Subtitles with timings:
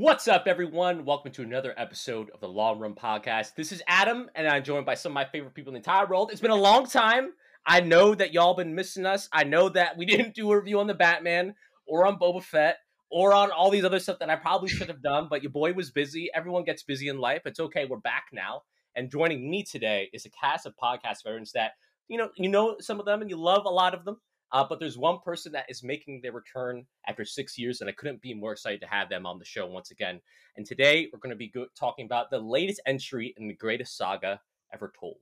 [0.00, 1.04] What's up, everyone?
[1.04, 3.56] Welcome to another episode of the Long Run Podcast.
[3.56, 6.06] This is Adam, and I'm joined by some of my favorite people in the entire
[6.06, 6.30] world.
[6.30, 7.32] It's been a long time.
[7.66, 9.28] I know that y'all been missing us.
[9.32, 12.76] I know that we didn't do a review on the Batman or on Boba Fett
[13.10, 15.72] or on all these other stuff that I probably should have done, but your boy
[15.72, 16.30] was busy.
[16.32, 17.42] Everyone gets busy in life.
[17.44, 17.84] It's okay.
[17.84, 18.62] We're back now.
[18.94, 21.72] And joining me today is a cast of podcast veterans that,
[22.06, 24.18] you know, you know some of them and you love a lot of them.
[24.52, 27.92] Uh, but there's one person that is making their return after six years, and I
[27.92, 30.20] couldn't be more excited to have them on the show once again.
[30.56, 33.96] And today we're going to be go- talking about the latest entry in the greatest
[33.96, 34.40] saga
[34.72, 35.18] ever told.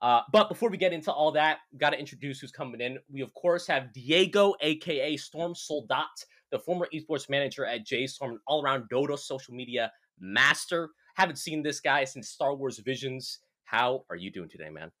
[0.00, 2.98] Uh, but before we get into all that, got to introduce who's coming in.
[3.10, 8.84] We of course have Diego, aka Stormsoldat, the former esports manager at JStorm, and all-around
[8.92, 10.90] Dota social media master.
[11.16, 13.40] Haven't seen this guy since Star Wars Visions.
[13.64, 14.92] How are you doing today, man?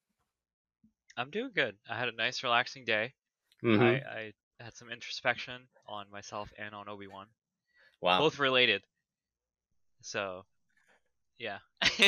[1.16, 1.76] I'm doing good.
[1.88, 3.14] I had a nice, relaxing day.
[3.64, 3.82] Mm-hmm.
[3.82, 7.26] I, I had some introspection on myself and on Obi Wan,
[8.00, 8.18] Wow.
[8.20, 8.82] both related.
[10.02, 10.44] So,
[11.38, 11.58] yeah.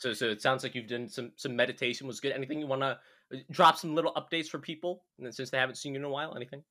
[0.00, 2.06] So, so it sounds like you've done some some meditation.
[2.06, 2.32] Was good.
[2.32, 2.98] Anything you want to
[3.50, 6.36] drop some little updates for people since they haven't seen you in a while?
[6.36, 6.62] Anything?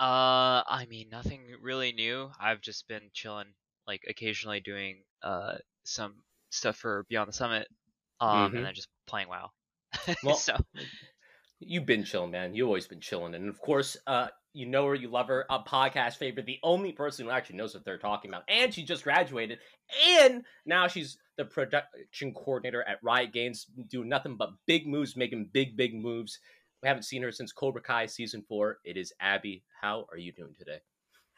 [0.00, 2.30] uh, I mean, nothing really new.
[2.40, 3.46] I've just been chilling,
[3.86, 6.14] like occasionally doing uh some
[6.48, 7.68] stuff for Beyond the Summit,
[8.18, 8.56] um, Mhm.
[8.56, 9.50] and then just playing WoW.
[10.24, 10.56] Well, so,
[11.60, 12.54] You've been chilling, man.
[12.54, 15.44] You've always been chilling, and of course, uh, you know her, you love her.
[15.50, 18.82] A podcast favorite, the only person who actually knows what they're talking about, and she
[18.82, 19.58] just graduated,
[20.18, 25.50] and now she's the production coordinator at Riot Games, doing nothing but big moves, making
[25.52, 26.38] big, big moves.
[26.82, 28.78] We haven't seen her since Cobra Kai season four.
[28.84, 29.62] It is Abby.
[29.82, 30.78] How are you doing today?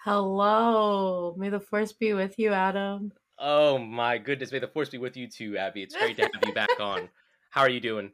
[0.04, 1.34] Hello.
[1.36, 3.12] May the force be with you, Adam.
[3.38, 5.82] Oh my goodness, may the force be with you too, Abby.
[5.82, 7.08] It's great to have you back on.
[7.50, 8.12] How are you doing?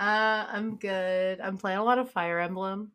[0.00, 1.40] Uh, I'm good.
[1.40, 2.90] I'm playing a lot of Fire Emblem.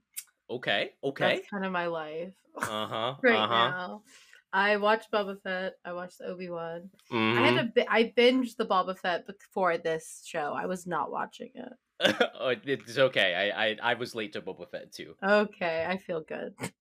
[0.49, 1.35] Okay, okay.
[1.35, 3.15] That's kind of my life Uh huh.
[3.23, 3.69] right uh huh.
[3.69, 4.01] now.
[4.51, 5.73] I watched Boba Fett.
[5.85, 6.89] I watched Obi Wan.
[7.11, 7.43] I Mm-hmm.
[7.43, 10.53] had a bi- I binged the Boba Fett before this show.
[10.57, 11.73] I was not watching it.
[12.39, 13.51] oh, it's okay.
[13.53, 15.15] I, I I was late to Boba Fett too.
[15.23, 16.55] Okay, I feel good.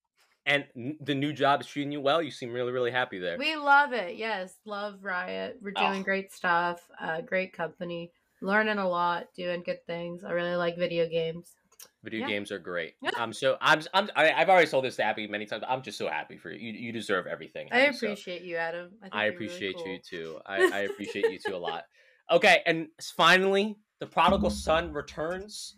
[0.47, 0.67] And
[1.01, 2.21] the new job is treating you well.
[2.21, 3.39] You seem really really happy there.
[3.39, 4.17] We love it.
[4.17, 5.57] Yes, love Riot.
[5.63, 6.03] We're doing Oh.
[6.03, 6.83] great stuff.
[7.01, 8.13] Uh, great company.
[8.44, 9.28] Learning a lot.
[9.34, 10.22] Doing good things.
[10.22, 11.55] I really like video games.
[12.03, 12.28] Video yeah.
[12.28, 12.93] games are great.
[13.16, 15.65] I'm so I'm I'm I, I've already told this to Abby many times.
[15.66, 16.59] I'm just so happy for you.
[16.59, 17.69] You, you deserve everything.
[17.72, 18.91] I Abby, so appreciate you, Adam.
[19.00, 20.38] think I you're really appreciate you too.
[20.47, 21.84] I, I appreciate you too a lot.
[22.31, 25.77] Okay, and finally, the prodigal son returns.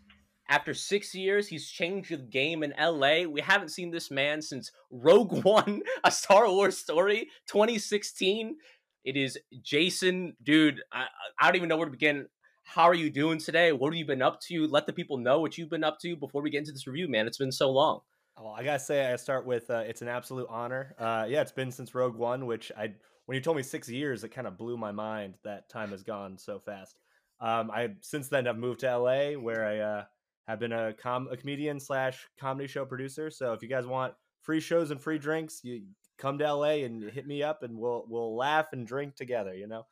[0.48, 3.22] After six years, he's changed the game in LA.
[3.28, 8.56] We haven't seen this man since Rogue One, a Star Wars story, 2016.
[9.04, 10.80] It is Jason, dude.
[10.92, 11.06] I,
[11.40, 12.26] I don't even know where to begin.
[12.66, 13.72] How are you doing today?
[13.72, 14.66] What have you been up to?
[14.66, 17.08] Let the people know what you've been up to before we get into this review,
[17.08, 17.26] man.
[17.26, 18.00] It's been so long.
[18.38, 20.94] Well, I gotta say, I start with uh, it's an absolute honor.
[20.98, 22.92] Uh, yeah, it's been since Rogue One, which I
[23.24, 25.34] when you told me six years, it kind of blew my mind.
[25.44, 26.98] That time has gone so fast.
[27.40, 30.04] Um, I since then have moved to LA, where I uh,
[30.48, 33.30] have been a com a comedian slash comedy show producer.
[33.30, 34.12] So if you guys want
[34.42, 35.84] free shows and free drinks, you
[36.18, 39.54] come to LA and hit me up, and we'll we'll laugh and drink together.
[39.54, 39.86] You know,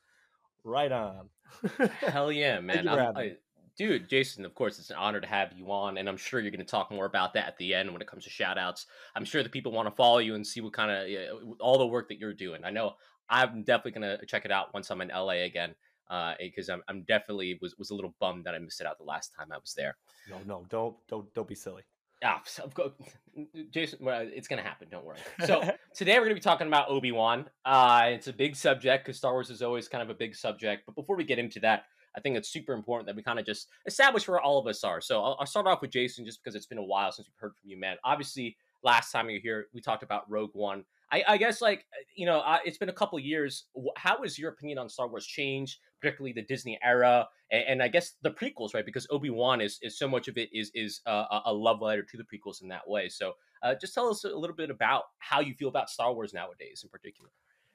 [0.65, 1.29] right on.
[2.01, 2.79] Hell yeah, man.
[2.79, 3.31] you for I'm- having me.
[3.33, 3.37] I-
[3.77, 6.51] dude, Jason, of course, it's an honor to have you on, and I'm sure you're
[6.51, 8.87] going to talk more about that at the end when it comes to shout outs.
[9.17, 11.87] I'm sure the people want to follow you and see what kind of all the
[11.87, 12.65] work that you're doing.
[12.65, 12.95] I know
[13.29, 15.75] I'm definitely going to check it out once I'm in LA again.
[16.11, 18.87] Uh, eh, because I'm, I'm definitely was, was a little bummed that I missed it
[18.87, 19.97] out the last time I was there.
[20.29, 21.83] no, no, don't don't don't be silly.
[22.25, 22.93] Ah, so, of course,
[23.71, 24.89] Jason, well, it's gonna happen.
[24.91, 25.19] Don't worry.
[25.45, 25.63] So
[25.95, 27.47] today we're gonna be talking about Obi Wan.
[27.65, 30.85] Uh, it's a big subject because Star Wars is always kind of a big subject.
[30.87, 31.85] But before we get into that,
[32.17, 34.85] I think it's super important that we kind of just establish where all of us
[34.85, 35.01] are.
[35.01, 37.41] So I'll, I'll start off with Jason, just because it's been a while since we've
[37.41, 37.97] heard from you, man.
[38.05, 40.85] Obviously, last time you were here, we talked about Rogue One.
[41.13, 43.65] I, I guess, like you know, uh, it's been a couple years.
[43.97, 47.89] How has your opinion on Star Wars changed, particularly the Disney era, and, and I
[47.89, 48.85] guess the prequels, right?
[48.85, 51.81] Because Obi Wan is, is so much of it is is uh, a- a love
[51.83, 53.09] letter to the prequels in that way.
[53.09, 56.33] So, uh, just tell us a little bit about how you feel about Star Wars
[56.35, 57.31] nowadays, in particular.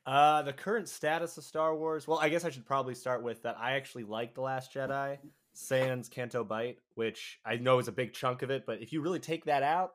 [0.06, 2.07] Uh, the current status of Star Wars.
[2.07, 3.57] Well, I guess I should probably start with that.
[3.59, 5.18] I actually like the Last Jedi,
[5.53, 8.65] Sans Canto Bight, which I know is a big chunk of it.
[8.65, 9.92] But if you really take that out,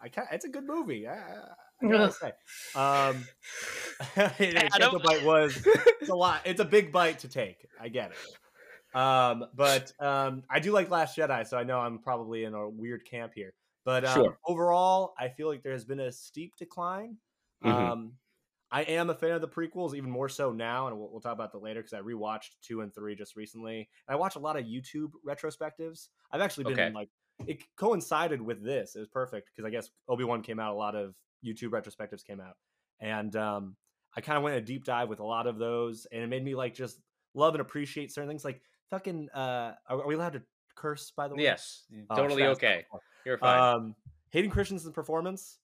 [0.00, 1.06] I it's a good movie.
[1.06, 1.14] I,
[1.90, 2.32] I, I gotta say,
[2.74, 3.28] um,
[4.78, 4.98] Canto Adam.
[4.98, 5.68] Bight was
[6.00, 6.42] it's a lot.
[6.46, 7.66] It's a big bite to take.
[7.78, 8.34] I get it.
[8.98, 12.68] Um, but um, I do like Last Jedi, so I know I'm probably in a
[12.68, 13.54] weird camp here.
[13.84, 14.38] But um, Sure.
[14.46, 17.18] overall, I feel like there has been a steep decline.
[17.60, 17.92] Mhm.
[17.92, 18.18] Um,
[18.70, 21.34] I am a fan of the prequels, even more so now, and we'll, we'll talk
[21.34, 23.88] about that later because I rewatched two and three just recently.
[24.08, 26.08] And I watch a lot of YouTube retrospectives.
[26.30, 26.82] I've actually been Okay.
[26.82, 27.10] in, like
[27.46, 28.94] it coincided with this.
[28.96, 30.72] It was perfect because I guess Obi Wan came out.
[30.72, 31.14] A lot of
[31.44, 32.56] YouTube retrospectives came out,
[33.00, 33.76] and um,
[34.16, 36.44] I kind of went a deep dive with a lot of those, and it made
[36.44, 37.00] me like just
[37.34, 38.44] love and appreciate certain things.
[38.44, 40.42] Like fucking, uh, are, are we allowed to
[40.74, 41.10] curse?
[41.16, 42.84] By the way, Yes, Oh, totally I okay.
[43.24, 43.74] You're fine.
[43.74, 43.96] Um,
[44.30, 45.58] Hayden Christensen's performance,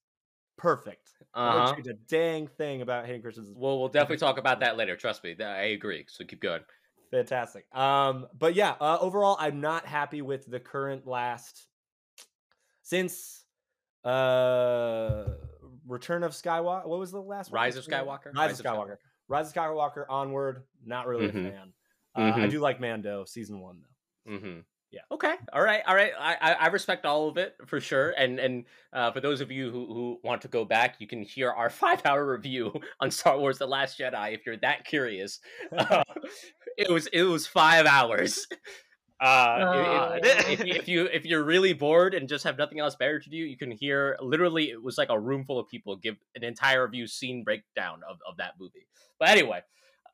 [0.57, 1.11] perfect.
[1.33, 1.59] I Uh-huh.
[1.59, 4.95] won't change a dang thing about Hayden Christensen's Well, we'll definitely talk about that later.
[4.95, 5.35] Trust me.
[5.41, 6.05] I agree.
[6.07, 6.61] So keep going.
[7.11, 7.65] Fantastic.
[7.75, 11.67] Um, but yeah, uh, overall, I'm not happy with the current last
[12.83, 13.43] since
[14.03, 15.25] uh
[15.87, 16.85] Return of Skywalker.
[16.85, 17.61] What was the last one?
[17.61, 18.33] Rise of Skywalker?
[18.35, 18.97] Rise, of Skywalker.
[19.27, 20.63] Rise of Skywalker onward.
[20.85, 21.47] Not really Mhm.
[21.47, 21.73] a fan.
[22.15, 22.51] Uh, I Mhm.
[22.51, 24.31] do like Mando season one though.
[24.33, 24.59] Mm-hmm.
[24.91, 25.01] Yeah.
[25.11, 25.35] Okay.
[25.53, 25.81] All right.
[25.87, 26.13] All right.
[26.19, 28.09] I, I respect all of it for sure.
[28.17, 31.21] And and uh, for those of you who, who want to go back, you can
[31.21, 35.39] hear our five hour review on Star Wars: The Last Jedi if you're that curious.
[35.77, 36.03] Uh,
[36.77, 38.47] it was it was five hours.
[39.21, 42.79] Uh, if- if, if, you, if you if you're really bored and just have nothing
[42.79, 45.67] else better to do, you can hear literally it was like a room full of
[45.67, 48.87] people give an entire review scene breakdown of, of that movie.
[49.19, 49.61] But anyway,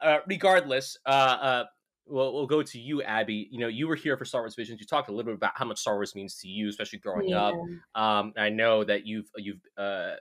[0.01, 1.63] uh, regardless, uh, uh,
[2.07, 3.47] we'll, we'll go to you, Abby.
[3.51, 4.79] You know, you were here for Star Wars Visions.
[4.79, 7.29] You talked a little bit about how much Star Wars means to you, especially growing
[7.29, 7.43] Yeah.
[7.47, 7.55] up.
[7.95, 10.15] Um, I know that you've you've uh,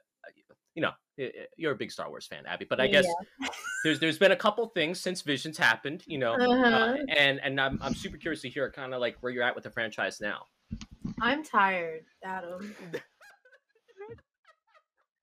[0.75, 2.67] you know, y- y- you're a big Star Wars fan, Abby.
[2.69, 3.07] But I guess
[3.85, 6.03] there's there's been a couple things since Visions happened.
[6.07, 6.97] You know, uh, Uh-huh.
[7.17, 9.65] and and I'm I'm super curious to hear kind of like where you're at with
[9.65, 10.47] the franchise now.
[11.21, 12.75] I'm tired, Adam.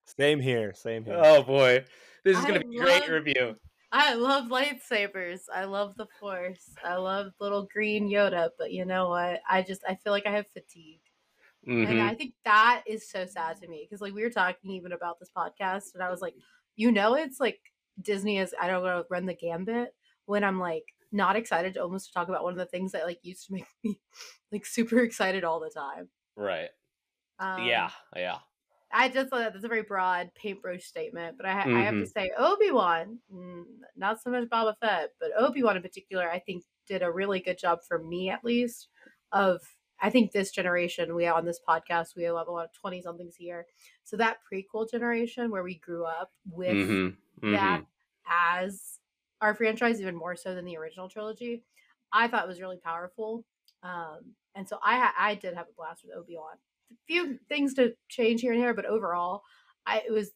[0.04, 0.72] Same here.
[0.74, 1.18] Same here.
[1.22, 1.84] Oh boy,
[2.24, 3.56] this is I gonna be a great review.
[3.92, 5.42] I love lightsabers.
[5.54, 6.74] I love the Force.
[6.82, 8.50] I love little green Yoda.
[8.58, 9.40] But you know what?
[9.48, 11.00] I just I feel like I have fatigue.
[11.66, 11.88] Mhm.
[11.88, 14.92] And I think that is so sad to me because like we were talking even
[14.92, 16.34] about this podcast, and I was like,
[16.74, 17.60] you know, it's like
[18.00, 19.94] Disney is I don't know run the gambit
[20.26, 23.20] when I'm like not excited to almost talk about one of the things that like
[23.22, 24.00] used to make me
[24.50, 26.08] like super excited all the time.
[26.34, 26.70] Right.
[27.38, 27.90] Um, yeah.
[28.16, 28.38] Yeah.
[28.92, 31.94] I just thought that that's a very broad paintbrush statement, but I, ha- I have
[31.94, 32.00] Mm-hmm.
[32.04, 33.18] to say Obi Wan,
[33.96, 37.40] not so much Boba Fett, but Obi Wan in particular, I think did a really
[37.40, 38.88] good job for me at least.
[39.32, 39.62] Of
[40.00, 43.34] I think this generation, we on this podcast, we have a lot of twenty somethings
[43.36, 43.66] here,
[44.04, 47.52] so that prequel generation where we grew up with Mm-hmm.
[47.52, 47.82] that
[48.28, 48.98] as
[49.40, 51.64] our franchise, even more so than the original trilogy,
[52.12, 53.44] I thought was really powerful.
[53.82, 56.56] Um, and so I I did have a blast with Obi Wan.
[56.92, 59.42] A few things to change here and there, but overall,
[59.86, 60.32] I it was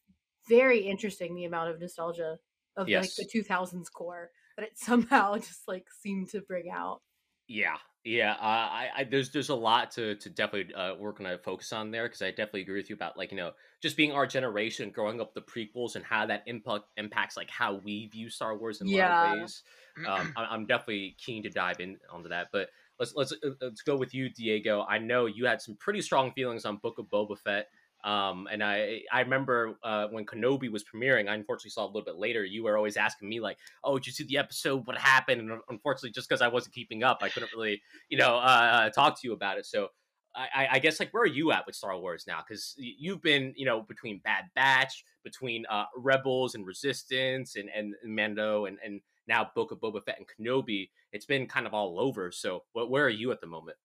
[0.48, 2.38] very interesting the amount of nostalgia
[2.76, 2.94] of Yes.
[2.94, 7.02] like the 2000s core that it somehow just like seemed to bring out.
[7.48, 8.32] Yeah, yeah.
[8.32, 11.72] Uh, I, I there's there's a lot to to definitely uh, work on a focus
[11.72, 14.26] on there because I definitely agree with you about like you know just being our
[14.26, 18.56] generation, growing up the prequels, and how that impact impacts like how we view Star
[18.58, 19.62] Wars in a lot of ways.
[20.04, 23.82] Um, I, I'm definitely keen to dive in onto that, but let's let's uh, let's
[23.82, 24.84] go with you, Diego.
[24.88, 27.68] I know you had some pretty strong feelings on Book of Boba Fett.
[28.04, 32.04] Um, and I I remember uh, when Kenobi was premiering, I unfortunately saw a little
[32.04, 32.44] bit later.
[32.44, 34.86] You were always asking me like, "Oh, did you see the episode?
[34.86, 38.36] What happened?" And unfortunately, just because I wasn't keeping up, I couldn't really, you know,
[38.36, 39.66] uh, talk to you about it.
[39.66, 39.88] So
[40.34, 42.44] I, I- I guess like where are you at with Star Wars now?
[42.46, 47.94] Because you've been, you know, between Bad Batch, between uh, Rebels and Resistance, and and
[48.04, 50.90] Mando, and and now Book of Boba Fett and Kenobi.
[51.12, 52.30] It's been kind of all over.
[52.30, 53.76] So what, where are you at the moment?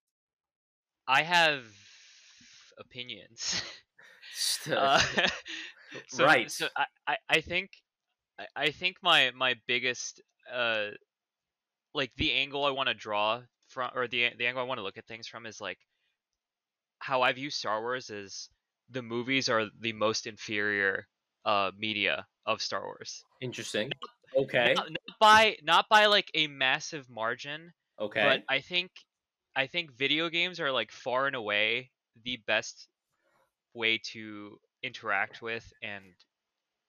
[1.07, 1.63] I have
[2.77, 3.61] opinions.
[4.71, 5.01] Uh,
[6.07, 6.49] so, right.
[6.49, 7.71] So I, I, I think
[8.39, 10.21] I, I think my my biggest
[10.53, 10.87] uh
[11.93, 14.83] like the angle I want to draw from or the the angle I want to
[14.83, 15.79] look at things from is like
[16.99, 18.49] how I view Star Wars is
[18.89, 21.07] the movies are the most inferior
[21.45, 23.23] uh media of Star Wars.
[23.41, 23.91] Interesting.
[24.35, 24.73] Okay.
[24.75, 28.23] Not, not by not by like a massive margin, Okay.
[28.23, 28.91] but I think
[29.55, 31.91] I think video games are like far and away
[32.23, 32.87] the best
[33.73, 36.03] way to interact with and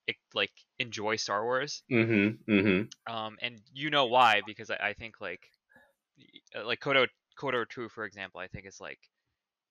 [0.07, 1.83] it, like enjoy Star Wars.
[1.91, 2.51] mm-hmm.
[2.51, 3.13] Mm-hmm.
[3.13, 4.41] Um, and you know why?
[4.45, 5.41] Because I, I think like
[6.55, 7.07] uh, like KOTOR
[7.39, 8.99] KOTOR Two, for example, I think is like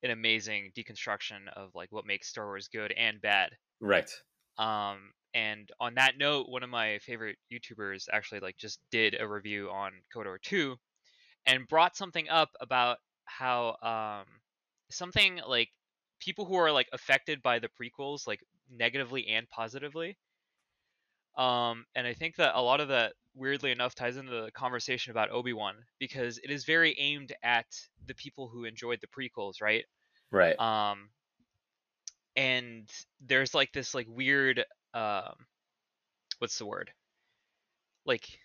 [0.03, 3.51] an amazing deconstruction of like what makes Star Wars good and bad.
[3.81, 4.11] Right.
[4.59, 9.27] Um, and on that note, one of my favorite YouTubers actually like just did a
[9.27, 10.77] review on KOTOR 2
[11.47, 14.27] and brought something up about how um
[14.91, 15.71] something like
[16.21, 20.19] people who are like affected by the prequels like negatively and positively.
[21.37, 25.11] Um, and I think that a lot of that weirdly enough ties into the conversation
[25.11, 27.67] about Obi-Wan because it is very aimed at
[28.07, 29.85] the people who enjoyed the prequels, right?
[30.31, 30.59] Right.
[30.59, 31.11] um
[32.37, 35.35] and there's like this like weird um
[36.39, 36.91] what's the word
[38.05, 38.39] like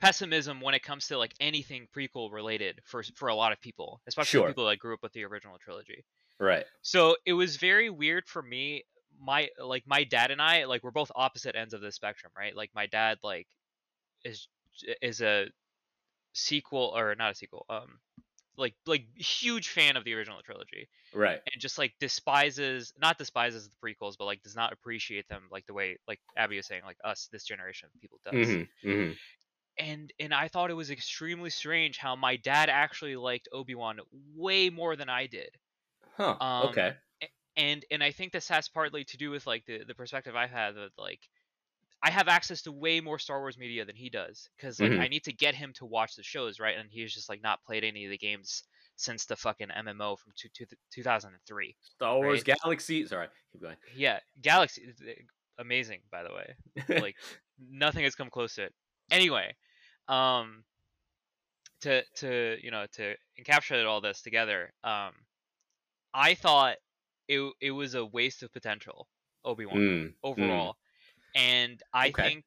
[0.00, 4.00] pessimism when it comes to like anything prequel related for for a lot of people
[4.06, 4.48] especially Sure.
[4.48, 6.04] people that grew up with the original trilogy
[6.38, 6.64] right.
[6.82, 8.84] so it was very weird for me
[9.20, 12.56] my like my dad and I like we're both opposite ends of the spectrum, right?
[12.56, 13.46] Like my dad like
[14.24, 14.48] is
[15.02, 15.46] is a
[16.32, 17.98] sequel or not a sequel, um
[18.56, 21.40] like like huge fan of the original trilogy Right.
[21.52, 25.66] and just like despises not despises the prequels but like does not appreciate them like
[25.66, 28.34] the way like Abby was saying like us this generation of people does.
[28.48, 28.88] Mm-hmm.
[28.88, 29.12] Mm-hmm.
[29.78, 33.98] And and I thought it was extremely strange how my dad actually liked Obi-Wan
[34.36, 35.50] way more than I did.
[36.16, 36.36] Huh.
[36.38, 36.94] Um, okay.
[37.56, 40.50] and and I think this has partly to do with like the the perspective I've
[40.50, 41.20] had of like
[42.02, 45.00] I have access to way more Star Wars media than he does because like Mhm.
[45.00, 47.62] I need to get him to watch the shows right and he's just like not
[47.64, 48.64] played any of the games
[48.96, 51.76] since the fucking MMO from two, two, 2003.
[51.82, 52.58] Star Wars right.
[52.62, 53.06] Galaxy.
[53.06, 53.28] Sorry.
[53.52, 53.76] Keep going.
[53.94, 55.02] Yeah, Galaxy is,
[55.58, 56.54] amazing by the way.
[57.00, 57.16] Like
[57.58, 58.74] nothing has come close to it.
[59.10, 59.54] Anyway,
[60.08, 60.64] um
[61.82, 65.12] to to you know to encapsulate all this together, um
[66.14, 66.76] I thought
[67.28, 69.08] it it was a waste of potential
[69.44, 70.76] Obi-Wan Mm, overall.
[71.34, 72.22] And I Okay.
[72.22, 72.44] think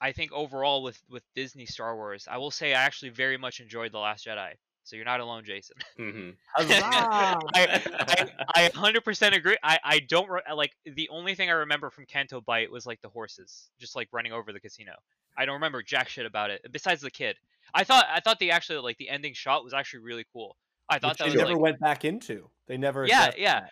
[0.00, 3.60] I think overall with with Disney Star Wars, I will say I actually very much
[3.60, 4.54] enjoyed The Last Jedi.
[4.84, 5.76] So you're not alone, Jason.
[5.96, 9.56] hmm I, I I 100% agree.
[9.62, 13.00] I I don't re- like the only thing I remember from Canto Bight was like
[13.00, 14.92] the horses just like running over the casino.
[15.36, 17.36] I don't remember jack shit about it besides the kid.
[17.72, 20.56] I thought I thought the actually like the ending shot was actually really cool.
[20.88, 22.50] I thought Which that they was never like went back into.
[22.66, 23.06] They never.
[23.06, 23.60] Yeah, yeah.
[23.60, 23.70] that.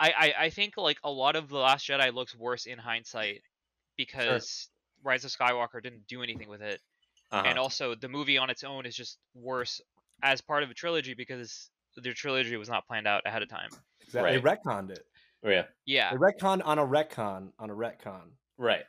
[0.00, 3.42] I, I I think like a lot of the Last Jedi looks worse in hindsight
[3.96, 4.68] because
[5.02, 6.80] Rise of Skywalker didn't do anything with it,
[7.30, 7.46] Uh-huh.
[7.48, 9.80] and also the movie on its own is just worse
[10.22, 13.70] as part of a trilogy because the trilogy was not planned out ahead of time.
[14.00, 14.32] Exactly.
[14.32, 14.58] They Right.
[14.64, 15.06] retconned it.
[15.44, 15.66] Oh, yeah.
[15.84, 18.30] Yeah, They retcon on a retcon on a retcon.
[18.56, 18.84] Right.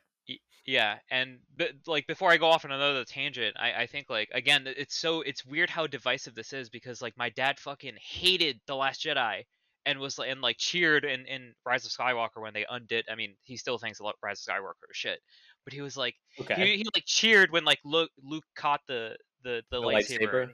[0.65, 4.29] yeah, and but like before I go off on another tangent, I I think like
[4.31, 8.59] again it's so it's weird how divisive this is because like my dad fucking hated
[8.65, 9.45] the Last Jedi.
[9.85, 13.05] And was like and like cheered in, in Rise of Skywalker when they undid.
[13.11, 15.19] I mean, he still thinks a lot Rise of Skywalker is shit,
[15.63, 16.55] but he was like, Okay.
[16.55, 20.19] he, he like cheered when like Luke Luke caught the the the, The lightsaber.
[20.33, 20.47] lightsaber?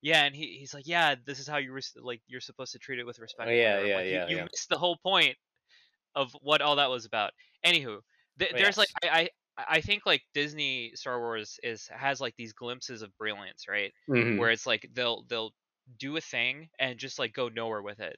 [0.00, 2.78] Yeah, and he, he's like, yeah, this is how you res- like you're supposed to
[2.80, 3.48] treat it with respect.
[3.48, 4.42] or yeah, yeah, Like, you- yeah, You, yeah.
[4.52, 5.36] missed the whole point
[6.16, 7.30] of what all that was about.
[7.64, 7.98] Anywho,
[8.38, 8.88] th- Oh, there's like.
[9.04, 9.28] I, I
[9.76, 13.92] I think like Disney Star Wars is has like these glimpses of brilliance, right?
[14.08, 14.38] Mhm.
[14.38, 15.52] Where it's like they'll they'll
[15.98, 18.16] do a thing and just like go nowhere with it.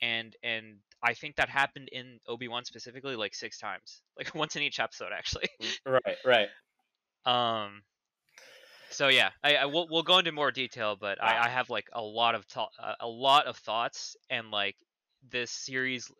[0.00, 4.56] And and I think that happened in Obi Wan specifically like six times, like once
[4.56, 5.48] in each episode actually.
[5.86, 6.16] Right.
[6.24, 6.48] Right.
[7.26, 7.82] Um.
[8.90, 11.26] So yeah, I, I we'll, we'll go into more detail, but Wow.
[11.28, 14.76] I, I have like a lot of to- a lot of thoughts and like
[15.30, 16.10] this series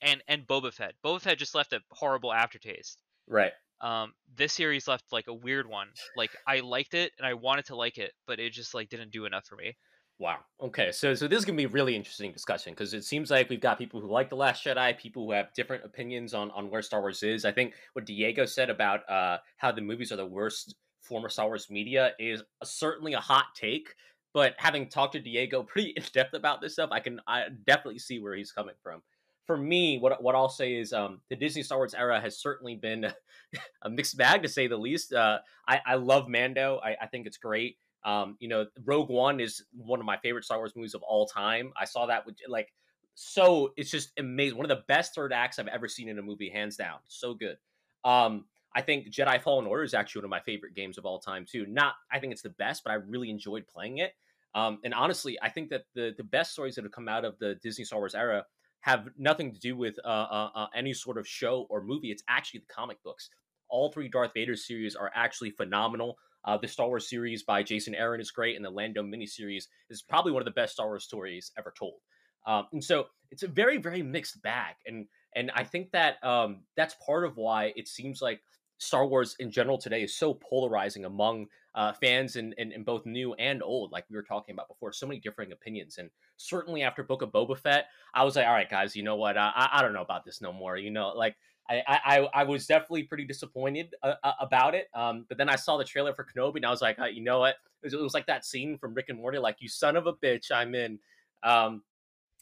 [0.00, 0.94] and and Boba Fett.
[1.04, 3.00] Boba Fett just left a horrible aftertaste.
[3.26, 3.52] Right.
[3.80, 5.88] Um, this series left like a weird one.
[6.16, 9.10] Like I liked it and I wanted to like it, but it just like didn't
[9.10, 9.76] do enough for me.
[10.22, 10.38] Wow.
[10.60, 10.92] Okay.
[10.92, 13.60] So so this is gonna be a really interesting discussion because it seems like we've
[13.60, 16.80] got people who like the Last Jedi, people who have different opinions on on where
[16.80, 17.44] Star Wars is.
[17.44, 21.46] I think what Diego said about uh how the movies are the worst former Star
[21.46, 23.96] Wars media is certainly a hot take.
[24.32, 27.98] But having talked to Diego pretty in depth about this stuff, I can I definitely
[27.98, 29.02] see where he's coming from.
[29.48, 32.76] For me, what what I'll say is um, the Disney Star Wars era has certainly
[32.76, 33.12] been
[33.82, 35.12] a mixed bag to say the least.
[35.12, 36.80] Uh, I, I love Mando.
[36.80, 37.78] I, I think it's great.
[38.04, 41.26] Um, you know, Rogue One is one of my favorite Star Wars movies of all
[41.26, 41.72] time.
[41.80, 42.72] I saw that with like
[43.14, 44.56] so it's just amazing.
[44.56, 46.98] One of the best third acts I've ever seen in a movie, hands down.
[47.08, 47.56] So good.
[48.04, 51.18] Um, I think Jedi Fallen Order is actually one of my favorite games of all
[51.18, 51.66] time too.
[51.66, 54.12] Not I think it's the best, but I really enjoyed playing it.
[54.54, 57.38] Um, and honestly, I think that the the best stories that have come out of
[57.38, 58.44] the Disney Star Wars era
[58.80, 62.10] have nothing to do with uh, uh, uh, any sort of show or movie.
[62.10, 63.30] It's actually the comic books.
[63.68, 66.18] All three Darth Vader series are actually phenomenal.
[66.44, 70.02] Uh, the Star Wars series by Jason Aaron is great, and the Lando miniseries is
[70.02, 72.00] probably one of the best Star Wars stories ever told.
[72.46, 76.60] Um, and so it's a very, very mixed bag, and and I think that um,
[76.76, 78.42] that's part of why it seems like
[78.78, 83.06] Star Wars in general today is so polarizing among uh, fans and in, in both
[83.06, 84.92] new and old, like we were talking about before.
[84.92, 88.52] So many differing opinions, and certainly after Book of Boba Fett, I was like, all
[88.52, 89.38] right, guys, you know what?
[89.38, 90.76] I, I, I don't know about this no more.
[90.76, 91.36] You know, like
[91.70, 94.88] I, I, I was definitely pretty disappointed uh, uh, about it.
[94.94, 97.22] Um, but then I saw the trailer for Kenobi, and I was like, uh, you
[97.22, 97.56] know what?
[97.82, 100.06] It was, it was like that scene from Rick and Morty, like you son of
[100.06, 100.98] a bitch, I'm in.
[101.42, 101.82] Um,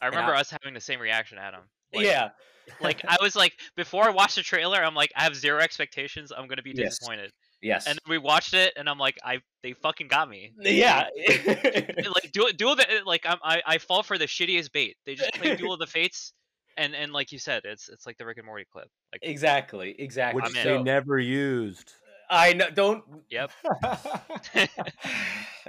[0.01, 1.61] I remember I- us having the same reaction, Adam.
[1.93, 2.29] Like, yeah,
[2.81, 6.31] like I was like before I watched the trailer, I'm like I have zero expectations.
[6.35, 7.31] I'm gonna be disappointed.
[7.61, 10.53] yes, And then we watched it, and I'm like, I they fucking got me.
[10.59, 11.07] yeah,
[12.15, 14.95] like duel, duel the like I'm, I I fall for the shittiest bait.
[15.05, 16.33] They just play Duel of the Fates,
[16.81, 18.87] and and like you said, it's it's like the Rick and Morty clip.
[19.13, 20.41] Like exactly, exactly.
[20.41, 21.93] Which I'm they So- never used.
[22.33, 22.69] I know.
[22.69, 23.03] Don't.
[23.29, 23.51] Yep.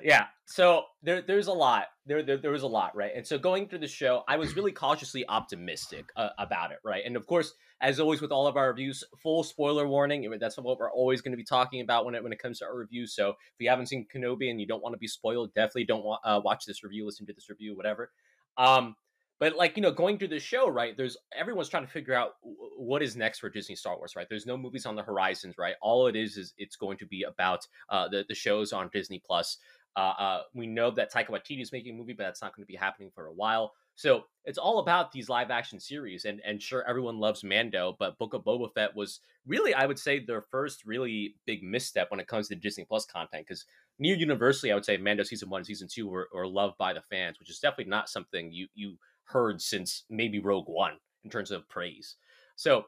[0.03, 0.27] yeah.
[0.47, 1.87] So there, there's a lot.
[2.07, 3.11] There, there, there was a lot, right?
[3.17, 7.03] And so going through the show, I was really cautiously optimistic uh, about it, right?
[7.05, 10.33] And of course, as always with all of our reviews, full spoiler warning.
[10.39, 12.65] That's what we're always going to be talking about when it when it comes to
[12.67, 13.15] our reviews.
[13.15, 16.05] So if you haven't seen Kenobi and you don't want to be spoiled, definitely don't
[16.05, 18.13] wa- uh, watch this review, listen to this review, whatever.
[18.57, 18.95] Um,
[19.43, 20.97] but like you know, going through the show, right?
[20.97, 22.35] There's everyone's trying to figure out
[22.77, 24.29] what is next for Disney Star Wars, right?
[24.31, 25.75] There's no movies on the horizons, right?
[25.83, 29.21] All it is is it's going to be about uh, the the shows on Disney
[29.27, 29.59] Plus.
[29.97, 32.63] Uh, uh, we know that Taika Waititi is making a movie, but that's not going
[32.63, 33.73] to be happening for a while.
[33.97, 38.19] So it's all about these live action series, and and sure, everyone loves Mando, but
[38.19, 42.21] Book of Boba Fett was really, I would say, their first really big misstep when
[42.21, 43.45] it comes to Disney Plus content.
[43.47, 43.65] Because
[43.99, 47.03] near universally, I would say Mando season one, season two were, were loved by the
[47.03, 48.99] fans, which is definitely not something you you
[49.33, 52.17] heard since maybe Rogue One in terms of praise.
[52.57, 52.85] So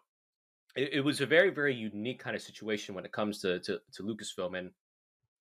[0.76, 3.80] it, it, was a very, very unique kind of situation when it comes to, to,
[3.92, 4.58] to Lucasfilm.
[4.58, 4.70] And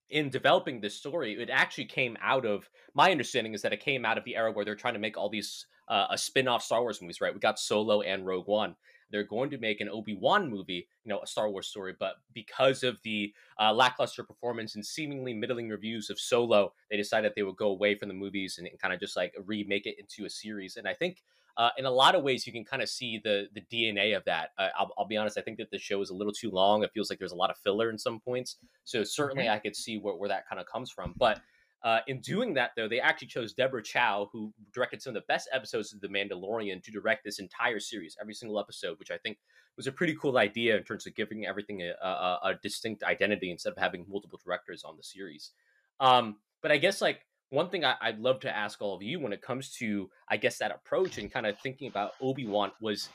[0.10, 4.06] in developing this story, it actually came out of my understanding is that it came
[4.06, 6.82] out of the era where they're trying to make all these uh, a spin-off Star
[6.82, 7.34] Wars movies, right?
[7.34, 8.76] We got Solo and Rogue One.
[9.14, 12.16] They're going to make an Obi Wan movie, you know, a Star Wars story, but
[12.34, 17.44] because of the uh, lackluster performance and seemingly middling reviews of Solo, they decided they
[17.44, 20.26] would go away from the movies and, and kind of just like remake it into
[20.26, 20.78] a series.
[20.78, 21.22] And I think
[21.58, 24.26] uh, in a lot of ways, you can kind of see the the DNA of
[24.26, 24.50] that.
[24.58, 26.84] Uh, I'll, I'll, be honest; I think that the show is a little too long.
[26.84, 28.58] It feels like there's a lot of filler in some points.
[28.84, 31.14] So certainly, I could see where, where that kind of comes from.
[31.16, 31.42] But
[31.84, 35.26] uh, in doing that, though, they actually chose Deborah Chow, who directed some of the
[35.28, 39.18] best episodes of The Mandalorian, to direct this entire series, every single episode, which I
[39.18, 39.38] think
[39.76, 43.52] was a pretty cool idea in terms of giving everything a, a, a distinct identity
[43.52, 45.52] instead of having multiple directors on the series.
[46.00, 49.20] Um, but I guess like one thing I, would love to ask all of you
[49.20, 52.72] when it comes to, I guess, that approach and kind of thinking about Obi Wan
[52.82, 53.10] was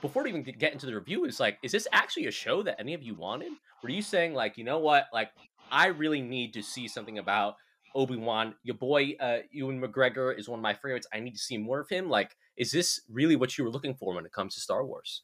[0.00, 2.76] before we even get into the review is like, is this actually a show that
[2.78, 3.52] any of you wanted?
[3.82, 5.30] Were you saying like, you know what, like
[5.70, 7.56] I really need to see something about
[7.96, 8.54] Obi Wan.
[8.62, 11.06] Your boy uh, Ewan McGregor is one of my favorites.
[11.12, 12.08] I need to see more of him.
[12.08, 15.22] Like, is this really what you were looking for when it comes to Star Wars?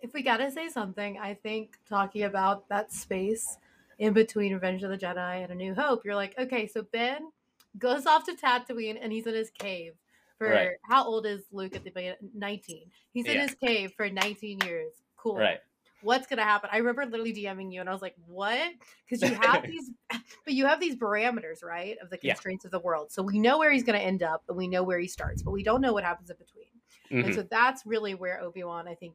[0.00, 3.58] If we gotta say something, I think talking about that space
[3.98, 7.30] in between Revenge of the Jedi and A New Hope, you're like, okay, so Ben
[7.78, 9.94] goes off to Tatooine and he's in his cave
[10.38, 10.70] for right.
[10.82, 12.16] how old is Luke at the beginning?
[12.34, 12.90] 19.
[13.12, 14.92] He's in his cave for 19 years.
[15.16, 15.36] Cool.
[15.36, 15.60] Right
[16.02, 16.70] what's gonna happen?
[16.72, 18.72] I remember literally DMing you and I was like, what?
[19.08, 19.90] Because you have these
[20.44, 21.96] but you have these parameters, right?
[22.02, 22.68] Of the constraints yeah.
[22.68, 23.12] of the world.
[23.12, 25.50] So we know where he's gonna end up and we know where he starts, but
[25.50, 26.66] we don't know what happens in between.
[27.10, 27.26] Mm-hmm.
[27.26, 29.14] And so that's really where Obi-Wan, I think,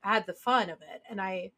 [0.00, 1.02] had the fun of it.
[1.10, 1.52] And I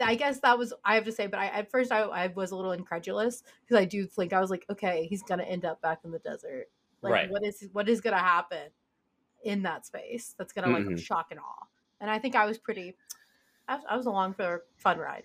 [0.00, 2.50] I guess that was I have to say, but I at first I, I was
[2.50, 5.80] a little incredulous because I do think I was like, okay, he's gonna end up
[5.80, 6.66] back in the desert.
[7.02, 7.30] Like right.
[7.30, 8.70] what is what is gonna happen
[9.44, 10.96] in that space that's gonna like mm-hmm.
[10.96, 11.66] shock and awe.
[12.00, 12.96] And I think I was pretty
[13.68, 15.24] I was, I was along for a fun ride.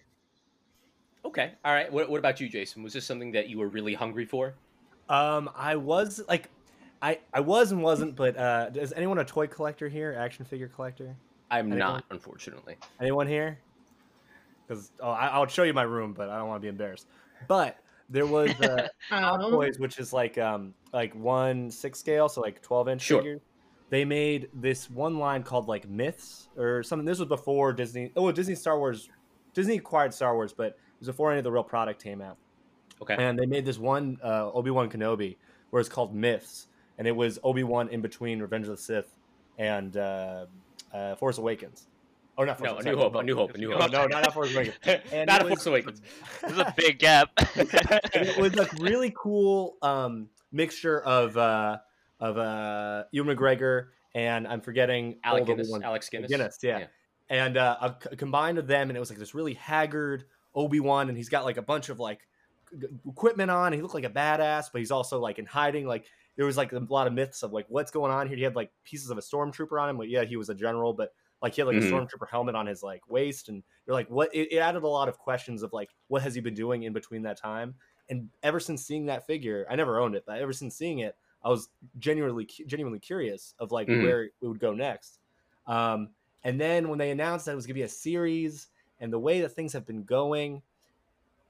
[1.26, 1.54] Okay.
[1.66, 1.92] All right.
[1.92, 2.84] What, what about you, Jason?
[2.84, 4.54] Was this something that you were really hungry for?
[5.10, 6.50] Um, I was like,
[7.02, 10.16] I I was and wasn't, but uh, is anyone a toy collector here?
[10.18, 11.16] Action figure collector?
[11.50, 11.80] I'm anyone?
[11.80, 12.78] not, unfortunately.
[13.02, 13.60] Anyone here?
[14.68, 17.08] Because oh, I, will show you my room, but I don't want to be embarrassed.
[17.48, 19.50] But there was uh, oh.
[19.50, 23.20] Toys, which is like um like one six scale, so like twelve inch sure.
[23.20, 23.42] figures
[23.90, 27.06] they made this one line called like myths or something.
[27.06, 28.12] This was before Disney.
[28.16, 29.10] Oh, Disney Star Wars.
[29.54, 32.38] Disney acquired Star Wars, but it was before any of the real product came out.
[33.02, 33.16] Okay.
[33.18, 35.38] And they made this one uh, Obi Wan Kenobi
[35.70, 39.16] where it's called Myths, and it was Obi Wan in between Revenge of the Sith
[39.58, 40.46] and uh,
[40.94, 41.88] uh, Force Awakens.
[42.38, 43.92] Oh, not Force no, a New Hope, a New Hope, a New Hope.
[43.92, 44.78] No, no, not Force Awakens.
[45.12, 46.02] And not a Force Awakens.
[46.42, 47.32] This is a big gap.
[47.56, 51.80] it was a really cool um, mixture of uh,
[52.20, 55.72] of uh, Ewan McGregor and I'm forgetting Alec Guinness.
[55.84, 56.30] Alex Guinness.
[56.30, 56.80] Guinness, yeah.
[56.80, 56.86] yeah.
[57.30, 61.18] And uh, combined with them, and it was like this really haggard Obi Wan, and
[61.18, 62.22] he's got like a bunch of like
[63.08, 63.72] equipment on.
[63.72, 65.86] he looked like a badass, but he's also like in hiding.
[65.86, 66.06] Like
[66.38, 68.36] there was like a lot of myths of like what's going on here.
[68.36, 69.98] He had like pieces of a stormtrooper on him.
[69.98, 71.94] But yeah, he was a general, but like he had like mm-hmm.
[71.94, 74.34] a stormtrooper helmet on his like waist, and you're like, what?
[74.34, 76.94] It, it added a lot of questions of like, what has he been doing in
[76.94, 77.76] between that time?
[78.10, 81.16] And ever since seeing that figure, I never owned it, but ever since seeing it,
[81.44, 84.04] I was genuinely genuinely curious of like mm-hmm.
[84.04, 85.20] where it would go next.
[85.68, 86.10] Um,
[86.44, 88.68] and then when they announced that it was gonna be a series
[89.00, 90.62] and the way that things have been going,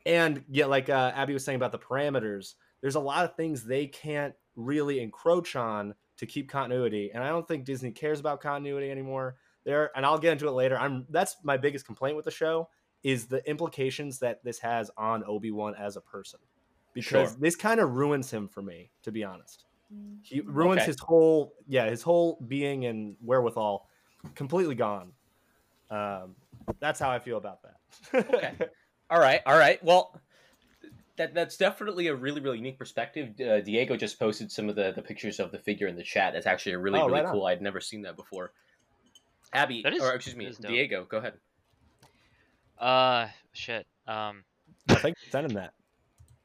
[0.05, 3.63] and yeah, like uh, Abby was saying about the parameters, there's a lot of things
[3.63, 8.41] they can't really encroach on to keep continuity, and I don't think Disney cares about
[8.41, 9.37] continuity anymore.
[9.65, 10.77] There, and I'll get into it later.
[10.77, 12.69] I'm that's my biggest complaint with the show
[13.03, 16.39] is the implications that this has on Obi Wan as a person,
[16.93, 17.39] because sure.
[17.39, 19.65] this kind of ruins him for me, to be honest.
[20.23, 20.85] He ruins okay.
[20.85, 23.87] his whole yeah his whole being and wherewithal
[24.35, 25.11] completely gone.
[25.89, 26.35] Um,
[26.79, 28.25] that's how I feel about that.
[28.25, 28.53] Okay.
[29.11, 29.83] All right, all right.
[29.83, 30.21] Well,
[31.17, 33.29] that that's definitely a really really unique perspective.
[33.41, 36.33] Uh, Diego just posted some of the the pictures of the figure in the chat.
[36.33, 37.33] That's actually a really Oh, really right on.
[37.33, 37.47] cool.
[37.47, 38.51] I'd never seen that before.
[39.51, 40.69] Abby, That is- or excuse me, that is dope.
[40.69, 41.33] Diego, go ahead.
[42.77, 43.87] Uh, shit.
[44.07, 44.43] Um,
[44.87, 45.73] Thanks for sending that.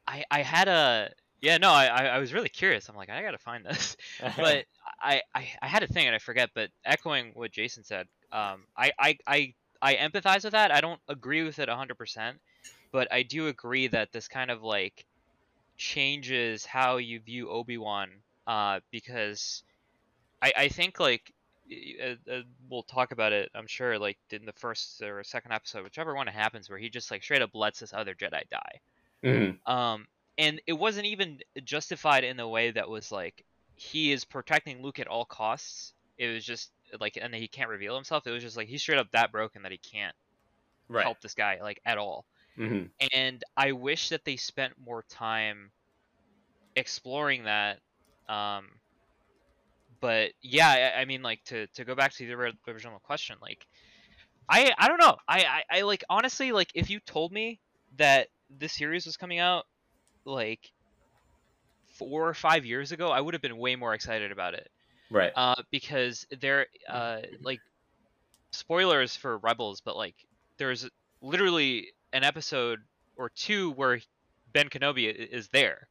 [0.07, 1.11] I I had a
[1.45, 2.89] yeah no I I was really curious.
[2.89, 3.95] I'm like I gotta find this,
[4.37, 4.65] but
[5.01, 6.49] I, I I had a thing and I forget.
[6.55, 10.71] But echoing what Jason said, um, I I I I empathize with that.
[10.71, 12.37] I don't agree with it 100, percent
[12.91, 15.05] but I do agree that this kind of like
[15.77, 18.09] changes how you view Obi Wan.
[18.47, 19.63] Uh, because
[20.41, 21.33] I I think like
[22.03, 23.51] uh, uh, we'll talk about it.
[23.55, 26.89] I'm sure like in the first or second episode, whichever one it happens, where he
[26.89, 28.79] just like straight up lets this other Jedi die
[29.23, 29.59] Mhm.
[29.65, 33.45] um and it wasn't even justified in a way that was like
[33.75, 37.95] he is protecting luke at all costs it was just like and he can't reveal
[37.95, 40.15] himself it was just like he's straight up that broken that he can't
[40.89, 41.03] Right.
[41.03, 42.25] help this guy like at all
[42.57, 42.91] Mhm.
[43.13, 45.71] and i wish that they spent more time
[46.75, 47.79] exploring that
[48.27, 48.79] um
[50.01, 52.33] but yeah i, I mean like to to go back to the
[52.67, 53.65] original question like
[54.49, 57.61] i i don't know I, I i like honestly like if you told me
[57.97, 59.65] that this series was coming out
[60.25, 60.71] like
[61.87, 64.69] four or five years ago i would have been way more excited about it
[65.11, 65.31] Right.
[65.35, 67.59] uh, because there, uh, like,
[68.51, 70.15] spoilers for Rebels, but like,
[70.57, 70.89] there's
[71.21, 72.79] literally an episode
[73.15, 73.99] or two where
[74.51, 75.87] Ben Kenobi is there,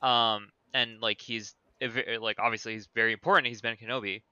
[0.00, 1.54] um, and like he's
[2.20, 3.48] like obviously he's very important.
[3.48, 4.22] He's Ben Kenobi,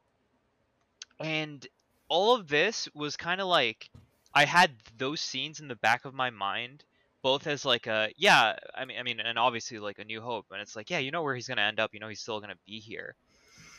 [1.19, 1.67] and
[2.09, 3.91] all of this was kind of like
[4.33, 6.85] I had those scenes in the back of my mind
[7.23, 10.47] both as like a yeah i mean i mean and obviously like a new hope
[10.51, 12.21] and it's like yeah you know where he's going to end up you know he's
[12.21, 13.15] still going to be here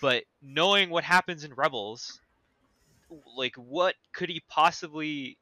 [0.01, 2.21] but knowing what happens in rebels
[3.37, 5.37] like what could he possibly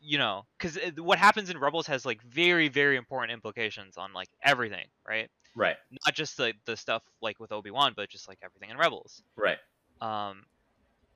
[0.00, 4.28] you know because what happens in rebels has like very very important implications on like
[4.42, 5.76] everything right Right.
[6.06, 9.58] not just the the stuff like with obi-wan but just like everything in rebels Right.
[10.00, 10.44] um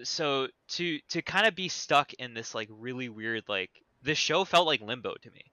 [0.03, 3.71] so to to kind of be stuck in this like really weird like
[4.03, 5.50] this show felt like limbo to me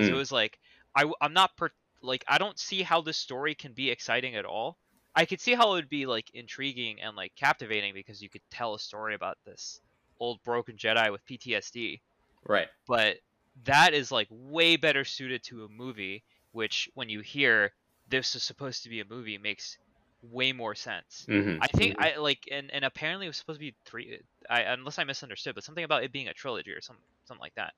[0.00, 0.18] so it Mm.
[0.18, 0.58] was like
[0.96, 1.70] I I'm not per,
[2.02, 4.78] like I don't see how this story can be exciting at all.
[5.14, 8.42] I could see how it would be like intriguing and like captivating because you could
[8.50, 9.80] tell a story about this
[10.20, 12.02] old broken Jedi with PTSD.
[12.46, 12.68] Right.
[12.86, 13.18] But
[13.64, 17.74] that is like way better suited to a movie, which when you hear
[18.06, 19.78] this is supposed to be a movie makes
[20.22, 21.28] way more sense.
[21.28, 21.60] Mhm.
[21.60, 24.98] I think I like and, and apparently it was supposed to be three I unless
[24.98, 27.74] I misunderstood, but something about it being a trilogy or some something like that.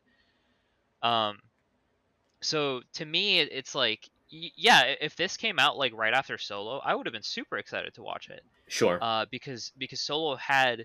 [1.03, 1.41] Um
[2.41, 6.97] so to me it's like yeah, if this came out like right after Solo, I
[6.97, 8.43] would have been super excited to watch it.
[8.67, 8.99] Sure.
[9.01, 10.85] Uh because because Solo had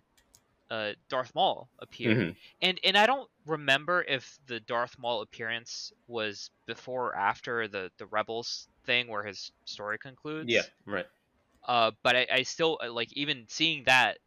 [0.70, 2.16] uh Darth Maul appear.
[2.16, 2.36] Mhm.
[2.62, 7.92] And and I don't remember if the Darth Maul appearance was before or after the
[7.98, 10.62] the Rebels thing where his story concludes Yeah.
[10.86, 11.08] Right.
[11.68, 14.18] uh but I, I still uh, like even seeing that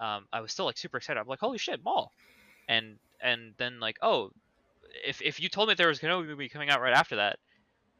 [0.00, 2.10] um i was still like super excited i'm like holy shit maul
[2.68, 4.30] and and then like oh
[5.06, 7.38] if if you told me there was gonna be movie coming out right after that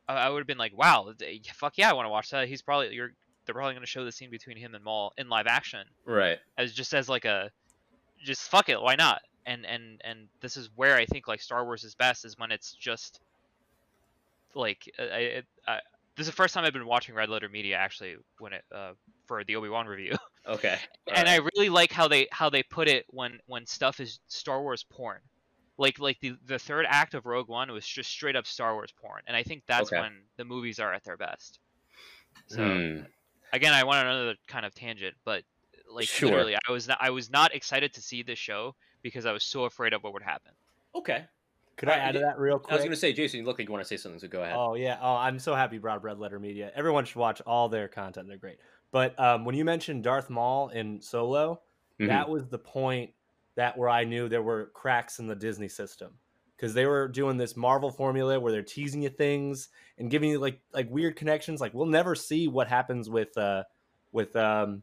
[0.08, 1.12] i, I would have been like wow
[1.54, 2.48] fuck yeah i want to watch that.
[2.48, 3.12] He's probably you're
[3.46, 5.86] they're probably gonna show the scene between him and maul in live action.
[6.04, 6.38] Right.
[6.56, 7.50] as just as like a
[8.22, 9.20] just fuck it why not?
[9.46, 12.50] And and and this is where i think like star wars is best is when
[12.50, 13.20] it's just
[14.54, 15.80] like I, I, I
[16.16, 18.92] this is the first time i've been watching red letter media actually when it uh
[19.26, 20.16] for the obi-wan review.
[20.46, 20.78] Okay.
[21.14, 24.62] and i really like how they how they put it when when stuff is star
[24.62, 25.18] wars porn
[25.78, 28.92] like like the the third act of rogue one was just straight up star wars
[29.00, 30.00] porn and i think that's Okay.
[30.00, 31.58] when the movies are at their best
[32.46, 33.02] so Hmm.
[33.52, 35.42] again i want another kind of tangent but
[35.90, 36.28] like Sure.
[36.30, 39.42] literally i was not i was not excited to see this show because i was
[39.42, 40.52] so afraid of what would happen
[40.96, 41.24] Okay.
[41.76, 42.70] Could I Alright, add to that real quick?
[42.70, 44.42] I was gonna say, Jason, you look like you want to say something, so go
[44.44, 44.54] ahead.
[44.56, 44.96] Oh yeah.
[45.02, 46.70] Oh, I'm so happy you brought up Red Letter Media.
[46.76, 48.28] Everyone should watch all their content.
[48.28, 48.58] They're great.
[48.92, 51.62] But um, when you mentioned Darth Maul in Solo,
[51.98, 52.06] Mhm.
[52.06, 53.10] that was the point
[53.56, 56.12] that where I knew there were cracks in the Disney system
[56.56, 60.38] because they were doing this Marvel formula where they're teasing you things and giving you
[60.38, 61.60] like like weird connections.
[61.60, 63.64] Like we'll never see what happens with uh
[64.12, 64.82] with um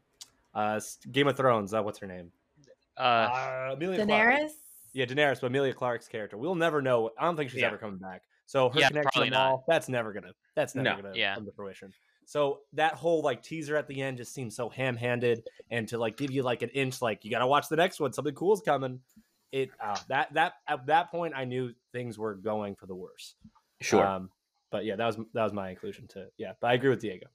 [0.54, 0.80] uh
[1.12, 1.74] Game of Thrones.
[1.74, 2.32] Uh, what's her name?
[2.98, 4.34] uh Uh, Emilia Clarke.
[4.34, 4.52] Daenerys.
[4.94, 6.38] Yeah, Daenerys, but Emilia Clarke's character.
[6.38, 7.12] We'll never know.
[7.18, 7.68] I don't think she's Yeah.
[7.68, 8.24] ever coming back.
[8.46, 9.50] So her Yeah, connection to not.
[9.50, 11.02] Maul, that's never gonna that's never No.
[11.02, 11.36] gonna Yeah.
[11.36, 11.94] come to fruition.
[12.32, 16.16] So that whole like teaser at the end just seems so ham-handed, and to like
[16.16, 18.62] give you like an inch, like you got to watch the next one, something cool's
[18.62, 19.02] coming.
[19.52, 23.36] It uh, that that at that point I knew things were going for the worse.
[23.82, 24.08] Sure.
[24.08, 24.30] Um,
[24.72, 26.54] but yeah, that was that was my inclusion to yeah.
[26.62, 27.28] But I agree with Diego.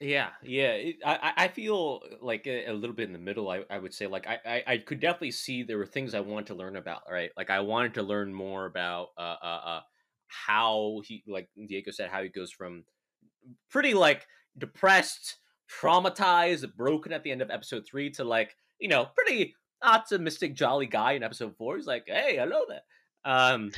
[0.00, 0.72] Yeah, yeah.
[0.72, 3.48] It, I I feel like a, a, little bit in the middle.
[3.48, 6.20] I, I would say like I, I, I could definitely see there were things I
[6.20, 7.04] wanted to learn about.
[7.10, 9.80] Right, like I wanted to learn more about uh uh, uh
[10.26, 12.84] how he like Diego said how he goes from
[13.70, 14.26] pretty like
[14.56, 15.38] depressed,
[15.80, 20.86] traumatized, broken at the end of episode three to like you know pretty optimistic, jolly
[20.86, 21.76] guy in episode four.
[21.76, 22.82] He's like, hey, I hello there.
[23.24, 23.72] Um,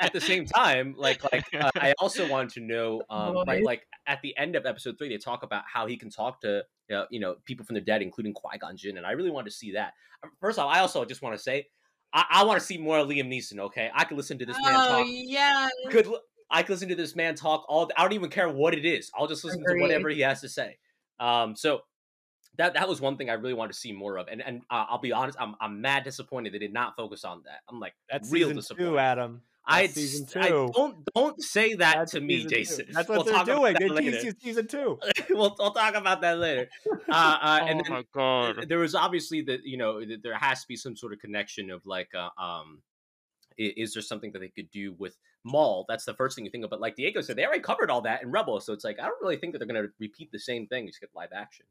[0.00, 3.86] at the same time, like like uh, I also wanted to know, um, right, like
[4.06, 6.62] at the end of episode three, they talk about how he can talk to
[6.94, 9.50] uh, you know people from the dead, including Qui Gon Jinn, and I really wanted
[9.50, 9.94] to see that.
[10.22, 11.66] Um, first off, I also just want to say,
[12.12, 13.58] I, I want to see more Liam Neeson.
[13.58, 15.06] Okay, I could listen to this man oh, talk.
[15.08, 16.06] Yeah, could
[16.50, 17.90] I could listen to this man talk all.
[17.96, 19.10] I don't even care what it is.
[19.14, 20.78] I'll just listen to whatever he has to say.
[21.18, 21.82] Um, so
[22.56, 24.28] that that was one thing I really wanted to see more of.
[24.28, 27.42] And and uh, I'll be honest, I'm I'm mad disappointed they did not focus on
[27.44, 27.60] that.
[27.68, 28.90] I'm like that's real disappointed.
[28.90, 29.42] Two, Adam.
[29.68, 30.38] I, season two.
[30.38, 32.86] I don't don't say that That's to me, Jason.
[32.86, 32.92] Two.
[32.92, 33.74] That's what we'll they're doing.
[33.78, 34.98] They teased you season two.
[35.30, 36.68] we'll we'll talk about that later.
[36.88, 38.68] Uh, uh, oh and then, my god!
[38.68, 41.84] There was obviously that you know there has to be some sort of connection of
[41.84, 42.80] like uh, um
[43.58, 45.84] is there something that they could do with Maul?
[45.88, 46.70] That's the first thing you think of.
[46.70, 49.04] But like Diego said, they already covered all that in Rebel, so it's like I
[49.04, 51.66] don't really think that they're going to repeat the same thing just get live action.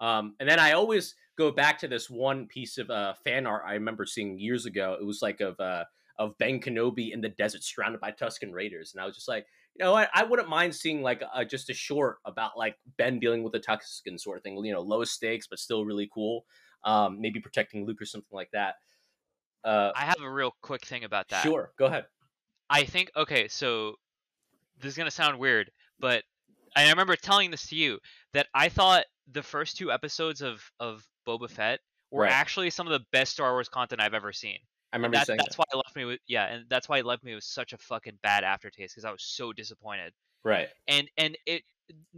[0.00, 3.64] Um, and then I always go back to this one piece of uh, fan art
[3.66, 4.96] I remember seeing years ago.
[5.00, 5.84] It was like of uh,
[6.18, 9.46] of Ben Kenobi in the desert surrounded by Tusken Raiders, and I was just like,
[9.74, 13.18] you know, I, I wouldn't mind seeing like a, just a short about like Ben
[13.18, 14.56] dealing with the Tusken sort of thing.
[14.64, 16.44] You know, low stakes but still really cool.
[16.84, 18.76] Um, maybe protecting Luke or something like that.
[19.68, 21.42] Uh, I have a real quick thing about that.
[21.42, 22.06] Sure, go ahead.
[22.70, 23.96] I think okay, so
[24.80, 26.22] this is gonna sound weird, but
[26.74, 27.98] I remember telling this to you
[28.32, 32.32] that I thought the first two episodes of of Boba Fett were right.
[32.32, 34.56] actually some of the best Star Wars content I've ever seen.
[34.90, 35.58] I remember that, saying that's that.
[35.58, 37.78] why it left me with yeah, and that's why it left me with such a
[37.78, 40.14] fucking bad aftertaste because I was so disappointed.
[40.44, 40.68] Right.
[40.86, 41.62] And and it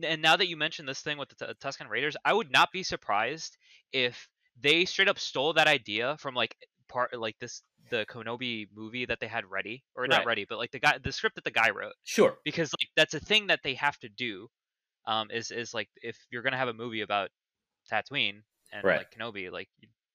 [0.05, 2.71] and now that you mentioned this thing with the T- Tusken Raiders, I would not
[2.71, 3.57] be surprised
[3.93, 4.29] if
[4.61, 6.55] they straight up stole that idea from like
[6.90, 10.11] part like this the Kenobi movie that they had ready or right.
[10.11, 11.94] not ready, but like the guy the script that the guy wrote.
[12.05, 12.37] Sure.
[12.44, 14.48] Because like that's a thing that they have to do.
[15.07, 17.31] Um, is is like if you're gonna have a movie about
[17.90, 18.98] Tatooine and right.
[18.98, 19.68] like Kenobi, like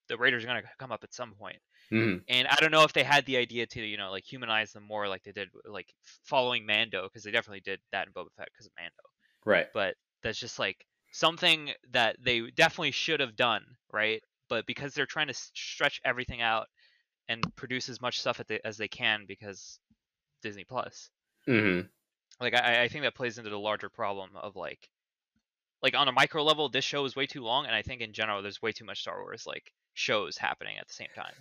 [0.08, 1.58] the Raiders are gonna come up at some point.
[1.92, 2.20] Mm-hmm.
[2.30, 4.84] And I don't know if they had the idea to you know like humanize them
[4.84, 5.88] more like they did like
[6.24, 8.94] following Mando because they definitely did that in Boba Fett because of Mando.
[9.44, 9.68] Right.
[9.74, 14.22] But that's just like something that they definitely should have done, right?
[14.50, 16.68] But because they're trying to stretch everything out
[17.28, 19.80] and produce as much stuff the, as they can because
[20.42, 21.10] Disney Plus.
[21.48, 21.88] Mm-hmm.
[22.40, 24.90] Like I, I think that plays into the larger problem of like,
[25.82, 28.14] like on a micro level, this show is way too long, and I think in
[28.14, 31.34] general, there's way too much Star Wars like shows happening at the same time.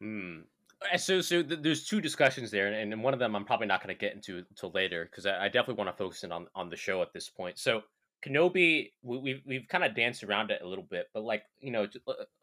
[0.00, 0.96] Hmm.
[0.96, 3.82] So, so th- there's two discussions there, and, and one of them I'm probably not
[3.82, 6.48] going to get into until later because I, I, definitely want to focus in on
[6.56, 7.58] on the show at this point.
[7.58, 7.82] So,
[8.24, 11.72] Kenobi, we, we've we've kind of danced around it a little bit, but like you
[11.72, 11.86] know,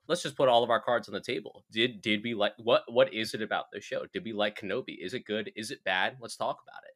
[0.08, 1.64] let's just put all of our cards on the table.
[1.72, 4.06] Did did we like what what is it about the show?
[4.14, 4.98] Did we like Kenobi?
[5.00, 5.52] Is it good?
[5.56, 6.18] Is it bad?
[6.20, 6.96] Let's talk about it.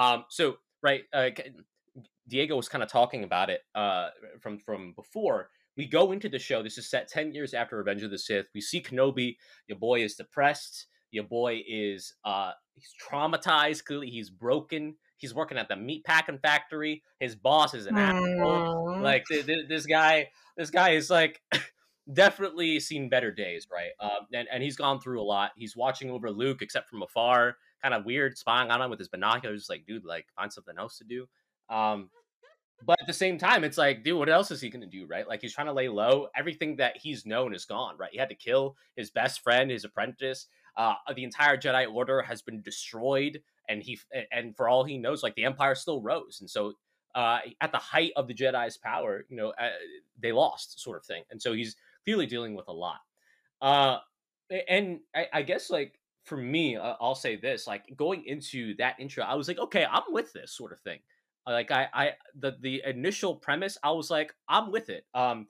[0.00, 1.30] Um, so right, uh,
[2.28, 4.08] Diego was kind of talking about it uh
[4.40, 6.62] from from before we go into the show.
[6.62, 8.46] This is set 10 years after Revenge of the Sith.
[8.54, 9.36] We see Kenobi.
[9.66, 10.86] Your boy is depressed.
[11.10, 13.84] Your boy is uh he's traumatized.
[13.84, 14.96] Clearly, he's broken.
[15.16, 17.02] He's working at the meat packing factory.
[17.20, 19.00] His boss is an asshole.
[19.00, 21.40] Like th- th- this guy, this guy is like
[22.12, 23.90] definitely seen better days, right?
[24.00, 25.52] Um, and and he's gone through a lot.
[25.56, 29.08] He's watching over Luke, except from afar, kind of weird, spying on him with his
[29.08, 29.66] binoculars.
[29.68, 31.26] Like, dude, like find something else to do.
[31.70, 32.10] Um,
[32.84, 35.26] but at the same time, it's like, dude, what else is he gonna do, right?
[35.26, 36.28] Like he's trying to lay low.
[36.36, 38.10] Everything that he's known is gone, right?
[38.12, 40.48] He had to kill his best friend, his apprentice.
[40.76, 43.98] Uh, the entire Jedi Order has been destroyed, and he
[44.32, 46.74] and for all he knows, like the Empire still rose, and so
[47.14, 49.68] uh, at the height of the Jedi's power, you know, uh,
[50.20, 53.00] they lost, sort of thing, and so he's clearly dealing with a lot.
[53.62, 53.98] Uh,
[54.68, 59.24] and I, I guess like for me, I'll say this: like going into that intro,
[59.24, 61.00] I was like, okay, I'm with this sort of thing.
[61.46, 65.04] Like I, I the the initial premise, I was like, I'm with it.
[65.14, 65.48] Um,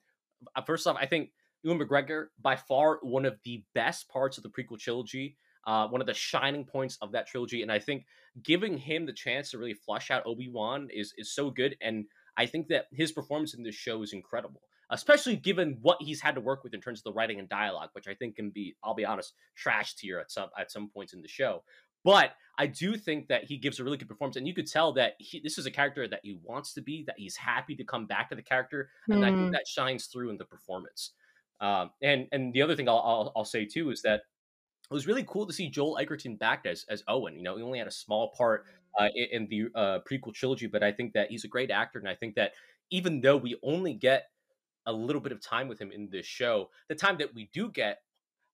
[0.55, 1.31] uh, first off, I think
[1.63, 5.37] Ewan McGregor by far one of the best parts of the prequel trilogy.
[5.67, 8.05] Uh, one of the shining points of that trilogy, and I think
[8.43, 11.77] giving him the chance to really flush out Obi Wan is is so good.
[11.81, 12.05] And
[12.37, 16.35] I think that his performance in this show is incredible, especially given what he's had
[16.35, 18.75] to work with in terms of the writing and dialogue, which I think can be,
[18.83, 21.63] I'll be honest, trashed here at some at some points in the show.
[22.05, 24.93] But I do think that he gives a really good performance, and you could tell
[24.93, 27.85] that he, this is a character that he wants to be, that he's happy to
[27.85, 29.25] come back to the character, and mm.
[29.25, 29.51] I think mm-hmm.
[29.53, 31.13] that shines through in the performance.
[31.61, 34.23] Um, and and the other thing I'll, I'll, I'll say too is that
[34.91, 37.37] it was really cool to see Joel Edgerton back as as Owen.
[37.37, 38.67] You know, he only had a small part
[38.99, 41.99] uh, in, in, the uh, prequel trilogy, but I think that he's a great actor,
[41.99, 42.53] and I think that
[42.91, 44.27] even though we only get
[44.87, 47.71] a little bit of time with him in this show, the time that we do
[47.71, 47.99] get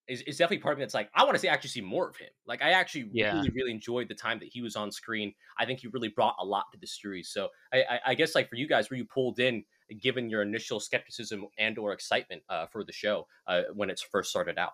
[0.09, 2.09] is, is definitely part of me that's like, I want to see actually see more
[2.09, 2.29] of him.
[2.47, 3.33] Like I actually Yeah.
[3.33, 5.33] really, really enjoyed the time that he was on screen.
[5.59, 7.29] I think he really brought a lot to the series.
[7.31, 9.65] So I, I, I guess like for you guys, were you pulled in
[10.01, 14.31] given your initial skepticism and or excitement uh, for the show uh, when it's first
[14.31, 14.73] started out?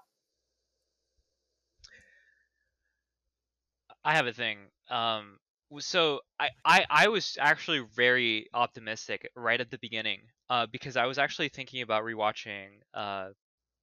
[4.07, 4.59] I have a thing.
[4.89, 5.39] Um,
[5.81, 11.07] so I, I, I was actually very optimistic right at the beginning, uh, because I
[11.07, 13.31] was actually thinking about rewatching, uh,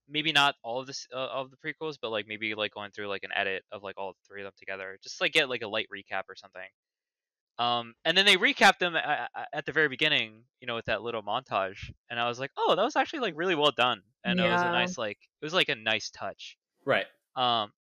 [0.07, 3.09] maybe not all of this uh, of the prequels, but like maybe like going through
[3.09, 5.67] like an edit of like all three of them together, just like get like a
[5.67, 6.69] light recap or something.
[7.59, 11.03] Um, and then they recapped them at, at the very beginning, you know, with that
[11.03, 14.39] little montage, and I was like, oh, that was actually like really well done, and
[14.39, 16.57] it was a nice like it was like a nice touch.
[16.86, 17.05] Right.
[17.36, 17.73] Um,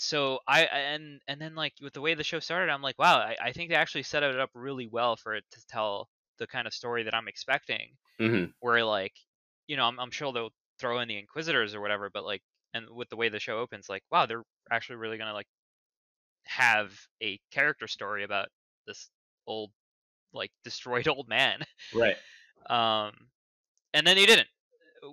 [0.00, 3.18] so I and and then like with the way the show started, I'm like, wow,
[3.18, 6.08] I, I think they actually set it up really well for it to tell
[6.38, 7.90] the kind of story that I'm expecting.
[8.20, 8.50] Mm-hmm.
[8.60, 9.14] Where like,
[9.66, 12.42] you know, I'm I'm sure they'll throw in the Inquisitors or whatever, but like,
[12.74, 15.48] and with the way the show opens, like, wow, they're actually really gonna like
[16.44, 18.48] have a character story about
[18.86, 19.08] this
[19.46, 19.70] old
[20.32, 21.62] like destroyed old man.
[21.94, 22.16] Right.
[22.68, 23.12] um
[23.94, 24.48] and then they didn't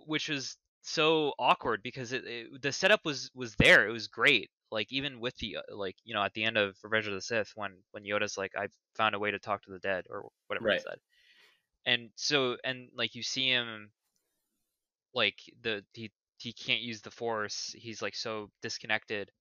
[0.08, 4.50] which was so awkward because it, it the setup was was there it was great
[4.72, 7.22] like even with the uh, like you know at the end of revenge of the
[7.22, 10.30] sith when when yoda's like i found a way to talk to the dead or
[10.48, 10.74] whatever Right.
[10.74, 11.00] he said
[11.86, 13.92] and so and like you see him
[15.14, 19.32] like the he he can't use the force he's like so disconnected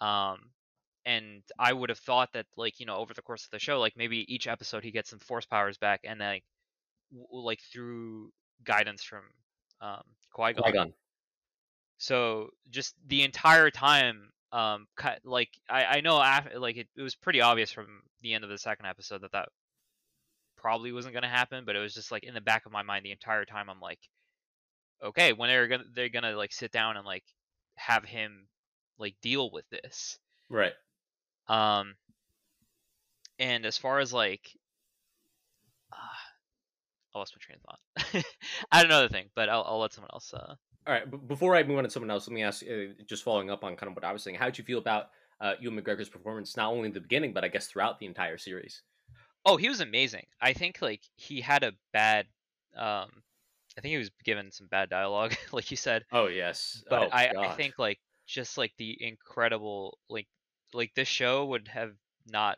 [0.00, 0.52] um
[1.06, 3.80] and i would have thought that like you know over the course of the show
[3.80, 6.44] like maybe each episode he gets some force powers back and like
[7.12, 8.32] w- like through
[8.64, 9.24] guidance from
[9.80, 10.62] um Qui-Gon.
[10.62, 10.94] Qui-Gon.
[11.98, 17.02] So just the entire time, um, cut like I I know af- like it, it
[17.02, 19.48] was pretty obvious from the end of the second episode that that
[20.56, 23.04] probably wasn't gonna happen, but it was just like in the back of my mind
[23.04, 23.68] the entire time.
[23.68, 23.98] I'm like,
[25.02, 27.24] okay, when they're gonna they're gonna like sit down and like
[27.74, 28.46] have him
[28.96, 30.20] like deal with this.
[30.48, 30.72] Right.
[31.48, 31.96] Um,
[33.40, 34.48] and as far as like,
[35.92, 35.96] uh,
[37.14, 38.24] I lost my train of thought.
[38.70, 40.32] I had another thing, but I'll, I'll let someone else.
[40.32, 40.54] Uh,
[40.86, 41.10] All right.
[41.10, 43.64] b- Before I move on to someone else, let me ask, uh, just following up
[43.64, 44.36] on kind of what I was saying.
[44.36, 47.44] How did you feel about uh, Ewan McGregor's performance, not only in the beginning, but
[47.44, 48.82] I guess throughout the entire series?
[49.46, 50.24] oh, he was amazing.
[50.40, 52.26] I think like he had a bad.
[52.76, 53.10] Um,
[53.76, 56.04] I think he was given some bad dialogue, like you said.
[56.12, 56.82] Oh yes.
[56.88, 60.26] But oh, I, I think like just like the incredible like
[60.72, 61.92] like this show would have
[62.26, 62.56] not.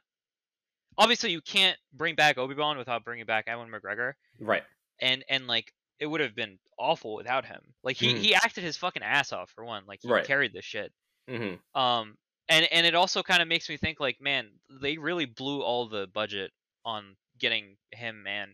[0.98, 4.12] Obviously, you can't bring back Obi Wan without bringing back Ewan McGregor.
[4.40, 4.62] right.
[5.00, 7.60] and and like it would have been awful without him.
[7.82, 8.18] Like he Mhm.
[8.18, 9.84] he acted his fucking ass off for one.
[9.86, 10.24] Like he Right.
[10.26, 10.92] carried this shit.
[11.28, 12.16] hmm Um
[12.48, 14.50] and and it also kind of makes me think like man,
[14.82, 16.52] they really blew all the budget
[16.84, 18.52] on getting him and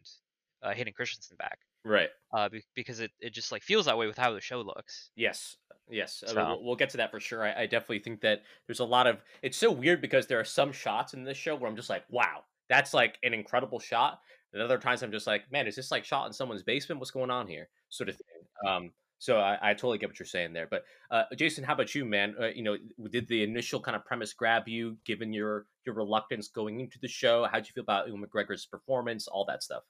[0.62, 1.58] uh, Hayden Christensen back.
[1.84, 2.10] Right.
[2.32, 5.10] Uh, be- because it, it just like feels that way with how the show looks.
[5.16, 5.56] Yes,
[5.90, 6.22] yes.
[6.24, 7.42] So- we'll, we'll get to that for sure.
[7.42, 9.20] I, I definitely think that there's a lot of.
[9.42, 12.04] It's so weird because there are some shots in this show where I'm just like,
[12.08, 14.20] wow, that's like an incredible shot.
[14.52, 17.00] And other times I'm just like, man, is this like shot in someone's basement?
[17.00, 17.68] What's going on here?
[17.88, 18.68] Sort of thing.
[18.68, 20.66] Um, so I, I totally get what you're saying there.
[20.68, 22.34] But uh, Jason, how about you, man?
[22.40, 22.76] Uh, you know,
[23.10, 27.06] did the initial kind of premise grab you, given your your reluctance going into the
[27.06, 27.46] show?
[27.50, 29.28] How'd you feel about Ewan McGregor's performance?
[29.28, 29.84] All that stuff.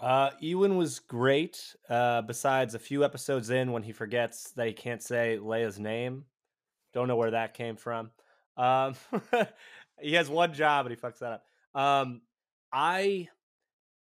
[0.00, 1.76] Uh, Ewan was great.
[1.88, 6.24] Uh, besides a few episodes in when he forgets that he can't say Leia's name.
[6.92, 8.10] Don't know where that came from.
[8.56, 8.94] Um,
[10.00, 11.40] he has one job and he fucks that
[11.74, 11.80] up.
[11.80, 12.22] Um,
[12.72, 13.28] I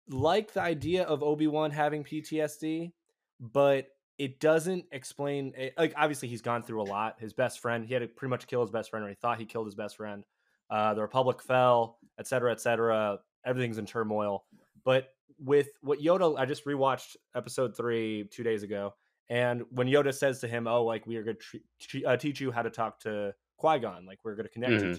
[0.08, 2.92] like the idea of Obi Wan having PTSD,
[3.40, 3.88] but
[4.18, 5.52] it doesn't explain.
[5.56, 7.16] eh, Like, obviously, he's gone through a lot.
[7.20, 9.38] His best friend, he had to pretty much kill his best friend, or he thought
[9.38, 10.24] he killed his best friend.
[10.70, 13.18] Uh, the Republic fell, et cetera, et cetera.
[13.44, 14.44] Everything's in turmoil.
[14.84, 18.94] But with what Yoda, I just rewatched episode three two days ago,
[19.28, 22.40] and when Yoda says to him, "Oh, like we are going to tre- uh, teach
[22.40, 24.94] you how to talk to Qui Gon, like we're going to connect you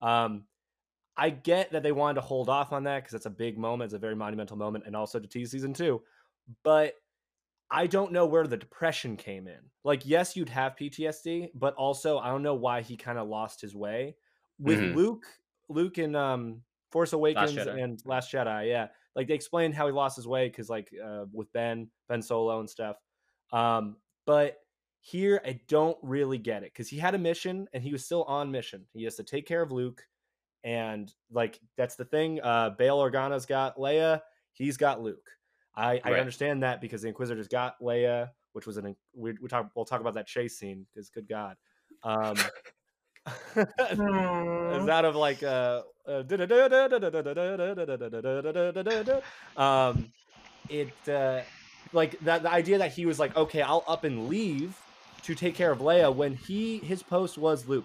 [0.00, 0.44] to," um,
[1.16, 3.88] I get that they wanted to hold off on that because it's a big moment,
[3.88, 6.02] it's a very monumental moment, and also to tease season two.
[6.62, 6.94] But
[7.70, 9.70] I don't know where the depression came in.
[9.84, 13.60] Like, yes, you'd have PTSD, but also I don't know why he kind of lost
[13.60, 14.16] his way
[14.58, 14.94] with Mhm.
[14.94, 15.26] Luke.
[15.68, 17.82] Luke in um, Force Awakens Jedi.
[17.82, 18.88] and Last Jedi, yeah.
[19.14, 22.58] Like they explained how he lost his way because, like, uh, with Ben, Ben Solo
[22.60, 22.96] and stuff.
[23.52, 24.58] Um, but
[25.00, 28.24] here I don't really get it because he had a mission and he was still
[28.24, 28.86] on mission.
[28.92, 30.06] He has to take care of Luke,
[30.64, 32.40] and like that's the thing.
[32.42, 34.20] Uh, Bail Organa's got Leia,
[34.52, 35.30] he's got Luke.
[35.74, 39.70] I, I understand that because the Inquisitors got Leia, which was an we, we talk
[39.74, 41.56] we'll talk about that chase scene because good God,
[42.02, 42.36] um,
[43.26, 44.72] Hmm.
[44.72, 46.22] is out of like uh, uh,
[49.56, 50.12] um
[50.68, 51.42] it uh
[51.92, 54.74] like that the idea that he was like okay i'll up and leave
[55.22, 57.84] to take care of leia when he his post was luke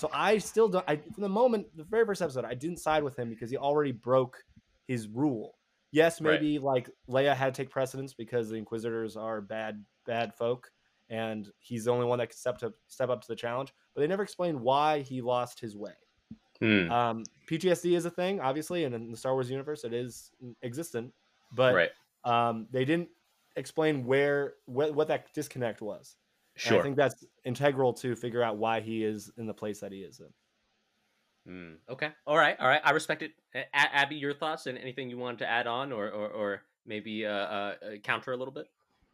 [0.00, 3.02] so i still don't i from the moment the very first episode i didn't side
[3.02, 4.42] with him because he already broke
[4.86, 5.58] his rule
[5.92, 6.40] yes Right.
[6.40, 10.70] maybe like leia had to take precedence because the inquisitors are bad bad folk
[11.08, 14.00] and he's the only one that can step to step up to the challenge but
[14.00, 15.92] they never explained why he lost his way
[16.60, 20.30] Hmm, um, PTSD is a thing, obviously, and in the Star Wars universe, it is
[20.62, 21.12] existent.
[21.52, 21.90] But right.
[22.24, 23.08] um, they didn't
[23.56, 26.16] explain where what, what that disconnect was.
[26.66, 29.92] And I think that's integral to figure out why he is in the place that
[29.92, 30.26] he is in.
[31.48, 32.10] Mm, okay.
[32.26, 32.58] All right.
[32.60, 32.82] All right.
[32.84, 33.32] I respect it.
[33.54, 36.62] A- A- Abby, your thoughts and anything you wanted to add on or or, or
[36.86, 38.66] maybe uh, uh, uh, counter a little bit?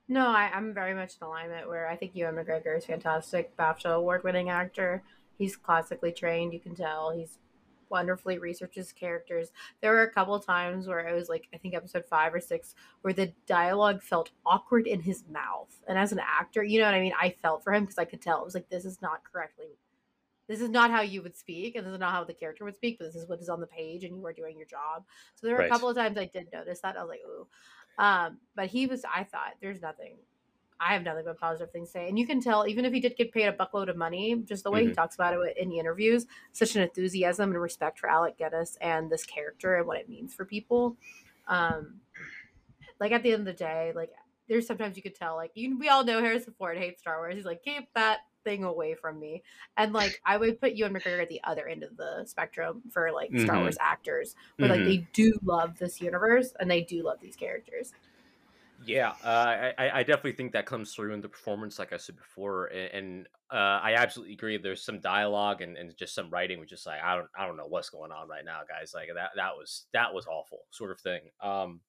[0.09, 3.87] No, I, I'm very much in alignment where I think Ewan McGregor is fantastic, BAFTA
[3.97, 5.03] award winning actor.
[5.37, 7.11] He's classically trained, you can tell.
[7.11, 7.39] He's
[7.89, 9.51] wonderfully researches characters.
[9.81, 12.75] There were a couple times where I was like, I think episode five or six,
[13.03, 15.75] where the dialogue felt awkward in his mouth.
[15.89, 17.13] And as an actor, you know what I mean?
[17.21, 18.41] I felt for him because I could tell.
[18.41, 19.79] It was like, this is not correctly.
[20.49, 22.77] This is not how you would speak, and this is not how the character would
[22.77, 25.05] speak, but this is what is on the page, and you are doing your job.
[25.35, 25.67] So there were Right.
[25.67, 26.97] a couple of times I did notice that.
[26.97, 27.49] I was like, ooh.
[27.99, 30.19] Um, but he was, I thought, there's nothing.
[30.79, 32.09] I have nothing but positive things to say.
[32.09, 34.65] And you can tell, even if he did get paid a buckload of money, just
[34.65, 34.95] the way he Mhm.
[34.95, 39.11] talks about it in the interviews, such an enthusiasm and respect for Alec Guinness and
[39.11, 40.97] this character and what it means for people.
[41.49, 42.01] Um,
[43.01, 44.13] like at the end of the day, like
[44.49, 47.35] there's sometimes you could tell, like you, we all know Harrison Ford hates Star Wars.
[47.35, 49.43] He's like, keep that thing away from me.
[49.77, 53.11] And like I would put Ewan McGregor at the other end of the spectrum for
[53.11, 53.63] like Star Mhm.
[53.63, 54.85] Wars actors, where like Mhm.
[54.85, 57.93] they do love this universe and they do love these characters.
[58.85, 62.17] Yeah, uh, I, I definitely think that comes through in the performance, like I said
[62.17, 64.59] before, and, and uh, I absolutely agree.
[64.59, 67.57] There's some dialogue and, and just some writing, which is like I don't I don't
[67.57, 68.93] know what's going on right now, guys.
[68.95, 71.23] Like that that was that was awful, sort of thing.
[71.41, 71.81] Um,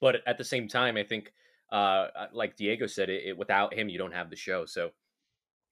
[0.00, 1.32] but at the same time, I think,
[1.70, 4.66] uh, like Diego said, it, it without him, you don't have the show.
[4.66, 4.90] So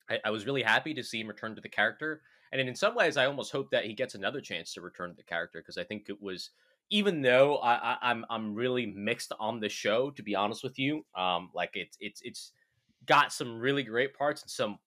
[0.09, 2.23] I, I was really happy to see him return to the character,
[2.53, 5.17] and in some ways, I almost hope that he gets another chance to return to
[5.17, 6.51] the character because I think it was
[6.91, 10.79] even though I, I, I'm I'm really mixed on the show, to be honest with
[10.79, 11.05] you.
[11.17, 12.53] Um, like it's it's it's
[13.07, 14.79] got some really great parts and some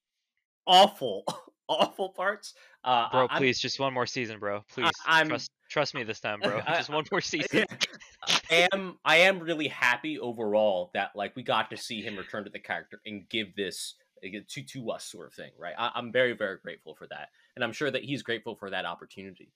[0.67, 1.23] awful
[1.69, 2.53] awful parts.
[2.83, 4.63] Uh, Bro, I- I'm- please, just one more season, bro.
[4.71, 6.61] Please, I'm- trust trust me this time, bro.
[6.67, 7.65] I- just one more season.
[8.51, 12.43] I am I am really happy overall that like we got to see him return
[12.43, 15.73] to the character and give this to to us sort of thing, right?
[15.77, 18.85] I, I'm very very grateful for that, and I'm sure that he's grateful for that
[18.85, 19.51] opportunity.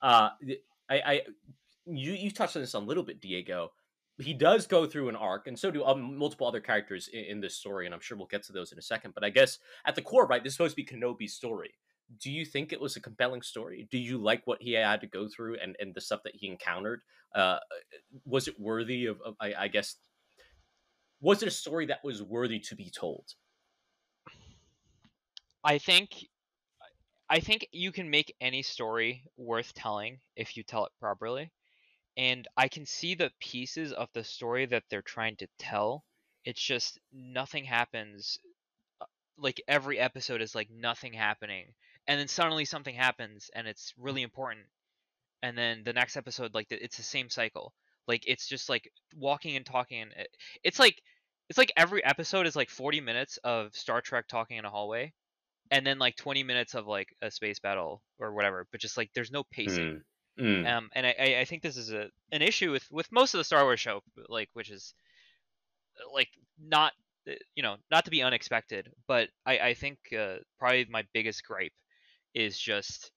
[0.00, 0.30] Uh,
[0.90, 1.20] I, I
[1.88, 3.72] you you touched on this a little bit, Diego.
[4.20, 7.40] He does go through an arc, and so do um, multiple other characters in, in
[7.40, 9.14] this story, and I'm sure we'll get to those in a second.
[9.14, 11.74] But I guess at the core, right, this is supposed to be Kenobi's story
[12.16, 13.86] do you think it was a compelling story?
[13.90, 16.48] Do you like what he had to go through and, and the stuff that he
[16.48, 17.02] encountered?
[17.34, 17.58] Uh,
[18.24, 19.96] was it worthy of, of I, I guess,
[21.20, 23.34] was it a story that was worthy to be told?
[25.62, 26.14] I think
[27.28, 31.50] I think you can make any story worth telling if you tell it properly.
[32.18, 36.04] And I can see the pieces of the story that they're trying to tell.
[36.44, 38.38] It's just nothing happens
[39.00, 39.06] uh,
[39.38, 41.66] like every episode is like nothing happening
[42.08, 44.66] and then suddenly something happens and it's really important
[45.42, 47.72] and then the next episode like it's the same cycle.
[48.08, 50.12] Like it's just like walking and talking and
[50.64, 51.00] it's like
[51.48, 55.12] it's like every episode is like 40 minutes of star trek talking in a hallway
[55.70, 59.10] and then like 20 minutes of like a space battle or whatever but just like
[59.14, 59.84] there's no pacing.
[59.84, 60.02] Mm,
[60.38, 63.38] mm, um and I- I, think this is a an issue with with most of
[63.38, 64.94] the star wars show like which is
[66.14, 66.28] like
[66.60, 66.92] not
[67.28, 71.44] uh, you know not to be unexpected but i i think uh, probably my biggest
[71.44, 71.72] gripe
[72.34, 73.10] is just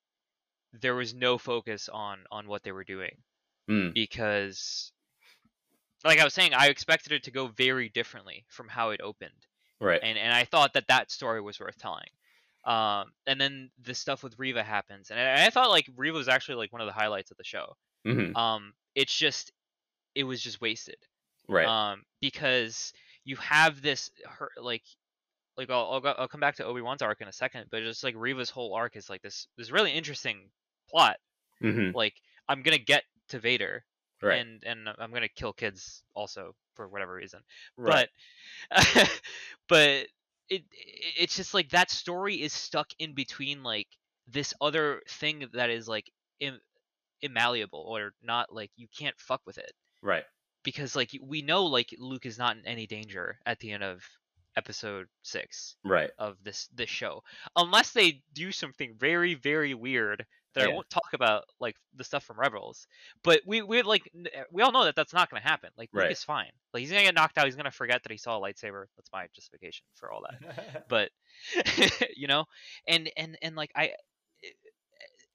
[0.82, 3.18] there was no focus on on what they were doing
[3.70, 3.94] mm.
[3.94, 4.92] because
[6.04, 9.32] like i was saying i expected it to go very differently from how it opened
[9.82, 10.00] Right.
[10.04, 12.08] and and I thought that that story was worth telling.
[12.64, 16.28] Um, and then the stuff with Reva happens, and I, I thought like Reva was
[16.28, 17.76] actually like one of the highlights of the show.
[18.06, 19.52] hmm Um, it's just
[20.16, 20.98] it was just wasted.
[21.48, 21.66] Right.
[21.68, 22.94] Um, because
[23.26, 24.84] you have this her like
[25.58, 27.82] like I'll I'll, go, I'll come back to Obi Wan's arc in a second, but
[27.82, 30.50] just like Reva's whole arc is like this this really interesting
[30.90, 31.18] plot.
[31.62, 32.14] hmm Like
[32.48, 33.84] I'm gonna get to Vader,
[34.22, 34.40] Right.
[34.40, 37.42] and and I'm gonna kill kids also for whatever reason
[37.76, 38.08] right.
[38.70, 39.10] but
[39.68, 40.08] but
[40.52, 43.88] it, it it's just like that story is stuck in between like
[44.28, 46.62] this other thing that is like Im-
[47.24, 49.72] immalleable or not like you can't fuck with it
[50.02, 50.24] right.
[50.64, 54.04] because like we know like Luke is not in any danger at the end of
[54.58, 56.10] episode six Right.
[56.20, 57.24] of this this show,
[57.56, 62.24] unless they do something very very weird that I won't talk about, like the stuff
[62.24, 62.88] from Rebels.
[63.24, 65.70] But we we like eh, we all know that that's not going to happen.
[65.78, 66.12] Like Luke Right.
[66.12, 66.52] is fine.
[66.74, 67.46] Like he's gonna get knocked out.
[67.46, 68.86] He's gonna forget that he saw a lightsaber.
[68.98, 70.36] That's my justification for all that.
[70.88, 71.12] But
[72.16, 72.46] you know,
[72.88, 73.94] and and and like I,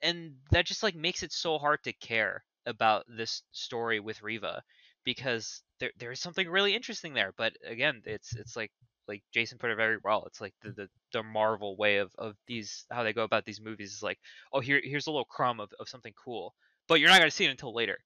[0.02, 4.62] and that just like makes it so hard to care about this story with Reva
[5.04, 7.32] because there there is something really interesting there.
[7.36, 8.72] But again, it's it's like
[9.08, 10.24] like Jason put it very well.
[10.26, 13.60] It's like the the, the Marvel way of, of these how they go about these
[13.60, 14.18] movies is like,
[14.52, 16.54] oh here here's a little crumb of, of something cool,
[16.88, 17.98] but you're not gonna see it until later.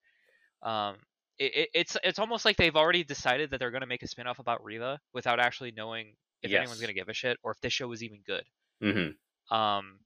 [0.62, 0.96] Um,
[1.38, 4.26] it, it, it's it's almost like they've already decided that they're gonna make a spin
[4.26, 7.72] off about Reva without actually knowing if anyone's gonna give a shit or if this
[7.72, 8.44] show was even good.
[8.82, 9.54] Mm-hmm.
[9.54, 9.98] Um,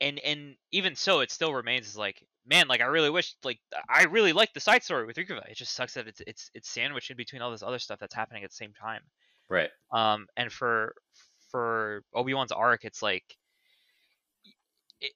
[0.00, 3.60] and and even so, it still remains as like, man, like I really wish, like
[3.88, 5.42] I really like the side story with Reva.
[5.48, 8.14] It just sucks that it's it's it's sandwiched in between all this other stuff that's
[8.14, 9.02] happening at the same time.
[9.48, 9.70] Right.
[9.92, 10.94] Um, and for
[11.50, 13.36] for Obi Wan's arc, it's like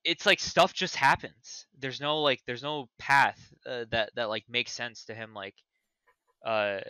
[0.04, 1.66] it's like stuff just happens.
[1.78, 5.32] There's no like there's no path uh, that that like makes sense to him.
[5.34, 5.54] Like,
[6.44, 6.80] uh,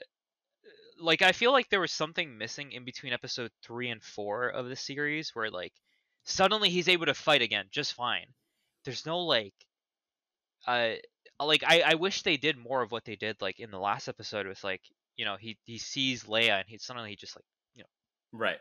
[1.01, 4.69] like I feel like there was something missing in between episode three and four of
[4.69, 5.73] the series where like
[6.25, 8.27] suddenly he's able to fight again just fine.
[8.85, 9.55] There's no like,
[10.67, 10.95] uh,
[11.41, 14.09] like I I wish they did more of what they did like in the last
[14.09, 14.83] episode with like
[15.17, 17.45] you know he he sees Leia and he suddenly he just like
[17.75, 17.89] you know
[18.39, 18.59] Right.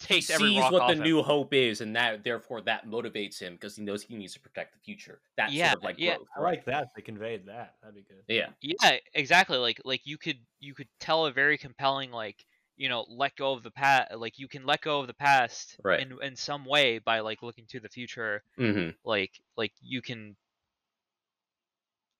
[0.00, 1.02] takes he every sees rock what off the him.
[1.02, 4.40] new hope is, and that therefore that motivates him because he knows he needs to
[4.40, 5.20] protect the future.
[5.36, 6.16] That Yeah, sort of like yeah.
[6.16, 6.28] growth.
[6.36, 6.88] I like that.
[6.94, 7.74] They conveyed that.
[7.82, 8.22] That'd be good.
[8.28, 8.50] Yeah.
[8.60, 9.58] Yeah, exactly.
[9.58, 12.44] Like like you could you could tell a very compelling like
[12.76, 14.14] you know let go of the past.
[14.16, 16.00] Like you can let go of the past Right.
[16.00, 18.42] in in some way by like looking to the future.
[18.56, 18.90] Mm-hmm.
[19.04, 20.36] Like like you can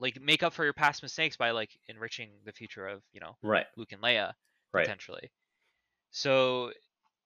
[0.01, 3.37] like make up for your past mistakes by like enriching the future of you know
[3.43, 3.67] Right.
[3.77, 4.33] Luke and Leia
[4.73, 4.85] Right.
[4.85, 5.31] potentially.
[6.11, 6.73] So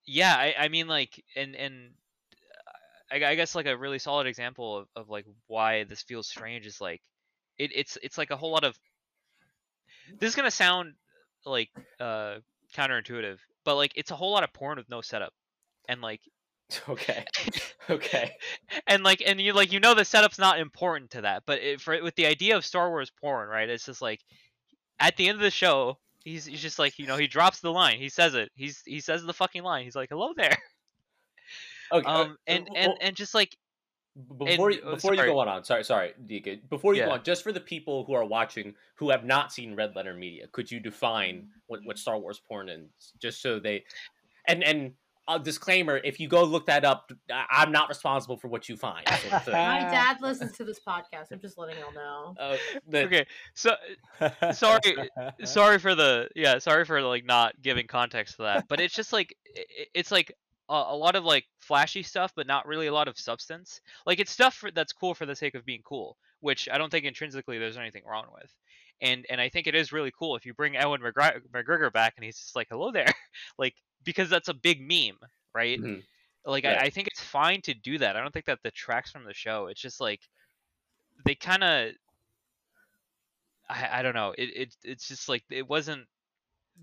[0.07, 1.91] yeah, I, I mean like and and
[3.13, 6.29] uh, I, I guess like a really solid example of, of like why this feels
[6.29, 7.01] strange is like
[7.59, 8.79] it, it's it's like a whole lot of
[10.19, 10.95] this is gonna sound
[11.45, 11.71] like
[12.01, 12.37] uh
[12.75, 15.33] counterintuitive, but like it's a whole lot of porn with no setup.
[15.89, 16.21] And like
[16.89, 17.25] Okay.
[17.91, 18.33] okay.
[18.87, 21.81] and like and you like you know the setup's not important to that, but it,
[21.81, 23.69] for with the idea of Star Wars porn, right?
[23.69, 24.21] It's just like
[25.01, 27.73] at the end of the show, he's he's just like you know he drops the
[27.73, 30.57] line, he says it, he's he says the fucking line, he's like hello there,
[31.93, 32.07] Okay.
[32.07, 33.57] um and and oh, and just like
[34.39, 37.23] before and- you, before you go on, on sorry, sorry, Dika, before you go on,
[37.23, 40.71] just for the people who are watching who have not seen Red Letter Media, could
[40.71, 42.87] you define what, what Star Wars porn is,
[43.21, 43.85] just so they,
[44.47, 44.93] and and
[45.29, 48.77] a disclaimer: if you go look that up, I- I'm not responsible for what you
[48.77, 49.07] find.
[49.09, 49.53] sort of.
[49.53, 51.33] My dad listens to this podcast.
[51.33, 52.35] I'm just letting y'all know.
[52.39, 52.57] Uh,
[52.89, 53.73] the- okay, so
[54.53, 54.81] Sorry,
[55.45, 59.13] sorry for the yeah sorry for like not giving context to that but it's just
[59.13, 60.33] like i- i- it's like
[60.69, 64.21] a, a lot of like flashy stuff but not really a lot of substance like
[64.21, 67.05] it's stuff for, that's cool for the sake of being cool which i don't think
[67.05, 68.51] intrinsically there's anything wrong with
[69.01, 72.15] and and i think it is really cool if you bring ewan McGregor, McGregor back
[72.17, 73.07] and he's just like hello there
[73.59, 73.75] like
[74.05, 75.19] because that's a big meme
[75.55, 76.03] right Mhm.
[76.45, 76.77] like Right.
[76.79, 79.35] I, I think it's fine to do that i don't think that detracts from the
[79.35, 80.21] show it's just like
[81.25, 81.93] they kind of
[83.69, 84.35] I, I don't know.
[84.37, 86.07] It, it it's just like it wasn't.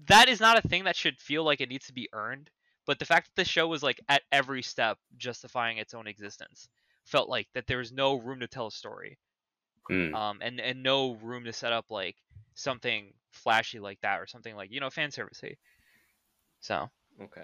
[0.08, 2.50] That is not a thing that should feel like it needs to be earned.
[2.86, 6.70] But the fact that the show was like at every step justifying its own existence
[7.06, 9.20] felt like that there was no room to tell a story,
[9.90, 10.14] Mm.
[10.16, 12.16] um, and and no room to set up like
[12.54, 15.56] something flashy like that or something like you know fan servicey.
[16.60, 16.90] So
[17.22, 17.44] Okay.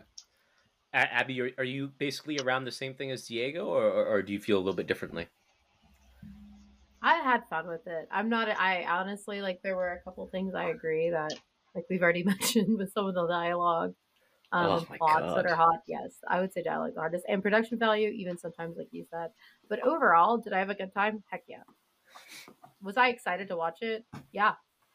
[0.94, 4.22] A- Abby, are, are you basically around the same thing as Diego, or, or, or
[4.22, 5.28] do you feel a little bit differently?
[7.02, 8.08] I had fun with it.
[8.12, 8.50] I'm not.
[8.50, 9.62] I honestly like.
[9.62, 11.34] There were a couple things I agree that,
[11.76, 13.94] like we've already mentioned with some of the dialogue,
[14.52, 15.82] um, Oh and my plots that are hot.
[15.88, 18.10] Yes, I would say dialogue artist and production value.
[18.10, 19.32] Even sometimes, like you said.
[19.70, 21.24] But overall, did I have a good time?
[21.30, 21.64] Heck yeah.
[22.82, 24.06] Was I excited to watch it?
[24.32, 24.52] Yeah.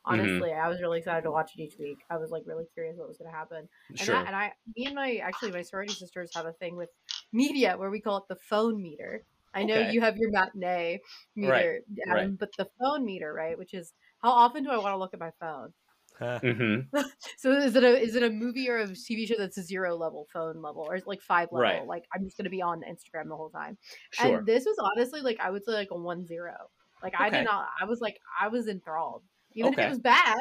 [0.09, 0.20] Mm-hmm.
[0.20, 1.99] Honestly, I was really excited to watch it each week.
[2.11, 3.68] I was like really curious what was going to happen.
[3.88, 4.16] And Sure.
[4.16, 6.88] I, and I, me and my actually my sorority sisters have a thing with
[7.32, 9.24] media where we call it the phone meter.
[9.53, 9.93] I know Okay.
[9.93, 11.01] you have your matinee
[11.36, 13.59] meter, Right, Adam, but the phone meter, right?
[13.59, 15.72] Which is how often do I want to look at my phone?
[16.20, 16.97] mm-hmm.
[17.38, 19.97] So is it a is it a movie or a TV show that's a zero
[19.97, 21.61] level phone level or is it like five level?
[21.62, 21.86] Right.
[21.86, 23.76] Like I'm just gonna be on Instagram the whole time.
[24.12, 24.38] Sure.
[24.38, 26.55] And this was honestly like I would say like a one zero.
[27.03, 27.68] Like I did not.
[27.80, 29.22] I was like I was enthralled,
[29.55, 30.38] even if it was bad,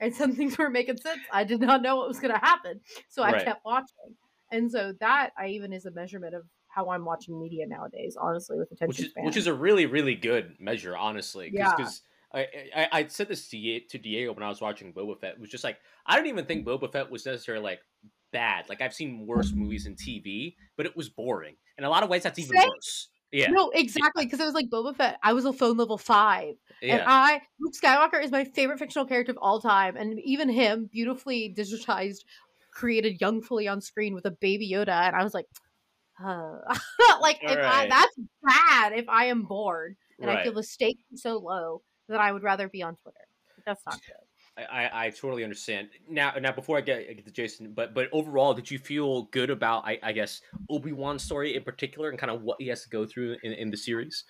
[0.00, 1.20] and some things were making sense.
[1.32, 3.44] I did not know what was gonna happen, so I Right.
[3.44, 4.16] kept watching.
[4.50, 8.16] And so that I even is a measurement of how I'm watching media nowadays.
[8.20, 9.24] Honestly, with attention which is span.
[9.24, 11.50] which is a really really good measure, honestly.
[11.52, 11.70] Yeah.
[11.76, 15.34] Because I, I I said this to to Diego when I was watching Boba Fett.
[15.34, 17.80] It was just like I don't even think Boba Fett was necessarily like
[18.32, 18.68] bad.
[18.68, 21.56] Like I've seen worse movies in TV, but it was boring.
[21.78, 22.68] In a lot of ways, that's even Same.
[22.68, 23.08] worse.
[23.34, 25.18] Yeah, No, exactly, because it was like Boba Fett.
[25.22, 29.32] I was a phone level five, and I Luke Skywalker is my favorite fictional character
[29.32, 32.20] of all time, and even him, beautifully digitized,
[32.72, 35.46] created young fully on screen with a baby Yoda, and I was like,
[36.24, 36.58] uh,
[37.20, 41.38] like if I, that's bad if I am bored and I feel the stakes so
[41.38, 43.26] low that I would rather be on Twitter.
[43.66, 44.23] That's not good.
[44.56, 45.88] I, I, totally understand.
[46.08, 49.22] Now, now before I get, I get to Jason, but but overall, did you feel
[49.24, 50.40] good about I, I guess
[50.70, 53.52] Obi Wan's story in particular and kind of what he has to go through in,
[53.52, 54.24] in the series?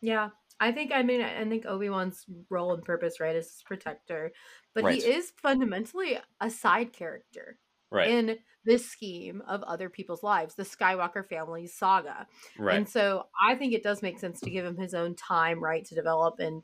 [0.00, 0.30] Yeah,
[0.60, 4.32] I think I mean I think Obi Wan's role and purpose, right, is protector,
[4.74, 5.00] but Right.
[5.02, 7.58] he is fundamentally a side character
[7.90, 12.26] Right, in this scheme of other people's lives, the Skywalker family's saga.
[12.58, 15.62] right, And so I think it does make sense to give him his own time,
[15.62, 16.62] right, to develop and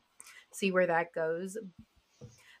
[0.55, 1.57] see where that goes.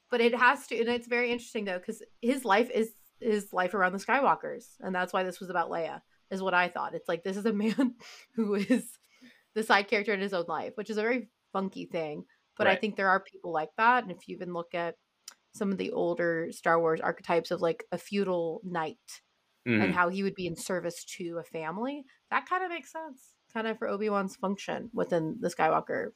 [0.09, 3.73] But it has to, and it's very interesting though, because his life is his life
[3.73, 6.93] around the Skywalkers, and that's why this was about Leia, is what I thought.
[6.93, 7.95] It's like this is a man
[8.35, 8.85] who is
[9.55, 12.25] the side character in his own life, which is a very funky thing.
[12.57, 14.95] But I think there are people like that, and if you even look at
[15.55, 18.97] some of the older Star Wars archetypes of like a feudal knight
[19.67, 19.83] Mhm.
[19.83, 22.03] and how he would be in service to a family.
[22.29, 26.09] That kind of makes sense, kind of for Obi Wan's function within the Skywalker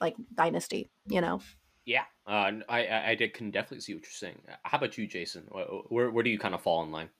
[0.00, 0.90] like dynasty.
[1.06, 1.40] You know,
[1.84, 2.04] yeah.
[2.26, 4.38] Uh, I did can definitely see what you're saying.
[4.48, 5.48] Uh, How about you, Jason?
[5.88, 7.10] Where where do you kind of fall in line?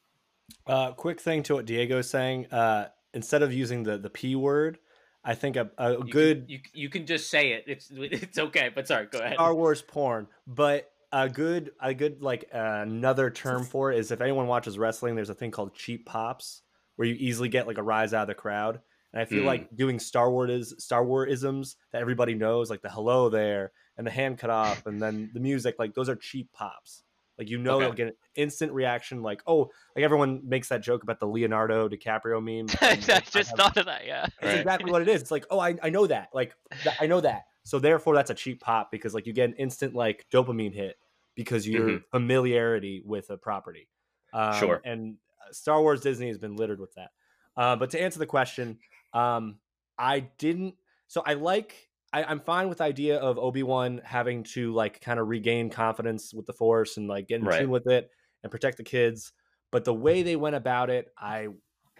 [0.66, 2.46] Uh, quick thing to what Diego's saying.
[2.46, 4.78] Uh, instead of using the the p word,
[5.24, 7.64] I think a, a You can- good you you can just say it.
[7.66, 8.70] It's it's okay.
[8.74, 9.34] But sorry, go ahead.
[9.34, 14.10] Star Wars porn, but a good a good like uh, another term for it is
[14.10, 16.62] if anyone watches wrestling, there's a thing called cheap pops
[16.96, 18.80] where you easily get like a rise out of the crowd.
[19.14, 19.46] And I feel Mm.
[19.46, 23.72] like doing Star Wars is Star Wars isms that everybody knows, like the hello there
[23.96, 27.04] and the hand cut off, and then the music, like those are cheap pops.
[27.38, 27.84] Like you know, Okay.
[27.86, 31.88] you'll get an instant reaction, like oh, like everyone makes that joke about the Leonardo
[31.88, 32.66] DiCaprio meme.
[32.82, 34.04] I and, just have- thought of that.
[34.04, 34.22] Yeah.
[34.40, 34.58] that's Right.
[34.58, 35.22] exactly what it is.
[35.22, 36.28] It's like, oh, I, I know that.
[36.34, 37.44] Like, th- I know that.
[37.62, 40.96] So therefore, that's a cheap pop because like you get an instant like dopamine hit
[41.36, 42.04] because your Mhm.
[42.10, 43.88] familiarity with a property.
[44.32, 44.80] Um, Sure.
[44.84, 47.10] And uh, Star Wars Disney has been littered with that.
[47.56, 48.78] Uh, but to answer the question,
[49.14, 49.58] um,
[49.98, 50.74] I didn't.
[51.06, 51.88] So I like.
[52.12, 55.68] I, I'm fine with the idea of Obi Wan having to like kind of regain
[55.70, 57.60] confidence with the Force and like get in Right.
[57.60, 58.08] tune with it
[58.42, 59.32] and protect the kids.
[59.72, 61.48] But the way they went about it, I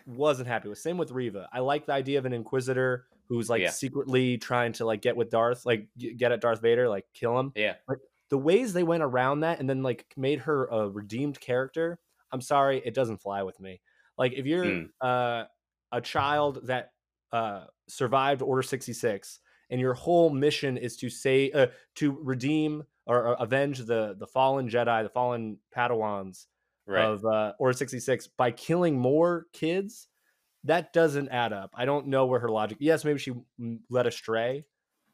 [0.06, 0.78] wasn't happy with.
[0.78, 1.48] Same with Reva.
[1.52, 3.70] I like the idea of an Inquisitor who's like Yeah.
[3.70, 7.52] secretly trying to like get with Darth, like get at Darth Vader, like kill him.
[7.56, 7.74] Yeah.
[8.30, 11.98] The ways they went around that and then like made her a redeemed character,
[12.30, 13.80] I'm sorry, it doesn't fly with me.
[14.16, 14.88] Like if you're Mm.
[15.00, 15.46] uh,
[15.90, 16.92] a child that
[17.34, 21.66] uh, survived Order 66 and your whole mission is to say uh,
[21.96, 26.46] to redeem or, or avenge the the fallen Jedi, the fallen Padawans
[26.86, 27.04] Right.
[27.06, 30.08] of uh, Order 66 by killing more kids,
[30.64, 31.70] that doesn't add up.
[31.74, 32.76] I don't know where her logic.
[32.80, 33.32] Yes, maybe she
[33.88, 34.64] led astray,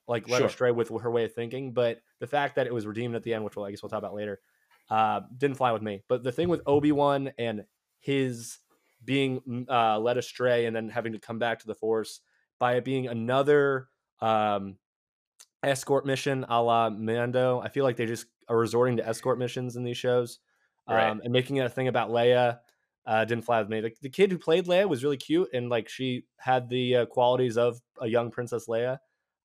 [0.08, 0.46] like led Sure.
[0.48, 1.72] astray with her way of thinking.
[1.72, 3.90] But the fact that it was redeemed at the end, which we'll, I guess we'll
[3.90, 4.40] talk about later,
[4.90, 6.02] uh, didn't fly with me.
[6.08, 7.64] But the thing with Obi Wan and
[8.00, 8.58] his
[9.04, 12.20] being mm, uh, led astray and then having to come back to the Force
[12.58, 13.88] by it being another
[14.20, 14.78] um,
[15.62, 19.76] escort mission a la Mando, I feel like they just are resorting to escort missions
[19.76, 20.40] in these shows
[20.86, 21.20] um, Right.
[21.22, 22.60] and making it a thing about Leia
[23.06, 23.80] uh, didn't fly with me.
[23.80, 27.06] The, the kid who played Leia was really cute and like she had the uh,
[27.06, 28.98] qualities of a young Princess Leia,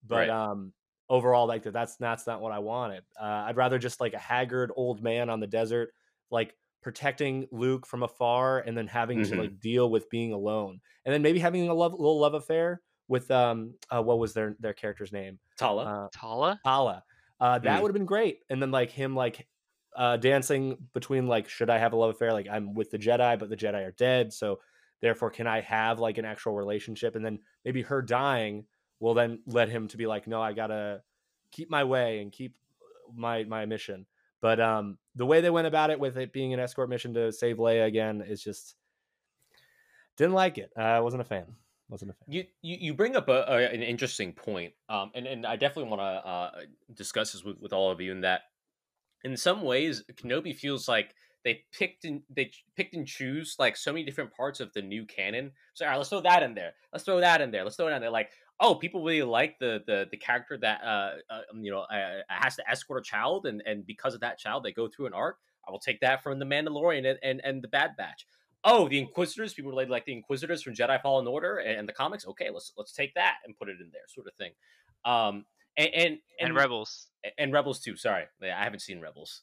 [0.03, 0.29] but Right.
[0.29, 0.73] um,
[1.09, 3.03] overall, like that's that's not what I wanted.
[3.19, 5.93] Uh, I'd rather just like a haggard old man on the desert,
[6.29, 9.29] like protecting Luke from afar, and then having Mhm.
[9.29, 12.83] to like deal with being alone, and then maybe having a love, little love affair
[13.07, 15.39] with um, uh, what was their their character's name?
[15.57, 15.83] Tala.
[15.83, 16.59] Uh, Tala.
[16.63, 17.03] Tala.
[17.39, 17.81] Uh, that Mm.
[17.81, 18.43] would have been great.
[18.51, 19.47] And then like him like
[19.95, 22.31] uh, dancing between like should I have a love affair?
[22.33, 24.59] Like I'm with the Jedi, but the Jedi are dead, so
[25.01, 27.15] therefore can I have like an actual relationship?
[27.15, 28.67] And then maybe her dying
[28.99, 31.01] will then let him to be like, no, I gotta
[31.51, 32.55] keep my way and keep
[33.11, 34.05] my my mission.
[34.45, 37.31] But um, the way they went about it with it being an escort mission to
[37.31, 38.75] save Leia again is just
[40.17, 40.69] didn't like it.
[40.77, 41.45] I wasn't a fan.
[41.89, 42.27] Wasn't a fan.
[42.27, 45.89] You, you you bring up a, a, an interesting point, um, and and I definitely
[45.89, 46.51] want to uh,
[46.93, 48.11] discuss this with, with all of you.
[48.11, 48.41] In that,
[49.23, 53.91] in some ways, Kenobi feels like they picked and they picked and choose like so
[53.91, 55.53] many different parts of the new canon.
[55.73, 56.73] So all right, let's throw that in there.
[56.93, 57.63] Let's throw that in there.
[57.63, 58.11] Let's throw it in there.
[58.11, 58.29] Like,
[58.59, 62.55] oh, people really like the the the character that uh, uh you know uh, has
[62.57, 65.37] to escort a child, and and because of that child, they go through an arc.
[65.67, 68.25] I will take that from the Mandalorian and and, and the Bad Batch
[68.65, 71.93] oh, the Inquisitors, people relate like the Inquisitors from Jedi Fallen Order and, and the
[71.93, 72.25] comics.
[72.27, 74.51] Okay, let's let's take that and put it in there, sort of thing.
[75.05, 75.45] Um,
[75.77, 77.07] and and, and, Rebels.
[77.37, 77.95] and Rebels too.
[77.95, 79.41] Sorry, I haven't seen Rebels.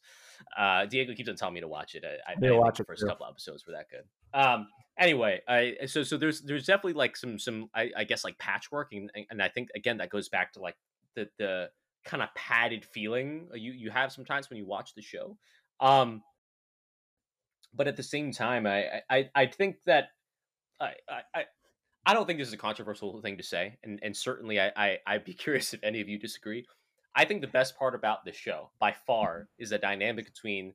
[0.58, 2.04] Uh, Diego keeps on telling me to watch it.
[2.04, 3.06] I, I, need to I watch the it first too.
[3.06, 4.04] couple episodes were that good.
[4.38, 4.66] Um,
[4.98, 8.92] anyway, I so so there's there's definitely like some some I, I guess like patchwork,
[8.92, 10.76] and and I think again that goes back to like
[11.14, 11.70] the the
[12.04, 15.36] kind of padded feeling you you have sometimes when you watch the show.
[15.80, 16.22] Um,
[17.74, 20.08] but at the same time, I I I think that
[20.80, 21.20] I I.
[21.34, 21.44] I
[22.04, 24.98] I don't think this is a controversial thing to say, and, and certainly I, I
[25.06, 26.66] I'd be curious if any of you disagree.
[27.14, 30.74] I think the best part about this show, by far, is the dynamic between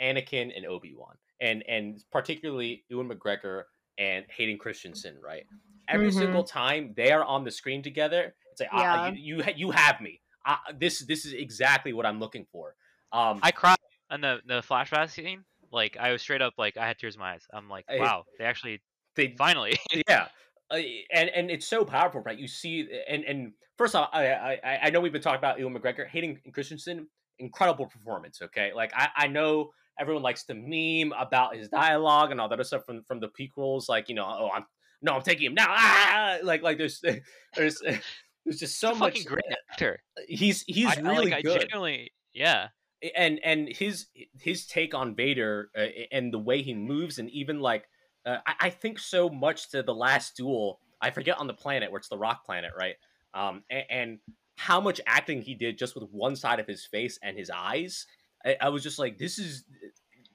[0.00, 3.64] Anakin and Obi Wan, and and particularly Ewan McGregor
[3.98, 5.20] and Hayden Christensen.
[5.22, 5.44] Right,
[5.88, 6.18] every Mhm.
[6.18, 9.12] single time they are on the screen together, it's like ah, Yeah.
[9.12, 10.20] you, you you have me.
[10.44, 12.74] Uh, this this is exactly what I'm looking for.
[13.12, 13.76] Um, I cried
[14.10, 15.44] on the the flashback scene.
[15.72, 17.46] Like I was straight up like I had tears in my eyes.
[17.52, 18.80] I'm like, I- wow, they actually
[19.16, 19.74] they finally.
[20.08, 20.28] yeah
[20.70, 20.78] uh,
[21.12, 24.32] and and it's so powerful right you see and and first off i
[24.62, 27.08] i i know we've been talking about Ewan mcgregor hayden christensen
[27.40, 32.40] incredible performance okay like i i know everyone likes to meme about his dialogue and
[32.40, 34.64] all that other stuff from from the prequels like you know oh i'm
[35.02, 36.38] no i'm taking him now ah!
[36.42, 37.02] like like there's
[37.56, 37.80] there's
[38.44, 40.00] there's just so He's much fucking great actor.
[40.26, 42.68] he's he's I, I, really like, good genuinely, yeah.
[43.16, 44.06] and and his
[44.38, 47.86] his take on Vader uh, and the way he moves and even like
[48.26, 50.80] uh, I, I think so much to the last duel.
[51.00, 52.94] I forget on the planet where it's the rock planet, right?
[53.32, 54.18] Um, and, and
[54.56, 58.06] how much acting he did just with one side of his face and his eyes.
[58.44, 59.64] I, I was just like, this is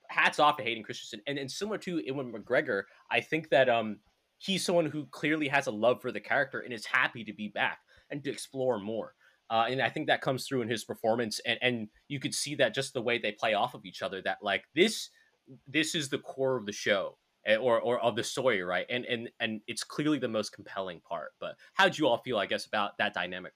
[0.10, 4.00] hats off to Hayden Christensen, and and similar to Ewan McGregor, I think that um
[4.38, 7.48] he's someone who clearly has a love for the character and is happy to be
[7.48, 7.80] back
[8.10, 9.14] and to explore more.
[9.50, 12.56] Uh, and I think that comes through in his performance, and and you could see
[12.56, 14.22] that just the way they play off of each other.
[14.22, 15.10] That like this,
[15.68, 18.88] this is the core of the show, eh, or or of the story, right?
[18.90, 21.34] And and and it's clearly the most compelling part.
[21.40, 23.54] But how would you all feel, I guess, about that dynamic?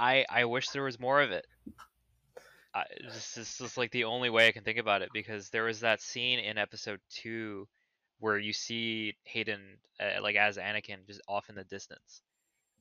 [0.00, 1.46] I I wish there was more of it.
[2.74, 5.64] I, this, this is like the only way I can think about it because there
[5.64, 7.68] was that scene in episode two
[8.20, 12.22] where you see Hayden uh, like as Anakin just off in the distance,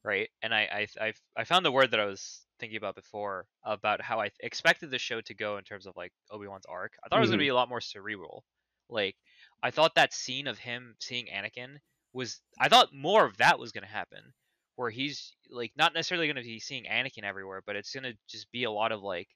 [0.04, 0.30] right?
[0.44, 4.02] And I I I, I found the word that I was thinking about before about
[4.02, 6.94] how I expected the show to go in terms of like Obi Wan's arc.
[7.04, 7.46] I thought it was gonna Mhm.
[7.46, 8.46] be a lot more cerebral.
[8.90, 9.18] Like
[9.64, 11.80] I thought that scene of him seeing Anakin
[12.14, 14.34] was I thought more of that was gonna happen
[14.80, 18.18] where he's like not necessarily going to be seeing Anakin everywhere, but it's going to
[18.30, 19.28] just be a lot of like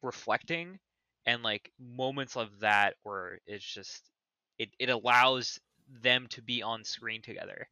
[0.00, 0.78] reflecting
[1.26, 4.08] and like moments of that where it's just
[4.60, 5.58] it, it allows
[6.00, 7.66] them to be on screen together.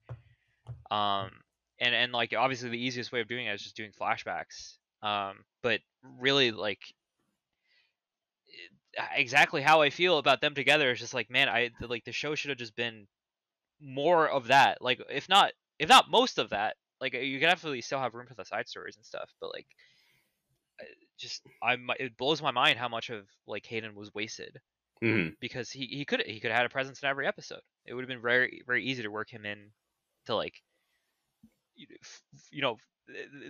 [0.91, 1.31] Um
[1.79, 4.75] and and like obviously the easiest way of doing it is just doing flashbacks.
[5.05, 5.83] Um but
[6.19, 6.81] really like
[9.15, 12.35] exactly how I feel about them together is just like man, I like the show
[12.35, 13.07] should have just been
[13.81, 14.83] more of that.
[14.83, 18.27] Like if not if not most of that, like you can definitely still have room
[18.27, 19.67] for the side stories and stuff, but like
[21.19, 24.61] just I it blows my mind how much of like Hayden was wasted
[25.03, 25.31] Mm-hmm.
[25.41, 27.61] because he he could he could have had a presence in every episode.
[27.87, 29.71] It would have been very very easy to work him in
[30.27, 30.63] to like
[31.75, 32.77] you know, f- f- you know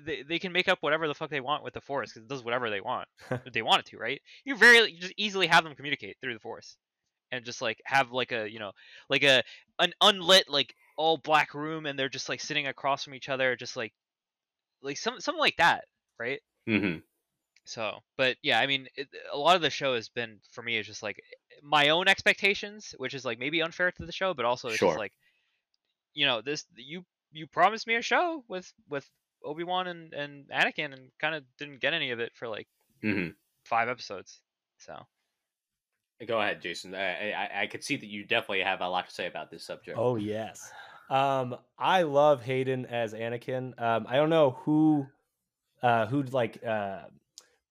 [0.07, 2.29] they, they can make up whatever the fuck they want with the force because it
[2.29, 3.07] does whatever they want
[3.45, 6.33] if they want it to right you very you just easily have them communicate through
[6.33, 6.77] the force
[7.31, 8.73] and just like have like a you know
[9.11, 9.43] like a
[9.79, 13.57] an unlit like all black room and they're just like sitting across from each other
[13.57, 13.93] just like
[14.83, 15.85] like some something like that
[16.19, 16.99] right Mm-hmm.
[17.65, 20.79] so, but yeah, I mean, it, a lot of the show has been for me
[20.79, 21.23] is just like
[21.63, 24.89] my own expectations, which is like maybe unfair to the show, but also it's Sure.
[24.89, 25.13] just like,
[26.15, 29.09] you know, this you you promised me a show with with
[29.45, 32.69] Obi Wan and and Anakin, and kind of didn't get any of it for like
[33.03, 33.31] Mm-hmm.
[33.65, 34.41] five episodes.
[34.79, 35.07] So
[36.27, 36.95] Go ahead, Jason.
[36.95, 39.65] I, I I could see that you definitely have a lot to say about this
[39.65, 39.99] subject.
[39.99, 40.73] Oh yes.
[41.13, 43.81] Um, I love Hayden as Anakin.
[43.81, 45.07] Um, I don't know who,
[45.83, 47.07] uh, who like uh,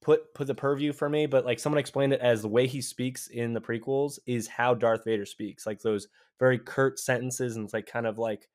[0.02, 2.82] put put the purview for me, but like someone explained it as the way he
[2.82, 6.08] speaks in the prequels is how Darth Vader speaks, like those
[6.40, 8.50] very curt sentences and it's like kind of like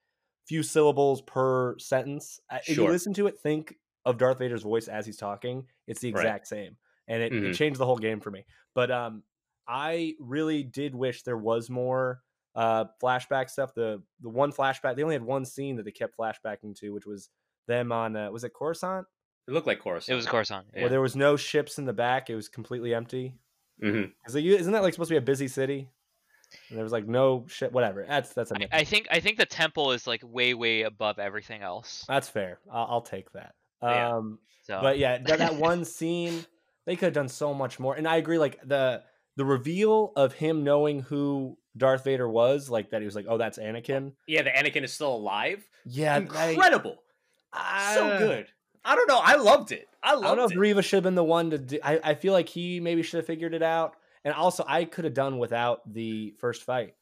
[0.47, 2.41] few syllables per sentence.
[2.67, 5.67] If you listen to it, think of Darth Vader's voice as he's talking.
[5.87, 6.35] It's the Right.
[6.35, 6.77] exact same,
[7.09, 7.43] and it, Mhm.
[7.43, 8.47] it changed the whole game for me.
[8.75, 9.25] But um,
[9.69, 12.23] I really did wish there was more
[12.57, 16.17] uh flashback stuff the the one flashback they only had one scene that they kept
[16.17, 17.29] flashbacking to which was
[17.69, 19.07] them on uh, was it coruscant
[19.47, 20.13] It looked like Coruscant.
[20.13, 20.67] it was Coruscant.
[20.75, 20.81] Yeah.
[20.83, 23.35] where there was no ships in the back it was completely empty
[23.83, 24.11] Mm-hmm.
[24.27, 25.91] is it, isn't that like supposed to be a busy city
[26.71, 29.21] and there was like no ship whatever that's that's a I, nit- I think I
[29.21, 32.05] think the temple is like way way above everything else.
[32.09, 34.17] that's fair I'll, I'll take that Yeah.
[34.17, 36.47] um So but yeah that, that one scene
[36.87, 39.03] they could have done so much more and i agree like the
[39.37, 43.37] the reveal of him knowing who Darth Vader was, like that he was like, oh,
[43.39, 44.13] that's Anakin.
[44.27, 45.65] Yeah, the Anakin is still alive.
[45.85, 46.97] Yeah, Incredible.
[47.53, 48.47] I, so good.
[48.85, 49.21] I don't know.
[49.23, 49.89] I loved it.
[50.03, 50.61] I I don't know loved if it.
[50.61, 51.79] Reva should have been the one to do.
[51.83, 53.97] I, I feel like he maybe should have figured it out.
[54.25, 56.95] And also, I could have done without the first fight.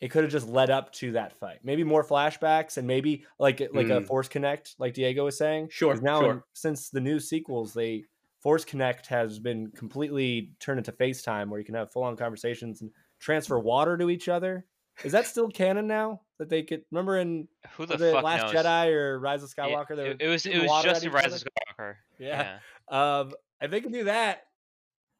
[0.00, 1.58] It could have just led up to that fight.
[1.62, 4.06] Maybe more flashbacks and maybe like like a Mm.
[4.06, 5.68] Force Connect, like Diego was saying.
[5.70, 5.94] Sure.
[6.00, 6.30] now sure.
[6.32, 8.04] in- since the new sequels, they
[8.40, 12.80] Force Connect has been completely turned into FaceTime, where you can have full on conversations
[12.80, 14.64] and transfer water to each other.
[15.04, 16.22] Is that still canon now?
[16.38, 18.64] That they could remember in Who the it fuck Last knows?
[18.64, 19.96] Jedi or Rise of Skywalker?
[19.96, 21.36] they it, it was it was just in Rise other?
[21.36, 21.94] of Skywalker.
[22.18, 22.58] Yeah.
[22.88, 24.42] Um, if they can do that,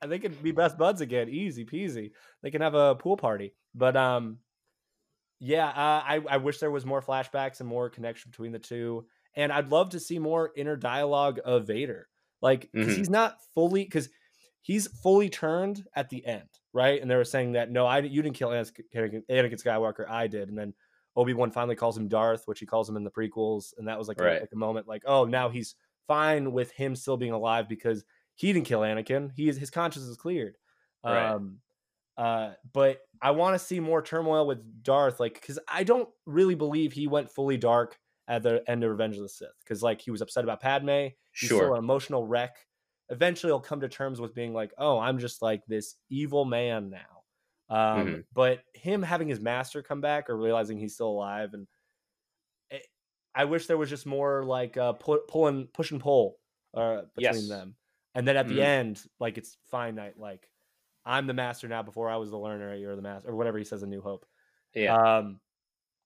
[0.03, 2.13] I think it'd be best buds again, easy peasy.
[2.43, 3.55] They can have a pool party.
[3.75, 4.39] But um,
[5.39, 9.07] yeah, uh, I I wish there was more flashbacks and more connection between the two,
[9.35, 12.09] and I'd love to see more inner dialogue of Vader,
[12.43, 12.97] like because Mhm.
[12.97, 14.09] he's not fully because
[14.63, 17.01] he's fully turned at the end, right?
[17.01, 20.49] And they were saying that no, I you didn't kill Anakin Anakin Skywalker, I did,
[20.49, 20.75] and then.
[21.17, 23.99] Obi Wan finally calls him Darth, which he calls him in the prequels, and that
[23.99, 24.41] was like, a, Right.
[24.41, 25.75] like a moment, like, oh, now he's
[26.07, 28.05] fine with him still being alive because
[28.37, 29.33] he didn't kill Anakin.
[29.35, 30.57] He is his conscience is cleared.
[31.05, 31.35] Right.
[31.35, 31.61] Um,
[32.17, 36.55] uh, but I want to see more turmoil with Darth, like because I don't really
[36.55, 37.99] believe he went fully dark
[38.31, 41.09] at the end of Revenge of the Sith, because like he was upset about Padme.
[41.33, 42.57] He's still an emotional wreck.
[43.11, 46.91] Eventually, he'll come to terms with being like, oh, I'm just like this evil man
[46.91, 47.25] now.
[47.69, 48.25] Um, Mhm.
[48.33, 51.67] But him having his master come back or realizing he's still alive, and
[52.71, 52.87] it,
[53.35, 56.39] I wish there was just more like uh, pu- pulling, push and pull
[56.75, 57.49] uh, between Yes.
[57.49, 57.77] them.
[58.15, 58.65] And then at the Mhm.
[58.65, 60.19] end, like it's finite.
[60.19, 60.49] Like
[61.05, 61.83] I'm the master now.
[61.83, 64.27] Before I was the learner, you're the master, or whatever he says in New Hope.
[64.75, 64.95] Yeah.
[64.97, 65.41] Um,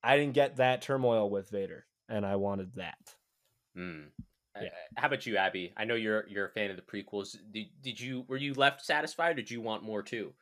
[0.02, 3.14] I didn't get that turmoil with Vader, and I wanted that.
[3.76, 4.06] Mm.
[4.60, 4.66] yeah.
[4.66, 5.72] Uh, How about you, Abby?
[5.76, 7.36] I know you're you're a fan of the prequels.
[7.52, 9.32] Did, did you were you left satisfied?
[9.32, 10.32] Or did you want more too?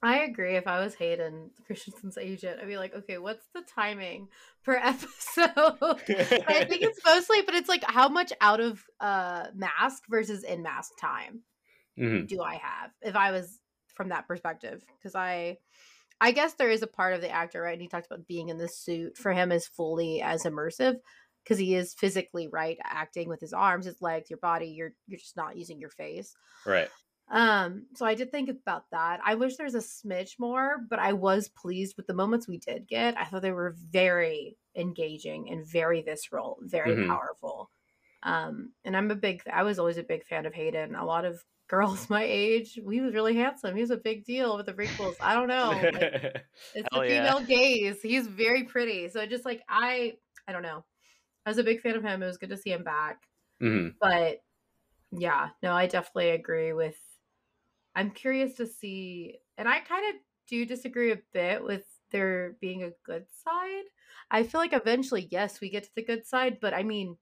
[0.00, 0.56] I agree.
[0.56, 4.28] If I was Hayden Christensen's agent, I'd be like, okay, what's the timing
[4.64, 5.56] per episode?
[5.58, 10.62] I think it's mostly, but it's like how much out of uh mask versus in
[10.62, 11.42] mask time
[11.98, 12.28] Mhm.
[12.28, 13.58] do I have if I was
[13.94, 14.84] from that perspective?
[14.98, 15.58] Because I,
[16.20, 17.72] I guess there is a part of the actor, right?
[17.74, 20.96] And he talked about being in the suit for him is fully as immersive
[21.44, 24.68] because he is physically right acting with his arms, his legs, your body.
[24.68, 26.36] You're you're just not using your face.
[26.64, 26.92] Right.
[27.30, 29.20] Um, so I did think about that.
[29.24, 32.88] I wish there's a smidge more, but I was pleased with the moments we did
[32.88, 33.18] get.
[33.18, 37.18] I thought they were very engaging and very visceral, very Mhm.
[37.18, 37.70] powerful.
[38.22, 40.94] Um, and I'm a big I was always a big fan of Hayden.
[40.94, 43.74] A lot of girls my age, he was really handsome.
[43.76, 45.16] He was a big deal with the prequels.
[45.20, 45.88] I don't know.
[45.92, 46.08] like,
[46.74, 47.32] it's the yeah.
[47.32, 48.02] female gaze.
[48.02, 49.08] He's very pretty.
[49.08, 50.84] So just like I I don't know.
[51.46, 52.22] I was a big fan of him.
[52.22, 53.28] It was good to see him back
[53.62, 53.96] Mhm.
[54.00, 54.42] but
[55.12, 56.98] yeah no i definitely agree with
[57.94, 62.82] i'm curious to see and i kind of do disagree a bit with there being
[62.82, 63.84] a good side
[64.30, 67.16] i feel like eventually yes we get to the good side but i mean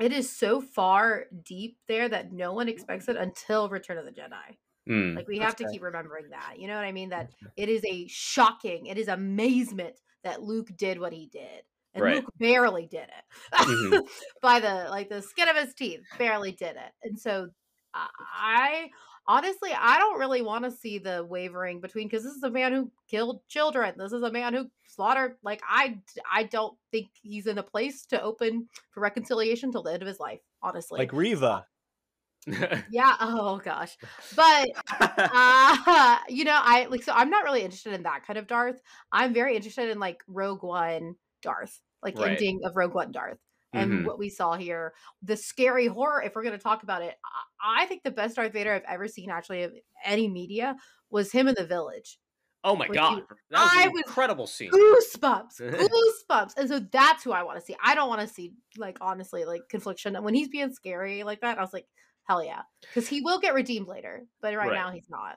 [0.00, 4.12] it is so far deep there that no one expects it until return of the
[4.12, 4.56] jedi
[4.88, 5.16] Mm.
[5.16, 5.70] like we have to fair.
[5.70, 9.08] keep remembering that you know what i mean that it is a shocking it is
[9.08, 12.16] amazement that luke did what he did and Right.
[12.16, 14.00] luke barely did it Mhm.
[14.42, 17.48] by the like the skin of his teeth barely did it and so
[17.94, 18.90] i
[19.30, 22.72] honestly i don't really want to see the wavering between because this is a man
[22.72, 25.96] who killed children this is a man who slaughtered like i
[26.32, 30.08] i don't think he's in a place to open for reconciliation till the end of
[30.08, 31.64] his life honestly Like Reva.
[32.90, 33.96] yeah oh gosh
[34.34, 34.66] but
[34.98, 38.80] uh you know i like so i'm not really interested in that kind of darth
[39.12, 42.30] i'm very interested in like rogue one darth like Right.
[42.32, 43.38] ending of rogue one darth
[43.72, 44.04] and Mhm.
[44.06, 44.92] what we saw here
[45.22, 47.16] the scary horror if we're going to talk about it
[47.62, 49.72] I, think the best darth vader i've ever seen actually of
[50.04, 50.76] any media
[51.10, 52.18] was him in the village
[52.64, 54.70] oh my god, you- that was I an was- incredible scene.
[54.70, 55.60] goosebumps
[56.30, 58.98] goosebumps and so that's who i want to see i don't want to see like
[59.00, 61.86] honestly like confliction and when he's being scary like that i was like
[62.30, 64.74] hell yeah because he will get redeemed later but right, Right.
[64.74, 65.36] now he's not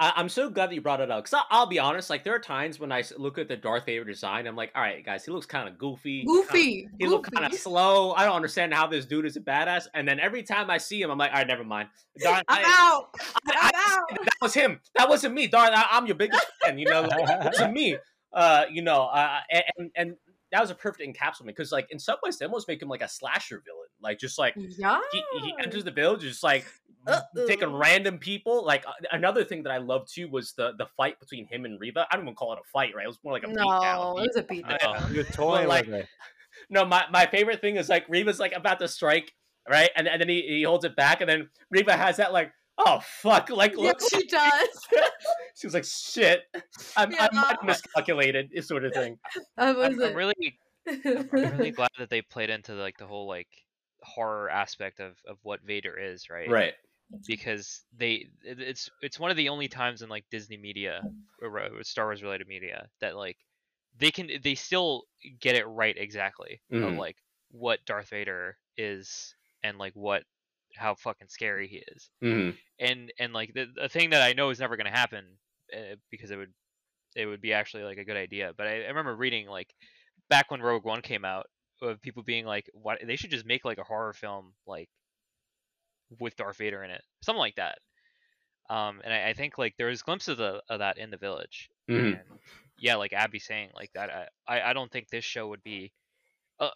[0.00, 2.10] I, I'm so glad that you brought it up because I'll be honest.
[2.10, 4.82] Like there are times when I look at the Darth Vader design, I'm like, all
[4.82, 8.12] right, guys, he looks kind of goofy, kinda- goofy He looks kind of slow.
[8.14, 9.84] I don't understand how this dude is a badass.
[9.94, 11.90] And then every time I see him, I'm like, all right, never mind.
[12.18, 14.80] Darth, i'm I- out I- i'm I- out that was him.
[14.96, 15.70] That wasn't me, Darth.
[15.72, 16.76] I, am your biggest fan.
[16.76, 17.96] You know, like, it me.
[18.32, 19.38] Uh, you know, uh,
[19.78, 20.16] and and
[20.50, 23.02] that was a perfect encapsulation because, like, in some ways, they almost make him like
[23.02, 23.88] a slasher villain.
[24.04, 26.66] Like, just like yeah he, he enters the village, just like
[27.46, 27.78] taking Uh-oh.
[27.78, 28.64] random people.
[28.64, 31.80] Like uh, another thing that I loved too was the the fight between him and
[31.80, 32.06] Reva.
[32.10, 33.04] I don't even call it a fight, right?
[33.04, 34.24] It was more like a no beatdown.
[34.24, 35.14] it was a beatdown know.
[35.14, 36.08] You're toying like, with it.
[36.70, 39.32] No, my, my favorite thing is like Reva's like about to strike,
[39.68, 39.90] right?
[39.96, 43.00] And, and then he, he holds it back, and then Reva has that like oh
[43.02, 44.68] fuck, like Yeah, look, she does.
[45.56, 46.42] she was like shit.
[46.96, 47.28] I'm, Yeah.
[47.30, 49.18] I might have miscalculated, this sort of thing.
[49.56, 53.26] That was I'm, I'm really I'm really glad that they played into like the whole
[53.26, 53.48] like
[54.04, 56.48] horror aspect of of what Vader is, right?
[56.50, 56.74] Right.
[57.26, 61.02] Because they it's it's one of the only times in like Disney media
[61.42, 63.38] or Star Wars related media that like
[63.98, 65.04] they can they still
[65.40, 66.98] get it right exactly of Mhm.
[66.98, 67.16] like
[67.50, 70.24] what Darth Vader is and like what
[70.76, 72.10] how fucking scary he is.
[72.22, 75.38] hmm and and like the, the thing that I know is never going to happen
[75.74, 76.52] uh, because it would
[77.16, 78.52] it would be actually like a good idea.
[78.56, 79.74] But I, I remember reading like
[80.28, 81.46] back when Rogue One came out
[81.84, 83.00] of people being like, "What?
[83.06, 84.88] They should just make like a horror film like
[86.20, 87.78] with Darth Vader in it, something like that."
[88.70, 91.70] Um, and I, I think like there was glimpses of, of that in the Village.
[91.88, 92.20] Mhm.
[92.20, 92.20] And
[92.78, 94.10] yeah, like Abby saying like that.
[94.10, 95.92] I I I don't think this show would be.
[96.60, 96.70] Uh,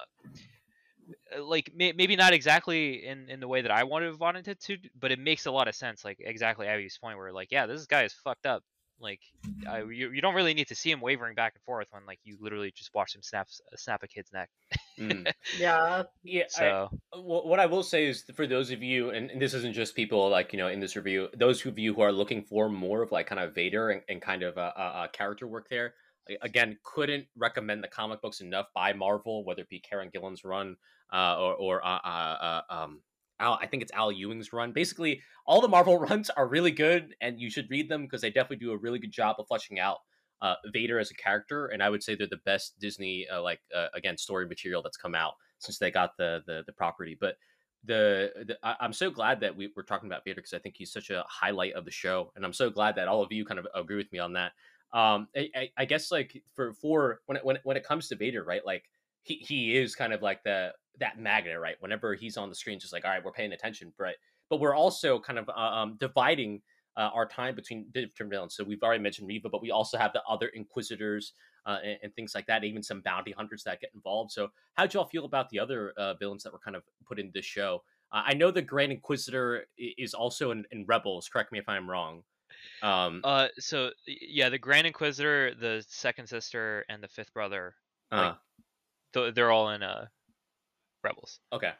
[1.36, 4.60] uh, like may, maybe not exactly in in the way that I have wanted it
[4.62, 6.04] to, but it makes a lot of sense.
[6.04, 8.62] Like exactly Abby's point, where like, yeah, this guy is fucked up.
[9.00, 9.20] Like,
[9.68, 12.18] I, you, you don't really need to see him wavering back and forth when like
[12.24, 14.50] you literally just watch him snap snap a kid's neck.
[14.98, 15.30] Mm.
[15.58, 16.04] yeah.
[16.22, 16.44] Yeah.
[16.48, 19.74] So Wh- what I will say is for those of you, and, and this isn't
[19.74, 22.68] just people like you know in this review, those of you who are looking for
[22.68, 25.68] more of like kind of Vader and, and kind of a, uh, uh, character work
[25.68, 25.94] there,
[26.42, 30.76] again, couldn't recommend the comic books enough by Marvel, whether it be Kieron Gillen's run
[31.12, 33.00] uh, or or uh, uh, uh, um.
[33.40, 34.72] Al, I think it's Al Ewing's run.
[34.72, 38.30] Basically, all the Marvel runs are really good, and you should read them because they
[38.30, 39.98] definitely do a really good job of fleshing out
[40.40, 41.66] uh, Vader as a character.
[41.66, 44.96] And I would say they're the best Disney, uh, like uh, again, story material that's
[44.96, 47.16] come out since they got the the, the property.
[47.18, 47.36] But
[47.84, 50.76] the, the I, I'm so glad that we, we're talking about Vader because I think
[50.76, 53.44] he's such a highlight of the show, and I'm so glad that all of you
[53.44, 54.52] kind of agree with me on that.
[54.92, 58.08] Um, I, I, I guess like for for when it, when it, when it comes
[58.08, 58.64] to Vader, right?
[58.64, 58.84] Like
[59.22, 61.76] he he is kind of like the that magnet, right?
[61.80, 64.14] Whenever he's on the screen, just like all right, we're paying attention, but
[64.50, 66.62] but we're also kind of uh, um dividing.
[66.96, 68.56] Uh, our time between different villains.
[68.56, 71.32] So we've already mentioned Reva, but we also have the other Inquisitors
[71.64, 72.64] uh, and, and things like that.
[72.64, 74.32] Even some bounty hunters that get involved.
[74.32, 77.30] So how'd y'all feel about the other uh, villains that were kind of put in
[77.32, 77.84] this show?
[78.10, 81.28] Uh, I know the Grand Inquisitor is also in, in Rebels.
[81.28, 82.24] Correct me if I'm wrong.
[82.82, 87.74] Um, uh, so yeah, the Grand Inquisitor, the second sister, and the fifth brother,
[88.10, 88.34] uh,
[89.12, 90.06] th- they're all in uh
[91.02, 91.40] Rebels.
[91.52, 91.72] okay.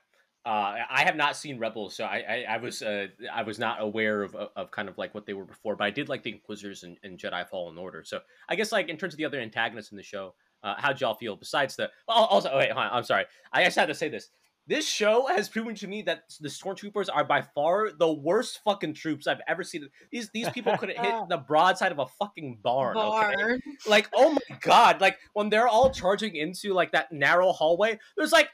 [0.47, 3.83] Uh, I have not seen Rebels, so I I, I was uh, I was not
[3.83, 6.23] aware of, of of kind of like what they were before, but I did like
[6.23, 8.03] the Inquisitors and, and Jedi Fallen Order.
[8.05, 11.01] So I guess like in terms of the other antagonists in the show, uh, how'd
[11.01, 11.37] y'all feel?
[11.37, 14.09] Besides the well, also, oh, wait, hold on, I'm sorry, I just had to say
[14.09, 14.31] this.
[14.66, 18.95] This show has proven to me that the stormtroopers are by far the worst fucking
[18.95, 19.89] troops I've ever seen.
[20.12, 22.97] These these people could have hit the broadside of a fucking barn.
[22.97, 23.35] okay?
[23.35, 23.62] Barn.
[23.87, 28.33] like oh my god like when they're all charging into like that narrow hallway there's
[28.33, 28.51] like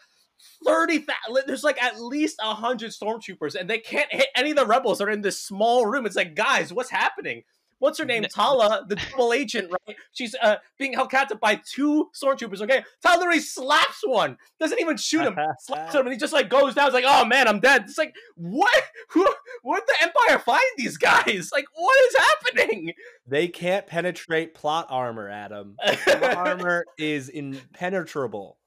[0.64, 1.12] 30 fa-
[1.46, 5.08] there's like at least 100 stormtroopers and they can't hit any of the rebels that
[5.08, 6.06] are in this small room.
[6.06, 7.42] It's like guys what's happening?
[7.80, 8.24] What's her name?
[8.32, 9.96] Tala the double agent right?
[10.12, 12.84] She's uh being held captive by two stormtroopers okay?
[13.02, 16.74] Tala literally slaps one doesn't even shoot him slaps him and he just like goes
[16.74, 16.86] down.
[16.86, 17.84] It's like oh man i'm dead.
[17.86, 18.82] It's like what?
[19.10, 19.26] Who
[19.62, 21.50] where'd the empire find these guys?
[21.52, 22.92] Like what is happening?
[23.26, 25.76] They can't penetrate plot armor, Adam.
[26.04, 28.58] Plot armor is impenetrable.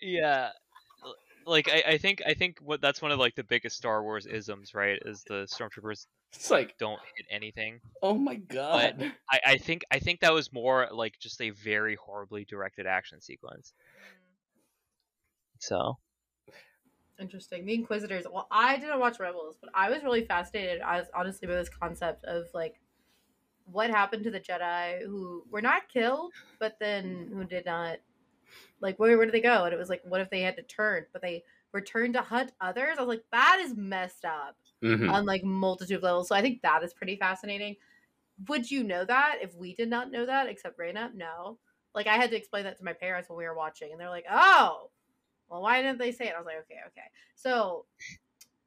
[0.00, 0.52] Yeah, l-
[1.48, 4.26] like I, I think I think what that's one of like the biggest Star Wars
[4.26, 4.98] isms, right?
[5.04, 7.80] Is the stormtroopers it's like don't hit anything.
[8.02, 9.12] Oh my god.
[9.30, 13.20] I, I think I think that was more like just a very horribly directed action
[13.20, 13.72] sequence.
[13.76, 14.14] Hmm.
[15.58, 15.98] So
[17.20, 17.66] Interesting.
[17.66, 18.26] The Inquisitors.
[18.32, 20.80] Well, I didn't watch Rebels, but I was really fascinated.
[20.82, 22.80] I was honestly by this concept of like
[23.64, 27.98] what happened to the Jedi who were not killed, but then who did not
[28.80, 29.64] like where where did they go?
[29.64, 32.52] And it was like, what if they had to turn, but they returned to hunt
[32.60, 32.96] others?
[32.98, 35.10] I was like, that is messed up Mhm.
[35.12, 36.28] on like multitude of levels.
[36.28, 37.76] So I think that is pretty fascinating.
[38.48, 41.12] Would you know that if we did not know that, except Raina?
[41.14, 41.58] No.
[41.94, 44.10] Like I had to explain that to my parents when we were watching, and they're
[44.10, 44.90] like, "Oh,
[45.48, 47.86] well, why didn't they say it?" I was like, "Okay, okay." So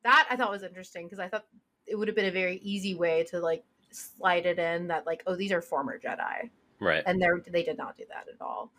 [0.03, 1.45] that I thought was interesting because I thought
[1.85, 5.23] it would have been a very easy way to like slide it in that like,
[5.27, 7.03] oh, these are former Jedi, Right.
[7.05, 8.71] and they they did not do that at all.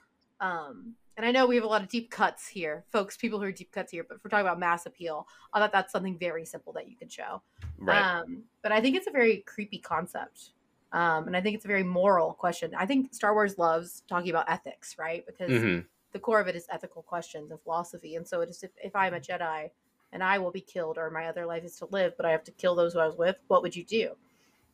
[0.43, 3.16] Um, and I know we have a lot of deep cuts here, folks.
[3.16, 5.72] People who are deep cuts here, but if we're talking about mass appeal, I thought
[5.72, 7.43] that's something very simple that you could show.
[7.78, 8.03] Right.
[8.03, 10.51] Um, but I think it's a very creepy concept.
[10.90, 12.74] Um, and I think it's a very moral question.
[12.76, 15.24] I think Star Wars loves talking about ethics, right?
[15.24, 15.86] Because Mhm.
[16.12, 18.16] the core of it is ethical questions and philosophy.
[18.16, 19.70] And so it is if, if I'm a Jedi
[20.12, 22.45] and I will be killed or my other life is to live, but I have
[22.45, 24.16] to kill those who I was with, what would you do?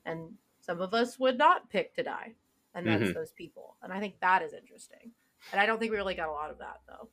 [0.07, 2.35] And some of us would not pick to die.
[2.75, 3.15] And that's Mhm.
[3.15, 3.77] those people.
[3.83, 5.13] And I think that is interesting.
[5.53, 7.09] And I don't think we really got a lot of that though.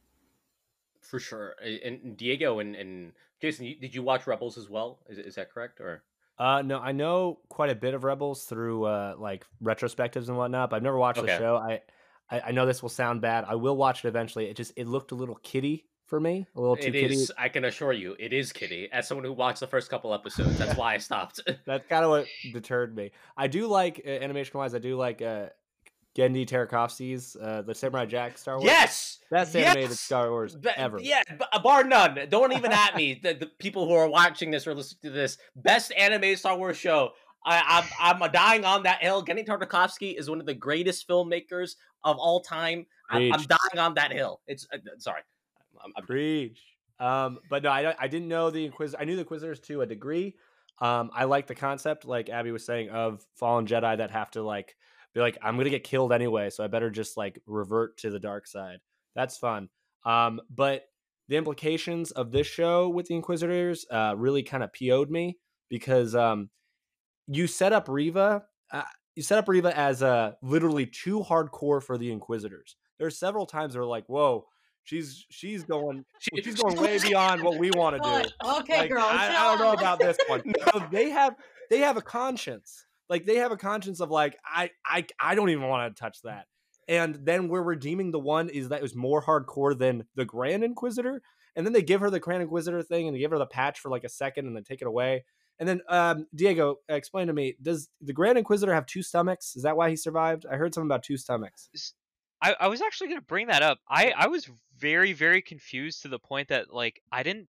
[1.01, 1.55] For sure.
[1.83, 4.99] And Diego and, and Jason, did you watch Rebels as well?
[5.07, 5.79] Is, is that correct?
[5.79, 6.03] Or
[6.39, 10.69] Uh, no, I know quite a bit of Rebels through uh like retrospectives and whatnot,
[10.69, 11.27] but I've never watched Okay.
[11.27, 11.57] the show.
[11.57, 11.81] I,
[12.29, 13.45] I I know this will sound bad.
[13.47, 14.47] I will watch it eventually.
[14.47, 17.13] It just it looked a little kiddie for me, a little too It kiddie.
[17.13, 17.31] is.
[17.37, 18.89] I can assure you, it is Kitty.
[18.91, 21.39] As someone who watched the first couple episodes, that's why I stopped.
[21.65, 23.11] That's kind of what deterred me.
[23.35, 24.75] I do like uh, animation wise.
[24.75, 25.47] I do like uh
[26.15, 28.65] Genndy Tartakovsky's uh the Samurai Jack Star Wars.
[28.65, 29.67] yes, best yes!
[29.75, 30.99] animated Star Wars Ba- ever.
[31.01, 32.17] Yeah, b- bar none.
[32.29, 33.19] Don't even at me.
[33.21, 36.77] The, the people who are watching this or listening to this, best animated Star Wars
[36.77, 37.11] show.
[37.45, 39.23] I, I'm I'm dying on that hill.
[39.23, 42.85] Genndy Tartakovsky is one of the greatest filmmakers of all time.
[43.09, 44.41] I'm, I'm dying on that hill.
[44.47, 45.21] It's uh, sorry.
[45.83, 46.59] I'm, I'm, Preach.
[46.99, 49.01] Um, but no, I I didn't know the Inquisitor.
[49.01, 50.35] I knew the Inquisitors to a degree.
[50.79, 54.41] Um, I like the concept, like Abby was saying, of fallen Jedi that have to
[54.41, 54.75] like
[55.15, 58.19] be like, I'm gonna get killed anyway, so I better just like revert to the
[58.19, 58.79] dark side.
[59.15, 59.69] That's fun.
[60.05, 60.83] Um, but
[61.29, 65.37] the implications of this show with the Inquisitors uh, really kind of PO'd me
[65.69, 66.49] because um,
[67.27, 68.43] you set up Reva.
[68.71, 68.83] Uh,
[69.15, 72.75] you set up Reva as uh, literally too hardcore for the Inquisitors.
[72.99, 74.45] There's several times where like, whoa,
[74.83, 76.05] she's she's going
[76.43, 78.29] she's going way beyond what we want to do.
[78.59, 79.05] Okay, Like, girl.
[79.05, 80.43] I, I don't know about this one.
[80.71, 81.35] So they have
[81.69, 82.85] they have a conscience.
[83.09, 86.21] Like they have a conscience of like I I I don't even want to touch
[86.23, 86.45] that.
[86.87, 90.63] And then we're redeeming the one is that it was more hardcore than the Grand
[90.63, 91.21] Inquisitor.
[91.55, 93.79] And then they give her the Grand Inquisitor thing and they give her the patch
[93.79, 95.23] for like a second and then take it away.
[95.57, 99.55] And then um, Diego, explain to me: Does the Grand Inquisitor have two stomachs?
[99.55, 100.45] Is that why he survived?
[100.51, 101.69] I heard something about two stomachs.
[102.41, 103.79] I, I was actually gonna bring that up.
[103.89, 107.47] I I was very very confused to the point that like I didn't.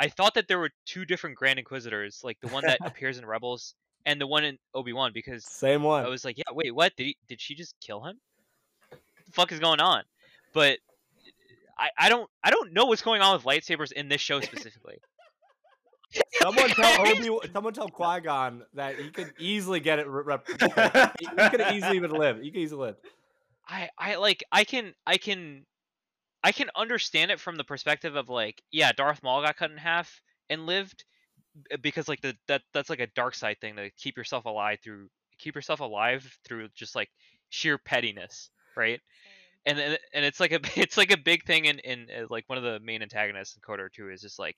[0.00, 3.26] I thought that there were two different Grand Inquisitors, like the one that appears in
[3.26, 3.74] Rebels
[4.06, 6.04] and the one in Obi Wan, because Same one.
[6.04, 6.94] I was like, yeah, wait, what?
[6.96, 8.18] Did he, did she just kill him?
[8.90, 10.02] What the fuck is going on?
[10.54, 10.78] But
[11.78, 14.98] I, I don't I don't know what's going on with lightsabers in this show specifically.
[16.40, 17.48] someone tell Obi.
[17.52, 20.06] Someone tell Qui Gon that he could easily get it.
[20.08, 20.48] Rep-
[21.20, 22.40] he he could easily even live.
[22.40, 22.96] He could easily live.
[23.68, 25.66] I I like I can I can
[26.42, 29.76] I can understand it from the perspective of like yeah Darth Maul got cut in
[29.76, 31.04] half and lived
[31.80, 35.08] because like the that that's like a dark side thing to keep yourself alive through
[35.38, 37.08] keep yourself alive through just like
[37.50, 39.00] sheer pettiness right?
[39.66, 42.56] And and it's like a it's like a big thing in in uh, like one
[42.56, 44.56] of the main antagonists in KOTOR 2 is just like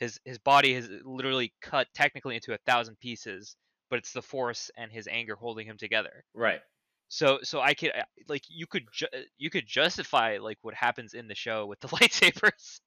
[0.00, 3.54] his his body is literally cut technically into a thousand pieces
[3.90, 6.24] but it's the force and his anger holding him together.
[6.34, 6.60] Right.
[7.08, 11.14] so so I could uh, like you could ju- you could justify like what happens
[11.14, 12.80] in the show with the lightsabers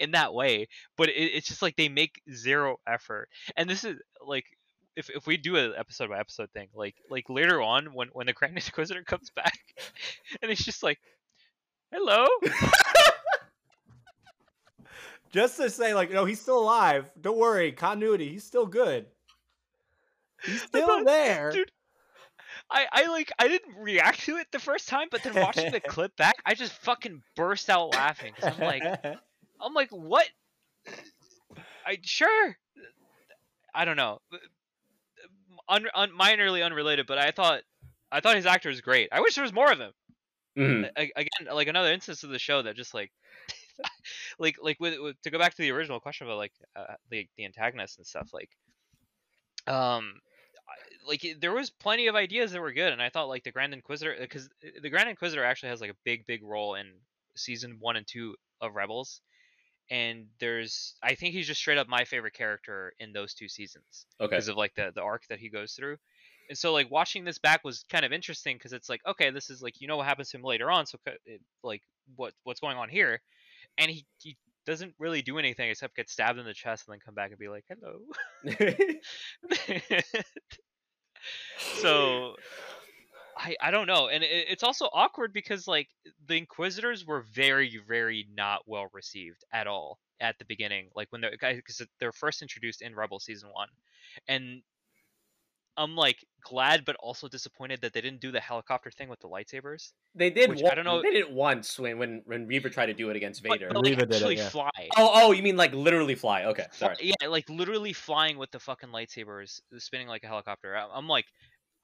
[0.00, 3.28] in that way, but it, it's just like they make zero effort.
[3.56, 4.44] And this is like
[4.96, 8.26] if if we do an episode by episode thing, like like later on when when
[8.26, 9.58] the Grand Inquisitor comes back,
[10.42, 10.98] and it's just like,
[11.92, 12.26] hello,
[15.32, 17.10] Just to say, like, no, he's still alive.
[17.20, 18.28] Don't worry, continuity.
[18.30, 19.06] He's still good.
[20.44, 21.50] He's still thought- there.
[21.50, 21.70] dude.
[22.70, 25.78] I I like I didn't react to it the first time, but then watching the
[25.80, 28.32] clip back, I just fucking burst out laughing.
[28.42, 28.82] I'm like.
[29.60, 30.28] I'm like, what?
[31.86, 32.58] I sure.
[33.74, 34.20] I don't know.
[35.68, 37.62] Un, un, minorly unrelated, but I thought
[38.12, 39.08] I thought his actor was great.
[39.12, 39.92] I wish there was more of him.
[40.58, 40.90] Mhm.
[40.96, 43.12] A- again, like another instance of the show that just like,
[44.38, 47.28] like like with, with to go back to the original question about like uh, the
[47.36, 48.50] the antagonist and stuff like,
[49.66, 50.20] um.
[51.06, 53.72] Like there was plenty of ideas that were good, and I thought like the Grand
[53.72, 54.48] Inquisitor, because
[54.82, 57.00] the Grand Inquisitor actually has like a big, big role in
[57.36, 59.20] season one and two of Rebels,
[59.90, 64.06] and there's I think he's just straight up my favorite character in those two seasons
[64.20, 64.28] Okay.
[64.30, 65.96] because of like the the arc that he goes through.
[66.48, 69.50] And so like watching this back was kind of interesting because it's like okay, this
[69.50, 71.82] is like you know what happens to him later on, so it, like
[72.16, 73.20] what what's going on here,
[73.78, 77.00] and he he doesn't really do anything except get stabbed in the chest and then
[77.04, 78.00] come back and be like hello.
[81.80, 82.25] so
[83.66, 85.88] I I don't know, and it, it's also awkward because like
[86.26, 91.20] the Inquisitors were very very not well received at all at the beginning, like when
[91.20, 93.68] they're because they're first introduced in Rebel season one,
[94.28, 94.62] and
[95.76, 99.28] I'm like glad but also disappointed that they didn't do the helicopter thing with the
[99.28, 99.92] lightsabers.
[100.14, 100.48] they did.
[100.48, 102.94] Which One, I don't know- They did it once when when when Reva tried to
[102.94, 103.68] do it against Vader.
[103.68, 104.48] but like Reva did it, actually yeah.
[104.48, 104.70] fly.
[104.96, 106.44] oh, oh, you mean like literally fly?
[106.44, 106.96] Okay, sorry.
[107.00, 110.76] Yeah, like literally flying with the fucking lightsabers, spinning like a helicopter.
[110.76, 111.26] I- I'm like,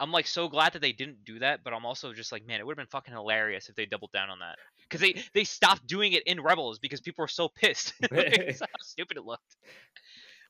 [0.03, 2.59] I'm like so glad that they didn't do that, but I'm also just like, man,
[2.59, 4.57] it would have been fucking hilarious if they doubled down on that.
[4.83, 8.67] Because they they stopped doing it in Rebels because people were so pissed like, how
[8.81, 9.57] stupid it looked.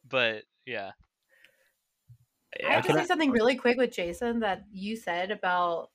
[0.08, 0.92] But yeah,
[2.66, 5.90] I have to say I- something really quick with Jason that you said about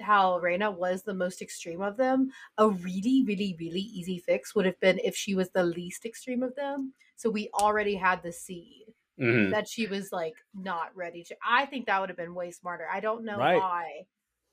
[0.00, 2.30] how Reina was the most extreme of them.
[2.58, 6.42] A really, really, really easy fix would have been if she was the least extreme
[6.42, 6.92] of them.
[7.16, 8.87] So we already had the seed
[9.20, 9.50] Mhm.
[9.50, 11.36] that she was like not ready to.
[11.46, 12.86] I think that would have been way smarter.
[12.90, 13.56] I don't know Right.
[13.58, 14.06] why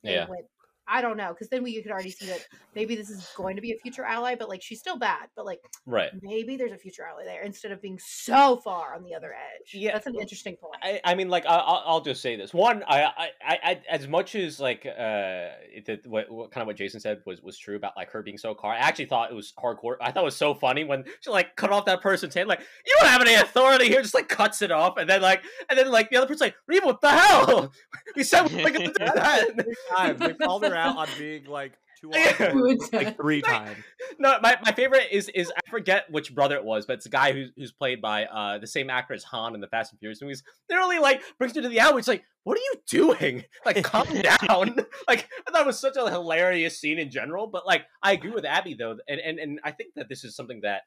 [0.04, 0.28] they Yeah.
[0.28, 0.46] went.
[0.88, 2.46] I don't know because then we could already see that
[2.76, 5.30] maybe this is going to be a future ally, but like she's still bad.
[5.36, 6.10] But like Right.
[6.22, 9.74] maybe there's a future ally there instead of being so far on the other edge.
[9.74, 10.78] Yeah, that's an interesting point.
[10.84, 12.54] I, I mean, like, I, I'll, I'll just say this.
[12.54, 16.68] One, I, I, I, I as much as like, uh, it, what, what kind of
[16.68, 18.74] what Jason said was was true about like her being so car.
[18.74, 19.96] I actually thought it was hardcore.
[20.02, 22.62] I thought it was so funny when she like cut off that person's hand, like,
[22.86, 25.78] you don't have any authority here, just like cuts it off, and then like, and
[25.78, 27.72] then like the other person's like, Reva, what the hell?
[28.16, 29.64] we said we we're gonna do that.
[29.64, 30.20] Three times.
[30.20, 32.54] They called her out on being like two Yeah.
[32.92, 33.78] like three times.
[34.20, 37.10] No, my, my favorite is is I forget which brother it was, but it's a
[37.10, 40.00] guy who's who's played by uh the same actor as Han in the Fast and
[40.00, 40.44] Furious movies.
[40.70, 42.00] Literally, like brings you to the alley.
[42.00, 43.44] It's like, what are you doing?
[43.66, 44.76] Like, calm down.
[45.08, 47.48] Like, I thought it was such a hilarious scene in general.
[47.48, 50.36] But like, I agree with Abby though, and and and I think that this is
[50.36, 50.82] something that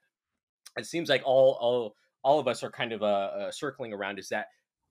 [0.77, 4.19] it seems like all all all of us are kind of uh, uh circling around
[4.19, 4.47] is that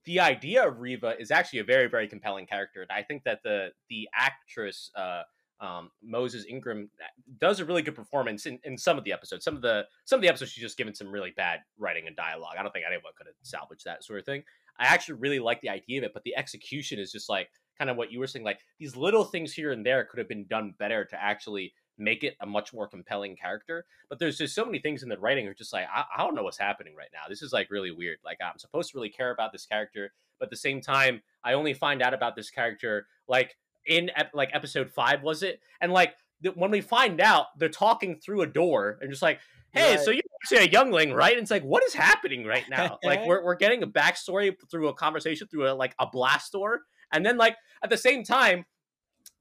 [0.08, 3.44] the idea of Reva is actually a very very compelling character, and I think that
[3.44, 4.90] the the actress.
[4.96, 5.24] uh
[5.60, 6.92] um, Moses Ingram
[7.40, 9.44] does a really good performance in, in some of the episodes.
[9.44, 12.16] Some of the some of the episodes she's just given some really bad writing and
[12.16, 12.54] dialogue.
[12.60, 14.44] I don't think anyone could have salvaged that sort of thing.
[14.80, 17.90] I actually really like the idea of it, but the execution is just like kind
[17.90, 18.46] of what you were saying.
[18.46, 22.24] Like these little things here and there could have been done better to actually make
[22.24, 23.86] it a much more compelling character.
[24.10, 26.36] But there's just so many things in the writing are just like I, I don't
[26.36, 27.24] know what's happening right now.
[27.30, 28.18] This is like really weird.
[28.24, 31.54] Like I'm supposed to really care about this character, but at the same time, I
[31.54, 33.56] only find out about this character like
[33.86, 36.14] in ep- like episode five was it and like
[36.44, 39.40] th- when we find out they're talking through a door and just like
[39.72, 40.00] hey Right.
[40.04, 43.22] so you're actually a youngling right and it's like what is happening right now like
[43.26, 46.82] we're, we're getting a backstory through a conversation through a like a blast door
[47.14, 48.66] and then like at the same time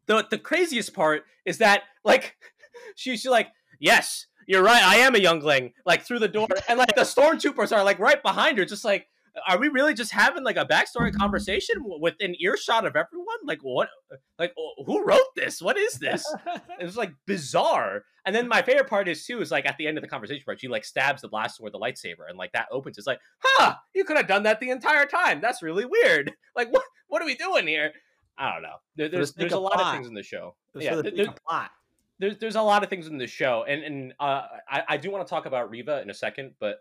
[0.07, 2.37] the the craziest part is that like
[2.97, 3.49] she's like
[3.81, 7.77] yes you're right i am a youngling like through the door and like the stormtroopers
[7.77, 9.07] are like right behind her just like
[9.47, 11.19] are we really just having like a backstory mm-hmm.
[11.19, 13.37] conversation w- within earshot of everyone?
[13.45, 13.89] Like what
[14.39, 14.53] like
[14.85, 15.61] who wrote this?
[15.61, 16.25] What is this?
[16.79, 19.87] It was like bizarre and then my favorite part is too is like at the
[19.87, 22.53] end of the conversation part she like stabs the blaster with the lightsaber and like
[22.53, 25.85] that opens it's like huh you could have done that the entire time that's really
[25.85, 26.33] weird.
[26.55, 27.93] Like what what are we doing here
[28.39, 30.95] i don't know there, there's there's a of lot of things in the show yeah
[30.97, 31.71] there- sake there- plot.
[32.19, 35.11] there's there's a lot of things in the show, and and uh, I I do
[35.11, 36.79] want to talk about Reva in a second, but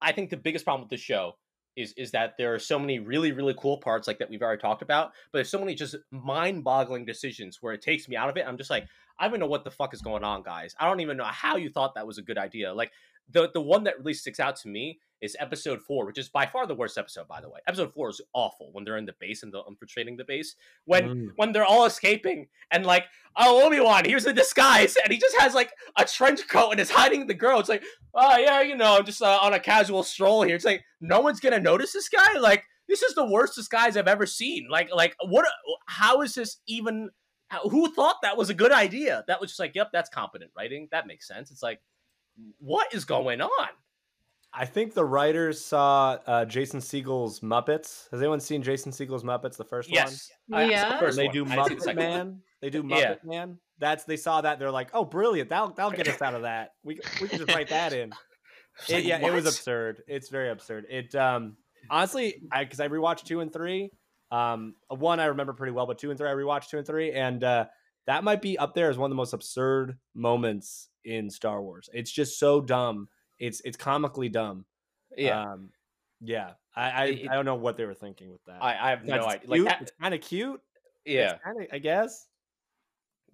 [0.00, 1.36] I think the biggest problem with the show
[1.76, 4.60] is is that there are so many really really cool parts like that we've already
[4.60, 8.30] talked about, but there's so many just mind boggling decisions where it takes me out
[8.30, 8.46] of it.
[8.46, 8.86] I'm just like
[9.18, 10.74] I don't even know what the fuck is going on, guys.
[10.80, 12.72] I don't even know how you thought that was a good idea.
[12.72, 12.92] Like
[13.30, 16.44] the the one that really sticks out to me is episode four, which is by
[16.46, 17.60] far the worst episode, by the way.
[17.66, 20.54] Episode four is awful when they're in the base and they're infiltrating the base.
[20.84, 21.28] When Mm.
[21.36, 23.04] when they're all escaping and like,
[23.36, 26.80] oh Obi Wan, here's a disguise, and he just has like a trench coat and
[26.80, 27.60] is hiding the girl.
[27.60, 27.84] It's like,
[28.14, 30.56] oh yeah, you know, I'm just uh, on a casual stroll here.
[30.56, 32.38] It's like no one's gonna notice this guy.
[32.38, 34.68] Like this is the worst disguise I've ever seen.
[34.70, 35.46] Like like what?
[35.86, 37.10] How is this even?
[37.62, 39.24] Who thought that was a good idea?
[39.28, 40.88] That was just like, yep, that's competent writing.
[40.90, 41.52] That makes sense.
[41.52, 41.80] It's like,
[42.58, 43.68] what is going on?
[44.58, 48.10] I think the writers saw uh, Jason Segel's Muppets.
[48.10, 49.56] Has anyone seen Jason Segel's Muppets?
[49.56, 50.56] The first Yes, Yeah.
[50.56, 50.66] I- I
[50.98, 51.16] the one.
[51.16, 51.96] they do I didn't the Muppet one.
[51.96, 52.42] Man.
[52.62, 52.96] They do Yeah.
[53.14, 53.58] Muppet Man.
[53.78, 54.58] That's they saw that.
[54.58, 55.50] They're like, oh, brilliant.
[55.50, 56.70] That'll that'll get us out of that.
[56.82, 58.12] We we can just write that in.
[58.90, 60.02] It, like, yeah, it was absurd.
[60.06, 60.84] It's very absurd.
[60.90, 61.56] It um
[61.88, 63.90] honestly, I because I rewatched two and three.
[64.30, 67.12] Um, one I remember pretty well, but two and three I rewatched two and three,
[67.12, 67.64] and uh,
[68.06, 71.88] that might be up there as one of the most absurd moments in Star Wars.
[71.94, 73.08] It's just so dumb.
[73.38, 74.64] It's it's comically dumb.
[75.16, 75.70] Yeah, Um,
[76.20, 76.52] yeah.
[76.74, 78.62] I I, It- I don't know what they were thinking with that.
[78.62, 79.48] I, I have It's no idea.
[79.48, 79.68] Like cute.
[79.68, 80.60] that, it's kind of cute.
[81.04, 81.32] yeah.
[81.34, 82.26] It's kinda, I guess.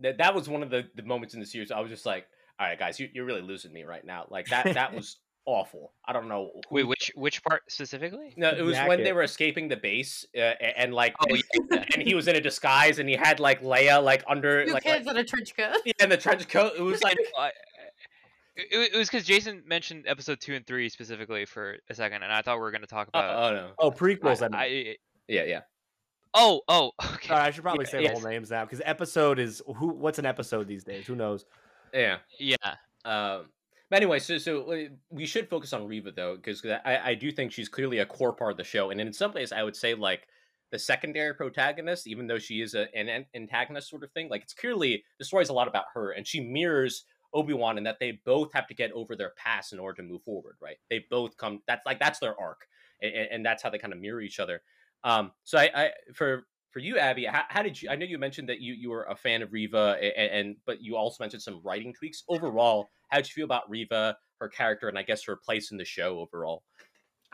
[0.00, 2.26] that that was one of the, the moments in the series I was just like,
[2.60, 4.26] all right, guys, you, you're really losing me right now.
[4.30, 5.92] Like that that was awful.
[6.06, 6.50] I don't know.
[6.68, 8.32] who- Wait, which which part specifically?
[8.36, 11.84] No, it was when they were escaping the base, uh, a- and, like, Oh, yeah.
[11.94, 14.84] and he was in a disguise, and he had like Leia like under Two like,
[14.84, 15.76] kids like in a trench coat.
[15.84, 16.72] yeah, in the trench coat.
[16.78, 17.52] It was like, Well, I-
[18.56, 22.32] It, it was because Jason mentioned episode two and three specifically for a second, and
[22.32, 23.52] I thought we were going to talk uh, about.
[23.52, 24.42] oh no, Oh, prequels.
[24.42, 24.86] I, I, mean.
[24.88, 24.96] I-
[25.28, 25.60] yeah, yeah,
[26.34, 27.28] oh, oh, okay.
[27.28, 28.14] Sorry, I should probably yeah, say yes.
[28.14, 29.88] the whole names now because episode is who?
[29.88, 31.06] What's an episode these days?
[31.06, 31.44] Who knows?
[31.94, 32.18] yeah.
[32.38, 32.56] Yeah,
[33.04, 33.46] Um,
[33.90, 37.30] but anyway, so so uh, we should focus on Reva though, because I I do
[37.30, 39.76] think she's clearly a core part of the show, and in some ways, I would
[39.76, 40.26] say like
[40.70, 44.28] the secondary protagonist, even though she is a, an an antagonist sort of thing.
[44.30, 47.04] Like it's clearly the story's a lot about her, and she mirrors
[47.34, 50.09] Obi Wan in that they both have to get over their past in order to
[50.09, 50.56] move forward.
[50.60, 50.76] Right?
[50.90, 51.60] They both come.
[51.66, 52.66] That's like that's their arc,
[53.00, 54.62] and, and that's how they kind of mirror each other.
[55.04, 57.90] Um, so I, I for for you, Abby, how, how did you?
[57.90, 60.80] I know you mentioned that you you were a fan of Reva, and, and but
[60.80, 62.24] you also mentioned some writing tweaks.
[62.28, 65.76] Overall, how did you feel about Reva, her character, and I guess her place in
[65.76, 66.62] the show overall?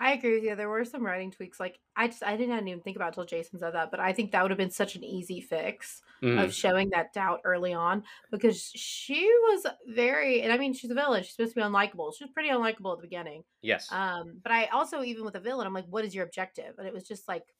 [0.01, 0.55] I agree with you.
[0.55, 1.59] There were some writing tweaks.
[1.59, 4.13] Like I just I didn't even think about it until Jason said that, but I
[4.13, 6.45] think that would have been such an easy fix Mhm.
[6.45, 10.95] of showing that doubt early on because she was very and I mean she's a
[10.95, 11.23] villain.
[11.25, 12.13] She's supposed to be unlikable.
[12.17, 13.45] She was pretty unlikable at the beginning.
[13.63, 13.91] Yes.
[13.93, 16.79] Um, but I also even with a villain, I'm like, what is your objective?
[16.79, 17.55] And it was just like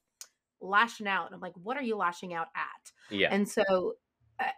[0.61, 1.27] lashing out.
[1.27, 2.93] And I'm like, what are you lashing out at?
[3.11, 3.33] yeah.
[3.33, 3.95] And so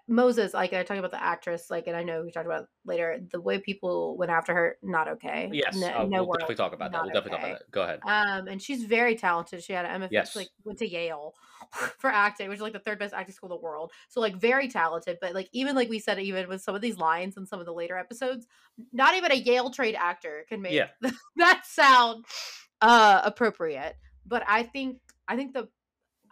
[0.08, 3.20] Moses, like I talked about the actress, like, and I know we talked about later,
[3.30, 5.48] the way people went after her, not okay.
[5.52, 5.76] yes.
[5.76, 7.02] no, uh, no we'll world, definitely talk about that.
[7.02, 7.70] We'll definitely talk about that.
[7.70, 8.00] Go ahead.
[8.04, 9.62] Um, and she's very talented.
[9.62, 10.36] She had an MFA, Yes.
[10.36, 11.34] like went to Yale
[11.98, 13.92] for acting, which is like the third best acting school in the world.
[14.08, 16.98] So like very talented, but like even like we said, even with some of these
[16.98, 18.46] lines in some of the later episodes,
[18.92, 20.88] not even a Yale trained actor can make Yeah.
[21.36, 22.24] that sound
[22.82, 23.96] uh appropriate.
[24.26, 25.68] But I think I think the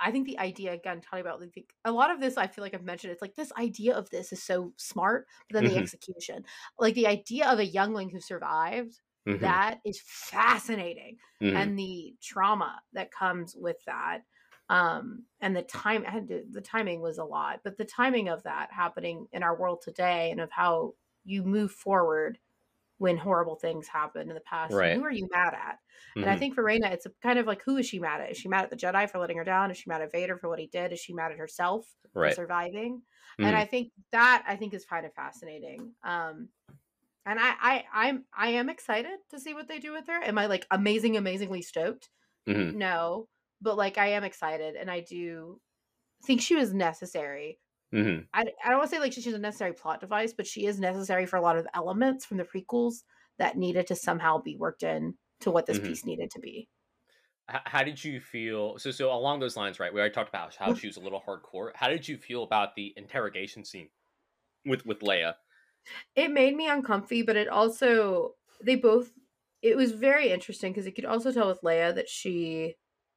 [0.00, 2.62] I think the idea again, talking about like the, a lot of this, I feel
[2.62, 3.12] like I've mentioned.
[3.12, 5.66] It's like this idea of this is so smart, but then Mhm.
[5.66, 6.44] the execution,
[6.78, 9.58] like the idea of a youngling who survived, Mhm.
[9.58, 11.70] that is fascinating Mhm.
[11.70, 14.22] and the trauma that comes with that
[14.70, 18.72] um and the time and the timing was a lot but the timing of that
[18.72, 20.94] happening in our world today and of how
[21.24, 22.38] you move forward
[22.98, 24.92] when horrible things happen in the past Right.
[24.94, 25.78] who are you mad at
[26.16, 26.38] and i Mhm.
[26.38, 28.64] think for Reyna, it's kind of like who is she mad at is she mad
[28.64, 30.66] at the jedi for letting her down is she mad at vader for what he
[30.66, 31.86] did is she mad at herself
[32.20, 32.34] for right.
[32.34, 33.02] surviving
[33.40, 33.46] Mhm.
[33.46, 36.48] and i think that i think is kind of fascinating um
[37.26, 40.38] and I, I i'm i am excited to see what they do with her am
[40.38, 42.10] i like amazing amazingly stoked
[42.46, 42.74] Mhm.
[42.76, 43.28] no
[43.60, 45.60] but like i am excited and i do
[46.24, 47.60] think she was necessary
[47.92, 48.28] Mhm.
[48.34, 50.80] i, I don't want to say like she's a necessary plot device but she is
[50.80, 53.04] necessary for a lot of elements from the prequels
[53.38, 55.80] that needed to somehow be worked in to what this Mhm.
[55.80, 56.68] piece needed to be
[57.50, 60.54] H- how did you feel so so along those lines right we already talked about
[60.54, 63.90] how she was a little hardcore how did you feel about the interrogation scene
[64.66, 65.36] with with leia
[66.14, 69.12] it made me uncomfy, but it also they both
[69.62, 72.76] it was very interesting because you could also tell with Leia that she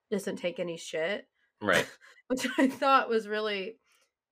[0.09, 1.27] doesn't take any shit,
[1.61, 1.87] right
[2.29, 3.80] which I thought was really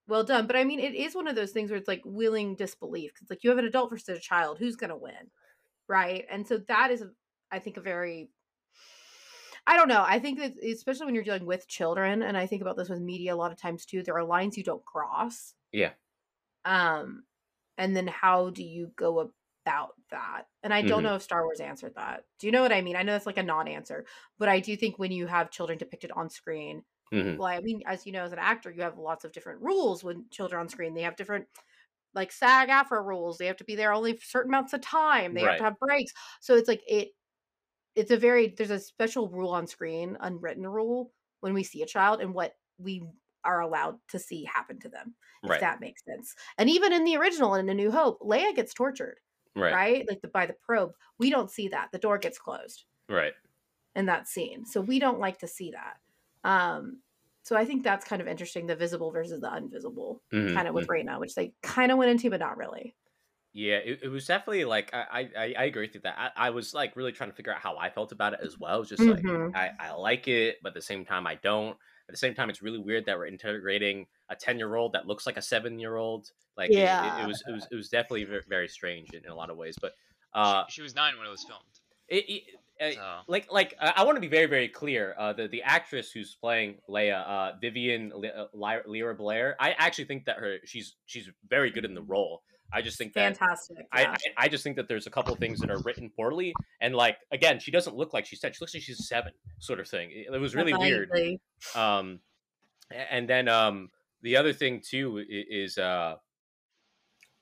[0.10, 0.48] well done.
[0.48, 3.30] But I mean, it is one of those things where it's like willing disbelief because
[3.30, 5.32] like you have an adult versus a child, who's gonna win,
[5.88, 6.26] right?
[6.30, 7.06] And so that is,
[7.52, 8.32] I think, a very
[9.68, 10.04] I don't know.
[10.06, 13.00] I think that especially when you're dealing with children, and I think about this with
[13.02, 15.54] media a lot of times too, there are lines you don't cross.
[15.72, 15.94] Yeah.
[16.66, 17.26] Um,
[17.78, 19.20] and then how do you go
[19.66, 20.44] about that?
[20.64, 21.04] And I don't Mhm.
[21.04, 22.26] know if Star Wars answered that.
[22.40, 22.96] Do you know what I mean?
[22.96, 24.06] I know that's like a non-answer,
[24.38, 27.38] but I do think when you have children depicted on screen, Mhm.
[27.38, 30.04] well, I mean, as you know, as an actor, you have lots of different rules
[30.04, 30.94] when children on screen.
[30.94, 31.48] They have different
[32.16, 33.38] like SAG AFTRA rules.
[33.40, 35.34] They have to be there only for certain amounts of time.
[35.36, 36.14] They have to have breaks.
[36.42, 37.10] So it's like it
[37.96, 41.86] it's a very there's a special rule on screen, unwritten rule when we see a
[41.88, 43.04] child and what we
[43.44, 45.16] are allowed to see happen to them.
[45.48, 46.36] If right that makes sense.
[46.58, 49.20] And even in the original in A New Hope, Leia gets tortured,
[49.56, 50.08] right right?
[50.10, 50.94] Like the, by the probe.
[51.18, 51.92] We don't see that.
[51.92, 53.34] The door gets closed right
[53.96, 54.66] in that scene.
[54.66, 55.98] So we don't like to see that.
[56.44, 57.02] Um,
[57.44, 60.56] so I think that's kind of interesting, the visible versus the invisible, Mhm.
[60.56, 62.96] kind of with Reyna, which they kind of went into, but not really.
[63.52, 66.16] Yeah, it, it was definitely like I, I I agree with that.
[66.38, 68.60] I, I was like really trying to figure out how I felt about it as
[68.60, 68.78] well.
[68.78, 69.56] It was just like Mhm.
[69.56, 71.72] I, I like it, but at the same time I don't.
[72.08, 75.08] At the same time, it's really weird that we're integrating a ten year old that
[75.08, 76.32] looks like a seven year old.
[76.58, 77.22] Like it- it, Yeah.
[77.22, 79.58] it, was it was it was definitely very, very strange in, in a lot of
[79.58, 79.78] ways.
[79.82, 79.94] But
[80.34, 81.80] uh, she, she was nine when it was filmed.
[82.08, 82.44] it, it,
[82.82, 85.16] uh, So like like uh, I want to be very very clear.
[85.18, 89.76] Uh, the the actress who's playing Leia, uh, Vivien Li- uh, Lyra, Lyra Blair, I
[89.78, 92.42] actually think that her she's she's very good in the role.
[92.72, 93.78] I just think Fantastic.
[93.92, 94.16] I, yeah.
[94.38, 97.18] I I just think that there's a couple things that are written poorly, and like
[97.32, 98.54] again, she doesn't look like she's ten.
[98.54, 100.12] She looks like she's seven, sort of thing.
[100.12, 101.10] It, it was really weird.
[101.76, 102.20] Um,
[102.92, 103.90] and then um,
[104.22, 106.16] the other thing too is uh,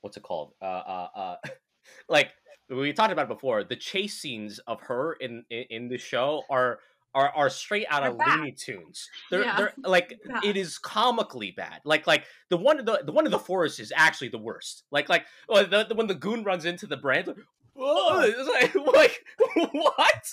[0.01, 0.53] what's it called?
[0.61, 1.35] Uh, uh, uh,
[2.09, 2.31] like
[2.69, 3.63] we talked about it before.
[3.63, 6.79] The chase scenes of her in in, in the show are.
[7.15, 8.37] Are, are straight out They're of bad.
[8.39, 9.09] Looney Tunes.
[9.31, 9.55] They're Yeah.
[9.57, 10.43] they're like Bad.
[10.43, 11.79] it is comically bad.
[11.83, 14.83] Like like the one the, the one of the forest is actually the worst.
[14.91, 17.37] Like like oh, the, the when the goon runs into the brand, like,
[17.75, 20.31] oh, it's like, like what?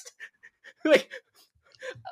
[0.85, 1.09] like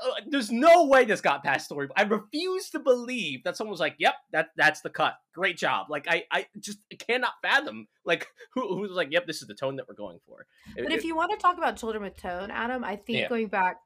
[0.05, 1.89] uh, there's no way this got past story.
[1.97, 5.17] I refuse to believe that someone was like, "Yep, that that's the cut.
[5.35, 9.49] Great job." Like I I just cannot fathom like who who's like, "Yep, this is
[9.49, 10.47] the tone that we're going for."
[10.77, 13.19] It- But if it- you want to talk about children with tone, Adam, I think
[13.21, 13.29] Yeah.
[13.29, 13.77] going back,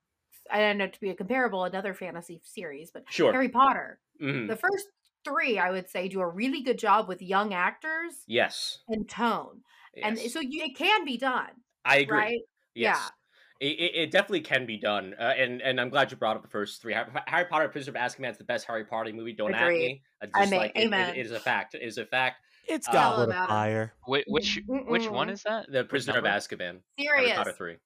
[0.51, 4.01] I don't know to be a comparable, another fantasy series, but sure, Harry Potter.
[4.21, 4.49] Mhm.
[4.49, 4.89] The first
[5.25, 9.63] three, I would say, do a really good job with young actors yes, and tone,
[10.01, 11.51] and so you, it can be done,
[11.85, 12.17] I agree.
[12.19, 12.41] right?
[12.75, 13.09] Yes.
[13.09, 13.13] It,
[13.61, 16.49] it, it definitely can be done, uh, and and I'm glad you brought up the
[16.49, 16.93] first three.
[16.95, 19.33] Harry, Harry Potter: Prisoner of Azkaban is the best Harry Potter movie.
[19.33, 20.03] Don't at me.
[20.23, 21.75] I I just, may- like, it- it- it is a fact.
[21.75, 22.41] It is a fact.
[22.69, 23.49] It's Uh, got Tell a little about it.
[23.49, 23.95] fire.
[24.07, 25.71] which which, which one is that?
[25.71, 26.37] The Prisoner of number?
[26.39, 26.81] Azkaban.
[26.99, 27.37] Harry Serious.
[27.37, 27.77] Potter three.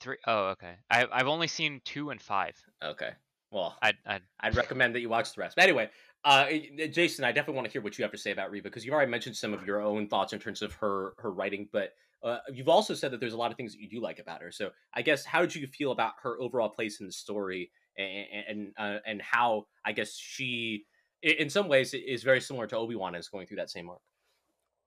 [0.00, 0.74] Three oh okay.
[0.90, 2.54] I I've only seen two and five.
[2.82, 3.10] Okay.
[3.50, 5.56] Well, I'd I'd I'd recommend that you watch the rest.
[5.56, 5.88] But anyway,
[6.24, 6.48] uh,
[6.90, 8.92] Jason, I definitely want to hear what you have to say about Reva because you've
[8.94, 11.92] already mentioned some of your own thoughts in terms of her her writing, but
[12.26, 14.42] uh, you've also said that there's a lot of things that you do like about
[14.42, 14.50] her.
[14.50, 18.26] So I guess how did you feel about her overall place in the story and
[18.48, 20.86] and uh, and how I guess she
[21.22, 24.02] in some ways is very similar to Obi Wan is going through that same arc.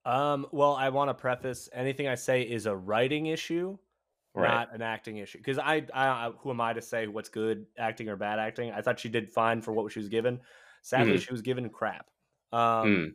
[0.06, 3.78] Um, well, I want to preface anything I say is a writing issue,
[4.34, 4.64] Right.
[4.64, 5.38] not an acting issue.
[5.40, 8.72] Because I, I, who am I to say what's good acting or bad acting?
[8.72, 10.42] I thought she did fine for what she was given.
[10.84, 11.18] Sadly, Mhm.
[11.18, 12.10] she was given crap.
[12.52, 13.10] Um,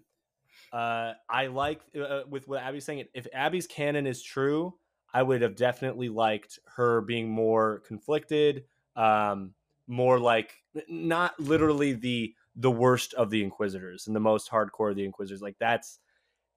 [0.74, 3.04] uh, I like uh, with what Abby's saying.
[3.14, 4.74] If Abby's canon is true,
[5.12, 8.64] I would have definitely liked her being more conflicted,
[8.96, 9.54] um,
[9.86, 10.52] more like
[10.88, 15.40] not literally the the worst of the Inquisitors and the most hardcore of the Inquisitors.
[15.40, 16.00] Like that's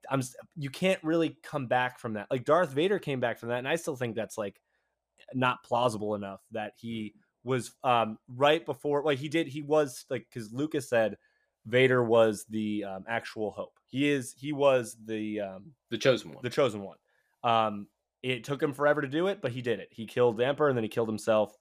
[0.10, 0.24] I'm
[0.56, 2.26] you can't really come back from that.
[2.32, 4.60] Like Darth Vader came back from that, and I still think that's like
[5.36, 7.14] not plausible enough that he
[7.44, 11.18] was um right before like he did he was like because Lucas said
[11.68, 13.77] Vader was the um, actual hope.
[13.88, 16.44] He is he was the um The chosen one.
[16.44, 16.98] the chosen one.
[17.44, 17.88] Um
[18.24, 19.90] it took him forever to do it, but he did it.
[19.92, 21.56] He killed the emperor and then he killed himself.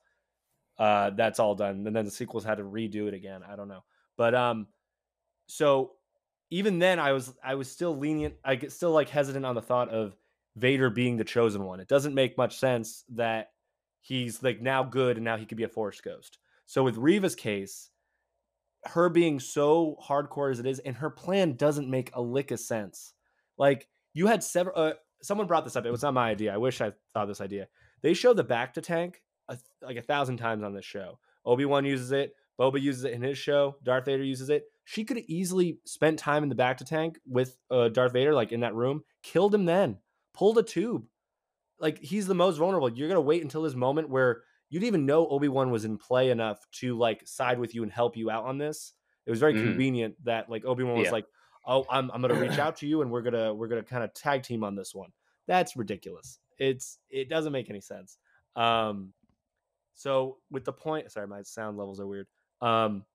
[0.77, 1.85] Uh that's all done.
[1.87, 3.41] And then the sequels had to redo it again.
[3.47, 3.83] I don't know.
[4.17, 4.67] But um
[5.47, 5.93] so
[6.49, 9.61] even then I was I was still lenient I get still like hesitant on the
[9.61, 10.15] thought of
[10.55, 11.79] Vader being the chosen one.
[11.79, 13.51] It doesn't make much sense that
[14.01, 16.39] he's like now good and now he could be a force ghost.
[16.65, 17.89] So with Reva's case,
[18.89, 22.59] her being so hardcore as it is, and her plan doesn't make a lick of
[22.59, 23.13] sense.
[23.57, 24.77] Like you had several.
[24.77, 25.85] Uh, someone brought this up.
[25.85, 26.53] It was not my idea.
[26.53, 27.67] I wish I thought this idea.
[28.01, 31.19] They show the bacta tank a, like a thousand times on this show.
[31.45, 32.33] Obi Wan uses it.
[32.59, 33.75] Boba uses it in his show.
[33.83, 34.65] Darth Vader uses it.
[34.83, 38.51] She could have easily spent time in the bacta tank with uh, Darth Vader, like
[38.51, 39.97] in that room, killed him then,
[40.33, 41.05] pulled a tube.
[41.79, 42.89] Like he's the most vulnerable.
[42.89, 45.97] You're gonna wait until this moment where you didn't even know Obi Wan was in
[45.97, 48.93] play enough to like side with you and help you out on this.
[49.25, 49.63] It was very Mhm.
[49.63, 51.25] convenient that like Obi Wan was like,
[51.65, 54.13] "Oh, I'm I'm gonna reach out to you and we're gonna we're gonna kind of
[54.13, 55.11] tag team on this one."
[55.47, 56.39] That's ridiculous.
[56.57, 58.17] It's it doesn't make any sense.
[58.55, 59.13] Um,
[59.93, 62.27] so with the point, sorry, my sound levels are weird.
[62.61, 63.05] Um,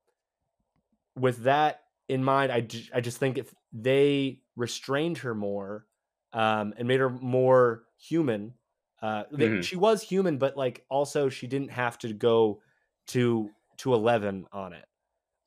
[1.17, 5.87] with that in mind, I ju- I just think if they restrained her more,
[6.33, 8.55] um, and made her more human,
[9.03, 9.63] uh, Mhm.
[9.65, 12.63] she was human, but like also she didn't have to go
[13.09, 14.85] to to eleven on it.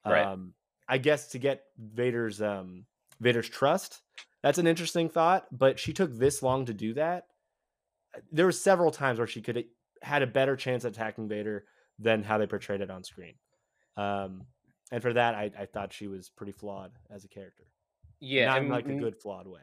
[0.06, 0.26] Right.
[0.26, 0.54] Um,
[0.88, 2.86] I guess to get Vader's um
[3.20, 4.02] Vader's trust.
[4.44, 7.28] That's an interesting thought, but she took this long to do that.
[8.32, 9.66] There were several times where she could have
[10.02, 11.66] had a better chance at attacking Vader
[11.98, 13.36] than how they portrayed it on screen.
[13.98, 14.46] Um,
[14.92, 17.64] and for that, I, I thought she was pretty flawed as a character.
[18.20, 19.62] yeah, not in like a good flawed way.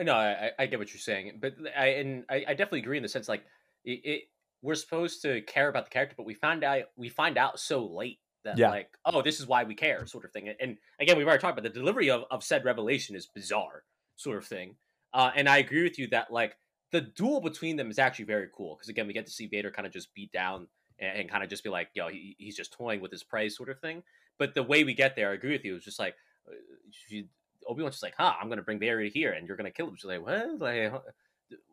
[0.00, 3.02] No, I, I- get what you're saying, but I and I, I definitely agree in
[3.02, 3.44] the sense like
[3.84, 4.22] it, it.
[4.62, 7.84] We're supposed to care about the character, but we find out we find out so
[7.86, 8.70] late that Yeah.
[8.70, 10.48] like, oh, this is why we care, sort of thing.
[10.60, 13.84] And again, we've already talked about the delivery of, of said revelation is bizarre,
[14.16, 14.76] sort of thing.
[15.12, 16.56] Uh, and I agree with you that like
[16.92, 19.70] the duel between them is actually very cool because again, we get to see Vader
[19.70, 20.68] kind of just beat down
[20.98, 23.48] and, and kind of just be like, yo, he, he's just toying with his prey,
[23.48, 24.02] sort of thing.
[24.38, 25.76] But the way we get there, I agree with you.
[25.76, 26.14] It's just like
[26.48, 26.54] uh,
[26.90, 27.28] she,
[27.68, 29.96] Obi Wan's just like, huh, I'm gonna bring Vader here and you're gonna kill him.
[29.96, 30.58] She's like, what?
[30.60, 30.92] Like,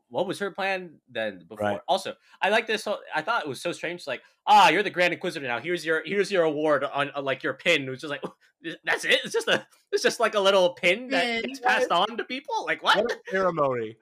[0.10, 1.68] what was her plan then before?
[1.68, 1.80] Right.
[1.88, 2.86] Also, I like this.
[2.86, 4.06] whole- I thought it was so strange.
[4.06, 5.60] Like, ah, you're the Grand Inquisitor now.
[5.60, 7.84] Here's your here's your award on, on like your pin.
[7.84, 8.22] It was just like,
[8.84, 9.20] that's it.
[9.24, 12.24] It's just a it's just like a little pin that Pin, gets passed on to
[12.24, 12.64] people.
[12.66, 12.98] Like what?
[12.98, 13.98] What a ceremony.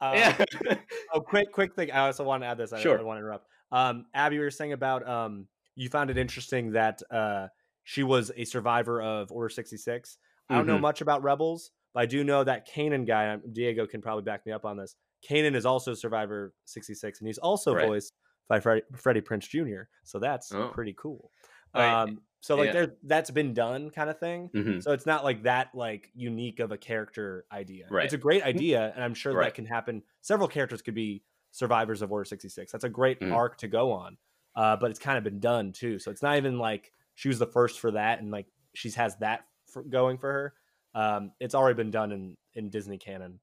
[0.00, 0.74] Uh, yeah.
[1.14, 1.92] oh, quick, quick thing.
[1.92, 2.72] I also want to add this.
[2.72, 2.96] I, Sure.
[2.96, 3.46] Don't want to interrupt.
[3.70, 5.46] Um, Abby, you were saying about um,
[5.76, 7.46] you found it interesting that uh,
[7.84, 10.18] she was a survivor of Order 66.
[10.52, 10.82] I don't know Mhm.
[10.82, 14.44] much about Rebels, but I do know that Kanan guy, um, Diego can probably back
[14.46, 14.96] me up on this.
[15.28, 17.86] Kanan is also Survivor 66, and he's also Right.
[17.86, 18.14] voiced
[18.48, 19.82] by Freddie, Freddie Prinze Jr.
[20.04, 20.68] So that's Oh.
[20.68, 21.30] pretty cool.
[21.74, 22.02] Right.
[22.02, 22.72] Um, so like Yeah.
[22.72, 24.50] there, that's been done, kind of thing.
[24.50, 24.82] Mhm.
[24.82, 27.86] So it's not like that like unique of a character idea.
[27.88, 28.04] Right.
[28.04, 29.44] It's a great idea, and I'm sure Right.
[29.46, 30.02] that can happen.
[30.22, 31.22] Several characters could be
[31.52, 32.72] survivors of Order 66.
[32.72, 33.32] That's a great Mm.
[33.32, 34.18] arc to go on.
[34.54, 35.98] Uh, but it's kind of been done too.
[35.98, 39.16] So it's not even like she was the first for that, and like she has
[39.18, 40.54] that for, going for her.
[40.94, 43.40] Um, it's already been done in in Disney canon.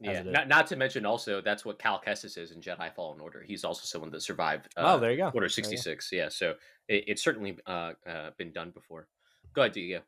[0.00, 0.22] Yeah.
[0.22, 3.42] Not, not to mention also that's what Cal Kestis is in Jedi Fallen Order.
[3.44, 4.68] He's also someone that survived.
[4.76, 5.24] Uh, oh, there you go.
[5.26, 5.80] Order There you sixty go.
[5.82, 6.10] six.
[6.12, 6.28] Yeah.
[6.28, 6.54] So
[6.88, 9.08] it, it's certainly uh, uh, been done before.
[9.54, 10.02] Go ahead, Diego.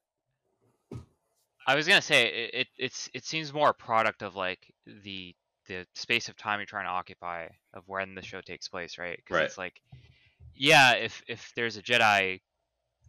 [1.67, 5.35] I was gonna say it, it it's it seems more a product of like the
[5.67, 9.17] the space of time you're trying to occupy of when the show takes place, right?
[9.17, 9.45] Because Right.
[9.45, 9.81] it's like,
[10.55, 12.41] yeah, if if there's a Jedi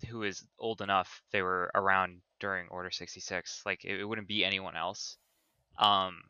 [0.10, 4.28] who is old enough, they were around during Order sixty six, like it, it wouldn't
[4.28, 5.18] be anyone else.
[5.78, 6.22] Um,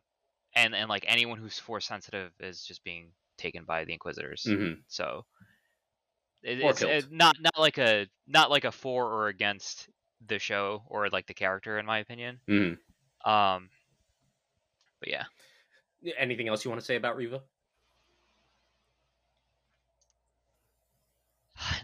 [0.54, 4.44] and and like anyone who's force sensitive is just being taken by the Inquisitors.
[4.46, 4.82] Mhm.
[4.88, 5.24] So
[6.42, 7.12] it, it's uh, killed.
[7.12, 9.88] not not like a not like a for or against
[10.26, 12.40] the show or like the character in my opinion.
[12.48, 12.78] Mhm.
[13.24, 13.70] Um,
[15.00, 15.24] but yeah,
[16.18, 17.42] Anything else you want to say about Reva?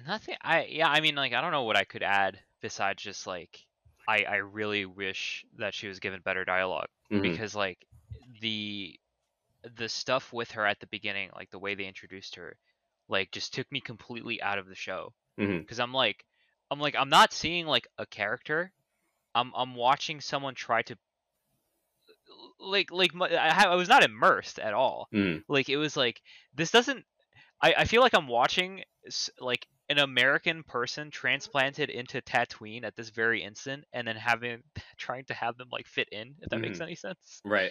[0.06, 0.36] nothing.
[0.42, 3.66] I yeah, I mean like I don't know what I could add besides just like
[4.08, 7.22] I I really wish that she was given better dialogue Mhm.
[7.22, 7.78] because like
[8.40, 8.98] the
[9.76, 12.56] the stuff with her at the beginning, like the way they introduced her,
[13.08, 15.12] like just took me completely out of the show.
[15.60, 16.24] Because I'm like,
[16.70, 18.72] I'm like, I'm not seeing like a character.
[19.34, 20.96] I'm I'm watching someone try to
[22.60, 25.08] like like I, I was not immersed at all.
[25.12, 25.42] Mhm.
[25.48, 26.20] Like it was like
[26.54, 27.04] this doesn't.
[27.62, 28.82] I I feel like I'm watching
[29.40, 34.62] like an American person transplanted into Tatooine at this very instant, and then having
[34.98, 36.34] trying to have them like fit in.
[36.40, 37.70] If that makes any sense Right.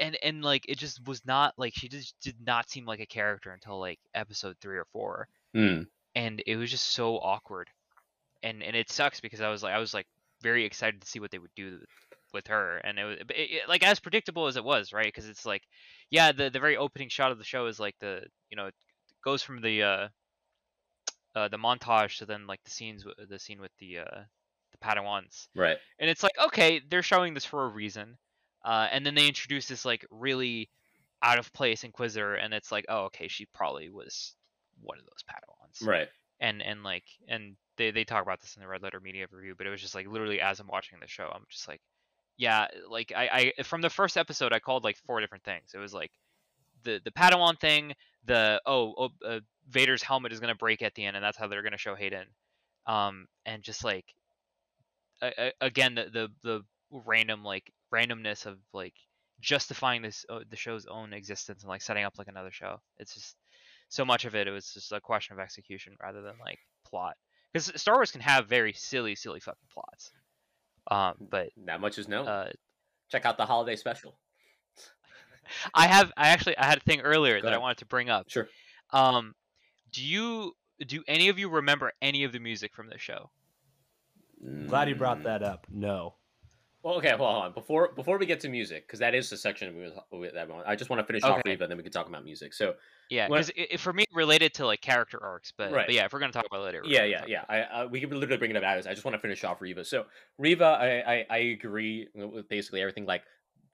[0.00, 3.06] and and like it just was not like she just did not seem like a
[3.06, 5.86] character until like episode three or four Mm.
[6.14, 7.68] and it was just so awkward
[8.42, 10.06] and and it sucks because i was like i was like
[10.42, 11.78] very excited to see what they would do
[12.34, 15.26] with her and it was it, it- like as predictable as it was right because
[15.26, 15.62] it's like
[16.10, 18.68] yeah the the very opening shot of the show is like the you know
[19.28, 20.08] goes from the uh
[21.34, 24.20] uh the montage to then like the scenes the scene with the uh
[24.72, 25.76] the padawans Right.
[25.98, 28.16] and it's like okay they're showing this for a reason
[28.64, 30.68] uh, and then they introduce this like really
[31.22, 34.34] out of place inquisitor and it's like oh okay she probably was
[34.80, 36.08] one of those padawans Right.
[36.40, 39.54] and and like and they, they talk about this in the red letter media review
[39.56, 41.80] but it was just like literally as i'm watching the show i'm just like
[42.38, 45.78] yeah like i i from the first episode i called like four different things it
[45.78, 46.10] was like
[46.84, 47.92] the the padawan thing
[48.24, 51.36] the oh, oh uh, vader's helmet is going to break at the end and that's
[51.36, 52.24] how they're going to show hayden
[52.86, 54.04] um and just like
[55.22, 56.62] a- a- again the, the the
[57.06, 58.94] random like randomness of like
[59.40, 63.14] justifying this uh, the show's own existence and like setting up like another show it's
[63.14, 63.36] just
[63.88, 67.16] so much of it it was just a question of execution rather than like plot
[67.52, 70.10] because star wars can have very silly silly fucking plots
[70.90, 72.26] um but That much is known.
[72.26, 72.50] uh
[73.10, 74.18] Check out the holiday special.
[75.74, 78.08] I have i actually i had a thing earlier Go that i wanted to bring
[78.10, 78.48] up Sure.
[78.92, 79.34] um
[79.92, 80.52] do you
[80.86, 83.30] do any of you remember any of the music from this show
[84.68, 85.66] Glad you brought that up.
[85.68, 86.14] No.
[86.84, 87.52] Well, okay, hold on.
[87.52, 90.62] Before before we get to music, because that is the section we we- that one.
[90.64, 91.50] I just want to finish off Okay.
[91.50, 92.54] Reva, then we can talk about music.
[92.54, 92.74] So
[93.10, 95.86] yeah because for me related to like character arcs but, Right.
[95.86, 97.44] but yeah if we're gonna talk about it later yeah, yeah, yeah.
[97.48, 99.60] I, I we can literally bring it up as I just want to finish off
[99.60, 99.84] Reva.
[99.84, 100.04] So
[100.38, 103.06] Reva, I, I I agree with basically everything.
[103.06, 103.22] Like,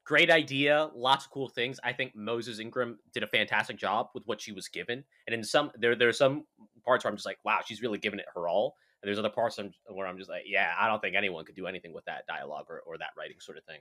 [0.04, 1.80] great idea, lots of cool things.
[1.82, 5.42] I think Moses Ingram did a fantastic job with what she was given, and in
[5.42, 6.44] some there there's some
[6.84, 8.76] parts where I'm just like, wow, she's really giving it her all.
[9.02, 9.58] And there's other parts
[9.88, 12.66] where I'm just like, yeah, I don't think anyone could do anything with that dialogue
[12.70, 13.80] or, or that writing sort of thing.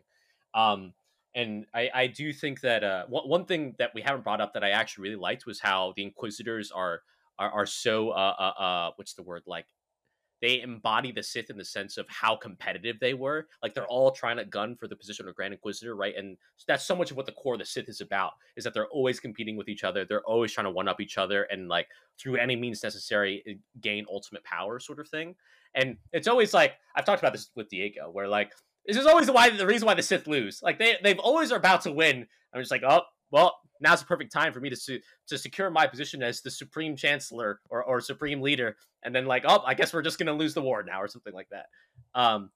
[0.54, 0.94] Um,
[1.36, 4.54] and I, I do think that uh, one, one thing that we haven't brought up
[4.54, 7.02] that I actually really liked was how the Inquisitors are
[7.40, 9.66] are, are so uh, uh uh what's the word like
[10.44, 13.48] they embody the Sith in the sense of how competitive they were.
[13.62, 16.14] Like they're all trying to gun for the position of Grand Inquisitor, right?
[16.18, 16.36] And
[16.68, 18.34] that's so much of what the core of the Sith is about.
[18.58, 20.04] Is that they're always competing with each other.
[20.04, 21.88] They're always trying to one up each other and like
[22.20, 25.34] through any means necessary eh, gain ultimate power, sort of thing.
[25.76, 28.52] And it's always like I've talked about this with Diego, where like
[28.86, 30.62] this is always why the reason why the Sith lose.
[30.62, 32.28] Like they they've always are about to win.
[32.54, 35.70] I'm just like, oh well, now's the perfect time for me to su- to secure
[35.70, 39.74] my position as the supreme chancellor or, or supreme leader, and then like, oh, I
[39.74, 41.66] guess we're just gonna lose the war now or something like that.
[42.16, 42.50] Um,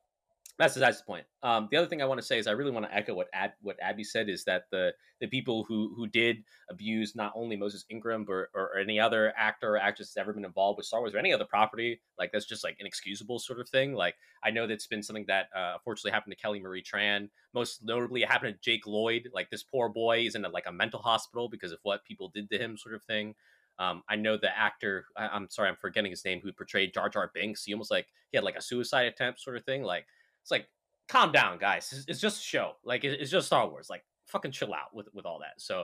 [0.57, 1.25] that's that's the point.
[1.43, 3.27] Um, the other thing I want to say is I really want to echo what
[3.33, 6.37] Ab- what Abby said is that the the people who who did
[6.69, 10.33] abuse not only Moses Ingram but or, or any other actor or actress that's ever
[10.33, 13.59] been involved with Star Wars or any other property, like that's just like inexcusable sort
[13.59, 13.93] of thing.
[13.93, 17.29] Like I know that's been something that uh, unfortunately happened to Kelly Marie Tran.
[17.53, 19.29] Most notably, it happened to Jake Lloyd.
[19.33, 22.31] Like this poor boy is in a, like a mental hospital because of what people
[22.33, 23.35] did to him, sort of thing.
[23.79, 25.05] Um, I know the actor.
[25.15, 26.41] I, I'm sorry, I'm forgetting his name.
[26.43, 27.63] Who portrayed Jar Jar Binks?
[27.63, 29.83] He almost like he had like a suicide attempt, sort of thing.
[29.83, 30.07] Like
[30.47, 30.67] it's like
[31.09, 31.91] calm down, guys.
[31.91, 32.71] It's, it's just a show.
[32.85, 33.89] Like it, it's just Star Wars.
[33.89, 35.55] Like fucking chill out with with all that.
[35.57, 35.83] So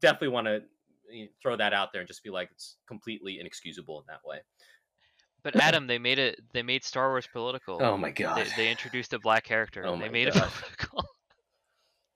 [0.00, 0.62] definitely want to
[1.40, 4.38] throw that out there and just be like it's completely inexcusable in that way.
[5.42, 6.40] But Adam, they made it.
[6.52, 7.78] They made Star Wars political.
[7.80, 8.46] Oh my god.
[8.54, 9.84] they introduced a black character.
[9.86, 10.36] Oh and they my made God.
[10.36, 11.04] it political.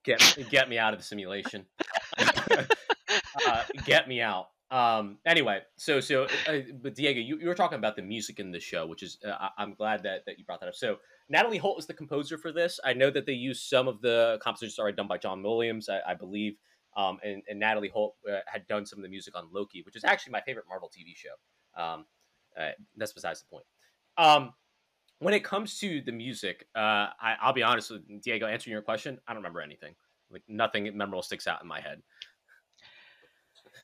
[0.05, 1.65] get get me out of the simulation.
[2.19, 4.49] uh, get me out.
[4.71, 5.19] Um.
[5.27, 8.61] Anyway, so so, uh, but Diego, you, you were talking about the music in the
[8.61, 10.77] show, which is uh, I'm glad that that you brought that up.
[10.77, 10.99] So
[11.29, 12.79] Natalie Holt was the composer for this.
[12.85, 16.01] I know that they used some of the compositions already done by John Williams, I,
[16.13, 16.57] I believe.
[16.97, 19.95] Um, and, and Natalie Holt uh, had done some of the music on Loki, which
[19.95, 21.81] is actually my favorite Marvel TV show.
[21.81, 22.05] Um,
[22.61, 23.65] uh, that's besides the point.
[24.19, 24.53] Um,
[25.21, 28.47] when it comes to the music, uh, I, I'll be honest with Diego.
[28.47, 29.95] Answering your question, I don't remember anything.
[30.31, 32.03] Like nothing memorable sticks out in my head.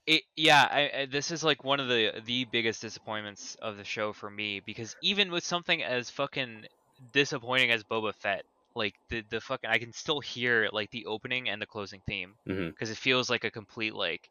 [0.07, 3.85] It, yeah, I, I, this is like one of the the biggest disappointments of the
[3.85, 6.67] show for me because even with something as fucking
[7.13, 8.45] disappointing as Boba Fett,
[8.77, 12.37] like the the fucking I can still hear like the opening and the closing theme
[12.75, 12.93] because Mhm.
[12.93, 14.31] it feels like a complete like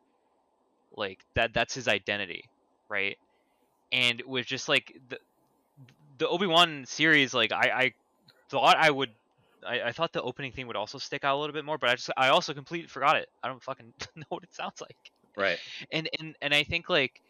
[0.96, 2.44] like that that's his identity,
[2.90, 3.18] right?
[3.92, 5.20] And with just like the
[6.18, 7.94] the Obi Wan series, like I I
[8.50, 9.12] thought I would.
[9.66, 11.90] I, I thought the opening theme would also stick out a little bit more, but
[11.90, 13.28] I just I also completely forgot it.
[13.44, 14.98] I don't fucking know what it sounds like
[15.38, 15.58] Right.
[15.92, 17.22] and and and I think like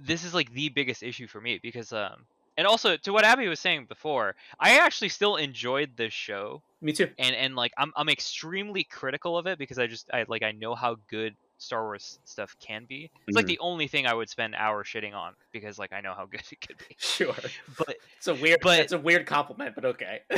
[0.00, 2.24] this is like the biggest issue for me because um
[2.56, 6.92] and also to what Abby was saying before, I actually still enjoyed this show Me
[6.92, 7.08] too.
[7.18, 10.52] and and like I'm I'm extremely critical of it because I just I like I
[10.52, 13.10] know how good Star Wars stuff can be.
[13.26, 13.48] It's like Mhm.
[13.48, 16.42] the only thing I would spend hours shitting on because like I know how good
[16.52, 16.94] it could be.
[16.98, 17.34] Sure.
[17.76, 18.60] But It's a weird.
[18.62, 20.20] But- it's a weird compliment, but okay.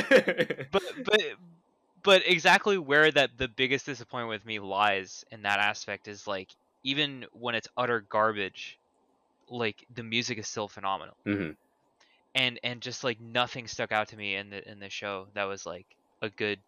[0.71, 1.21] but but
[2.03, 6.49] but exactly where that the biggest disappointment with me lies in that aspect is like
[6.83, 8.79] even when it's utter garbage
[9.49, 11.55] like the music is still phenomenal Mhm.
[12.35, 15.43] and and just like nothing stuck out to me in the in the show that
[15.45, 16.61] was like a good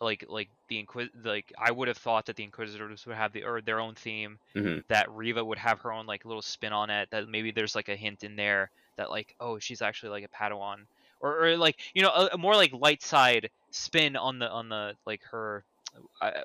[0.00, 3.44] like like the inquis like I would have thought that the Inquisitors would have the
[3.44, 4.82] or their own theme Mhm.
[4.88, 7.88] that Reva would have her own like little spin on it that maybe there's like
[7.88, 10.86] a hint in there that like oh she's actually like a Padawan
[11.20, 14.68] or, or like you know a, a more like light side spin on the on
[14.68, 15.64] the like her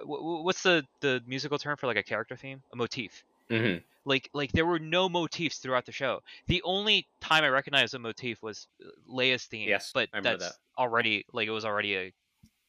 [0.01, 2.61] wh- what's the the musical term for like a character theme?
[2.73, 3.23] A motif.
[3.49, 3.81] Mhm.
[4.03, 6.21] like like there were no motifs throughout the show.
[6.47, 10.57] The only time i recognized a motif was uh, leia's theme Yes, but I that's
[10.77, 12.13] already like it was already a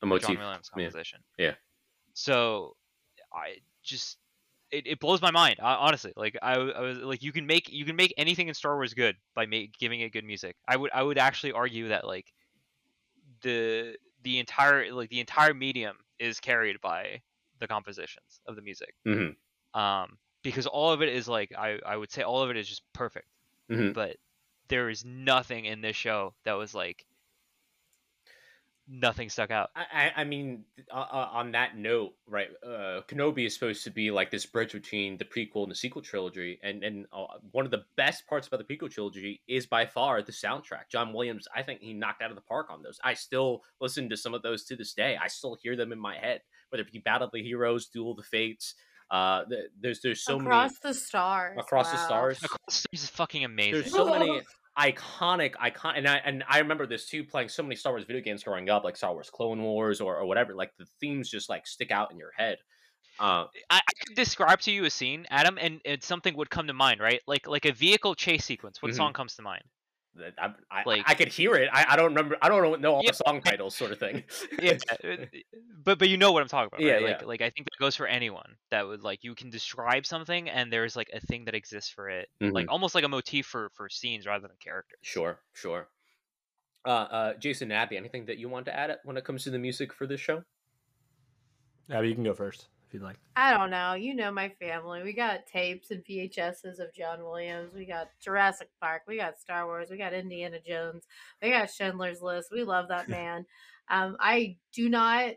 [0.03, 0.29] A motif.
[0.29, 1.21] john williams composition.
[1.37, 1.55] Yeah.
[2.15, 2.77] so
[3.33, 4.19] i just
[4.71, 6.13] it, it blows my mind I, honestly.
[6.15, 9.17] Like I was like you can make you can make anything in star wars good
[9.35, 10.55] by make, giving it good music.
[10.69, 12.33] I would i would actually argue that like
[13.43, 17.21] the the entire like the entire medium is carried by
[17.61, 19.37] the compositions of the music Mhm.
[19.75, 22.69] um because all of it is like i i would say all of it is
[22.69, 23.29] just perfect
[23.71, 23.93] Mhm.
[23.95, 24.17] but
[24.69, 27.05] there is nothing in this show that was like
[28.89, 32.49] nothing stuck out I, I I mean, uh, uh, on that note, right?
[32.65, 36.03] Uh, Kenobi is supposed to be like this bridge between the prequel and the sequel
[36.03, 39.87] trilogy, and and uh, one of the best parts about the prequel trilogy is by
[39.87, 40.89] far the soundtrack.
[40.91, 42.99] John Williams, I think he knocked out of the park on those.
[43.05, 45.17] I still listen to some of those to this day.
[45.21, 46.41] I still hear them in my head,
[46.71, 48.75] whether it be Battle of the Heroes, Duel of the Fates.
[49.11, 49.45] Uh,
[49.81, 51.53] there's there's so across the stars.
[51.53, 52.43] many across the stars.
[52.43, 54.43] Across the Stars is fucking amazing There's so many
[54.79, 58.23] iconic icon and I and I remember this too playing so many Star Wars video
[58.23, 61.49] games growing up like Star Wars Clone Wars or, or whatever like the themes just
[61.49, 62.59] like stick out in your head.
[63.19, 66.69] Uh, I, I could describe to you a scene adam and, and something would come
[66.69, 68.97] to mind right like like a vehicle chase sequence what Mhm.
[68.97, 69.65] song comes to mind
[70.39, 71.69] I, I, Like- I could hear it.
[71.73, 72.37] I, I don't remember.
[72.43, 74.25] I don't know, know all Yeah, the song titles, sort of thing.
[74.61, 75.17] yeah, uh,
[75.85, 77.01] but but you know what I'm talking about, right?
[77.03, 77.07] yeah.
[77.09, 80.49] Like like I think that goes for anyone that would like you can describe something
[80.49, 82.71] and there's like a thing that exists for it, like Mhm.
[82.71, 84.99] almost like a motif for for scenes rather than characters.
[85.03, 85.89] Sure, sure.
[86.85, 89.59] Uh, uh, Jason Abby, anything that you want to add when it comes to the
[89.59, 90.43] music for this show?
[91.91, 93.17] Abby, you can go first if you'd like.
[93.37, 93.95] I don't know.
[93.95, 95.03] You know my family.
[95.03, 97.75] We got tapes and VHSs of John Williams.
[97.75, 99.03] We got Jurassic Park.
[99.07, 99.91] We got Star Wars.
[99.91, 101.05] We got Indiana Jones.
[101.43, 102.49] We got Schindler's List.
[102.51, 103.45] We love that man.
[103.91, 105.35] um, I do not.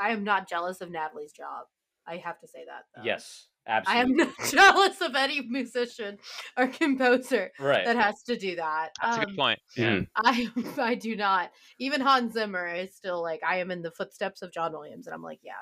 [0.00, 1.66] I am not jealous of Natalie's job.
[2.06, 2.84] I have to say that.
[2.96, 3.02] Though.
[3.04, 4.00] Yes, Absolutely.
[4.00, 6.18] I am not jealous of any musician
[6.56, 7.84] or composer right.
[7.84, 8.88] that has to do that.
[9.00, 9.60] That's a Um, good point.
[9.76, 9.90] Yeah.
[9.90, 10.06] Mhm.
[10.16, 10.48] I
[10.78, 11.50] I do not.
[11.78, 15.14] Even Hans Zimmer is still like I am in the footsteps of John Williams, and
[15.14, 15.52] I'm like, yeah,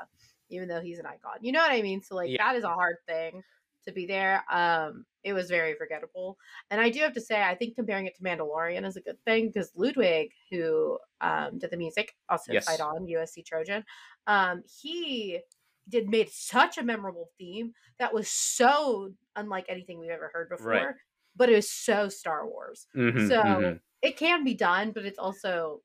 [0.50, 2.02] even though he's an icon, you know what I mean.
[2.02, 2.38] So like Yeah.
[2.38, 3.42] that is a hard thing
[3.86, 4.44] to be there.
[4.52, 6.38] Um, it was very forgettable,
[6.70, 9.22] and I do have to say, I think comparing it to Mandalorian is a good
[9.24, 12.66] thing because Ludwig, who um did the music, also Yes.
[12.66, 13.84] fight on USC Trojan,
[14.26, 15.40] um, he
[15.88, 20.66] did made such a memorable theme that was so unlike anything we've ever heard before.
[20.66, 20.96] Right.
[21.36, 22.86] But it was so Star Wars.
[22.94, 23.80] Mhm, So mhm.
[24.02, 25.82] it can be done, but it's also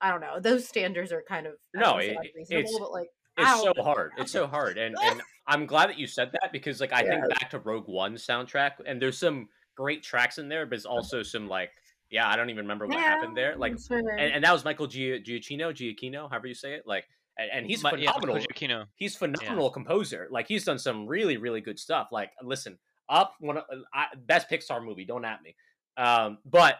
[0.00, 0.40] I don't know.
[0.40, 3.72] Those standards are kind of No, don't wanna say it- it's- but like It's so
[3.82, 4.12] hard.
[4.18, 7.28] It's so hard, and and I'm glad that you said that because like I think
[7.28, 11.22] back to Rogue One soundtrack, and there's some great tracks in there, but it's also
[11.22, 11.70] some like
[12.10, 13.56] yeah, I don't even remember what happened there.
[13.56, 14.10] Like, I'm sure.
[14.10, 16.82] and, and that was Michael Gia- Giacchino, Giacchino, however you say it.
[16.84, 17.04] Like,
[17.38, 18.34] and, and he's Mi- yeah, phenomenal.
[18.36, 18.86] Michael Giacchino.
[18.96, 20.26] he's phenomenal composer.
[20.30, 22.08] Like he's done some really really good stuff.
[22.10, 23.64] Like listen, up one of
[23.94, 25.04] I, best Pixar movie.
[25.04, 25.54] Don't at me.
[25.96, 26.76] Um, but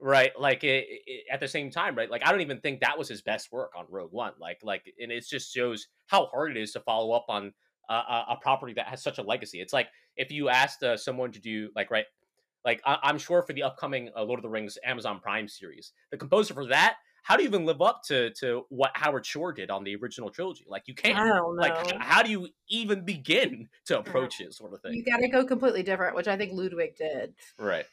[0.00, 2.10] right, like it, it, at the same time, right?
[2.10, 4.32] Like I don't even think that was his best work on Rogue One.
[4.40, 7.52] Like like, and it just shows how hard it is to follow up on
[7.88, 9.60] a, a, property that has such a legacy.
[9.60, 12.04] It's like if you asked uh, someone to do like right.
[12.64, 15.92] Like I, I'm sure for the upcoming uh, Lord of the Rings Amazon Prime series,
[16.10, 19.52] the composer for that, how do you even live up to to what Howard Shore
[19.52, 20.64] did on the original trilogy?
[20.68, 21.18] Like you can't.
[21.18, 21.48] I don't know.
[21.48, 24.94] Like how do you even begin to approach it, sort of thing?
[24.94, 27.34] you got to go completely different, which I think Ludwig did.
[27.58, 27.86] Right.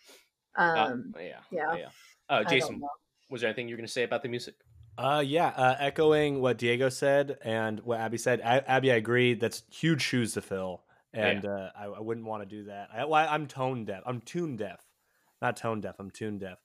[0.58, 1.40] Uh, Um, yeah.
[1.52, 1.76] yeah.
[1.76, 1.90] Yeah.
[2.30, 2.82] Uh, Jason,
[3.30, 4.56] was there anything you're going to say about the music?
[4.98, 8.40] Uh, yeah, uh, echoing what Diego said and what Abby said.
[8.40, 9.34] A- Abby, I agree.
[9.34, 10.84] That's huge shoes to fill,
[11.14, 12.88] and uh, I, I wouldn't want to do that.
[12.94, 14.04] I, well, I'm tone deaf.
[14.06, 14.80] I'm tune deaf,
[15.42, 15.96] not tone deaf.
[16.00, 16.58] I'm tune deaf.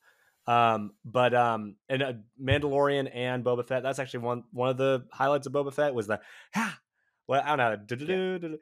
[0.47, 3.83] Um, but um, and uh, Mandalorian and Boba Fett.
[3.83, 6.21] That's actually one one of the highlights of Boba Fett was the
[6.55, 6.79] ha.
[7.27, 7.77] Well, I don't know.
[7.87, 8.59] du-du-du-du-du.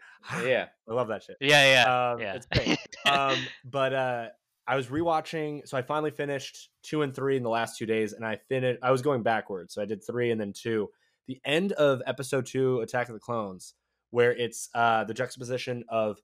[0.47, 0.67] Yeah.
[0.89, 1.37] I love that shit.
[1.41, 2.35] Yeah, yeah, Um, yeah.
[2.35, 2.79] It's great.
[3.11, 4.27] um, but uh,
[4.69, 8.12] I was rewatching, so I finally finished two and three in the last two days,
[8.12, 8.78] and I finished.
[8.82, 10.90] I was going backwards, so I did three and then two.
[11.27, 13.74] The end of episode two, Attack of the Clones,
[14.11, 16.19] where it's uh, the juxtaposition of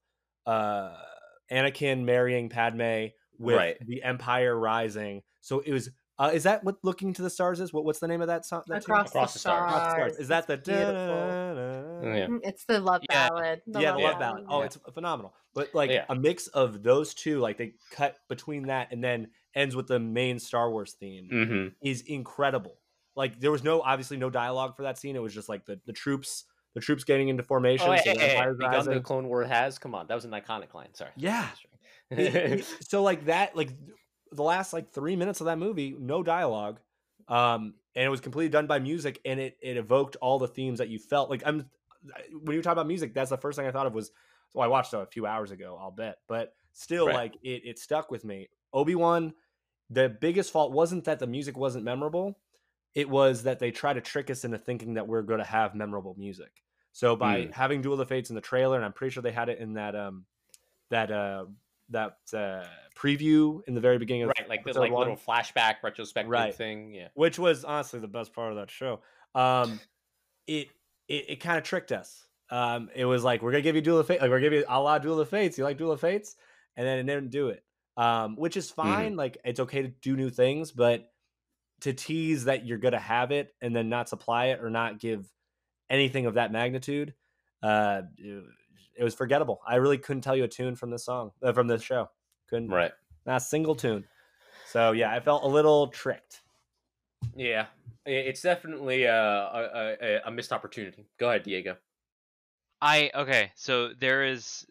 [0.47, 0.95] uh,
[1.51, 3.07] Anakin marrying Padme
[3.39, 3.77] with Right.
[3.87, 5.23] the Empire rising.
[5.41, 5.91] So it was.
[6.17, 7.73] Uh, is that what "Looking to the Stars" is?
[7.73, 8.63] What, what's the name of that song?
[8.69, 8.95] That tune?
[8.95, 9.71] Across, Across the the Stars.
[9.71, 9.73] stars.
[9.73, 10.17] Across the Stars.
[10.19, 10.95] Is that the It's beautiful.
[12.03, 12.27] Yeah.
[12.27, 13.29] Mm, It's the love Yeah.
[13.29, 13.63] ballad.
[13.67, 14.45] The yeah, love the love ballad.
[14.49, 14.67] Oh, Yeah.
[14.67, 15.35] it's phenomenal.
[15.55, 16.05] But like Yeah.
[16.09, 19.99] a mix of those two, like they cut between that and then ends with the
[20.01, 21.69] main Star Wars theme Mm-hmm.
[21.87, 22.79] is incredible.
[23.17, 25.15] Like there was no obviously no dialogue for that scene.
[25.17, 26.45] It was just like the, the troops
[26.75, 27.89] the troops getting into formation.
[27.89, 29.01] Oh, hey, so hey, the hey, Empire's begun the.
[29.01, 29.79] Clone War has.
[29.79, 30.93] Come on, that was an iconic line.
[30.95, 31.13] Sorry.
[31.17, 31.49] Yeah.
[32.11, 33.71] It- it- so like that, like
[34.33, 36.81] the last like three minutes of that movie, no dialogue,
[37.29, 40.79] um, and it was completely done by music, and it it evoked all the themes
[40.81, 41.31] that you felt.
[41.31, 41.71] Like I'm
[42.43, 44.11] when you talk about music, that's the first thing I thought of was.
[44.53, 47.15] So I watched it a few hours ago, I'll bet, but still, Right.
[47.15, 48.49] like it it stuck with me.
[48.73, 49.35] Obi Wan,
[49.91, 52.39] the biggest fault wasn't that the music wasn't memorable.
[52.95, 55.75] It was that they try to trick us into thinking that we're going to have
[55.75, 56.63] memorable music.
[56.93, 57.53] So by Mm.
[57.53, 59.59] having Duel of the Fates in the trailer, and I'm pretty sure they had it
[59.59, 60.27] in that um
[60.91, 61.47] that uh
[61.89, 62.65] that uh
[62.97, 66.55] preview in the very beginning of Right, like the like one, little flashback retrospective Right.
[66.55, 66.95] thing.
[66.95, 67.09] Yeah.
[67.15, 69.01] which was honestly the best part of that show.
[69.35, 69.81] Um,
[70.47, 70.69] it
[71.09, 72.27] it, it kind of tricked us.
[72.51, 74.53] Um, it was like we're gonna give you Duel of Fate, like we're gonna give
[74.61, 75.57] you a la Duel of Fates.
[75.59, 76.37] You like Duel of Fates,
[76.77, 77.63] and then it didn't do it.
[77.97, 79.17] Um, which is fine.
[79.17, 81.11] Like it's okay to do new things, but
[81.81, 85.27] to tease that you're gonna have it and then not supply it or not give
[85.91, 87.15] anything of that magnitude,
[87.63, 88.45] uh, it,
[88.99, 89.61] it was forgettable.
[89.67, 92.11] I really couldn't tell you a tune from this song uh, from this show.
[92.49, 92.93] Couldn't Right.
[93.27, 94.05] not a single tune.
[94.69, 96.43] So yeah, I felt a little tricked.
[97.37, 97.67] Yeah.
[98.07, 101.07] I- It's definitely a, a, a, missed opportunity.
[101.19, 101.77] Go ahead, Diego.
[102.81, 104.67] I okay, so there is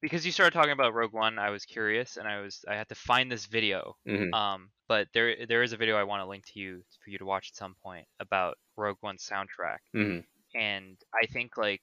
[0.00, 2.88] because you started talking about Rogue One, I was curious and I was I had
[2.90, 3.96] to find this video.
[4.06, 4.32] Mhm.
[4.32, 7.18] Um, but there there is a video I want to link to you for you
[7.18, 10.24] to watch at some point about Rogue One's soundtrack, Mhm.
[10.54, 11.82] and I think like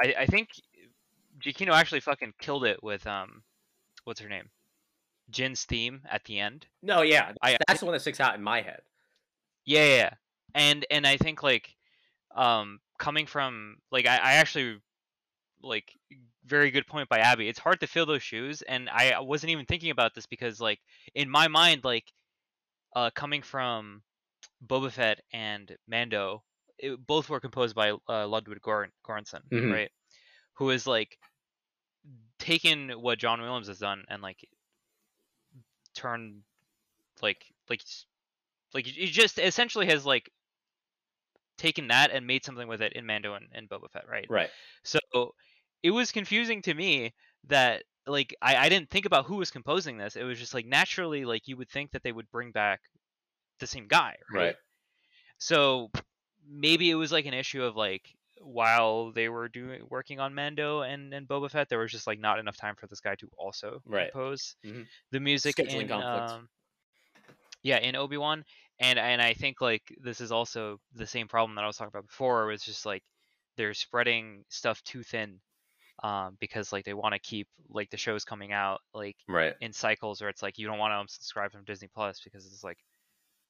[0.00, 0.48] I I think
[1.44, 3.42] Giacchino actually fucking killed it with um
[4.04, 4.48] what's her name
[5.28, 6.66] Jin's theme at the end.
[6.82, 8.80] No, yeah, I- that's the one that sticks out in my head.
[9.68, 10.10] Yeah, yeah, yeah.
[10.54, 11.76] and and I think like
[12.34, 14.80] um coming from like I, I actually
[15.62, 15.92] like
[16.46, 17.48] very good point by Abby.
[17.48, 20.80] It's hard to fill those shoes, and I wasn't even thinking about this because like
[21.14, 22.10] in my mind like
[22.96, 24.02] uh coming from
[24.66, 26.42] Boba Fett and Mando,
[26.78, 29.70] it, both were composed by uh, Ludwig Göransson, Mhm.
[29.72, 29.90] right?
[30.54, 31.18] Who is like
[32.38, 34.48] taken what John Williams has done and like
[35.94, 36.42] turned
[37.20, 37.82] like like
[38.74, 40.30] like he just essentially has like
[41.56, 44.30] taken that and made something with it in Mando and, and Boba Fett, right?
[44.30, 44.50] Right.
[44.84, 45.00] So
[45.82, 47.14] it was confusing to me
[47.44, 50.16] that like I, I didn't think about who was composing this.
[50.16, 52.80] It was just like naturally like you would think that they would bring back
[53.60, 54.54] the same guy, right?
[54.54, 54.56] Right.
[55.38, 55.90] So
[56.46, 60.82] maybe it was like an issue of like while they were doing working on Mando
[60.82, 63.28] and, and Boba Fett, there was just like not enough time for this guy to
[63.38, 64.12] also Right.
[64.12, 64.88] compose Mhm.
[65.12, 66.38] the music Scheduling in conflicts.
[66.38, 66.48] um,
[67.62, 68.44] yeah in Obi Wan,
[68.80, 71.92] and and I think like this is also the same problem that I was talking
[71.92, 72.46] about before.
[72.46, 73.02] Was just like
[73.56, 75.40] they're spreading stuff too thin,
[76.02, 79.54] um, because like they want to keep like the shows coming out like Right.
[79.60, 82.62] in cycles where it's like you don't want to unsubscribe from Disney Plus because it's
[82.62, 82.78] like,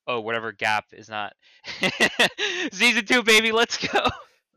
[0.06, 1.34] oh, whatever gap is not
[2.72, 4.06] season two, baby, let's go.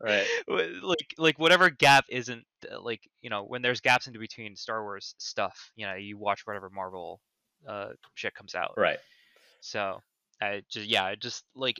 [0.00, 0.26] Right.
[0.82, 4.82] Like like whatever gap isn't uh, like you know when there's gaps in between Star
[4.82, 7.20] Wars stuff, you know, you watch whatever Marvel
[7.68, 8.74] uh shit comes out.
[8.76, 8.98] Right.
[9.62, 10.00] So
[10.40, 11.78] I just yeah, just like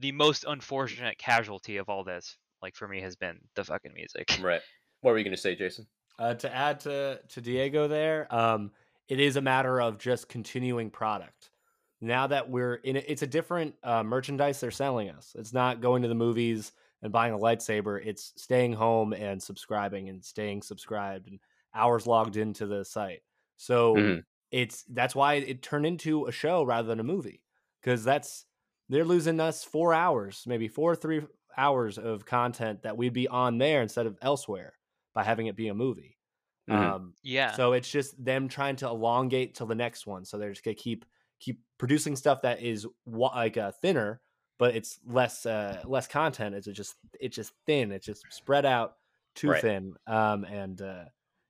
[0.00, 4.38] the most unfortunate casualty of all this, like for me, has been the fucking music.
[4.42, 4.62] Right.
[5.02, 5.86] What were you going to say, Jason?
[6.18, 8.70] Uh, to add to to Diego there, um,
[9.08, 11.50] it is a matter of just continuing product.
[12.00, 15.34] Now that we're in, it's a different uh, merchandise they're selling us.
[15.38, 18.00] It's not going to the movies and buying a lightsaber.
[18.04, 21.40] It's staying home and subscribing and staying subscribed and
[21.74, 23.22] hours logged into the site.
[23.56, 24.24] So Mhm.
[24.60, 27.42] It's that's why it turned into a show rather than a movie
[27.80, 28.46] because that's
[28.88, 31.22] they're losing us four hours, maybe four or three
[31.56, 34.74] hours of content that we'd be on there instead of elsewhere
[35.14, 36.18] by having it be a movie.
[36.70, 36.76] Mhm.
[36.76, 37.52] Um, Yeah.
[37.52, 40.24] so it's just them trying to elongate till the next one.
[40.24, 41.04] So they're just gonna keep
[41.40, 44.22] keep producing stuff that is wa- like uh, thinner,
[44.58, 46.54] but it's less uh, less content.
[46.54, 47.92] It's just it's just thin.
[47.92, 48.96] It's just spread out
[49.34, 49.60] too Right.
[49.62, 49.94] thin.
[50.06, 51.06] Um, and uh,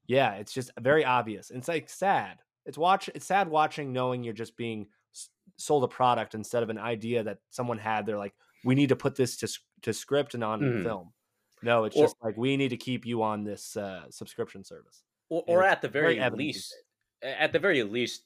[0.06, 1.50] yeah, it's just very obvious.
[1.50, 2.38] It's like sad.
[2.66, 3.08] It's watch.
[3.14, 4.86] It's sad watching knowing you're just being
[5.56, 8.06] sold a product instead of an idea that someone had.
[8.06, 8.34] They're like,
[8.64, 9.48] we need to put this to
[9.82, 10.82] to script and on Mhm.
[10.82, 11.12] film.
[11.62, 15.02] No, it's Or- just like we need to keep you on this uh, subscription service.
[15.30, 16.74] or, or at the very very least
[17.22, 18.24] at the very least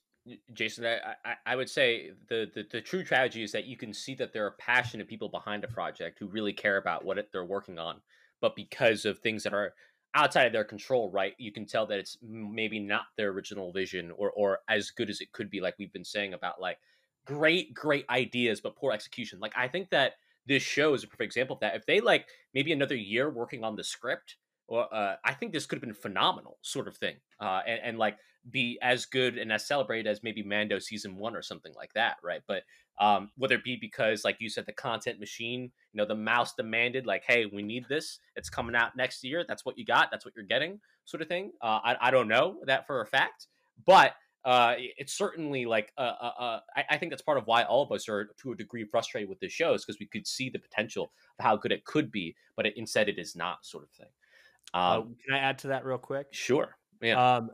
[0.53, 3.95] jason I, I i would say the, the the true tragedy is that you can
[3.95, 7.31] see that there are passionate people behind a project who really care about what it,
[7.33, 8.01] they're working on
[8.41, 9.75] but because of things that are
[10.15, 14.11] outside of their control right you can tell that it's maybe not their original vision
[14.17, 16.79] or or as good as it could be like we've been saying about like
[17.27, 19.39] great great ideas but poor execution.
[19.39, 20.15] Like i think that
[20.49, 21.77] this show is a perfect example of that.
[21.77, 24.37] If they like maybe another year working on the script
[24.67, 27.99] or uh, I think this could have been phenomenal, sort of thing, uh, and, and
[27.99, 28.19] like
[28.51, 32.17] be as good and as celebrated as maybe Mando season one or something like that,
[32.23, 32.43] right?
[32.47, 32.63] But
[33.01, 36.55] um, whether it be because, like you said, the content machine, you know, the mouse
[36.55, 40.11] demanded, like, hey, we need this, it's coming out next year, that's what you got,
[40.11, 41.53] that's what you're getting, sort of thing.
[41.63, 43.47] Uh, I, I don't know that for a fact,
[43.87, 44.15] but
[44.45, 47.83] uh, it's certainly like uh, uh, uh, I, I think that's part of why all
[47.83, 50.49] of us are to a degree frustrated with this show is because we could see
[50.49, 53.85] the potential of how good it could be, but it, instead it is not, sort
[53.85, 54.09] of thing.
[54.75, 56.29] Um, Uh, can I add to that real quick?
[56.31, 56.77] Sure.
[57.01, 57.37] Yeah.
[57.37, 57.51] Um,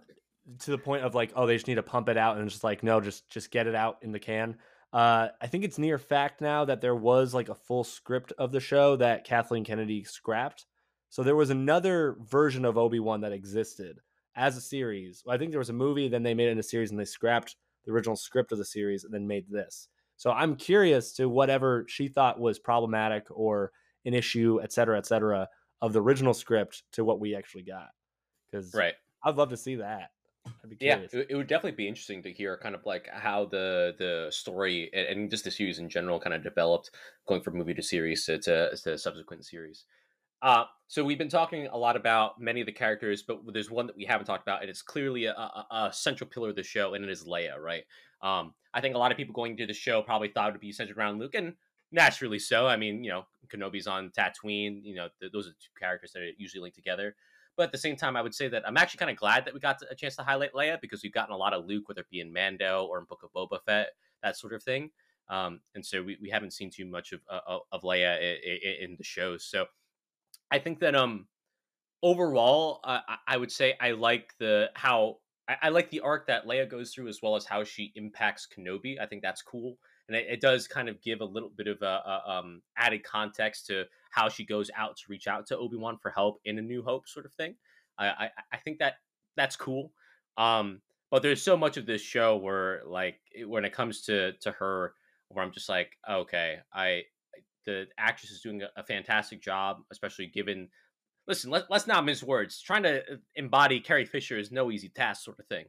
[0.60, 2.54] to the point of like, oh, they just need to pump it out, and it's
[2.54, 4.56] just like, no, just just get it out in the can.
[4.92, 8.52] Uh, I think it's near fact now that there was like a full script of
[8.52, 10.66] the show that Kathleen Kennedy scrapped.
[11.08, 13.98] So there was another version of Obi Wan that existed
[14.36, 15.22] as a series.
[15.28, 17.04] I think there was a movie, then they made it in a series, and they
[17.04, 19.88] scrapped the original script of the series and then made this.
[20.16, 23.72] So I'm curious to whatever she thought was problematic or
[24.04, 25.48] an issue, et cetera, et cetera,
[25.82, 27.88] of the original script to what we actually got.
[28.50, 28.94] Because right.
[29.24, 30.10] I'd love to see that.
[30.46, 33.94] I'd be Yeah, it would definitely be interesting to hear kind of like how the
[33.98, 36.90] the story and, and just the series in general kind of developed,
[37.26, 39.84] going from movie to series to to, to subsequent series.
[40.42, 43.86] Uh, so we've been talking a lot about many of the characters, but there's one
[43.86, 46.62] that we haven't talked about, and it's clearly a, a, a central pillar of the
[46.62, 47.84] show, and it is Leia, right?
[48.20, 50.60] Um, I think a lot of people going to the show probably thought it would
[50.60, 51.54] be centered around Luke, and
[51.92, 52.66] naturally so.
[52.66, 54.80] I mean, you know, Kenobi's on Tatooine.
[54.82, 57.14] You know, th- those are two characters that are usually linked together.
[57.56, 59.54] But at the same time, I would say that I'm actually kind of glad that
[59.54, 62.00] we got a chance to highlight Leia because we've gotten a lot of Luke, whether
[62.00, 63.88] it be in Mando or in Book of Boba Fett,
[64.22, 64.90] that sort of thing.
[65.28, 68.96] Um, and so we, we haven't seen too much of uh, of Leia in, in
[68.98, 69.44] the shows.
[69.44, 69.66] So
[70.50, 71.28] I think that um
[72.02, 75.18] overall, I- I would say I like the how
[75.48, 78.46] I, I like the arc that Leia goes through as well as how she impacts
[78.46, 79.00] Kenobi.
[79.00, 79.78] I think that's cool,
[80.08, 83.02] and it, it does kind of give a little bit of a, a um, added
[83.04, 86.58] context to how she goes out to reach out to Obi Wan for help in
[86.58, 87.54] A New Hope, sort of thing.
[87.98, 88.94] I I, I think that
[89.36, 89.92] that's cool.
[90.36, 94.52] Um, but there's so much of this show where like when it comes to to
[94.52, 94.94] her,
[95.28, 97.04] where I'm just like, okay, I
[97.66, 100.68] the actress is doing a, a fantastic job, especially given.
[101.26, 102.60] Listen, let, let's not mince words.
[102.60, 105.66] Trying to uh, embody Carrie Fisher is no easy task, sort of thing.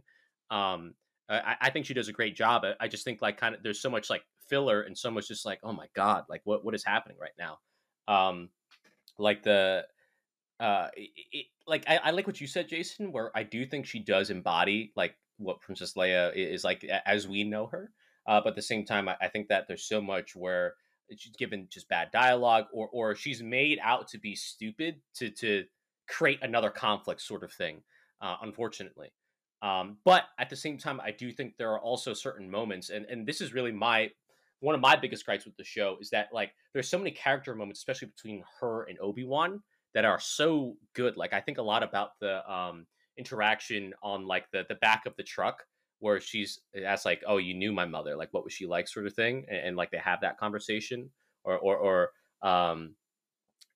[0.51, 0.95] Um,
[1.29, 2.63] I, I think she does a great job.
[2.65, 5.27] I, I just think like kind of there's so much like filler and so much
[5.27, 7.57] just like oh my god, like what what is happening right now?
[8.07, 8.49] Um,
[9.17, 9.85] like the
[10.59, 13.11] uh, it, it, like I, I like what you said, Jason.
[13.11, 17.27] Where I do think she does embody like what Princess Leia i- is like as
[17.27, 17.91] we know her.
[18.27, 20.75] Uh, but at the same time, I, I think that there's so much where
[21.15, 25.65] she's given just bad dialogue, or or she's made out to be stupid to to
[26.07, 27.81] create another conflict, sort of thing.
[28.21, 29.11] Uh, unfortunately,
[29.65, 33.03] um, but at the same time, I do think there are also certain moments, and
[33.07, 34.11] and this is really my
[34.59, 37.55] one of my biggest gripes with the show is that like there's so many character
[37.55, 39.63] moments, especially between her and Obi Wan,
[39.95, 41.17] that are so good.
[41.17, 42.85] Like I think a lot about the um,
[43.17, 45.63] interaction on like the the back of the truck
[45.97, 48.15] where she's asks like, "Oh, you knew my mother.
[48.15, 51.09] Like, what was she like?" Sort of thing, and, and like they have that conversation,
[51.43, 52.11] or or or
[52.47, 52.93] um,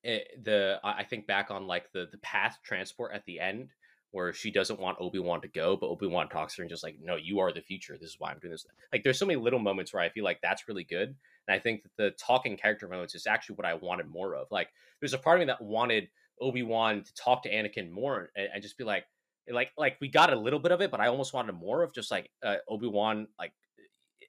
[0.04, 3.70] it, the I I think back on like the the path transport at the end
[4.12, 6.70] where she doesn't want Obi Wan to go, but Obi Wan talks to her and
[6.70, 7.96] just like, "No, you are the future.
[7.98, 10.24] This is why I'm doing this." Like, there's so many little moments where I feel
[10.24, 11.14] like that's really good,
[11.46, 14.48] and I think that the talking character moments is actually what I wanted more of.
[14.50, 14.68] Like,
[15.00, 16.08] there's a part of me that wanted
[16.40, 19.04] Obi Wan to talk to Anakin more and, and just be like,
[19.48, 21.92] like, like we got a little bit of it, but I almost wanted more of
[21.92, 23.52] just like uh, Obi Wan, like,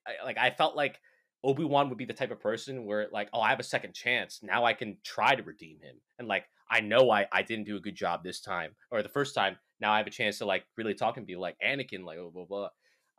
[0.06, 1.00] I, like I felt like
[1.44, 3.94] Obi Wan would be the type of person where like, oh, I have a second
[3.94, 4.42] chance.
[4.44, 7.78] Now I can try to redeem him, and like I know I I didn't do
[7.78, 9.58] a good job this time or the first time.
[9.82, 12.30] Now I have a chance to like really talk and be like Anakin, like blah
[12.30, 12.70] blah blah.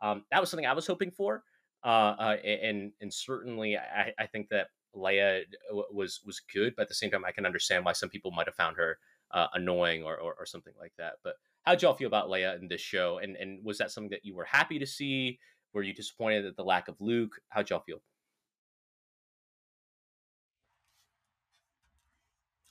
[0.01, 1.43] Um, that was something I was hoping for.
[1.83, 5.43] uh, uh, and and certainly I, I think that Leia
[5.91, 8.47] was was good, but at the same time, I can understand why some people might
[8.47, 8.99] have found her
[9.31, 11.13] uh, annoying or, or, or something like that.
[11.23, 13.19] But how'd y'all feel about Leia in this show?
[13.21, 15.39] And and was that something that you were happy to see?
[15.73, 17.31] Were you disappointed at the lack of Luke?
[17.49, 18.01] How'd y'all feel?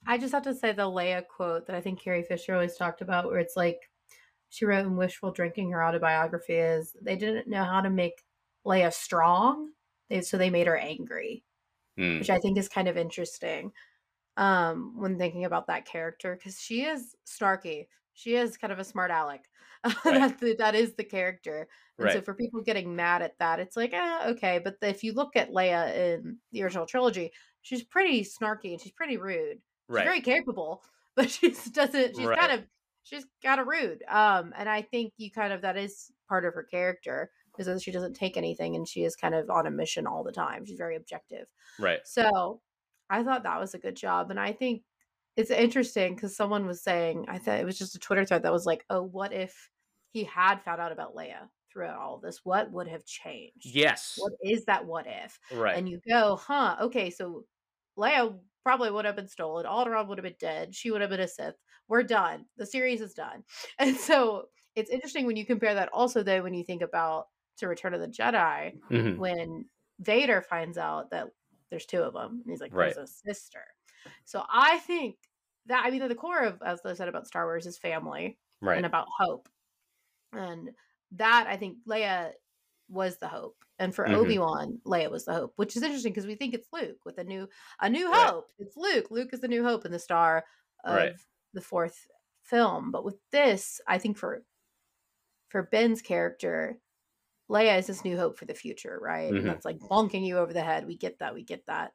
[0.06, 3.02] I just have to say the Leia quote that I think Carrie Fisher always talked
[3.02, 3.90] about, where it's like
[4.48, 8.24] she wrote in Wishful Drinking, her autobiography, is they didn't know how to make
[8.66, 9.70] Leia strong,
[10.08, 11.44] they, so they made her angry,
[11.98, 12.18] Hmm.
[12.18, 13.72] which I think is kind of interesting
[14.36, 17.88] um, when thinking about that character because she is snarky.
[18.14, 19.48] She is kind of a smart aleck.
[20.04, 21.68] That's the, that is the character.
[21.98, 24.60] And so for people getting mad at that, it's like, eh, okay.
[24.62, 28.92] But if you look at Leia in the original trilogy, she's pretty snarky and she's
[28.92, 29.60] pretty rude.
[29.88, 30.04] She's Right.
[30.04, 30.82] very capable,
[31.16, 32.16] but she's doesn't.
[32.16, 32.38] She's Right.
[32.38, 32.66] kind of
[33.04, 34.02] she's kind of rude.
[34.08, 37.90] Um, and I think you kind of that is part of her character that she
[37.92, 40.64] doesn't take anything and she is kind of on a mission all the time.
[40.64, 41.46] She's very objective.
[41.78, 42.00] Right.
[42.06, 42.62] So
[43.10, 44.30] I thought that was a good job.
[44.30, 44.84] And I think
[45.36, 48.52] it's interesting because someone was saying, I thought it was just a Twitter thread that
[48.52, 49.70] was like, oh, what if
[50.12, 52.40] he had found out about Leia throughout all this?
[52.44, 53.66] What would have changed?
[53.66, 54.14] Yes.
[54.18, 55.38] What is that what if?
[55.52, 55.76] Right.
[55.76, 57.44] And you go, huh, okay, so
[57.98, 59.66] Leia probably would have been stolen.
[59.66, 60.74] Alderaan would have been dead.
[60.74, 61.56] She would have been a Sith.
[61.88, 62.46] We're done.
[62.56, 63.44] The series is done.
[63.78, 67.26] And so it's interesting when you compare that also, though, when you think about
[67.58, 69.18] to Return of the Jedi, Mhm.
[69.18, 69.66] when
[70.00, 71.28] Vader finds out that
[71.70, 72.94] there's two of them, and he's like, Right.
[72.94, 73.64] "There's a sister."
[74.24, 75.16] So I think
[75.66, 78.38] that I mean, at the core of as I said about Star Wars is family
[78.60, 78.76] Right.
[78.78, 79.48] and about hope,
[80.32, 80.74] and
[81.12, 82.32] that I think Leia
[82.88, 84.14] was the hope, and for Mhm.
[84.14, 87.18] Obi Wan, Leia was the hope, which is interesting because we think it's Luke with
[87.18, 87.48] a new
[87.80, 88.30] a new Right.
[88.30, 88.52] hope.
[88.58, 89.10] It's Luke.
[89.10, 90.44] Luke is the new hope and the star
[90.84, 91.16] of Right.
[91.54, 92.06] the fourth
[92.42, 92.90] film.
[92.92, 94.44] But with this, I think for
[95.48, 96.78] for Ben's character,
[97.50, 99.30] Leia is this new hope for the future, right?
[99.32, 99.38] Mhm.
[99.40, 100.86] And that's like bonking you over the head.
[100.86, 101.34] We get that.
[101.34, 101.92] We get that.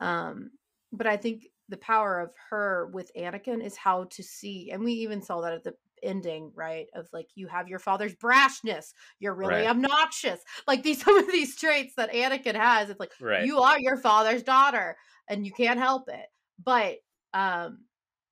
[0.00, 0.52] Um,
[0.92, 4.92] but I think the power of her with Anakin is how to see, and we
[4.94, 6.88] even saw that at the ending, right?
[6.94, 9.66] Of like you have your father's brashness, you're really Right.
[9.66, 10.40] obnoxious.
[10.66, 12.90] Like these some of these traits that Anakin has.
[12.90, 13.46] It's like Right.
[13.46, 14.96] you are your father's daughter,
[15.28, 16.26] and you can't help it.
[16.62, 16.98] But
[17.32, 17.86] um,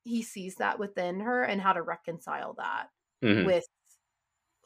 [0.05, 2.89] he sees that within her and how to reconcile that
[3.23, 3.47] Mhm.
[3.47, 3.65] with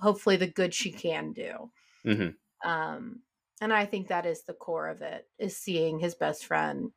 [0.00, 1.70] hopefully the good she can do.
[2.04, 2.36] Mhm.
[2.64, 3.22] Um,
[3.60, 6.92] and I think that is the core of it is seeing his best friend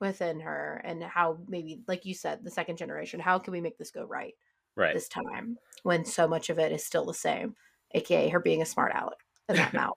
[0.00, 3.78] within her and how maybe like you said the second generation how can we make
[3.78, 4.34] this go right
[4.76, 4.94] Right.
[4.94, 7.54] this time when so much of it is still the same
[7.94, 9.18] aka her being a smart aleck
[9.48, 9.96] and that mouth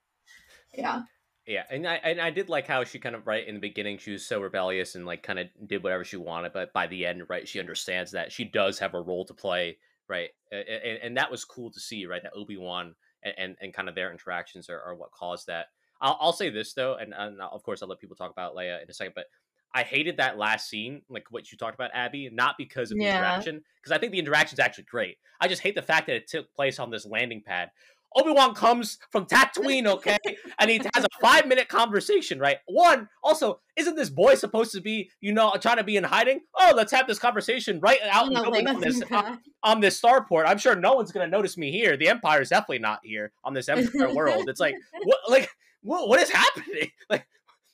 [0.74, 1.04] yeah
[1.46, 3.98] Yeah, and I and I did like how she kind of right in the beginning
[3.98, 7.06] she was so rebellious and like kind of did whatever she wanted, but by the
[7.06, 9.78] end, right, she understands that she does have a role to play,
[10.08, 13.74] right, and, and that was cool to see, right, that Obi Wan and, and and
[13.74, 15.68] kind of their interactions are, are what caused that.
[16.00, 18.82] I'll, I'll say this though, and, and of course I'll let people talk about Leia
[18.82, 19.26] in a second, but
[19.74, 23.06] I hated that last scene, like what you talked about, Abby, not because of the
[23.06, 23.18] Yeah.
[23.18, 25.18] interaction, because I think the interaction is actually great.
[25.42, 27.72] I just hate the fact that it took place on this landing pad.
[28.16, 30.18] Obi Wan comes from Tatooine, okay,
[30.60, 32.58] and he has a five minute conversation, right?
[32.68, 36.42] One, also, isn't this boy supposed to be, you know, trying to be in hiding?
[36.54, 40.46] Oh, let's have this conversation right out open on this on, uh, on this starport.
[40.46, 41.98] I'm sure no one's gonna notice me here.
[41.98, 44.48] The Empire is definitely not here on this Empire world.
[44.48, 45.50] It's like what, like
[45.82, 46.92] what, what is happening?
[47.10, 47.28] Like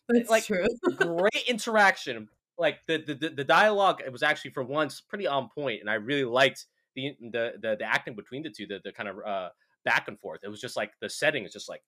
[0.09, 0.65] that's like- true
[0.97, 2.27] great interaction.
[2.57, 5.89] Like the, the the- the dialogue, it was actually for once pretty on point, and
[5.89, 6.65] I really liked
[6.95, 9.49] the the the, the acting between the two, the the kind of uh,
[9.85, 10.41] back and forth.
[10.43, 11.81] It was just like the setting is just like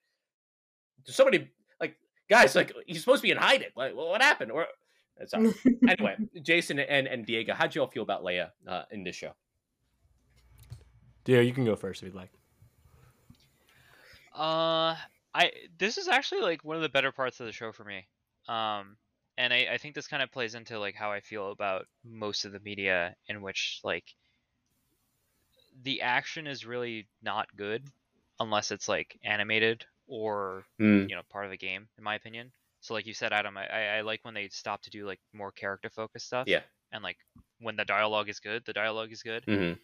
[1.05, 1.49] there's somebody
[1.81, 1.97] like
[2.29, 3.67] guys like he's supposed to be in hiding.
[3.75, 4.51] Like what what happened?
[4.51, 4.67] Or
[5.25, 5.51] so
[5.89, 9.33] anyway, Jason and and Diego, how'd you all feel about Leia uh, in this show?
[11.25, 12.31] Dio, you can go first if you'd like.
[14.33, 14.95] Uh,
[15.33, 18.07] I this is actually like one of the better parts of the show for me.
[18.47, 18.97] Um,
[19.37, 22.45] and I, I think this kind of plays into like how I feel about most
[22.45, 24.03] of the media in which like
[25.83, 27.83] the action is really not good
[28.39, 32.51] unless it's like animated or Mm, you know part of a game in my opinion.
[32.81, 35.51] So like you said, Adam, I, I like when they stop to do like more
[35.51, 36.47] character focused stuff.
[36.47, 36.61] Yeah.
[36.91, 37.17] And like
[37.59, 39.77] when the dialogue is good, the dialogue is good mhm.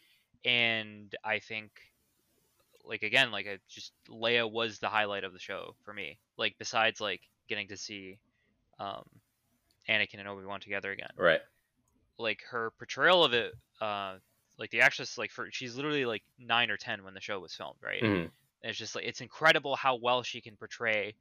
[0.44, 1.72] and I think
[2.88, 6.56] like again like I just Leia was the highlight of the show for me like
[6.58, 8.18] besides like getting to see
[8.80, 9.04] um
[9.90, 11.42] Anakin and Obi-Wan together again Right.
[12.18, 14.16] like her portrayal of it uh
[14.58, 17.54] like the actress like for she's literally like 9 or 10 when the show was
[17.54, 18.32] filmed right Mhm, and
[18.64, 21.16] it's just like it's incredible how well she can portray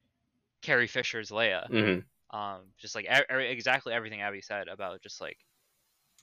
[0.63, 2.05] Carrie Fisher's Leia mhm.
[2.31, 5.39] um just like exactly everything Abby said about just like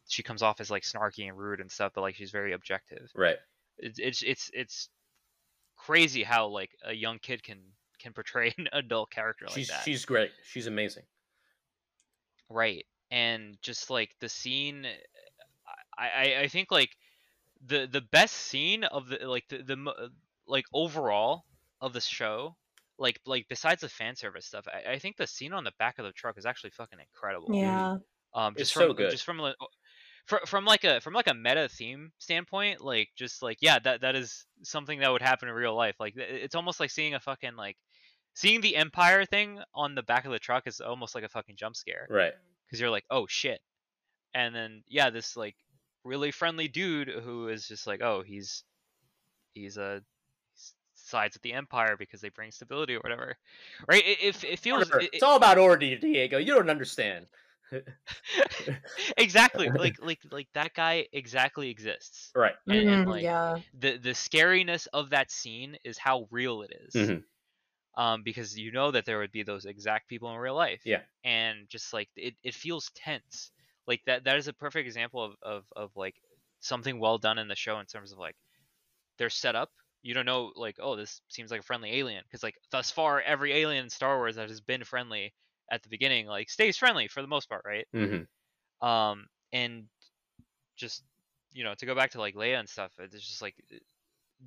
[0.08, 3.10] she comes off as like snarky and rude and stuff but like she's very objective
[3.16, 3.38] Right.
[3.78, 4.90] it's it's it's it's
[5.86, 7.60] crazy how like a young kid can
[8.00, 9.84] can portray an adult character like she's that.
[9.84, 10.32] she's great.
[10.44, 11.04] She's amazing.
[12.50, 12.86] Right.
[13.12, 14.86] And just like the scene
[15.98, 16.90] I, I, I think like
[17.66, 20.10] the the best scene of the like the, the
[20.48, 21.46] like overall
[21.82, 22.56] of the show
[22.98, 26.00] like like besides the fan service stuff I, I think the scene on the back
[26.00, 27.98] of the truck is actually fucking incredible Yeah.
[28.34, 29.12] um It's just so from good.
[29.12, 29.56] just from like
[30.26, 34.02] from, from like a from like a meta theme standpoint like just like yeah that
[34.02, 37.20] that is something that would happen in real life like it's almost like seeing a
[37.20, 37.76] fucking like
[38.34, 41.56] seeing the empire thing on the back of the truck is almost like a fucking
[41.58, 42.34] jump scare Right.
[42.66, 43.60] because you're like, oh shit,
[44.34, 45.56] and then yeah, this like
[46.04, 48.64] really friendly dude who is just like, oh, he's
[49.54, 50.02] he's uh, a
[50.96, 53.36] sides with the empire because they bring stability or whatever,
[53.88, 54.04] right?
[54.04, 56.38] It, it, it feels it- it's all about order, Diego.
[56.38, 57.28] You don't understand.
[59.18, 62.32] exactly like like like that guy exactly exists.
[62.36, 62.54] Right.
[62.68, 63.60] And, and, Mhm, like yeah.
[63.74, 66.94] the the scariness of that scene is how real it is.
[66.96, 67.24] Mhm.
[67.96, 70.82] Um, because you know that there would be those exact people in real life.
[70.86, 71.02] Yeah.
[71.24, 73.52] And just like it, it feels tense.
[73.88, 76.16] Like that that is a perfect example of, of, of like
[76.60, 78.36] something well done in the show in terms of like
[79.18, 79.72] their setup.
[80.02, 82.24] You don't know like, oh, this seems like a friendly alien.
[82.28, 85.34] Because like thus far every alien in Star Wars that has been friendly
[85.74, 87.88] at the beginning, like stays friendly for the most part, right?
[87.94, 88.24] hmm
[88.82, 89.88] um and
[90.76, 91.04] just
[91.52, 93.78] you know to go back to like Leia and stuff it's just like uh,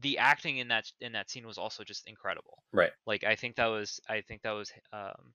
[0.01, 2.93] the acting in that in that scene was also just incredible Right.
[3.07, 5.35] like I think that was I think that was um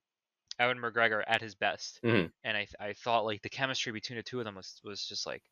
[0.60, 2.32] Ewan McGregor at his best Mhm.
[2.44, 5.26] and I I thought like the chemistry between the two of them was was just
[5.26, 5.44] like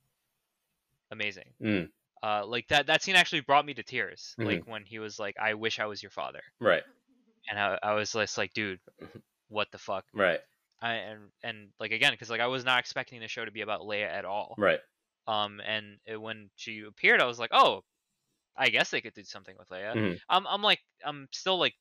[1.10, 1.90] amazing Mm.
[2.22, 4.44] uh like that that scene actually brought me to tears Mhm.
[4.46, 6.84] like when he was like I wish I was your father Right.
[7.48, 8.80] and I, I was just like dude
[9.51, 10.40] what the fuck Right.
[10.81, 13.60] I and and like again because like I was not expecting the show to be
[13.60, 14.81] about Leia at all Right.
[15.27, 17.85] um, and it, when she appeared, I was like, oh,
[18.56, 19.94] I guess they could do something with Leia.
[19.94, 20.20] Mhm.
[20.28, 21.74] I'm, I'm like, I'm still like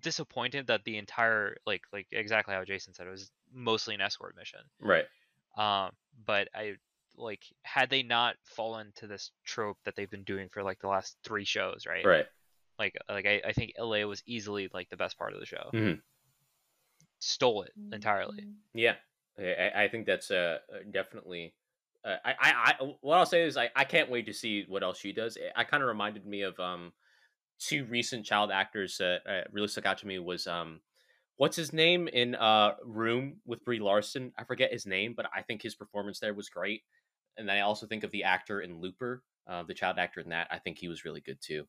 [0.00, 4.36] disappointed that the entire like like exactly how Jason said it was mostly an escort
[4.36, 4.60] mission.
[4.80, 5.04] Right.
[5.56, 5.90] Um,
[6.24, 6.74] but I
[7.16, 10.88] like had they not fallen to this trope that they've been doing for like the
[10.88, 12.04] last three shows, right?
[12.06, 12.26] Right.
[12.78, 15.70] Like like I, I think Leia was easily like the best part of the show.
[15.74, 16.00] Mhm.
[17.24, 18.48] Stole it entirely.
[18.74, 18.96] Yeah,
[19.38, 21.54] I, I- I think that's uh uh, definitely.
[22.04, 24.82] Uh, I, I, I, what I'll say is I, I can't wait to see what
[24.82, 25.36] else she does.
[25.36, 26.92] It, I kind of reminded me of um,
[27.60, 30.80] two recent child actors that uh, really stuck out to me was um,
[31.36, 34.32] what's his name in uh Room with Brie Larson.
[34.38, 36.82] I forget his name, but I think his performance there was great.
[37.36, 40.30] And then I also think of the actor in Looper, uh, the child actor in
[40.30, 40.48] that.
[40.50, 41.66] I think he was really good too.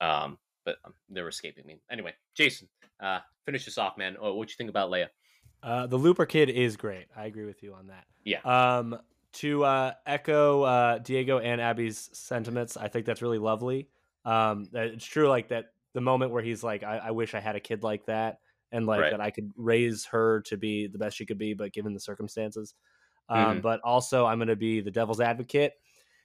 [0.00, 1.80] Um, but um, they're escaping me.
[1.90, 2.68] Anyway, Jason,
[3.00, 4.16] uh, finish this off, man.
[4.20, 5.08] Oh, what do you think about Leia?
[5.62, 7.06] Uh, the Looper kid is great.
[7.16, 8.04] I agree with you on that.
[8.24, 8.40] Yeah.
[8.44, 8.98] Um,
[9.34, 13.88] to uh, echo uh, Diego and Abby's sentiments, I think that's really lovely.
[14.24, 17.56] Um, it's true, like that the moment where he's like, I, I wish I had
[17.56, 18.38] a kid like that,
[18.72, 19.10] and like Right.
[19.10, 22.00] that I could raise her to be the best she could be, but given the
[22.00, 22.74] circumstances.
[23.28, 23.62] Um, Mhm.
[23.62, 25.74] But also, I'm going to be the devil's advocate,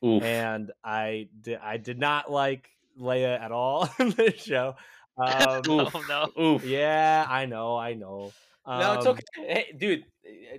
[0.04, 0.24] Oof.
[0.24, 2.70] and I di- I did not like
[3.00, 4.76] Leia at all in this show.
[5.18, 6.44] Um, Oh, no.
[6.44, 6.66] Oof.
[6.66, 8.34] yeah, I know, I know.
[8.68, 9.24] No, it's Um, okay.
[9.54, 10.58] Hey, dude, eh,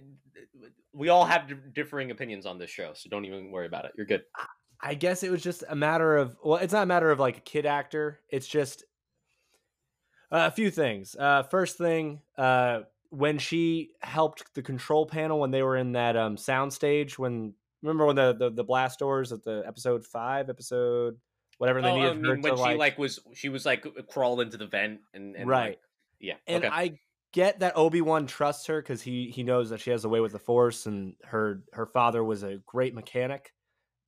[0.94, 3.92] we all have differing opinions on this show, so don't even worry about it.
[3.98, 4.22] You're good.
[4.80, 7.36] I guess it was just a matter of well, it's not a matter of like
[7.36, 8.20] a kid actor.
[8.30, 8.82] It's just
[10.32, 11.14] uh, a few things.
[11.14, 12.80] Uh, first thing, uh,
[13.10, 17.52] when she helped the control panel when they were in that um sound stage, when
[17.82, 21.16] remember when the the, the blast doors at the episode five, episode
[21.58, 23.66] whatever they Oh, needed I her mean, when to she like, like was she was
[23.66, 25.70] like crawled into the vent and, and right.
[25.70, 25.80] like,
[26.20, 26.34] yeah.
[26.46, 26.74] and okay.
[26.74, 26.98] I
[27.32, 30.20] get that Obi Wan trusts her because he he knows that she has a way
[30.20, 33.52] with the Force, and her her father was a great mechanic.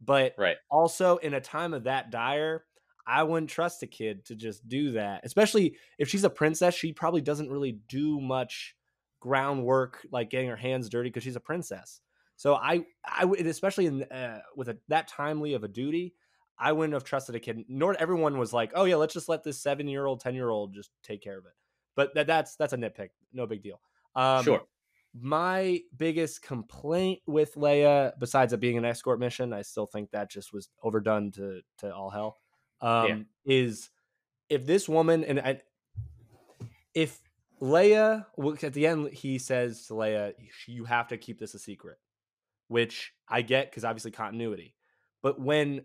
[0.01, 0.57] But right.
[0.71, 2.65] also in a time of that dire,
[3.07, 5.23] I wouldn't trust a kid to just do that.
[5.25, 8.77] Especially if she's a princess, she probably doesn't really do much
[9.21, 12.01] groundwork like getting her hands dirty because she's a princess.
[12.37, 16.15] So I I would especially in uh, with a, that timely of a duty,
[16.59, 17.65] I wouldn't have trusted a kid.
[17.69, 20.49] Nor everyone was like, oh yeah, let's just let this seven year old, ten year
[20.49, 21.53] old just take care of it.
[21.95, 23.81] But that, that's that's a nitpick, no big deal.
[24.15, 24.63] Um, sure.
[25.21, 30.31] my biggest complaint with Leia, besides it being an escort mission, I still think that
[30.31, 32.39] just was overdone to to all hell.
[32.81, 33.91] Um, Is
[34.49, 35.61] if this woman and I,
[36.95, 37.21] if
[37.61, 38.27] Leia
[38.63, 40.35] at the end he says to Leia,
[40.67, 41.99] "You have to keep this a secret,"
[42.69, 44.75] which I get because obviously continuity.
[45.23, 45.85] But when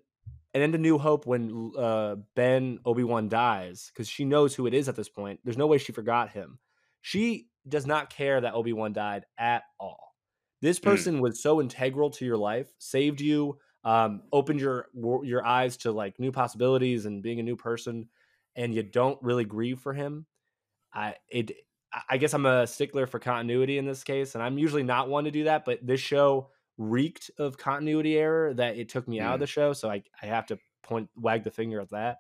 [0.54, 4.68] and in the New Hope, when uh, Ben Obi Wan dies, because she knows who
[4.68, 6.60] it is at this point, there's no way she forgot him.
[7.02, 10.16] She does not care that Obi Wan died at all.
[10.62, 11.08] This Mm.
[11.10, 14.90] person was so integral to your life, saved you, um, opened your
[15.24, 18.10] your eyes to like new possibilities and being a new person,
[18.56, 20.26] and you don't really grieve for him.
[20.94, 21.52] I it
[22.10, 25.26] I guess I'm a stickler for continuity in this case, and I'm usually not one
[25.26, 29.34] to do that, but this show reeked of continuity error that it took me out
[29.36, 29.42] of Mm.
[29.42, 32.18] the show, so I I have to point wag the finger at that.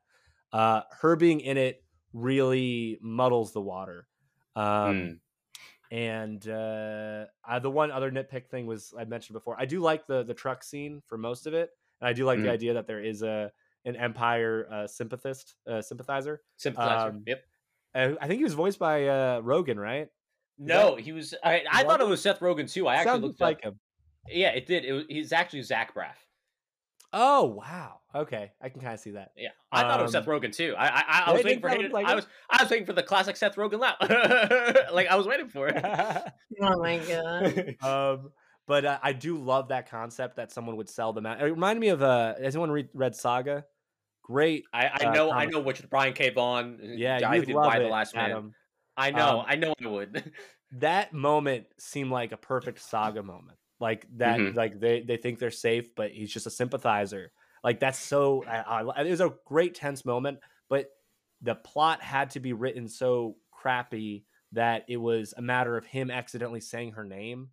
[0.52, 4.08] Uh, her being in it really muddles the water.
[4.56, 5.20] Um, Mm.
[5.92, 9.56] and uh, uh, the one other nitpick thing was I mentioned before.
[9.60, 11.72] I do like the the truck scene for most of it,
[12.02, 12.52] and I do like the Mm.
[12.52, 13.52] idea that there is a
[13.86, 16.42] an Empire uh, sympathist uh, sympathizer.
[16.58, 17.10] Sympathizer.
[17.10, 17.44] Um, yep.
[17.96, 20.10] I think he was voiced by uh, Rogen, right?
[20.58, 21.36] No, he was.
[21.44, 22.88] I, I thought it was Seth Rogen too.
[22.88, 23.80] I actually looked like him.
[24.30, 24.86] Yeah, it did.
[24.86, 26.16] It was, he's actually Zach Braff.
[27.12, 28.00] Oh wow.
[28.16, 29.32] Okay, I can kind of see that.
[29.36, 30.76] Yeah, I thought it was Seth Um, Rogen too.
[30.78, 31.92] I I, I Yeah, was waiting for did him.
[31.92, 33.98] like I was I was waiting for the classic Seth Rogen laugh.
[34.94, 35.84] like I was waiting for it.
[36.62, 37.76] Oh my god.
[37.82, 38.32] um,
[38.68, 41.42] but uh, I do love that concept that someone would sell them out.
[41.42, 43.66] It reminded me of uh, has anyone read, read Saga?
[44.24, 44.66] Great.
[44.74, 46.30] I, I Uh, know I know which Brian K.
[46.30, 46.80] Vaughan.
[46.82, 48.30] uh, Yeah, guy who you'd did love Why it, the Last Man.
[48.30, 48.56] Adam.
[48.96, 50.32] I know, Um, I know I would.
[50.72, 53.58] That moment seemed like a perfect Saga moment.
[53.84, 54.56] Like that, Mhm.
[54.56, 57.32] like they they think they're safe, but he's just a sympathizer.
[57.66, 58.44] Like that's so.
[58.46, 60.40] I, I, it was a great tense moment,
[60.70, 60.90] but
[61.42, 66.10] the plot had to be written so crappy that it was a matter of him
[66.10, 67.50] accidentally saying her name.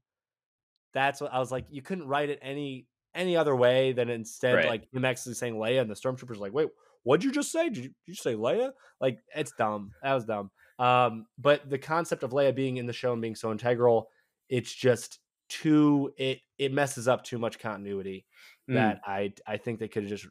[0.92, 1.66] That's what I was like.
[1.70, 4.68] You couldn't write it any any other way than instead Right.
[4.68, 6.68] like him actually saying Leia, and the stormtroopers like, wait,
[7.02, 7.68] what'd you just say?
[7.68, 8.70] Did you, did you say Leia?
[9.00, 9.90] Like it's dumb.
[10.02, 10.50] That was dumb.
[10.78, 14.08] Um, but the concept of Leia being in the show and being so integral,
[14.48, 15.18] it's just
[15.50, 18.26] too it it messes up too much continuity
[18.68, 18.94] Mm.
[18.94, 20.28] that I I think they could have just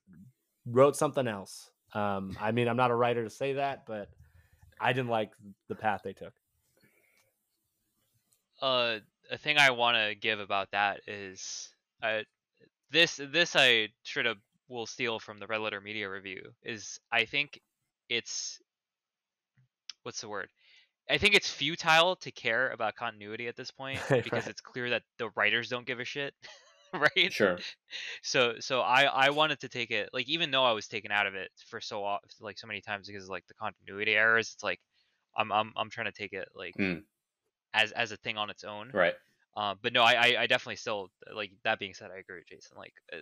[0.66, 1.72] wrote something else.
[1.94, 4.10] Um, I mean, I'm not a writer to say that, but
[4.80, 5.34] I didn't like
[5.70, 6.36] the path they took.
[8.62, 9.00] uh
[9.32, 12.24] a thing I want to give about that is uh
[12.92, 14.40] this this I should have
[14.70, 17.62] will steal from the Red Letter Media review is I think
[18.10, 18.62] it's
[20.04, 20.50] what's the word?
[21.10, 24.48] I think it's futile to care about continuity at this point because Right.
[24.48, 26.34] it's clear that the writers don't give a shit,
[26.94, 27.34] right?
[27.34, 27.58] Sure.
[28.24, 31.28] So so I I wanted to take it like even though I was taken out
[31.28, 34.52] of it for so off like so many times because of, like the continuity errors,
[34.54, 34.80] it's like
[35.38, 37.04] I'm I'm I'm trying to take it like Mm.
[37.74, 38.92] as as a thing on its own.
[38.94, 39.16] Right.
[39.56, 42.48] Uh, but no, I, I I definitely still like that being said, I agree with
[42.48, 42.78] Jason.
[42.78, 43.18] Like uh,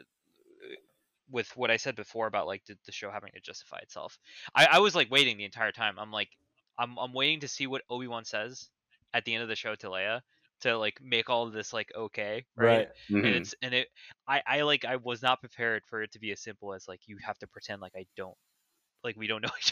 [1.29, 4.17] with what I said before about like the, the show having to justify itself.
[4.55, 5.99] I, I was like waiting the entire time.
[5.99, 6.29] I'm like
[6.77, 8.69] I'm I'm waiting to see what Obi Wan says
[9.13, 10.21] at the end of the show to Leia
[10.61, 12.89] to like make all of this like okay, right?
[13.09, 13.25] Mhm.
[13.25, 13.87] And it's and it
[14.27, 17.01] I I like I was not prepared for it to be as simple as like
[17.07, 18.35] you have to pretend like I don't
[19.03, 19.71] like we don't know each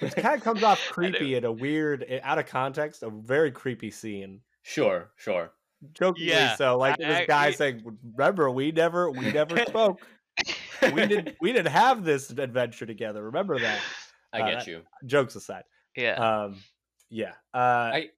[0.00, 0.06] other.
[0.06, 3.50] It kind of comes off creepy in a weird, eh, out of context, a very
[3.50, 4.40] creepy scene.
[4.62, 5.10] Sure.
[5.16, 5.52] Sure.
[5.92, 10.00] Jokingly Yeah, so, like I- this guy it- saying, "Remember, we never, we never spoke.
[10.80, 13.22] We didn't, we didn't have this adventure together.
[13.24, 13.80] Remember that."
[14.32, 14.82] I Uh, get you.
[15.04, 15.64] Jokes aside,
[15.96, 16.44] yeah.
[16.44, 16.56] um,
[17.10, 18.10] yeah, uh, I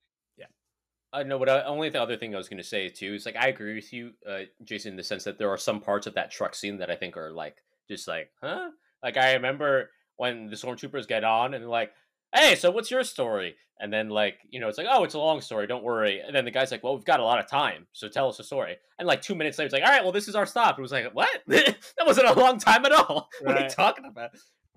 [1.17, 3.37] I know, but only the other thing I was going to say too is like
[3.37, 6.15] I agree with you, uh, Jason, in the sense that there are some parts of
[6.15, 8.71] that truck scene that I think are like just like, huh?
[9.03, 11.93] Like I remember when the stormtroopers get on and like,
[12.35, 15.19] "Hey, so what's your story?" And then like you know, it's like, "Oh, it's a
[15.19, 15.67] long story.
[15.67, 18.09] Don't worry." And then the guy's like, "Well, we've got a lot of time, so
[18.09, 20.29] tell us a story." And like two minutes later, it's like, "All right, well, this
[20.29, 21.31] is our stop." It was like, "What?
[21.47, 23.31] that wasn't a long time at all.
[23.41, 24.33] what are you talking about?"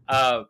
[0.08, 0.44] Uh,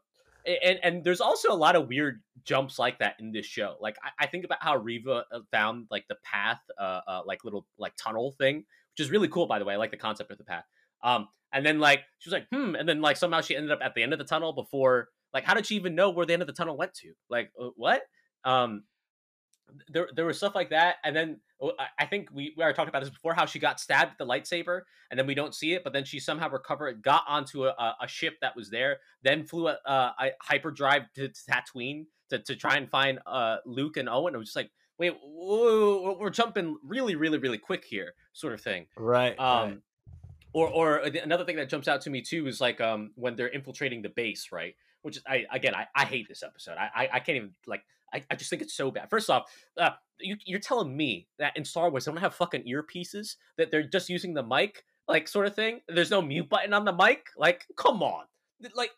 [0.63, 3.75] and and there's also a lot of weird jumps like that in this show.
[3.79, 7.43] Like I, I think about how Reva uh, found like the path, uh, uh, like
[7.43, 9.73] little like tunnel thing, which is really cool by the way.
[9.73, 10.65] I like the concept of the path.
[11.03, 13.79] Um, and then like she was like, hmm, and then like somehow she ended up
[13.81, 15.09] at the end of the tunnel before.
[15.33, 17.13] Like, how did she even know where the end of the tunnel went to?
[17.29, 18.01] Like, uh, what?
[18.43, 18.83] Um,
[19.87, 22.89] there there was stuff like that, and then I- I think we we already talked
[22.89, 23.33] about this before.
[23.33, 24.81] How she got stabbed with the lightsaber,
[25.11, 27.95] and then we don't see it, but then she somehow recovered, got onto a, a,
[28.03, 32.55] a ship that was there, then flew a, a, hyperdrive to, to Tatooine to, to
[32.55, 34.35] try and find uh, Luke and Owen.
[34.35, 38.61] It was just like, wait, whoa, we're jumping really, really, really quick here, sort of
[38.61, 38.87] thing.
[38.95, 39.79] right, Um, right.
[40.53, 43.47] or or another thing that jumps out to me too is like um when they're
[43.47, 44.75] infiltrating the base, right?
[45.01, 46.75] Which is I again I, I hate this episode.
[46.77, 47.83] I, I I can't even like
[48.13, 49.09] I, I just think it's so bad.
[49.09, 52.63] First off, uh, you, you're telling me that in Star Wars they don't have fucking
[52.63, 55.81] earpieces that they're just using the mic like sort of thing.
[55.87, 57.27] There's no mute button on the mic.
[57.35, 58.25] Like come on.
[58.75, 58.91] Like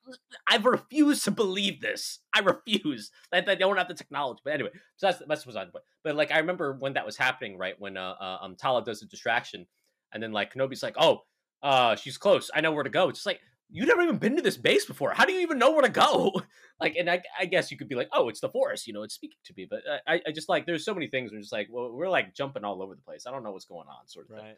[0.49, 2.19] I refuse to believe this.
[2.33, 4.41] I refuse that they don't have the technology.
[4.43, 5.85] But anyway, so that's that's beside the point.
[6.03, 7.75] But like I remember when that was happening, right?
[7.79, 9.67] When uh, uh um Tala does the distraction,
[10.11, 11.21] and then like Kenobi's like, "Oh,
[11.61, 12.49] uh, she's close.
[12.55, 13.39] I know where to go." It's just like
[13.71, 15.13] you never even been to this base before.
[15.13, 16.41] How do you even know where to go?
[16.81, 19.03] like, and I, I guess you could be like, "Oh, it's the forest," you know,
[19.03, 19.67] it's speaking to me.
[19.69, 21.31] But I, I just like there's so many things.
[21.31, 23.25] We're just like, well, we're like jumping all over the place.
[23.25, 24.55] I don't know what's going on, sort of thing.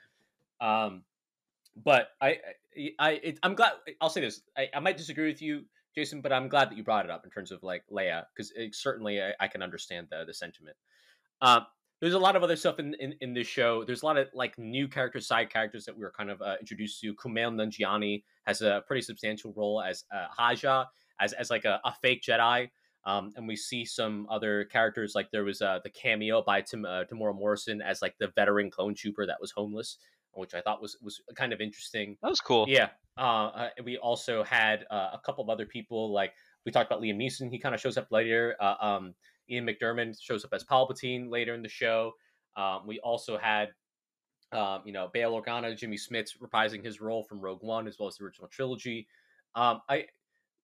[0.61, 1.03] Um,
[1.83, 2.37] but I,
[2.77, 3.73] I, I it, I'm glad.
[4.01, 4.41] I'll say this.
[4.57, 5.63] I, I might disagree with you,
[5.95, 8.51] Jason, but I'm glad that you brought it up in terms of like Leia, because
[8.71, 10.75] certainly I, I, can understand the the sentiment.
[11.41, 11.65] Um,
[12.01, 13.85] there's a lot of other stuff in, in, in this show.
[13.85, 16.55] There's a lot of like new characters, side characters that we were kind of uh,
[16.59, 17.13] introduced to.
[17.13, 20.85] Kumail Nanjiani has a pretty substantial role as uh, Haja,
[21.19, 22.69] as as like a, a fake Jedi.
[23.05, 26.85] Um, and we see some other characters like there was uh, the cameo by Tim
[26.85, 29.97] uh, Temuera Morrison as like the veteran clone trooper that was homeless,
[30.33, 32.17] which I thought was was kind of interesting.
[32.21, 32.65] That was cool.
[32.67, 32.89] Yeah.
[33.17, 36.33] Uh, uh we also had uh, a couple of other people like
[36.65, 37.51] we talked about Liam Neeson.
[37.51, 38.55] He kind of shows up later.
[38.59, 39.13] Uh, um,
[39.49, 42.13] Ian McDiarmid shows up as Palpatine later in the show.
[42.55, 43.69] Um, we also had,
[44.53, 48.07] um, you know, Bail Organa, Jimmy Smits reprising his role from Rogue One as well
[48.07, 49.07] as the original trilogy.
[49.55, 50.05] Um, I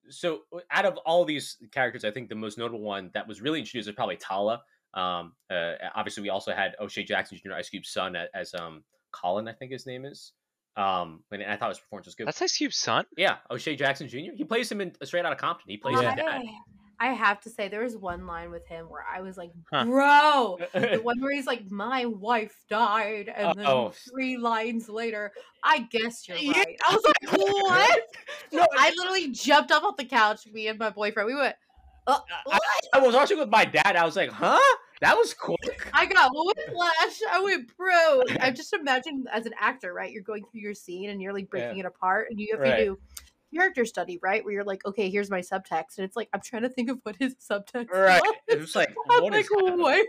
[0.10, 0.41] so
[0.72, 3.88] out of all these characters, I think the most notable one that was really introduced
[3.88, 4.61] is probably Tala.
[4.94, 9.48] Um, uh, obviously, we also had O'Shea Jackson Jr., Ice Cube's son, as um, Colin,
[9.48, 10.34] I think his name is.
[10.76, 12.28] Um, and I thought his performance was good.
[12.28, 13.06] That's Ice Cube's son.
[13.18, 14.34] Yeah, O'Shea Jackson Jr.
[14.36, 15.70] He plays him in Straight Outta Compton.
[15.70, 16.41] He plays his dad.
[17.00, 19.86] I have to say, there was one line with him where I was like, huh.
[19.86, 23.94] "Bro," the one where he's like, "My wife died," and then oh.
[24.10, 25.32] three lines later,
[25.64, 28.02] "I guess you're right." I was like, "What?"
[28.52, 30.46] no, I literally jumped up off the couch.
[30.52, 31.56] Me and my boyfriend, we went.
[32.06, 32.20] Uh,
[32.52, 32.60] I,
[32.94, 33.96] I, was watching with my dad.
[33.96, 34.60] I was like, "Huh."
[35.02, 35.90] That was quick.
[35.94, 37.22] I got whiplash.
[37.32, 38.22] I went, bro.
[38.42, 40.12] I just imagine as an actor, right?
[40.12, 41.84] You're going through your scene and you're like breaking yeah.
[41.84, 42.78] it apart, and you have right.
[42.78, 43.00] to do
[43.54, 44.44] character study, right?
[44.44, 47.00] Where you're like, okay, here's my subtext, and it's like I'm trying to think of
[47.04, 47.84] what his subtext.
[47.84, 47.88] Is.
[47.94, 48.22] Right.
[48.22, 48.36] Was.
[48.48, 50.08] It's like I'm what like, what?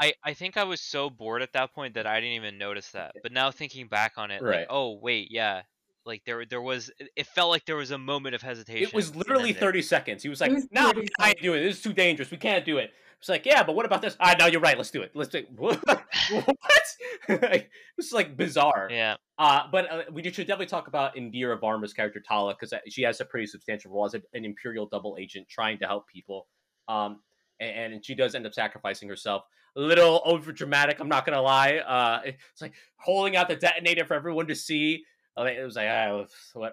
[0.00, 2.90] I, I think I was so bored at that point that I didn't even notice
[2.92, 3.12] that.
[3.16, 4.60] Eh but now thinking back on it, right.
[4.60, 5.62] like, oh wait, yeah,
[6.04, 8.84] like there there was it felt like there was a moment of hesitation.
[8.84, 10.22] It was literally thirty seconds.
[10.22, 11.62] He was like, was "No, we can't do it.
[11.62, 12.30] This is too dangerous.
[12.30, 12.92] We can't do it."
[13.22, 14.76] It's like, "Yeah, but what about this?" Ah, no, you're right.
[14.76, 15.12] Let's do it.
[15.14, 15.48] Let's do it.
[15.56, 15.78] what?
[17.28, 18.88] it was like bizarre.
[18.90, 19.14] Yeah.
[19.38, 23.02] Uh, but uh, we should definitely talk about Indira Varma's character Tala because uh, she
[23.02, 26.48] has a pretty substantial role as a, an Imperial double agent trying to help people.
[26.88, 27.20] Um,
[27.60, 29.44] and, and, she does end up sacrificing herself.
[29.76, 31.76] A little over dramatic, I'm not gonna lie.
[31.76, 35.04] Uh, it's like holding out the detonator for everyone to see.
[35.36, 36.24] It was like, ah,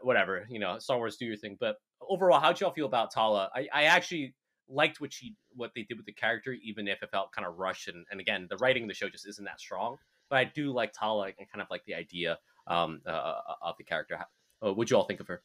[0.02, 1.58] whatever, you know, Star Wars, do your thing.
[1.60, 3.52] But overall, how'd y'all feel about Tala?
[3.56, 4.34] I, I actually
[4.70, 7.58] liked what she what they did with the character, even if it felt kind of
[7.58, 7.88] rushed.
[7.88, 9.98] And, and again, the writing in the show just isn't that strong.
[10.30, 12.38] But I do like Tala and kind of like the idea
[12.68, 14.20] um, uh, uh of the character.
[14.62, 15.42] Uh, what'd you all think of her?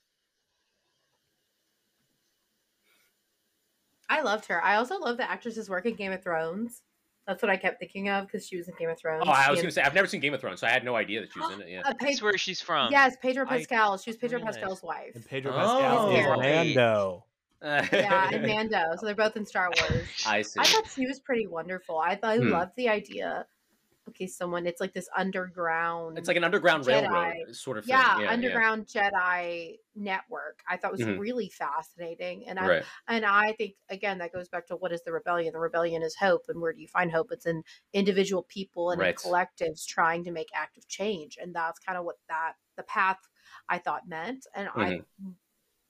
[4.09, 4.63] I loved her.
[4.63, 6.83] I also love the actress's work in Game of Thrones.
[7.27, 9.25] That's what I kept thinking of because she was in Game of Thrones.
[9.27, 10.85] Oh, I was going to say I've never seen Game of Thrones, so I had
[10.85, 11.69] no idea that she was in it.
[11.71, 12.93] Yeah, uh, That's where she's from.
[12.93, 13.95] Yes, Pedro Pascal.
[13.95, 15.15] I, she was Pedro Pascal's wife.
[15.15, 17.25] And Pedro Pascal oh, is Mando.
[17.65, 18.83] Yeah, and Mando.
[18.99, 20.07] So they're both in Star Wars.
[20.27, 20.61] I see.
[20.61, 21.99] I thought she was pretty wonderful.
[21.99, 22.51] I thought I hmm.
[22.51, 23.47] loved the idea
[24.09, 28.21] okay, someone it's like this underground it's like an underground Jedi, railroad sort of yeah,
[28.21, 29.11] yeah underground yeah.
[29.11, 30.61] Jedi network.
[30.69, 31.19] I thought was mm-hmm.
[31.19, 32.47] really fascinating.
[32.47, 32.83] And I right.
[33.09, 35.53] and I think again that goes back to what is the rebellion?
[35.53, 36.43] The rebellion is hope.
[36.49, 37.29] And where do you find hope?
[37.31, 37.63] It's in
[37.93, 39.17] individual people and right.
[39.17, 41.39] collectives trying to make active change.
[41.41, 43.19] And that's kind of what that the path
[43.69, 44.47] I thought meant.
[44.55, 44.81] And mm-hmm.
[44.81, 45.01] I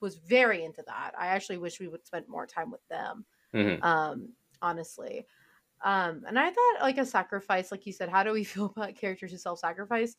[0.04, 1.12] was very into that.
[1.18, 3.24] I actually wish we would spend more time with them.
[3.54, 3.82] Mm-hmm.
[3.82, 4.28] Um,
[4.60, 5.26] honestly.
[5.82, 8.96] Um, and I thought like a sacrifice, like you said, how do we feel about
[8.96, 10.14] characters who self-sacrifice?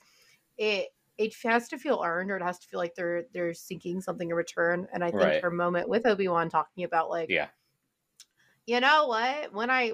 [0.58, 0.88] It
[1.18, 4.30] it has to feel earned or it has to feel like they're they're seeking something
[4.30, 4.88] in return.
[4.94, 5.44] And I think right.
[5.44, 7.48] her moment with Obi-Wan talking about like Yeah.
[8.66, 9.54] You know what?
[9.54, 9.94] When I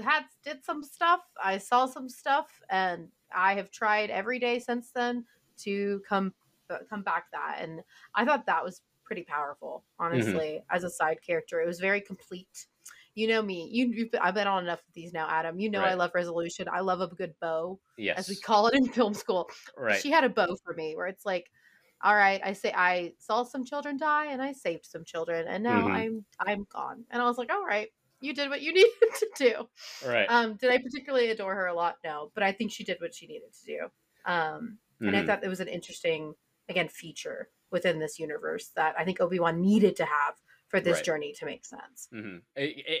[0.00, 4.90] had did some stuff, I saw some stuff and I have tried every day since
[4.92, 5.24] then
[5.58, 6.32] to come
[6.70, 7.80] uh, come back that and
[8.14, 8.80] I thought that was
[9.10, 10.14] pretty powerful, mm-hmm.
[10.14, 10.76] honestly, mm-hmm.
[10.76, 11.60] as a side character.
[11.60, 12.66] It was very complete
[13.14, 13.68] you know me.
[13.72, 15.58] You, I've been on enough of these now, Adam.
[15.58, 15.92] You know right.
[15.92, 16.68] I love resolution.
[16.72, 19.50] I love a good bow, yes, as we call it in film school.
[19.76, 20.00] Right.
[20.00, 21.50] She had a bow for me where it's like,
[22.02, 25.62] all right, I say I saw some children die and I saved some children, and
[25.62, 25.92] now mm-hmm.
[25.92, 27.04] I'm I'm gone.
[27.10, 27.88] And I was like, all right,
[28.20, 29.54] you did what you needed to do.
[30.06, 30.26] Right.
[30.28, 31.96] Um, did I particularly adore her a lot?
[32.04, 33.78] No, but I think she did what she needed to do.
[34.24, 35.26] Um, and I mm-hmm.
[35.26, 36.34] thought it was an interesting,
[36.68, 40.34] again, feature within this universe that I think Obi Wan needed to have
[40.70, 41.04] for this right.
[41.04, 42.08] journey to make sense.
[42.14, 42.36] Mm-hmm.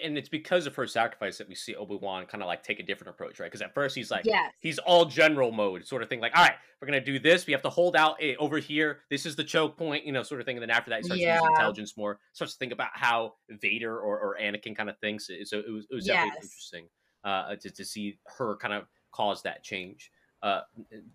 [0.04, 2.80] And it's because of her sacrifice that we see Obi Wan kind of like take
[2.80, 3.46] a different approach, right?
[3.46, 4.52] Because at first he's like, yes.
[4.58, 7.46] he's all general mode sort of thing, like, all right, we're gonna do this.
[7.46, 9.00] We have to hold out eh, over here.
[9.08, 10.56] This is the choke point, you know, sort of thing.
[10.56, 11.38] And then after that, he starts yeah.
[11.38, 12.18] to use intelligence more.
[12.32, 15.28] Starts to think about how Vader or, or Anakin kind of thinks.
[15.44, 16.44] So it was, it was definitely yes.
[16.44, 16.88] interesting
[17.22, 20.10] uh, to to see her kind of cause that change.
[20.42, 20.62] Uh,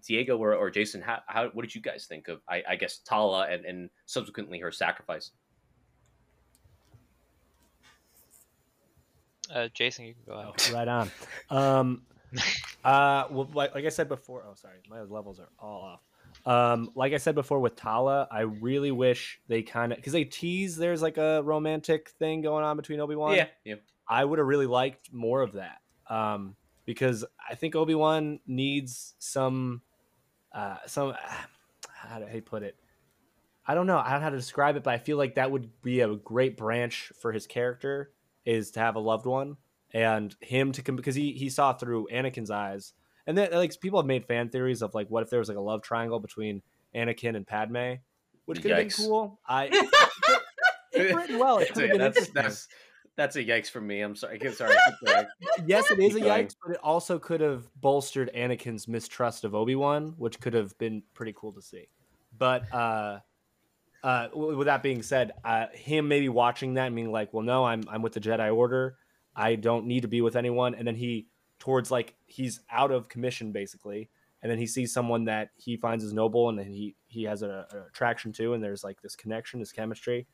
[0.06, 3.00] Diego or, or Jason, how, how what did you guys think of I, I guess
[3.00, 5.32] Tala and, and subsequently her sacrifice?
[9.54, 10.54] Uh, Jason, you can go ahead.
[10.58, 11.12] Oh, right on.
[11.50, 12.02] Um,
[12.84, 16.02] uh, well, like, like, I said before, oh, sorry, my levels are all off.
[16.46, 20.26] Um, like I said before with Tala, I really wish they kind of because they
[20.26, 23.36] tease there's like a romantic thing going on between Obi Wan.
[23.36, 23.76] Yeah, yeah.
[24.08, 25.80] I would have really liked more of that
[26.10, 26.56] um,
[26.86, 29.82] because I think Obi Wan needs some
[30.54, 31.14] uh, some
[31.90, 32.76] how do I put it?
[33.68, 33.98] I don't know.
[33.98, 36.16] I don't know how to describe it, but I feel like that would be a
[36.16, 38.12] great branch for his character
[38.46, 39.58] is to have a loved one
[39.92, 42.94] and him to come because he he saw through Anakin's eyes.
[43.28, 45.58] And then like people have made fan theories of like what if there was like
[45.58, 46.62] a love triangle between
[46.94, 47.94] Anakin and Padme,
[48.46, 49.40] which could have been cool.
[49.48, 49.70] I
[50.94, 51.58] it's written well.
[51.58, 52.44] It That's, could have been that's, interesting.
[52.44, 52.68] that's,
[53.16, 54.02] that's a yikes for me.
[54.02, 54.40] I'm sorry.
[54.52, 54.76] Sorry.
[54.86, 55.26] keep going.
[55.66, 56.46] yes, it is a going.
[56.46, 60.78] yikes, but it also could have bolstered Anakin's mistrust of Obi Wan, which could have
[60.78, 61.88] been pretty cool to see.
[62.38, 63.20] But uh,
[64.04, 67.64] uh, with that being said, uh, him maybe watching that and being like, "Well, no,
[67.66, 68.98] I'm I'm with the Jedi Order.
[69.36, 71.28] I don't need to be with anyone." And then he
[71.60, 74.10] towards like he's out of commission basically,
[74.42, 77.42] and then he sees someone that he finds is noble and then he he has
[77.42, 80.28] a, a attraction to, and there's like this connection, this chemistry,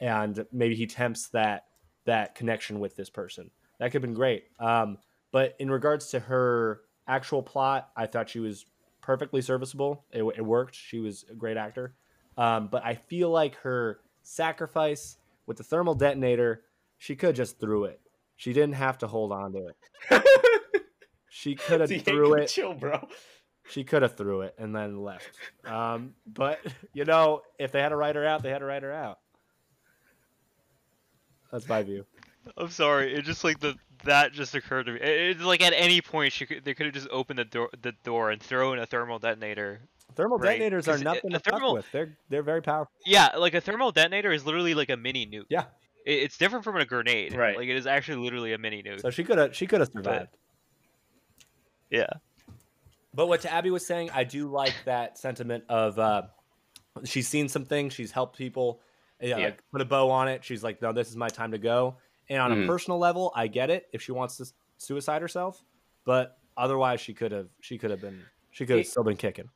[0.00, 1.64] and maybe he tempts that
[2.04, 3.50] that connection with this person.
[3.78, 4.44] That could have been great.
[4.58, 4.98] Um,
[5.32, 8.66] but in regards to her actual plot, I thought she was
[9.00, 10.04] perfectly serviceable.
[10.12, 10.74] It, it worked.
[10.74, 11.94] She was a great actor.
[12.36, 15.16] Um, but I feel like her sacrifice
[15.46, 16.62] with the thermal detonator,
[16.98, 18.00] she could have just threw it.
[18.36, 20.24] She didn't have to hold on to it.
[21.34, 22.48] She could have threw it.
[22.48, 23.08] Chill, bro.
[23.70, 25.30] She could have threw it and then left.
[25.64, 26.60] Um, but
[26.92, 29.18] you know, if they had to write her out, they had to write her out.
[31.52, 32.04] That's my view.
[32.56, 33.14] I'm sorry.
[33.14, 35.00] It just like the that just occurred to me.
[35.00, 37.68] It, it's like at any point she could, they could have just opened the door
[37.82, 39.80] the door and thrown a thermal detonator.
[40.14, 41.90] Thermal Right, detonators are nothing a to fuck with.
[41.92, 42.92] They're they're very powerful.
[43.06, 45.46] Yeah, like a thermal detonator is literally like a mini nuke.
[45.48, 45.64] Yeah.
[46.04, 47.34] It, it's different from a grenade.
[47.34, 47.56] Right.
[47.56, 49.00] Like it is actually literally a mini nuke.
[49.00, 50.36] So she could have she could have survived.
[51.90, 52.08] yeah.
[53.14, 56.22] But what Abby was saying, I do like that sentiment of uh,
[57.04, 58.80] she's seen some things, she's helped people,
[59.22, 59.44] yeah, Yeah.
[59.46, 60.44] like, put a bow on it.
[60.44, 61.96] She's like, no, this is my time to go.
[62.28, 62.64] And on Mhm.
[62.64, 64.46] a personal level, I get it if she wants to
[64.78, 65.64] suicide herself,
[66.04, 69.48] but otherwise, she could have she could have been she could have still been kicking.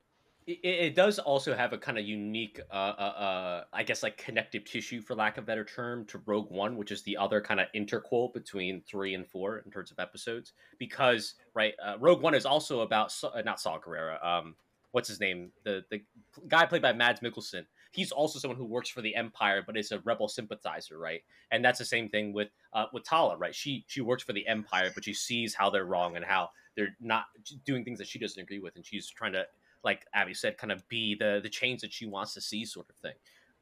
[0.46, 4.16] It, it does also have a kind of unique, uh, uh, uh, I guess, like
[4.16, 7.40] connective tissue, for lack of a better term, to Rogue One, which is the other
[7.40, 10.52] kind of interquel between three and four in terms of episodes.
[10.78, 14.24] Because right, uh, Rogue One is also about uh, not Saw Gerrera.
[14.24, 14.54] Um,
[14.92, 15.50] what's his name?
[15.64, 16.02] The the
[16.46, 17.66] guy played by Mads Mikkelsen.
[17.92, 21.22] He's also someone who works for the Empire, but is a rebel sympathizer, right?
[21.50, 23.54] And that's the same thing with uh, with Tala, right?
[23.54, 26.96] She she works for the Empire, but she sees how they're wrong and how they're
[27.00, 27.26] not
[27.64, 29.46] doing things that she doesn't agree with, and she's trying to
[29.84, 32.88] like Abby said, kind of be the the change that she wants to see, sort
[32.90, 33.14] of thing.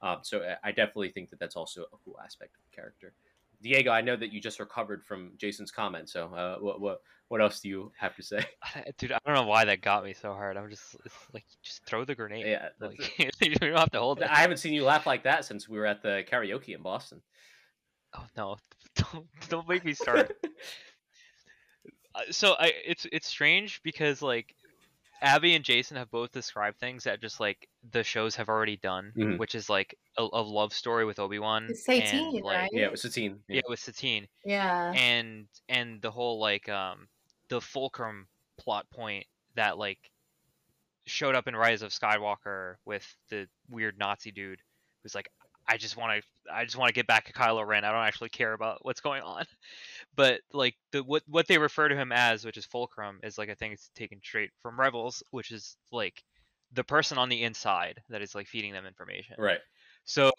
[0.03, 3.15] Um, so I- I definitely think that that's also a cool aspect of the character.
[3.65, 7.41] Diego, I know that you just recovered from Jason's comment, so uh, what what what
[7.41, 8.45] else do you have to say?
[8.99, 10.59] Dude, I don't know why that got me so hard.
[10.59, 10.97] I'm just
[11.33, 12.45] like just throw the grenade.
[12.47, 14.29] Yeah, Like you don't have to hold it.
[14.31, 17.23] I haven't seen you laugh like that since we were at the karaoke in Boston.
[18.15, 18.57] Oh no!
[18.97, 20.37] Don't don't make me start.
[22.15, 24.55] Uh, so I it's it's strange because like
[25.23, 29.13] Abby and Jason have both described things that just like the shows have already done,
[29.17, 29.39] Mhm.
[29.39, 31.67] which is like a, a love story with Obi Wan.
[31.71, 32.71] It's Satine, like, right?
[32.73, 33.43] Yeah, it was Satine.
[33.49, 34.93] Yeah, with Satine, Yeah.
[34.95, 37.09] and and the whole like um
[37.49, 38.27] the Fulcrum
[38.59, 40.11] plot point that like
[41.07, 44.61] showed up in Rise of Skywalker with the weird Nazi dude
[45.03, 45.29] who's like,
[45.69, 47.85] I just want to, I just want to get back to Kylo Ren.
[47.85, 49.45] I don't actually care about what's going on.
[50.17, 53.51] But like the what what they refer to him as, which is Fulcrum, is like
[53.51, 56.23] I think it's taken straight from Rebels, which is like
[56.73, 59.37] the person on the inside that is like feeding them information.
[59.39, 59.61] Right.
[60.05, 60.31] So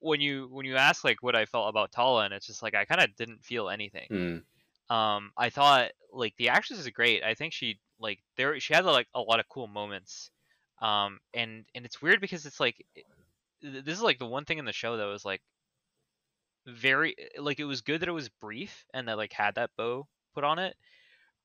[0.00, 2.74] when you when you ask like what I felt about Tala, and it's just like
[2.74, 4.42] I kind of didn't feel anything Mm.
[4.90, 8.84] um i thought like the actress is great i think she like there she had
[8.84, 10.30] like a lot of cool moments
[10.82, 12.84] um and and it's weird because it's like
[13.62, 15.40] this is like the one thing in the show that was like
[16.66, 20.06] very like it was good that it was brief and that like had that bow
[20.34, 20.74] put on it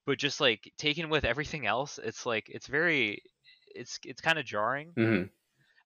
[0.06, 3.22] but just like taken with everything else it's like it's very
[3.76, 5.24] it's it's kind of jarring hmm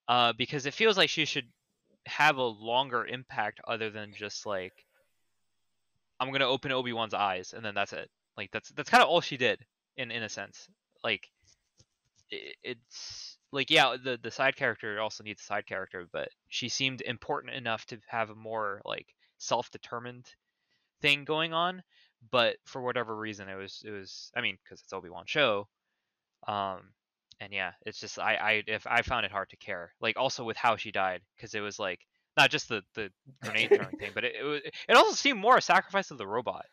[0.07, 1.47] uh, because it feels like she should
[2.05, 4.73] have a longer impact other than just like
[6.19, 8.09] I'm gonna open Obi Wan's eyes and then that's it.
[8.37, 9.65] Like that's that's kind of all she did
[9.97, 10.67] in in a sense.
[11.03, 11.29] Like
[12.29, 16.69] it, it's like yeah, the the side character also needs a side character, but she
[16.69, 19.07] seemed important enough to have a more like
[19.43, 20.25] self-determined
[21.01, 21.83] thing going on.
[22.31, 25.67] But for whatever reason, it was it was I mean because it's Obi Wan show.
[26.47, 26.93] Um,
[27.39, 29.93] and yeah, it's just I I if I found it hard to care.
[29.99, 31.99] Like also with how she died because it was like
[32.37, 33.11] not just the the
[33.41, 36.27] grenade throwing thing, but it it, was, it also seemed more a sacrifice of the
[36.27, 36.65] robot,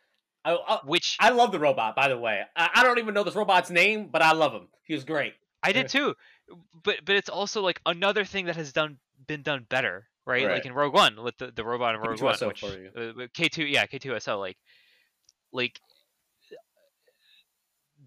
[0.44, 2.42] I, I, which I love the robot, by the way.
[2.56, 4.68] I, I don't even know this robot's name, but I love him.
[4.84, 5.34] He was great.
[5.62, 6.14] I did too.
[6.82, 10.46] but but it's also like another thing that has done been done better, right?
[10.46, 10.54] Right.
[10.54, 13.70] Like in Rogue One with the, the robot in Rogue One, K2SO which uh, K2
[13.70, 14.56] yeah K2SO like
[15.52, 15.80] like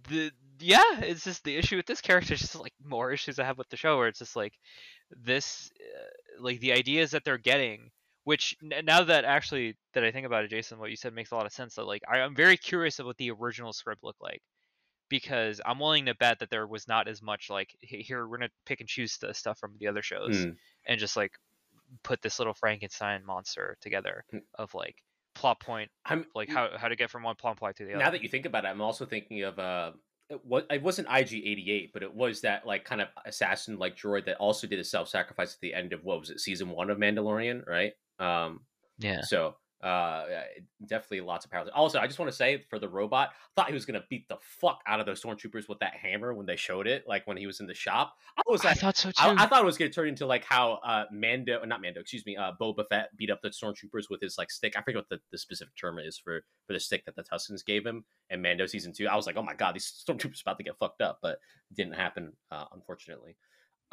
[0.10, 3.44] the yeah it's just the issue with this character is just like more issues I
[3.44, 4.54] have with the show where it's just like
[5.12, 7.92] this uh, like the ideas that they're getting
[8.24, 11.36] which now that actually that I think about it Jason what you said makes a
[11.36, 14.22] lot of sense that like I, I'm very curious of what the original script looked
[14.22, 14.42] like
[15.10, 18.38] because I'm willing to bet that there was not as much like "Hey, here we're
[18.38, 20.56] gonna pick and choose the stuff from the other shows Mm.
[20.86, 21.34] and just like
[22.04, 24.42] put this little Frankenstein monster together Mm.
[24.56, 24.96] of like
[25.36, 28.04] plot point I'm like how how to get from one plot point to the other.
[28.04, 29.92] now that you think about it, I'm also thinking of uh,
[30.30, 34.26] it, was, it wasn't IG88, but it was that like kind of assassin like droid
[34.26, 36.90] that also did a self sacrifice at the end of what was it season one
[36.90, 37.94] of Mandalorian, right?
[38.20, 38.62] Um,
[39.00, 39.22] yeah.
[39.22, 40.26] so uh,
[40.88, 41.74] definitely lots of parallels.
[41.76, 44.28] Also, I just want to say for the robot, I thought he was gonna beat
[44.30, 47.38] the fuck out of those stormtroopers with that hammer when they showed it, like when
[47.38, 48.16] he was in the shop.
[48.38, 49.16] I was I thought so too.
[49.18, 52.00] I, I thought it was going to turn into like how uh, Mando, not Mando,
[52.00, 54.74] excuse me, uh, Boba Fett beat up the stormtroopers with his like stick.
[54.78, 57.64] I forget what the, the specific term is for for the stick that the Tuscans
[57.64, 58.06] gave him.
[58.30, 60.78] And Mando season two, I was like, oh my god, these stormtroopers about to get
[60.78, 61.40] fucked up, but
[61.72, 63.36] it didn't happen, uh, unfortunately.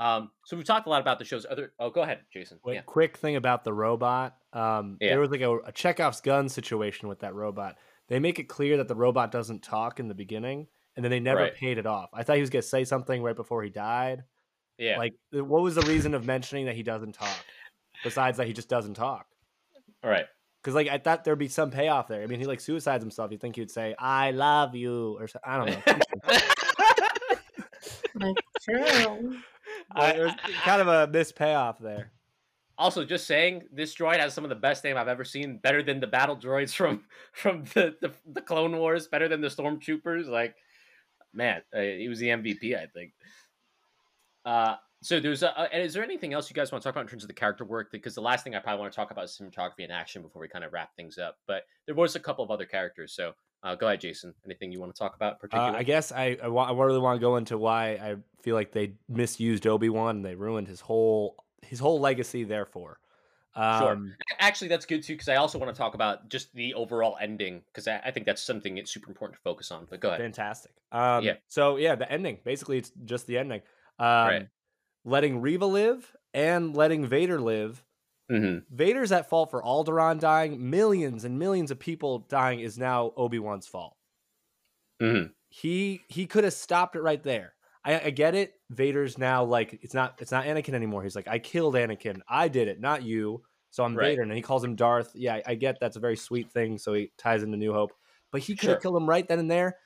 [0.00, 1.44] Um, so we've talked a lot about the shows.
[1.48, 2.58] Other, oh, go ahead, Jason.
[2.64, 4.34] Wait, yeah, quick thing about the robot.
[4.54, 5.10] Um, Yeah.
[5.10, 7.76] There was like a, a Chekhov's gun situation with that robot.
[8.08, 11.20] They make it clear that the robot doesn't talk in the beginning, and then they
[11.20, 11.54] never Right.
[11.54, 12.08] paid it off.
[12.14, 14.24] I thought he was going to say something right before he died.
[14.78, 14.96] yeah.
[14.96, 17.44] Like, what was the reason of mentioning that he doesn't talk?
[18.02, 19.26] Besides that, he just doesn't talk.
[20.02, 20.24] All right.
[20.62, 22.22] Because like I thought there'd be some payoff there.
[22.22, 23.30] I mean, he like suicides himself.
[23.32, 26.38] You think he'd say "I love you" or so, I don't know.
[28.14, 29.38] Like, true.
[29.94, 32.12] But there's kind of a missed payoff there.
[32.78, 35.58] Also, just saying, this droid has some of the best name I've ever seen.
[35.58, 39.08] Better than the battle droids from from the the, the Clone Wars.
[39.08, 40.26] Better than the stormtroopers.
[40.26, 40.54] Like,
[41.32, 43.12] man, uh, he was the MVP, I think.
[44.44, 46.94] Uh, so there's a, uh, and is there anything else you guys want to talk
[46.94, 47.90] about in terms of the character work?
[47.90, 50.42] Because the last thing I probably want to talk about is cinematography and action before
[50.42, 51.36] we kind of wrap things up.
[51.46, 53.14] But there was a couple of other characters.
[53.14, 54.34] So uh, go ahead, Jason.
[54.44, 55.78] Anything you want to talk about in Uh, particular?
[55.78, 58.72] I guess I I, wa- I really want to go into why I feel like
[58.72, 62.44] they misused Obi Wan and they ruined his whole his whole legacy.
[62.44, 62.98] Therefore,
[63.54, 67.16] um, Actually, that's good too because I also want to talk about just the overall
[67.20, 69.86] ending because I, I think that's something it's super important to focus on.
[69.90, 70.20] But go ahead.
[70.20, 70.72] fantastic.
[70.92, 71.34] Um, Yeah.
[71.48, 72.38] So yeah, the ending.
[72.44, 73.62] Basically, it's just the ending.
[73.98, 74.48] Um, Right.
[75.04, 77.82] Letting Reva live and letting Vader live.
[78.30, 80.70] Hmm Vader's at fault for Alderaan dying.
[80.70, 83.96] Millions and millions of people dying is now Obi Wan's fault.
[85.00, 87.54] hmm he he could have stopped it right there.
[87.84, 88.54] I, I get it.
[88.70, 91.02] Vader's now like it's not it's not Anakin anymore.
[91.02, 92.20] He's like I killed Anakin.
[92.28, 93.42] I did it, not you.
[93.70, 94.10] So I'm Right.
[94.10, 95.12] Vader, and he calls him Darth.
[95.14, 96.78] Yeah, I, I get that's a very sweet thing.
[96.78, 97.92] So he ties into New Hope,
[98.30, 98.80] but he could have Sure.
[98.80, 99.78] killed him right then and there.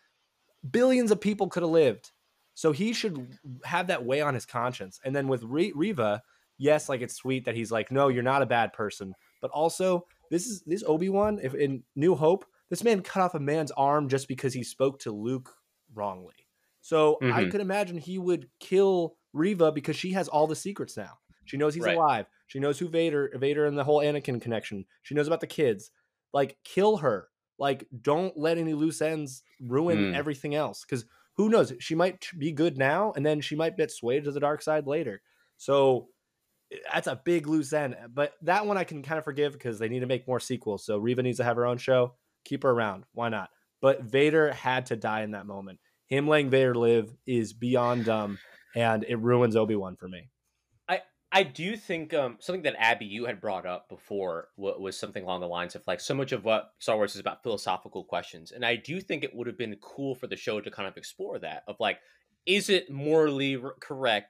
[0.71, 2.13] Billions of people could have lived.
[2.55, 5.01] So he should have that weigh on his conscience.
[5.05, 6.23] And then with Re- Reva,
[6.59, 9.15] yes, like it's sweet that he's like, no, you're not a bad person.
[9.41, 11.39] But also, this is this Obi Wan.
[11.43, 14.99] If in New Hope, this man cut off a man's arm just because he spoke
[15.01, 15.55] to Luke
[15.95, 16.35] wrongly.
[16.81, 17.51] So I Mhm.
[17.51, 21.19] could imagine he would kill Reva because she has all the secrets now.
[21.45, 21.97] She knows he's Right.
[21.97, 22.27] alive.
[22.47, 24.87] She knows who Vader, Vader, and the whole Anakin connection.
[25.03, 25.91] She knows about the kids.
[26.33, 27.31] Like, kill her.
[27.59, 30.15] Like, don't let any loose ends ruin Mm.
[30.15, 30.85] everything else.
[30.85, 31.07] Because
[31.37, 31.73] who knows?
[31.81, 34.87] She might be good now, and then she might get swayed to the dark side
[34.87, 35.23] later.
[35.57, 36.11] So
[36.93, 37.97] that's a big loose end.
[38.13, 40.85] But that one I can kind of forgive because they need to make more sequels.
[40.85, 42.15] So Reva needs to have her own show.
[42.45, 43.05] Keep her around.
[43.13, 43.51] Why not?
[43.81, 45.79] But Vader had to die in that moment.
[46.07, 48.39] Him letting Vader live is beyond dumb,
[48.75, 50.29] and it ruins Obi Wan for me.
[50.89, 51.01] I
[51.33, 55.25] I do think um, something that Abby you had brought up before wa- was something
[55.25, 58.53] along the lines of like so much of what Star Wars is about philosophical questions,
[58.53, 60.97] and I do think it would have been cool for the show to kind of
[60.97, 61.99] explore that of like,
[62.47, 64.29] is it morally correct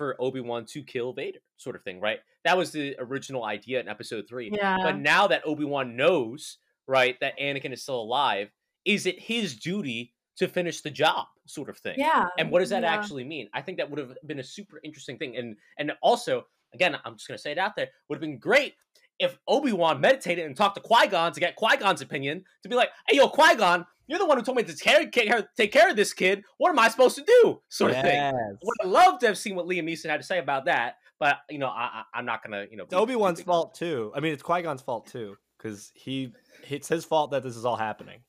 [0.00, 2.20] for Obi Wan to kill Vader, sort of thing, right?
[2.44, 4.50] That was the original idea in Episode Three.
[4.50, 4.78] Yeah.
[4.82, 6.56] But now that Obi Wan knows,
[6.86, 8.50] right, that Anakin is still alive,
[8.86, 11.96] is it his duty to finish the job, sort of thing?
[11.98, 12.28] yeah.
[12.38, 12.94] and what does that yeah.
[12.94, 16.46] actually mean i think that would have been a super interesting thing and and also
[16.72, 18.74] again i'm just going to say it out there would have been great
[19.18, 23.16] if obi-wan meditated and talked to qui-gon to get qui-gon's opinion to be like hey
[23.16, 26.12] yo qui-gon you're the one who told me to take care, take care of this
[26.12, 29.28] kid what am i supposed to do sort of thing I would have loved to
[29.28, 32.02] have seen what liam neeson had to say about that but you know I, I,
[32.14, 34.12] i'm not going to you know It's Obi Wan's fault too.
[34.14, 36.32] I mean, it's Qui Gon's fault too because he
[36.68, 38.20] it's his fault that this is all happening.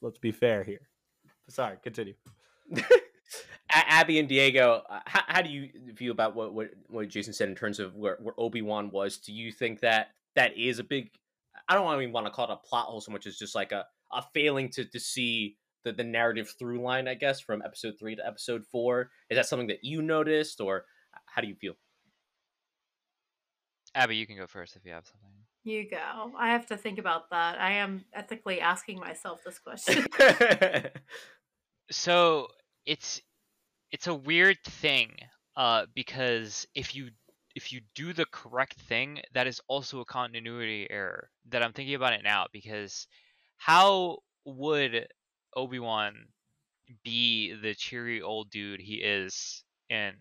[0.00, 0.88] Let's be fair here.
[1.48, 2.14] Sorry, continue.
[3.70, 7.48] Abby and Diego, uh, how, how do you feel about what, what what Jason said
[7.48, 9.18] in terms of where, where Obi Wan was?
[9.18, 11.10] Do you think that that is a big?
[11.68, 13.72] I don't even want to call it a plot hole so much as just like
[13.72, 17.94] a, a failing to to see the, the narrative through line, I guess, from episode
[17.98, 19.10] three to episode four.
[19.30, 20.84] Is that something that you noticed, or
[21.26, 21.74] how do you feel?
[23.94, 25.28] Abby, you can go first if you have something.
[25.64, 26.32] You go.
[26.36, 27.60] I have to think about that.
[27.60, 30.06] I am ethically asking myself this question.
[31.90, 32.48] so
[32.84, 33.20] it's
[33.92, 35.14] it's a weird thing
[35.56, 37.10] uh, because if you
[37.54, 41.28] if you do the correct thing, that is also a continuity error.
[41.50, 43.06] That I'm thinking about it now because
[43.64, 45.06] how would
[45.54, 46.14] Obi Wan
[47.04, 50.12] be the cheery old dude he is in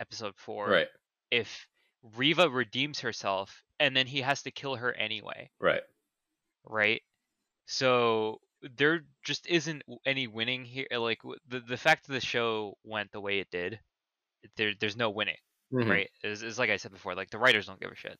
[0.00, 0.86] Episode Four right.
[1.30, 1.66] if
[2.16, 5.50] Reva redeems herself and then he has to kill her anyway?
[5.60, 5.82] Right.
[6.64, 7.02] Right.
[7.66, 8.40] So
[8.78, 10.86] there just isn't any winning here.
[10.96, 13.78] Like the the fact that the show went the way it did,
[14.56, 15.36] there there's no winning,
[15.72, 15.90] Mhm.
[15.90, 16.10] right?
[16.22, 18.18] It's, it's like I said before, like the writers don't give a shit.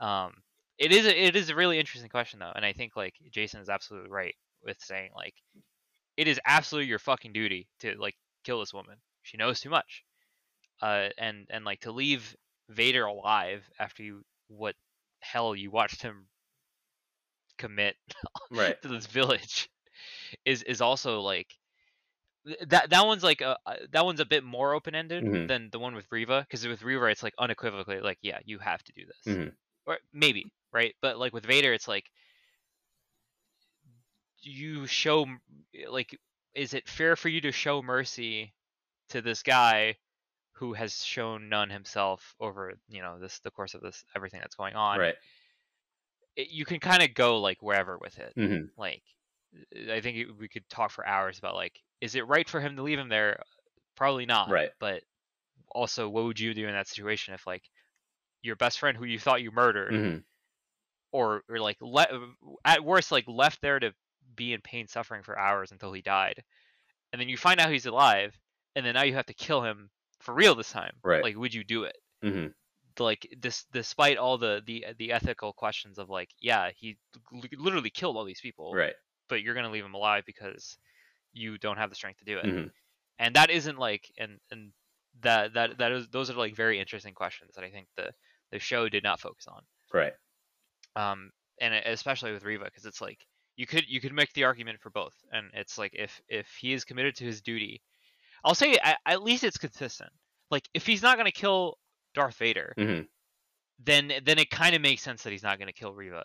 [0.00, 0.32] Um,
[0.78, 3.60] it is a, it is a really interesting question though, and I think like Jason
[3.60, 4.34] is absolutely right
[4.64, 5.34] with saying like
[6.16, 8.96] it is absolutely your fucking duty to like kill this woman.
[9.22, 10.04] She knows too much,
[10.82, 12.36] uh, and and like to leave
[12.68, 14.74] Vader alive after you what
[15.20, 16.26] hell you watched him
[17.58, 17.96] commit
[18.50, 18.80] Right.
[18.82, 19.68] to this village
[20.44, 21.48] is is also like
[22.68, 25.48] that that one's like a, a- that one's a bit more open ended Mhm.
[25.48, 28.82] than the one with Reva because with Reva it's like unequivocally like yeah you have
[28.84, 29.52] to do this Mhm.
[29.86, 32.10] or maybe right but like with Vader it's like
[34.40, 35.26] you show
[35.88, 36.18] like
[36.54, 38.54] is it fair for you to show mercy
[39.08, 39.96] to this guy
[40.52, 44.54] who has shown none himself over you know this the course of this everything that's
[44.56, 45.16] going on Right.
[46.36, 48.70] it, you can kind of go like wherever with it Mhm.
[48.76, 49.02] like
[49.74, 52.60] uh, i think it, we could talk for hours about like is it right for
[52.60, 53.42] him to leave him there
[53.96, 54.70] probably not Right.
[54.78, 55.02] but
[55.70, 57.64] also what would you do in that situation if like
[58.42, 60.24] your best friend who you thought you murdered Mhm.
[61.16, 62.34] Or or like le-
[62.64, 63.92] at worst like left there to
[64.34, 66.42] be in pain suffering for hours until he died
[67.12, 68.38] and then you find out he's alive
[68.74, 69.88] and then now you have to kill him
[70.20, 71.22] for real this time Right.
[71.22, 72.52] like would you do it Mhm.
[72.98, 76.98] like this despite all the the the ethical questions of like yeah he
[77.52, 78.94] literally killed all these people Right.
[79.28, 80.76] but you're gonna leave him alive because
[81.32, 82.70] you don't have the strength to do it Mhm.
[83.18, 84.72] and that isn't like and and
[85.20, 88.12] that that that is those are like very interesting questions that i think the
[88.50, 89.62] the show did not focus on
[89.92, 90.12] Right.
[90.96, 94.80] Um and especially with reva because it's like you could you could make the argument
[94.80, 97.80] for both and it's like if if he is committed to his duty
[98.44, 100.10] i'll say at, at least it's consistent
[100.50, 101.78] like if he's not going to kill
[102.14, 103.08] darth vader Mhm.
[103.78, 106.24] then then it kind of makes sense that he's not going to kill reva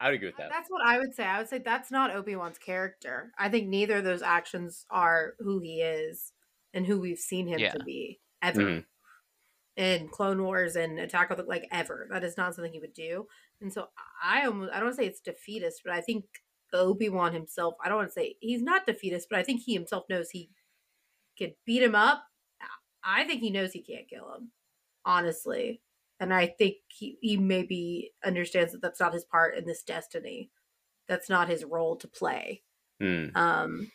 [0.00, 0.50] I would agree with that.
[0.50, 1.24] That's what I would say.
[1.24, 3.32] I would say that's not Obi Wan's character.
[3.38, 6.32] I think neither of those actions are who he is
[6.74, 7.72] and who we've seen him Yeah.
[7.72, 8.84] to be ever Mhm.
[9.76, 12.06] In Clone Wars and Attack of the like ever.
[12.10, 13.26] That is not something he would do.
[13.60, 13.88] And so
[14.22, 16.24] I almost I don't want to say it's defeatist, but I think
[16.72, 17.74] Obi Wan himself.
[17.84, 20.50] I don't want to say he's not defeatist, but I think he himself knows he
[21.38, 22.24] could beat him up.
[23.04, 24.50] I think he knows he can't kill him,
[25.04, 25.82] honestly.
[26.20, 30.50] And I think he, he maybe understands that that's not his part in this destiny.
[31.06, 32.62] That's not his role to play.
[33.02, 33.36] Mm.
[33.36, 33.90] Um,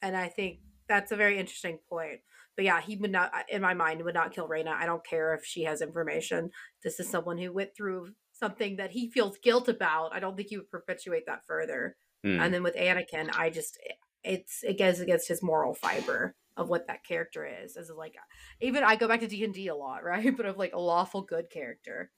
[0.00, 2.20] and I think that's a very interesting point.
[2.58, 4.70] But yeah, he would not, in my mind, would not kill Reva.
[4.76, 6.50] I don't care if she has information.
[6.82, 10.12] This is someone who went through something that he feels guilt about.
[10.12, 11.94] I don't think he would perpetuate that further.
[12.26, 12.40] Mm.
[12.40, 13.78] And then with Anakin, I just
[14.24, 17.76] it's it goes against his moral fiber of what that character is.
[17.76, 18.16] As like
[18.60, 20.36] even I go back to D and D a lot, right?
[20.36, 22.10] But of like a lawful good character.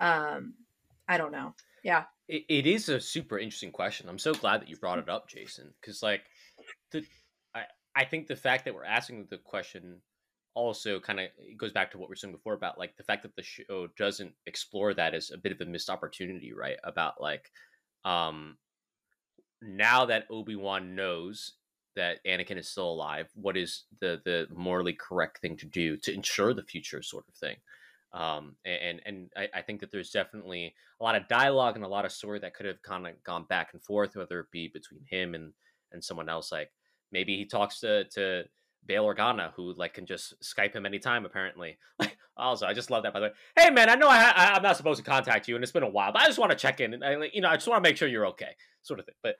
[0.00, 0.54] Um,
[1.06, 1.54] I don't know.
[1.84, 4.08] Yeah, It, it is a super interesting question.
[4.08, 6.22] I'm so glad that you brought it up, Jason, because like
[6.90, 7.04] the
[7.94, 10.00] I think the fact that we're asking the question
[10.54, 13.22] also kind of goes back to what we were saying before about like the fact
[13.22, 16.78] that the show doesn't explore that as a bit of a missed opportunity, right?
[16.84, 17.50] About like
[18.04, 18.56] um
[19.62, 21.52] now that Obi-Wan knows
[21.96, 26.12] that Anakin is still alive, what is the the morally correct thing to do to
[26.12, 27.56] ensure the future sort of thing.
[28.12, 31.88] Um, and and I, I think that there's definitely a lot of dialogue and a
[31.88, 34.68] lot of story that could have kind of gone back and forth, whether it be
[34.68, 35.52] between him and
[35.92, 36.50] and someone else.
[36.50, 36.70] Like
[37.12, 38.44] maybe he talks to to
[38.86, 41.24] Bail Organa, who like can just Skype him anytime.
[41.24, 41.78] Apparently,
[42.36, 43.12] also I just love that.
[43.12, 45.54] By the way, hey man, I know I, I I'm not supposed to contact you,
[45.54, 47.40] and it's been a while, but I just want to check in and I, you
[47.40, 49.14] know I just want to make sure you're okay, sort of thing.
[49.22, 49.36] But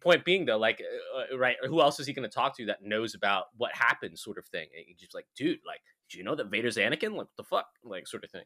[0.00, 2.66] point being though, like uh, uh, right, who else is he going to talk to
[2.66, 4.68] that knows about what happened, sort of thing?
[4.74, 5.80] And he's just like, dude, like,
[6.10, 7.10] do you know that Vader's Anakin?
[7.10, 8.44] Like, what the fuck, like, sort of thing.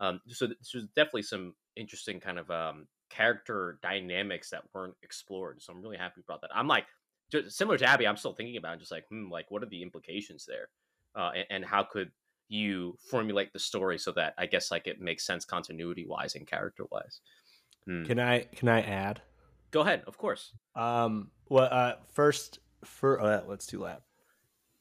[0.00, 5.62] Um, so th- there's definitely some interesting kind of um character dynamics that weren't explored.
[5.62, 6.50] So I'm really happy brought that.
[6.54, 6.86] I'm like,
[7.48, 9.82] similar to Abby, I'm still thinking about it, just like, hmm, like, what are the
[9.82, 10.68] implications there,
[11.14, 12.10] uh, and, and how could
[12.52, 16.46] you formulate the story so that I guess like it makes sense continuity wise and
[16.46, 17.20] character wise.
[17.86, 18.04] Hmm.
[18.04, 19.22] Can I can I add?
[19.70, 20.52] Go ahead, of course.
[20.76, 24.02] Um, Well, uh, first, for uh, let's do that.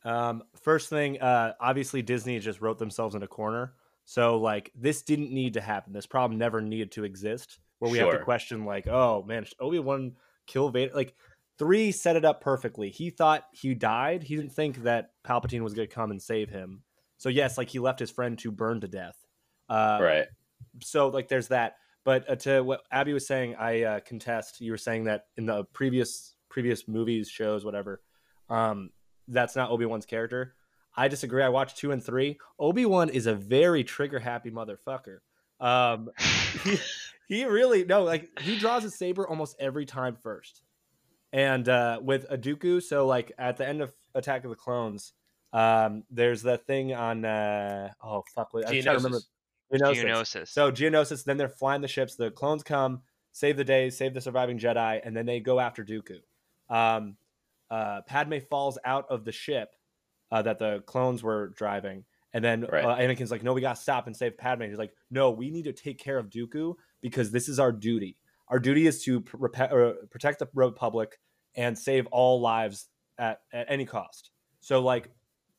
[0.03, 3.73] Um, first thing, uh, obviously Disney just wrote themselves in a corner.
[4.03, 5.93] So like this didn't need to happen.
[5.93, 7.59] This problem never needed to exist.
[7.79, 10.13] Where we have to question like, oh man, should Obi Wan
[10.45, 10.93] kill Vader?
[10.93, 11.15] Like
[11.57, 12.89] three set it up perfectly.
[12.89, 14.23] He thought he died.
[14.23, 16.83] He didn't think that Palpatine was going to come and save him.
[17.17, 19.15] So yes, like he left his friend to burn to death.
[19.69, 20.25] Uh, right.
[20.83, 24.69] so like there's that but uh, to what abby was saying i uh, contest you
[24.69, 28.01] were saying that in the previous previous movies shows whatever
[28.49, 28.89] um
[29.29, 30.55] that's not obi-wan's character
[30.97, 35.19] i disagree i watched two and three obi-wan is a very trigger happy motherfucker
[35.61, 36.09] um
[36.65, 36.77] he,
[37.27, 40.63] he really no like he draws his saber almost every time first
[41.33, 45.13] and uh with aduku so like at the end of attack of the clones
[45.53, 49.19] um there's the thing on uh oh fuck i'm trying to remember
[49.73, 50.03] Geonosis.
[50.03, 50.03] Geonosis.
[50.03, 50.47] Geonosis.
[50.49, 52.15] So Geonosis, then they're flying the ships.
[52.15, 53.01] The clones come,
[53.31, 56.17] save the day, save the surviving Jedi, and then they go after Dooku.
[56.69, 57.15] Um,
[57.69, 59.73] uh, Padme falls out of the ship
[60.29, 62.03] uh, that the clones were driving,
[62.33, 62.83] and then Right.
[62.83, 65.63] uh, Anakin's like, "No, we gotta stop and save Padme." He's like, "No, we need
[65.63, 68.17] to take care of Dooku because this is our duty.
[68.51, 71.17] Our duty is to uh, protect the Republic
[71.55, 75.09] and save all lives at at any cost." So like.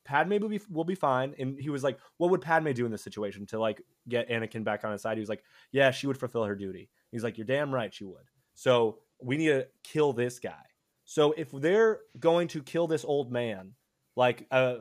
[0.05, 2.91] Padme will be will be fine, and he was like, "What would Padme do in
[2.91, 6.07] this situation to like get Anakin back on his side?" He was like, yeah, she
[6.07, 6.89] would fulfill her duty.
[7.13, 8.25] He's like, you're damn right she would.
[8.53, 10.63] So we need to kill this guy.
[11.05, 13.73] So if they're going to kill this old man,
[14.15, 14.75] like uh,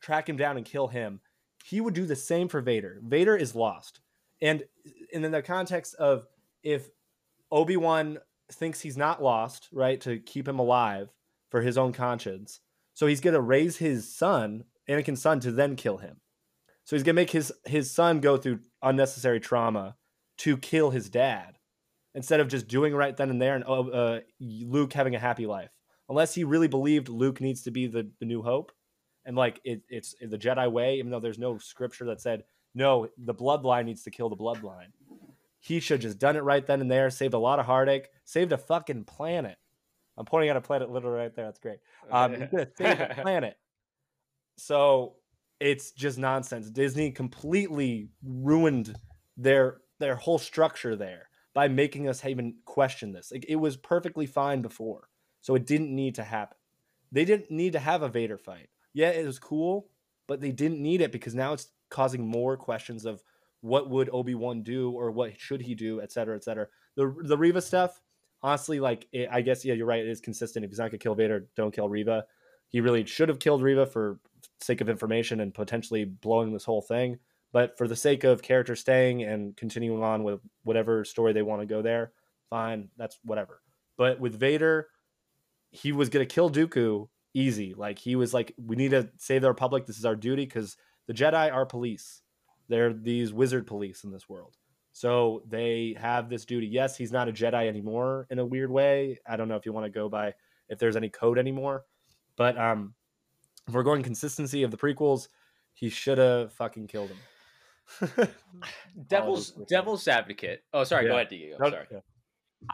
[0.00, 1.20] track him down and kill him,
[1.64, 3.00] he would do the same for Vader.
[3.04, 4.00] Vader is lost,
[4.40, 4.64] and
[5.12, 6.26] and in the context of
[6.62, 6.88] if
[7.52, 8.18] Obi Wan
[8.50, 11.12] thinks he's not lost, right, to keep him alive
[11.50, 12.60] for his own conscience,
[12.94, 16.20] so he's gonna raise his son, Anakin's son, to then kill him.
[16.84, 19.96] So he's gonna make his his son go through unnecessary trauma
[20.38, 21.58] to kill his dad
[22.14, 25.46] instead of just doing right then and there and oh, uh, Luke having a happy
[25.46, 25.70] life.
[26.08, 28.72] Unless he really believed Luke needs to be the, the new hope,
[29.24, 33.08] and like it, it's the Jedi way, even though there's no scripture that said no,
[33.18, 34.92] the bloodline needs to kill the bloodline.
[35.62, 38.08] He should have just done it right then and there, saved a lot of heartache,
[38.24, 39.58] saved a fucking planet.
[40.18, 41.44] I'm pointing at a planet literally right there.
[41.44, 41.78] That's great.
[42.10, 43.56] Um, he's save the planet.
[44.56, 45.14] So
[45.60, 46.68] it's just nonsense.
[46.68, 48.96] Disney completely ruined
[49.36, 53.30] their their whole structure there by making us even question this.
[53.30, 55.08] Like it was perfectly fine before,
[55.42, 56.56] so it didn't need to happen.
[57.12, 58.68] They didn't need to have a Vader fight.
[58.94, 59.86] Yeah, it was cool,
[60.26, 63.22] but they didn't need it because now it's causing more questions of
[63.62, 66.66] what would Obi Wan do or what should he do, et cetera, et cetera.
[66.96, 68.02] The the Reva stuff,
[68.42, 70.04] honestly, like it, I guess yeah, you're right.
[70.04, 70.64] It is consistent.
[70.64, 72.26] If he's not gonna kill Vader, don't kill Reva.
[72.68, 74.18] He really should have killed Reva for
[74.60, 77.18] sake of information and potentially blowing this whole thing.
[77.52, 81.60] But for the sake of character staying and continuing on with whatever story they want
[81.60, 82.12] to go there,
[82.50, 83.60] fine, that's whatever.
[83.96, 84.88] But with Vader,
[85.70, 87.74] he was gonna kill Dooku easy.
[87.74, 89.86] Like he was like, we need to save the Republic.
[89.86, 90.76] This is our duty because
[91.06, 92.21] the Jedi are police.
[92.68, 94.56] They're these wizard police in this world.
[94.92, 96.66] So they have this duty.
[96.66, 99.18] Yes, he's not a Jedi anymore in a weird way.
[99.26, 100.34] I don't know if you want to go by
[100.68, 101.84] if there's any code anymore.
[102.36, 102.94] But um
[103.68, 105.28] if we're going consistency of the prequels,
[105.72, 108.28] he should have fucking killed him.
[109.08, 110.62] Devil's devil's advocate.
[110.72, 111.04] Oh, sorry.
[111.04, 111.14] Go Yeah.
[111.16, 111.56] ahead, Diego.
[111.60, 111.86] No, Sorry.
[111.90, 111.98] yeah.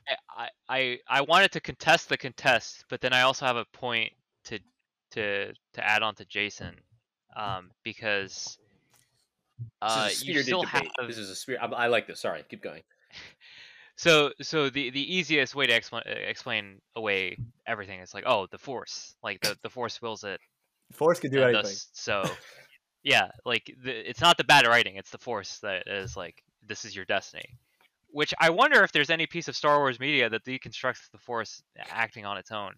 [0.06, 3.64] I, I, I I wanted to contest the contest, but then I also have a
[3.72, 4.12] point
[4.44, 4.58] to
[5.12, 6.74] to to add on to Jason,
[7.36, 8.58] um, because
[9.82, 10.90] uh, this is a you still debate.
[10.98, 11.60] have This is a spirit.
[11.62, 12.20] I, I like this.
[12.20, 12.44] Sorry.
[12.48, 12.82] Keep going.
[13.96, 18.58] so so the the easiest way to explain explain away everything is like oh the
[18.58, 20.40] force like the the force wills it
[20.92, 21.62] Force could do anything.
[21.64, 22.22] thus- so
[23.02, 26.84] yeah like the, it's not the bad writing it's the force that is like this
[26.84, 27.58] is your destiny
[28.10, 31.62] which i wonder if there's any piece of star wars media that deconstructs the force
[31.90, 32.72] acting on its own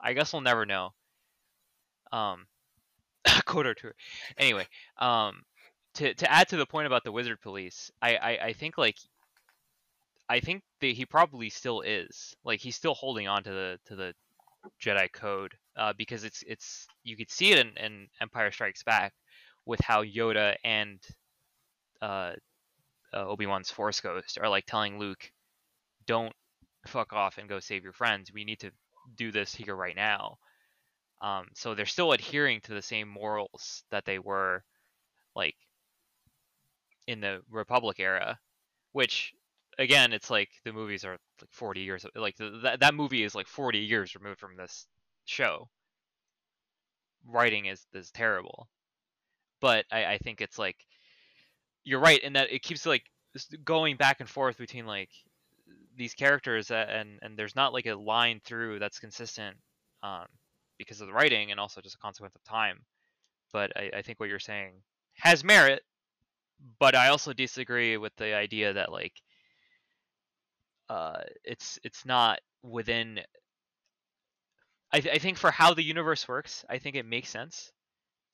[0.00, 0.90] i guess we'll never know
[2.12, 2.46] um
[3.26, 3.94] KOTOR tour
[4.38, 4.66] anyway
[4.98, 5.42] um
[5.94, 8.96] to to add to the point about the wizard police i i, I think like
[10.28, 13.96] i think that he probably still is like he's still holding on to the to
[13.96, 14.14] the
[14.80, 19.14] Jedi code uh, because it's it's you could see it in, in Empire Strikes Back
[19.66, 21.00] with how Yoda and
[22.02, 22.32] uh,
[23.12, 25.30] uh, Obi Wan's Force Ghost are like telling Luke,
[26.06, 26.34] "Don't
[26.86, 28.32] fuck off and go save your friends.
[28.32, 28.70] We need to
[29.16, 30.38] do this here right now."
[31.22, 34.64] Um, so they're still adhering to the same morals that they were
[35.34, 35.56] like
[37.06, 38.38] in the Republic era,
[38.92, 39.34] which
[39.78, 43.34] again, it's like the movies are like 40 years like th- that that movie is
[43.34, 44.86] like 40 years removed from this
[45.24, 45.68] show.
[47.26, 48.68] Writing is is terrible,
[49.60, 50.76] but I I think it's like
[51.84, 53.04] you're right in that it keeps like
[53.64, 55.10] going back and forth between like
[55.96, 59.56] these characters and and there's not like a line through that's consistent
[60.02, 60.26] um,
[60.78, 62.80] because of the writing and also just a consequence of time.
[63.52, 64.72] But I, I think what you're saying
[65.14, 65.82] has merit,
[66.78, 69.14] but I also disagree with the idea that like
[70.88, 73.20] uh, it's it's not within.
[74.92, 77.70] I th- I think for how the universe works, I think it makes sense.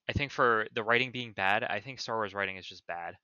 [0.09, 3.15] I think for the writing being bad, I think Star Wars writing is just bad.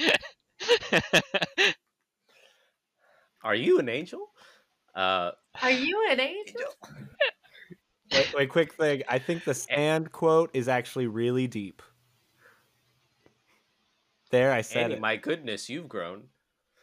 [3.42, 4.30] Are you an angel?
[4.94, 5.32] Uh,
[5.62, 6.62] Are you an angel?
[8.10, 9.02] Wait, wait, quick thing.
[9.06, 11.82] I think the sand quote is actually really deep.
[14.30, 15.00] There, I said Annie, it.
[15.00, 16.24] my goodness, you've grown.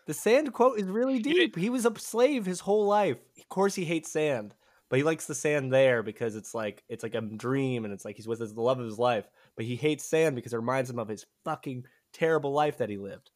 [0.08, 1.56] The sand quote is really deep.
[1.56, 3.18] He was a slave his whole life.
[3.40, 4.54] Of course, he hates sand,
[4.90, 8.06] but he likes the sand there because it's like it's like a dream, and it's
[8.06, 9.28] like he's with his, the love of his life.
[9.56, 12.98] But he hates sand because it reminds him of his fucking terrible life that he
[12.98, 13.32] lived.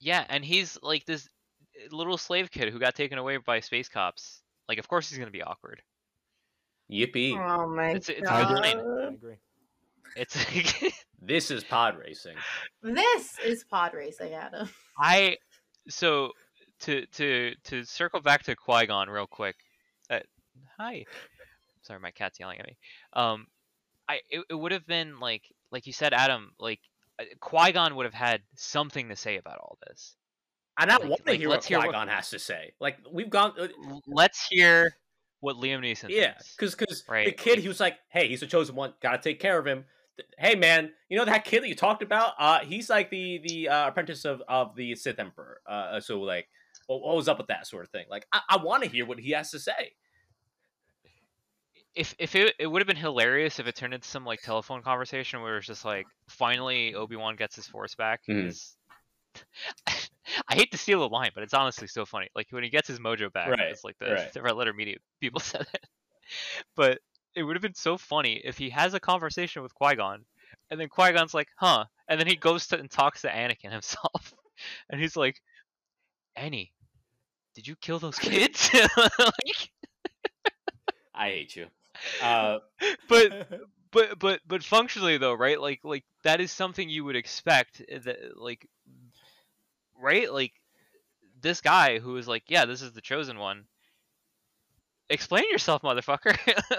[0.00, 1.28] yeah, and he's like this
[1.76, 4.42] eh, little slave kid who got taken away by space cops.
[4.68, 5.80] Like, of course he's gonna be awkward.
[6.90, 7.32] Yippee!
[7.38, 8.62] Oh my It's- it's god!
[8.62, 8.78] fine.
[8.78, 9.36] I agree.
[10.16, 10.36] It's
[11.24, 12.34] This is pod racing.
[12.82, 14.68] This is pod racing, Adam.
[14.98, 15.36] I
[15.88, 16.32] so
[16.80, 19.54] to to to circle back to Qui Gon real quick.
[20.10, 20.18] Uh,
[20.76, 21.04] hi,
[21.82, 22.76] sorry, my cat's yelling at me.
[23.12, 23.46] Um,
[24.08, 26.52] I it, it would have been like like you said, Adam.
[26.58, 26.80] Like
[27.40, 30.16] Qui Gon would have had something to say about all this.
[30.78, 32.38] And I Like- want to like, hear what let's hear what- Qui Gon has to
[32.40, 32.72] say.
[32.80, 33.68] Like we've gone, uh,
[34.08, 34.96] Let's hear
[35.38, 36.08] what Liam Neeson.
[36.08, 36.56] yeah, thinks.
[36.56, 38.94] because because the kid, he was like, "Hey, he's the chosen one.
[39.00, 39.84] Got to take care of him."
[40.38, 42.34] Hey, man, you know that kid that you talked about?
[42.38, 45.60] Uh, he's like the the uh, apprentice of of the Sith Emperor.
[45.66, 46.48] Uh, so like,
[46.86, 48.04] what, what was up with that sort of thing?
[48.10, 49.94] Like, I, I want to hear what he has to say.
[51.94, 54.82] if if it, it would have been hilarious if it turned into some like telephone
[54.82, 58.20] conversation where it's just like finally Obi Wan gets his force back.
[58.26, 58.76] 'cause-
[60.48, 62.28] I hate to steal the line, but it's honestly so funny.
[62.34, 64.32] Like when he gets his mojo back, Right, it's like the, right.
[64.32, 65.86] the Red Letter Media people said it.
[66.76, 66.98] But
[67.34, 70.24] it would have been so funny if he has a conversation with Qui Gon,
[70.70, 73.70] and then Qui Gon's like, "Huh," and then he goes to and talks to Anakin
[73.72, 74.34] himself,
[74.90, 75.40] and he's like,
[76.36, 76.72] "Annie,
[77.54, 79.70] did you kill those kids?" like,
[81.14, 81.66] I hate you.
[82.20, 82.58] Uh,
[83.08, 83.48] but
[83.90, 87.98] but but but functionally though right like like that is something you would expect uh,
[88.04, 88.66] that like
[90.00, 90.52] right like
[91.40, 93.64] this guy who is like yeah this is the chosen one
[95.12, 96.36] explain yourself motherfucker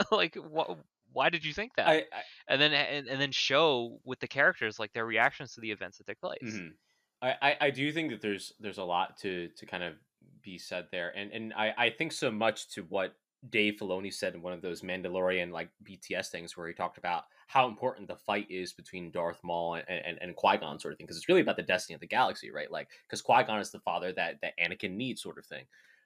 [0.12, 0.78] like wh-
[1.12, 4.28] why did you think that I, I and then and, and then show with the
[4.28, 6.74] characters like their reactions to the events that took place Mhm.
[7.22, 9.95] I, I, I do think that there's there's a lot to to kind of
[10.42, 13.16] be said there, and and I, I think so much to what
[13.50, 17.26] Dave Filoni said in one of those Mandalorian like BTS things where he talked about
[17.48, 20.98] how important the fight is between Darth Maul and and, and Qui Gon sort of
[20.98, 22.70] thing because it's really about the destiny of the galaxy, right?
[22.72, 25.66] Like because Qui Gon is the father that that Anakin needs, sort of thing.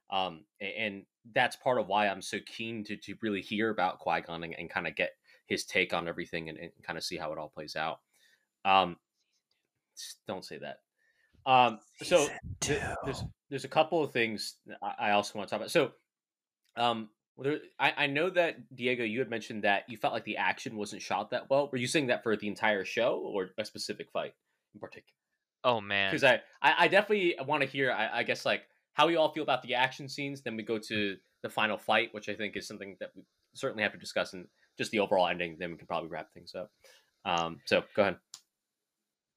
[0.09, 1.03] Um, and
[1.33, 4.55] that's part of why I'm so keen to to really hear about Qui Gon and,
[4.57, 5.11] and kind of get
[5.47, 7.99] his take on everything and, and kind of see how it all plays out.
[8.65, 8.97] Um,
[10.27, 10.79] don't say that.
[11.45, 12.27] Um, so
[12.61, 15.71] th- there's there's a couple of things I I also want to talk about.
[15.71, 15.91] So,
[16.75, 20.37] um, there, I, I know that Diego, you had mentioned that you felt like the
[20.37, 21.69] action wasn't shot that well.
[21.71, 24.33] Were you saying that for the entire show or a specific fight
[24.73, 25.13] in particular?
[25.63, 28.63] oh man Because I, I, I definitely want to hear, I, I guess, like
[28.97, 30.41] how you all feel about the action scenes.
[30.41, 33.23] Then we go to the final fight, which I think is something that we
[33.55, 35.57] certainly have to discuss, and just the overall ending.
[35.59, 36.71] Then we can probably wrap things up.
[37.25, 38.19] Um, so go ahead.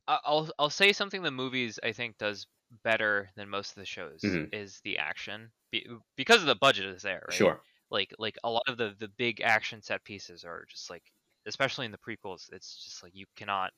[0.08, 2.46] I- I'll I'll say something the movies I think does
[2.84, 4.52] better than most of the shows Mhm.
[4.52, 7.62] is the action Be, because of the budget is there right Sure.
[7.90, 11.12] like like a lot of the the big action set pieces are just like
[11.46, 13.72] especially in the prequels it's just like you cannot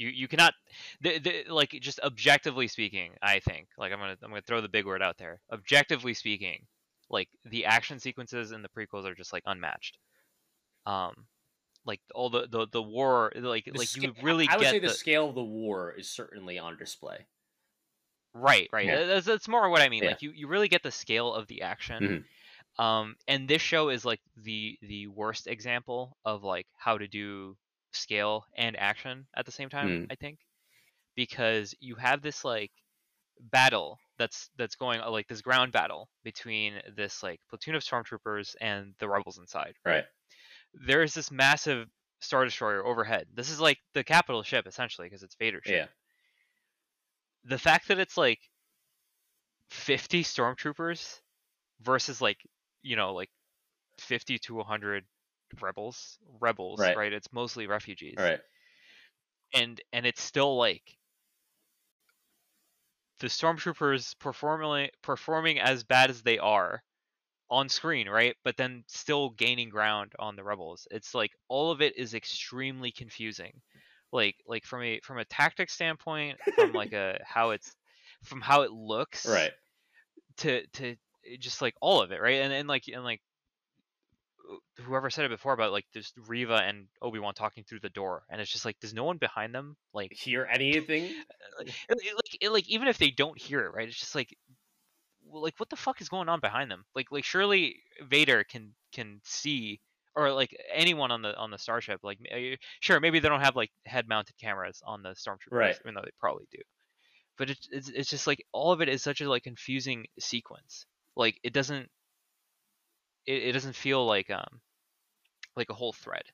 [0.00, 0.54] you you cannot
[1.00, 4.68] the, the, like just objectively speaking i think like i'm gonna i'm gonna throw the
[4.68, 6.66] big word out there objectively speaking
[7.10, 9.98] like the action sequences in the prequels are just like unmatched
[10.86, 11.26] um
[11.84, 14.70] like all the the, the war like The like sca- you really I would get
[14.70, 17.26] say the, the scale of the war is certainly on display.
[18.34, 18.86] Right, right.
[18.86, 19.06] Yeah.
[19.06, 20.04] That's, that's more what I mean.
[20.04, 20.10] Yeah.
[20.10, 22.24] Like you, you really get the scale of the action.
[22.78, 27.56] Um, and this show is like the the worst example of like how to do
[27.92, 29.88] scale and action at the same time.
[29.88, 30.06] Mm.
[30.10, 30.38] I think
[31.14, 32.70] because you have this like
[33.40, 38.54] battle that's that's going uh, like this ground battle between this like platoon of stormtroopers
[38.60, 39.74] and the rebels inside.
[39.84, 40.04] Right.
[40.86, 41.88] There is this massive
[42.20, 43.26] star destroyer overhead.
[43.34, 45.86] This is like the capital ship essentially because it's Vader's ship Yeah.
[47.44, 48.40] the fact that it's like
[49.70, 51.20] 50 stormtroopers
[51.80, 52.38] versus like
[52.82, 53.30] you know like
[53.98, 55.04] 50 to 100
[55.60, 56.96] rebels rebels Right.
[56.96, 58.40] right, it's mostly refugees right.
[59.54, 60.98] and and it's still like
[63.18, 66.82] the stormtroopers performing performing as bad as they are
[67.50, 68.36] on screen, right?
[68.44, 70.88] But then still gaining ground on the rebels.
[70.90, 73.62] It's like all of it is extremely confusing.
[74.12, 77.76] Like like from a from a tactic standpoint, from like a how it's
[78.24, 79.52] from how it looks, Right.
[80.38, 80.96] To to
[81.38, 82.40] just like all of it, right?
[82.42, 83.22] And and like and like
[84.78, 88.24] whoever said it before about like just Reva and Obi Wan talking through the door,
[88.30, 91.14] and it's just like, there's no one behind them, like Hear anything?
[91.58, 93.88] like, like, like even if they don't hear it, right?
[93.88, 94.36] It's just like,
[95.32, 96.84] like what the fuck is going on behind them?
[96.94, 99.80] Like, like surely Vader can can see,
[100.16, 102.00] or like anyone on the on the starship.
[102.02, 102.18] Like,
[102.80, 105.78] sure, maybe they don't have like head mounted cameras on the stormtroopers, Right.
[105.84, 106.58] even though they probably do.
[107.36, 110.86] But it's it's it's just like all of it is such a like confusing sequence.
[111.16, 111.90] Like it doesn't
[113.26, 114.60] it, it doesn't feel like um
[115.56, 116.24] like a whole thread.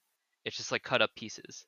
[0.44, 1.66] It's just like cut up pieces.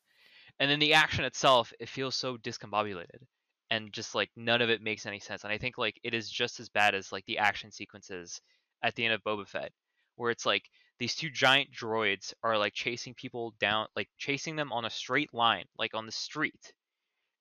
[0.61, 3.23] And then the action itself, it feels so discombobulated
[3.71, 5.45] and just like none of it makes any sense.
[5.45, 8.41] And I think like it is just as bad as like the action sequences
[8.83, 9.73] at the end of Boba Fett,
[10.17, 10.65] where it's like
[10.99, 15.33] these two giant droids are like chasing people down, like chasing them on a straight
[15.33, 16.73] line, like on the street.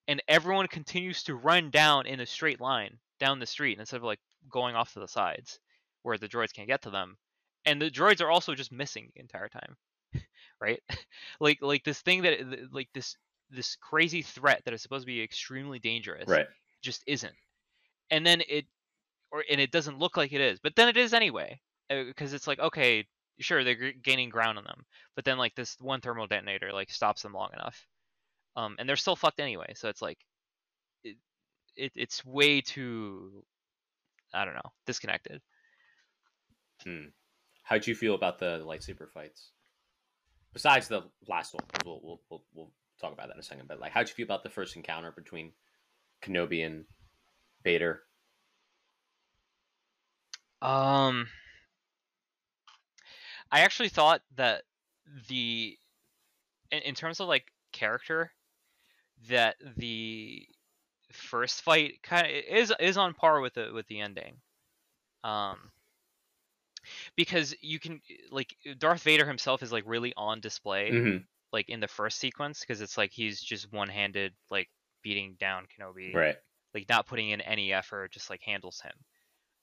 [0.08, 4.04] And everyone continues to run down in a straight line down the street instead of
[4.04, 5.60] like going off to the sides
[6.04, 7.18] where the droids can't get to them.
[7.68, 9.76] And the droids are also just missing the entire time.
[10.62, 10.82] right?
[11.40, 12.40] like like this thing that
[12.72, 13.16] like this
[13.50, 16.48] this crazy threat that is supposed to be extremely dangerous Right.
[16.82, 17.36] just isn't.
[18.10, 18.66] And then it
[19.32, 22.48] or and it doesn't look like it is, but then it is anyway because it's
[22.48, 23.06] like okay,
[23.40, 26.90] sure they're g- gaining ground on them, but then like this one thermal detonator like
[26.90, 27.86] stops them long enough.
[28.56, 30.20] Um and they're still fucked anyway, so it's like
[31.04, 31.18] it,
[31.76, 33.44] it it's way too
[34.34, 35.42] I don't know, disconnected.
[36.84, 37.08] Hmm.
[37.68, 39.50] How'd you feel about the lightsaber fights?
[40.54, 42.72] Besides the last one, we'll, we'll we'll we'll
[43.02, 43.68] talk about that in a second.
[43.68, 45.52] But like, how'd you feel about the first encounter between
[46.24, 46.86] Kenobi and
[47.66, 48.04] Vader?
[50.62, 51.28] Um,
[53.52, 54.64] I actually thought that
[55.28, 55.78] the,
[56.72, 58.32] in, in terms of like character,
[59.30, 60.48] that the
[61.12, 64.38] first fight kind of is is on par with the with the ending.
[65.26, 65.58] Um,
[67.16, 68.02] because you can
[68.32, 71.24] like Darth Vader himself is like really on display Mm-hmm.
[71.54, 74.70] like in the first sequence because it's like he's just one handed like
[75.04, 76.38] beating down Kenobi Right.
[76.74, 78.94] like not putting in any effort, just like handles him.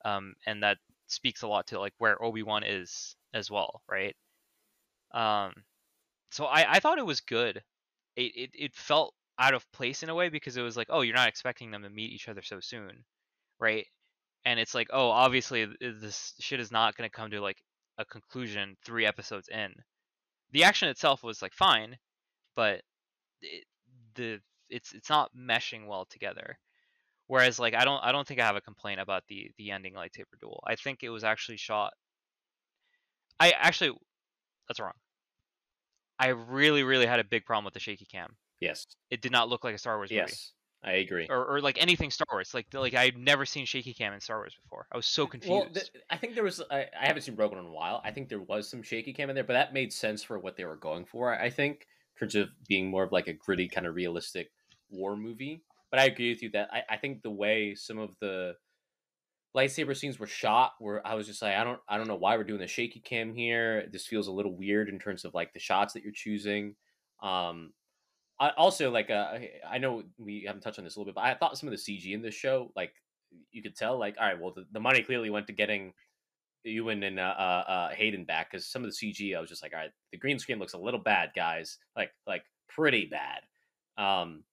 [0.05, 4.15] Um, and that speaks a lot to like where Obi Wan is as well, right?
[5.11, 5.53] Um,
[6.31, 7.63] so I, I thought it was good.
[8.15, 11.01] It, it it felt out of place in a way because it was like, oh,
[11.01, 13.05] you're not expecting them to meet each other so soon,
[13.59, 13.87] right?
[14.45, 17.57] And it's like, oh, obviously eh, this shit is not going to come to like
[17.97, 19.73] a conclusion three episodes in.
[20.51, 21.97] The action itself was like fine,
[22.55, 22.81] but
[23.41, 23.65] it,
[24.15, 26.57] the it's it's not meshing well together.
[27.27, 29.93] Whereas like I don't I don't think I have a complaint about the the ending
[29.93, 30.63] lightsaber duel.
[30.65, 31.93] I think it was actually shot.
[33.39, 33.97] I actually
[34.67, 34.93] that's wrong.
[36.19, 38.35] I really really had a big problem with the shaky cam.
[38.59, 38.85] Yes.
[39.09, 40.21] It did not look like a Star Wars movie.
[40.27, 40.51] Yes.
[40.85, 41.25] I agree.
[41.29, 42.53] Or, or like anything Star Wars.
[42.53, 44.85] Like like I've never seen shaky cam in Star Wars before.
[44.91, 45.51] I was so confused.
[45.51, 46.61] Well, th- I think there was.
[46.69, 48.01] I, I haven't seen Rogue One in a while.
[48.05, 50.57] I think there was some shaky cam in there, but that made sense for what
[50.57, 51.33] they were going for.
[51.33, 54.51] I think in terms of being more of like a gritty kind of realistic
[54.89, 55.63] war movie.
[55.89, 58.55] But I agree with you that I, I think the way some of the
[59.55, 62.35] lightsaber scenes were shot, where I was just like, I don't, I don't know why
[62.37, 63.87] we're doing the shaky cam here.
[63.91, 66.75] This feels a little weird in terms of like the shots that you're choosing.
[67.23, 67.71] Um,
[68.39, 71.23] I also like uh, I know we haven't touched on this a little bit, but
[71.23, 72.93] I thought some of the CG in this show, like
[73.51, 75.93] you could tell, like all right, well the, the money clearly went to getting
[76.63, 79.63] Ewan and uh, uh, uh, Hayden back because some of the CG, I was just
[79.63, 83.41] like, all right, the green screen looks a little bad, guys, like like pretty bad.
[83.97, 84.43] Um,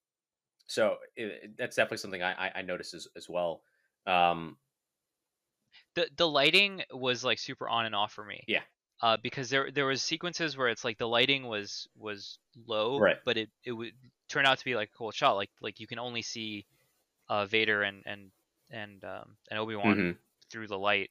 [0.66, 3.62] so it, that's definitely something I, I, I noticed as, as well.
[4.06, 4.56] Um,
[5.94, 8.44] the the lighting was like super on and off for me.
[8.46, 8.62] Yeah.
[9.02, 13.16] Uh, because there there was sequences where it's like the lighting was was low, Right.
[13.24, 13.92] but it it would
[14.28, 15.32] turn out to be like a cool shot.
[15.32, 16.66] Like like you can only see
[17.28, 18.30] uh, Vader and and
[18.70, 20.16] and um, and Obi Wan mhm.
[20.50, 21.10] through the light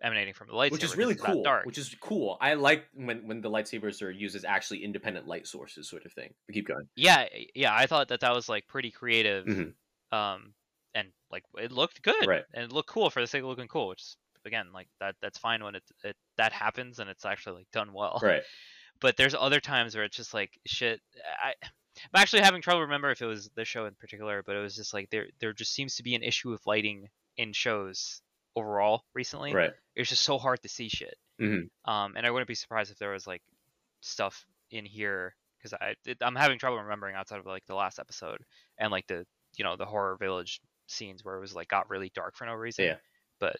[0.00, 0.70] emanating from the lightsaber.
[0.72, 1.42] which is really cool.
[1.42, 1.66] Dark.
[1.66, 2.38] Which is cool.
[2.40, 6.12] I like when when the lightsabers are used as actually independent light sources, sort of
[6.12, 6.32] thing.
[6.46, 6.86] But keep going.
[6.96, 9.46] yeah yeah I thought that that was like pretty creative.
[9.46, 9.74] Mhm.
[10.12, 10.54] Um,
[10.94, 12.44] and like it looked good Right.
[12.54, 13.88] and it looked cool for the sake of looking cool.
[13.88, 17.56] Which is, again like that that's fine when it it that happens and it's actually
[17.56, 18.20] like done well.
[18.22, 18.42] Right.
[19.00, 21.00] but there's other times where it's just like shit.
[21.42, 21.54] I,
[22.14, 24.76] I'm actually having trouble remember if it was the show in particular, but it was
[24.76, 28.22] just like there there just seems to be an issue with lighting in shows
[28.56, 29.52] overall recently.
[29.52, 29.72] Right.
[29.94, 31.16] It's just so hard to see shit.
[31.40, 31.68] Mhm.
[31.84, 33.42] Um, and I wouldn't be surprised if there was like
[34.00, 37.98] stuff in here because I it, I'm having trouble remembering outside of like the last
[37.98, 38.38] episode
[38.78, 42.10] and like the you know the horror village scenes where it was like got really
[42.14, 42.86] dark for no reason.
[42.86, 42.96] Yeah.
[43.40, 43.56] But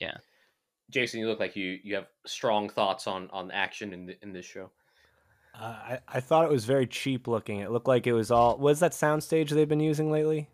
[0.00, 0.16] yeah.
[0.90, 4.32] Jason, you look like you you have strong thoughts on on action in the, in
[4.32, 4.70] this show.
[5.58, 7.60] Uh, I I thought it was very cheap looking.
[7.60, 8.58] It looked like it was all.
[8.58, 10.48] Was that soundstage they've been using lately?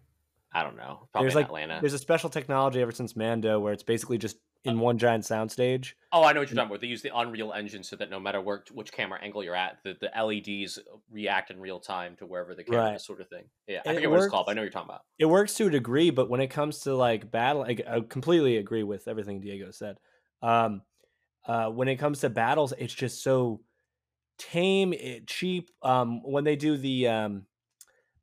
[0.53, 1.07] I don't know.
[1.13, 1.79] Probably There's in like Atlanta.
[1.81, 5.95] there's a special technology ever since Mando where it's basically just in one giant soundstage.
[6.13, 6.81] Oh, I know what you're talking about.
[6.81, 9.83] They use the Unreal Engine so that no matter where which camera angle you're at,
[9.85, 12.97] the, the LEDs react in real time to wherever the camera Right.
[12.97, 13.49] is, sort of thing.
[13.69, 14.47] Yeah, I And it forget what it's called.
[14.47, 15.05] But I know what you're talking about.
[15.19, 18.57] It works to a degree, but when it comes to like battle, like, I completely
[18.57, 19.99] agree with everything Diego said.
[20.43, 20.83] Um,
[21.47, 23.63] uh, when it comes to battles, it's just so
[24.39, 25.71] tame, it, cheap.
[25.83, 27.47] Um, when they do the um,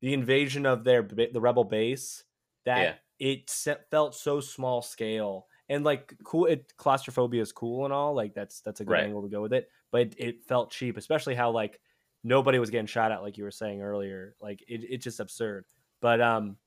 [0.02, 2.24] the invasion of their the rebel base,
[2.66, 2.98] that Yeah.
[3.20, 3.50] it
[3.92, 6.46] felt so small scale and like cool.
[6.46, 8.14] It claustrophobia is cool and all.
[8.14, 9.06] Like that's that's a good Right.
[9.06, 11.80] angle to go with it, but it, it felt cheap, especially how like
[12.24, 14.36] nobody was getting shot at, like you were saying earlier.
[14.42, 15.66] Like it, it's just absurd.
[16.02, 16.58] But um,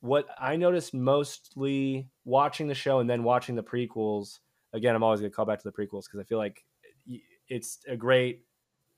[0.00, 4.38] what I noticed mostly watching the show and then watching the prequels.
[4.72, 6.64] Again, I'm always gonna call back to the prequels because I feel like
[7.48, 8.44] it's a great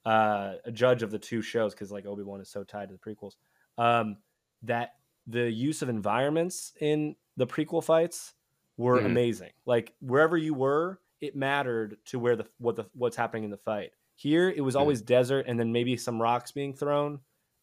[0.04, 2.94] uh, a judge of the two shows because like Obi Wan is so tied to
[2.94, 3.34] the prequels.
[3.76, 4.16] Um,
[4.62, 4.94] that
[5.26, 8.34] the use of environments in the prequel fights
[8.78, 9.04] were Mhm.
[9.04, 9.52] amazing.
[9.66, 13.58] Like wherever you were, it mattered to where the what the what's happening in the
[13.58, 13.92] fight.
[14.16, 14.76] Here, it was Mhm.
[14.76, 17.20] always desert and then maybe some rocks being thrown.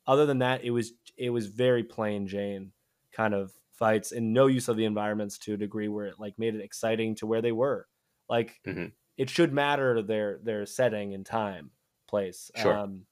[0.08, 2.74] Other than that, it was it was very plain Jane
[3.14, 6.40] kind of fights and no use of the environments to a degree where it like
[6.40, 7.88] made it exciting to where they were.
[8.30, 8.92] Like Mhm.
[9.18, 11.72] it should matter their their setting and time,
[12.08, 12.52] place.
[12.56, 12.84] Sure.
[12.84, 13.08] Um,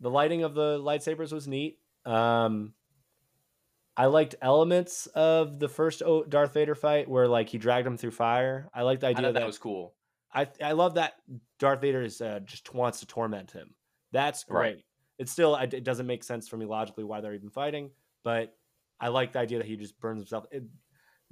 [0.00, 1.80] the lighting of the lightsabers was neat.
[2.06, 2.74] Um,
[3.98, 8.12] I liked elements of the first Darth Vader fight where like he dragged him through
[8.12, 8.70] fire.
[8.72, 9.94] I liked the idea thought that, that was cool.
[10.32, 11.14] I I love that
[11.58, 13.74] Darth Vader is uh, just wants to torment him.
[14.12, 14.74] That's Right.
[14.74, 14.84] great.
[15.18, 17.90] It's still it doesn't make sense for me logically why they're even fighting,
[18.22, 18.54] but
[19.00, 20.46] I like the idea that he just burns himself.
[20.52, 20.62] It,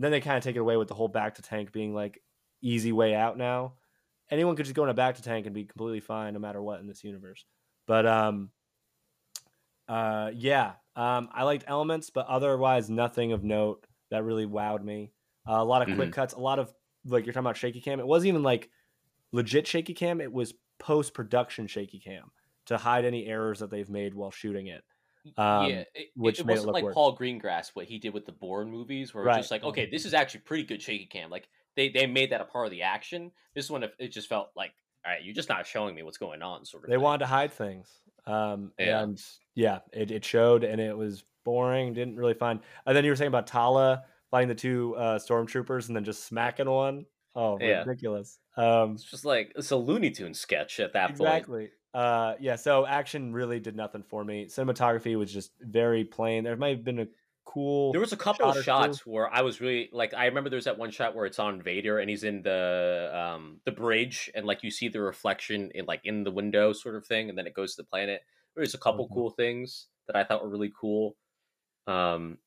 [0.00, 2.20] then they kind of take it away with the whole bacta tank being like
[2.62, 3.74] easy way out now.
[4.28, 6.80] Anyone could just go in a bacta tank and be completely fine no matter what
[6.80, 7.44] in this universe.
[7.86, 8.50] But um
[9.88, 15.12] uh yeah, um I liked elements but otherwise nothing of note that really wowed me.
[15.48, 16.74] Uh, a lot of quick cuts, a lot of
[17.04, 18.00] like you're talking about shaky cam.
[18.00, 18.70] It wasn't even like
[19.32, 22.30] legit shaky cam, it was post production shaky cam
[22.66, 24.84] to hide any errors that they've made while shooting it.
[25.36, 26.94] Um, yeah, it, which it it wasn't look like worse.
[26.94, 29.36] Paul Greengrass what he did with the Bourne movies, where Right.
[29.38, 31.30] it's just like, okay, this is actually pretty good shaky cam.
[31.30, 33.32] Like they they made that a part of the action.
[33.54, 34.74] This one, it just felt like,
[35.04, 36.90] all right, you're just not showing me what's going on, sort of.
[36.90, 37.02] they thing.
[37.02, 39.02] wanted to hide things um Yeah.
[39.02, 39.22] and
[39.54, 43.16] yeah it, it showed and it was boring didn't really find and then you were
[43.16, 47.06] saying about tala fighting the two uh stormtroopers and then just smacking one.
[47.34, 47.84] Oh, Yeah.
[47.84, 51.20] ridiculous um It's just like it's a Looney Tune sketch at that point.
[51.20, 56.44] exactly uh yeah so action really did nothing for me cinematography was just very plain
[56.44, 57.06] there might have been a
[57.56, 58.64] cool There was a couple shot or of two.
[58.64, 61.62] shots where I was really like I remember there's that one shot where it's on
[61.62, 65.86] Vader and he's in the um the bridge and like you see the reflection in
[65.86, 68.22] like in the window sort of thing and then it goes to the planet.
[68.54, 69.14] There's a couple Mhm.
[69.14, 71.16] cool things that I thought were really cool.
[71.86, 72.38] Um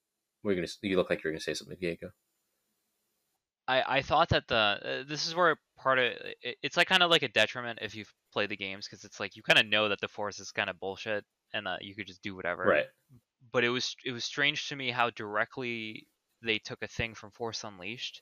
[0.43, 2.11] we're gonna you look like you're gonna say something, Diego.
[3.67, 6.05] I, I thought that the uh, this is where part of
[6.41, 9.19] it, it's like kind of like a detriment if you've played the games because it's
[9.19, 11.23] like you kind of know that the force is kind of bullshit
[11.53, 12.65] and that you could just do whatever.
[12.65, 12.85] Right.
[13.51, 16.07] But it was it was strange to me how directly
[16.43, 18.21] they took a thing from Force Unleashed,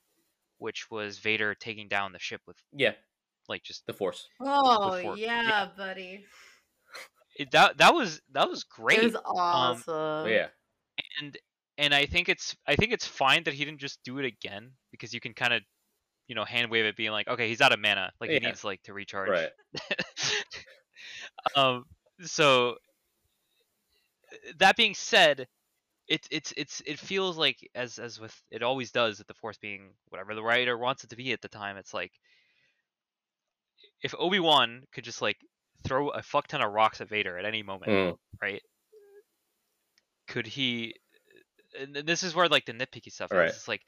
[0.58, 2.94] which was Vader taking down the ship with Yeah,
[3.50, 4.28] like just the Force.
[4.42, 5.68] Oh Before- yeah, yeah.
[5.78, 6.26] buddy.
[7.38, 9.00] it, that that was that was great.
[9.00, 10.24] It was awesome.
[10.26, 10.48] But yeah.
[11.22, 11.38] and
[11.78, 14.72] and I think it's I think it's fine that he didn't just do it again
[14.92, 15.62] because you can kind of
[16.28, 18.40] you know hand wave it being like okay he's out of mana like Yeah.
[18.40, 19.50] he needs like to recharge Right.
[21.56, 21.86] um
[22.24, 22.76] so
[24.60, 25.48] that being said
[26.08, 29.58] it's it's it's it feels like as as with it always does with the force
[29.58, 32.12] being whatever the writer wants it to be at the time it's like
[34.02, 35.38] if obi-wan could just like
[35.84, 38.18] throw a fuck ton of rocks at vader at any moment Mm.
[38.42, 38.62] right
[40.28, 40.96] could he
[41.80, 43.50] and this is where like the nitpicky stuff Right.
[43.50, 43.82] is it's like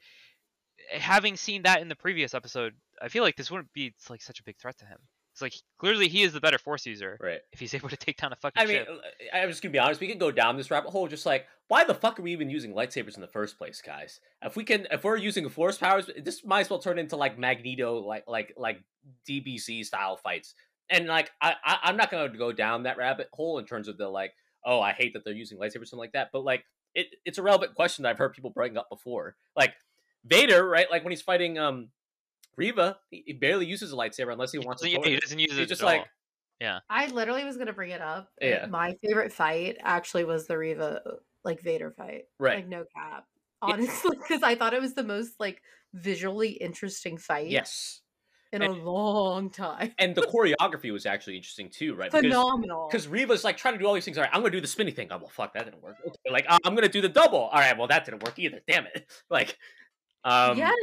[0.92, 4.40] having seen that in the previous episode i feel like this wouldn't be like such
[4.40, 4.98] a big threat to him
[5.40, 7.40] it's like clearly he is the better force user Right.
[7.52, 8.88] if he's able to take down a fucking I mean, ship.
[9.32, 10.00] I'm just gonna be honest.
[10.00, 11.08] We could go down this rabbit hole.
[11.08, 14.20] Just like, why the fuck are we even using lightsabers in the first place, guys?
[14.42, 17.38] If we can, if we're using force powers, this might as well turn into like
[17.38, 18.82] Magneto, like like like
[19.28, 20.54] DBZ style fights.
[20.88, 23.96] And like, I, I I'm not gonna go down that rabbit hole in terms of
[23.96, 24.32] the like,
[24.64, 26.28] oh, I hate that they're using lightsabers, something like that.
[26.32, 29.36] But like, it it's a relevant question that I've heard people bring up before.
[29.56, 29.74] Like
[30.24, 30.90] Vader, right?
[30.90, 31.88] Like when he's fighting um
[32.56, 34.88] Reva, he, he barely uses a lightsaber unless he He wants to.
[34.90, 35.54] yeah, he doesn't use it.
[35.54, 36.00] He's it just at like,
[36.62, 36.80] all.
[36.90, 38.28] I literally was gonna bring it up.
[38.40, 38.66] Yeah.
[38.66, 41.00] My favorite fight actually was the Reva
[41.44, 42.24] like Vader fight.
[42.38, 42.56] Right.
[42.56, 43.24] Like no cap.
[43.62, 45.62] Honestly, because I thought it was the most like
[45.94, 47.48] visually interesting fight.
[47.48, 48.02] yes.
[48.52, 49.94] in And- a long time.
[49.98, 52.10] and the choreography was actually interesting too, right?
[52.10, 52.88] Because Phenomenal.
[52.90, 54.18] because Reva's like trying to do all these things.
[54.18, 55.08] All right, I'm gonna do the spinny thing.
[55.10, 55.96] Oh well, fuck, that didn't work.
[56.06, 57.38] Okay, like I'm gonna do the double.
[57.38, 58.60] All right, well that didn't work either.
[58.68, 59.06] Damn it.
[59.30, 59.56] Like,
[60.24, 60.74] um, yes.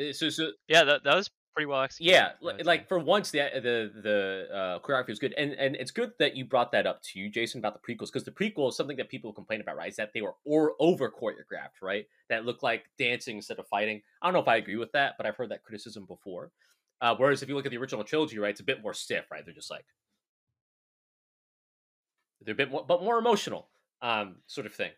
[0.00, 2.12] Uh, So so Yeah, that, that was pretty well executed.
[2.12, 5.52] yeah, I li- would like for once the the the uh, choreography was good, and
[5.52, 8.30] and it's good that you brought that up too, Jason, about the prequels because the
[8.30, 9.90] prequel is something that people complain about, right?
[9.90, 12.06] Is that they were or over choreographed, right?
[12.28, 14.02] That looked like dancing instead of fighting.
[14.22, 16.52] I don't know if I agree with that, but I've heard that criticism before.
[17.00, 19.30] Uh, whereas if you look at the original trilogy, right, it's a bit more stiff,
[19.30, 19.44] right?
[19.44, 19.86] They're just like
[22.42, 23.68] they're a bit more, but more emotional,
[24.02, 24.90] um, sort of thing.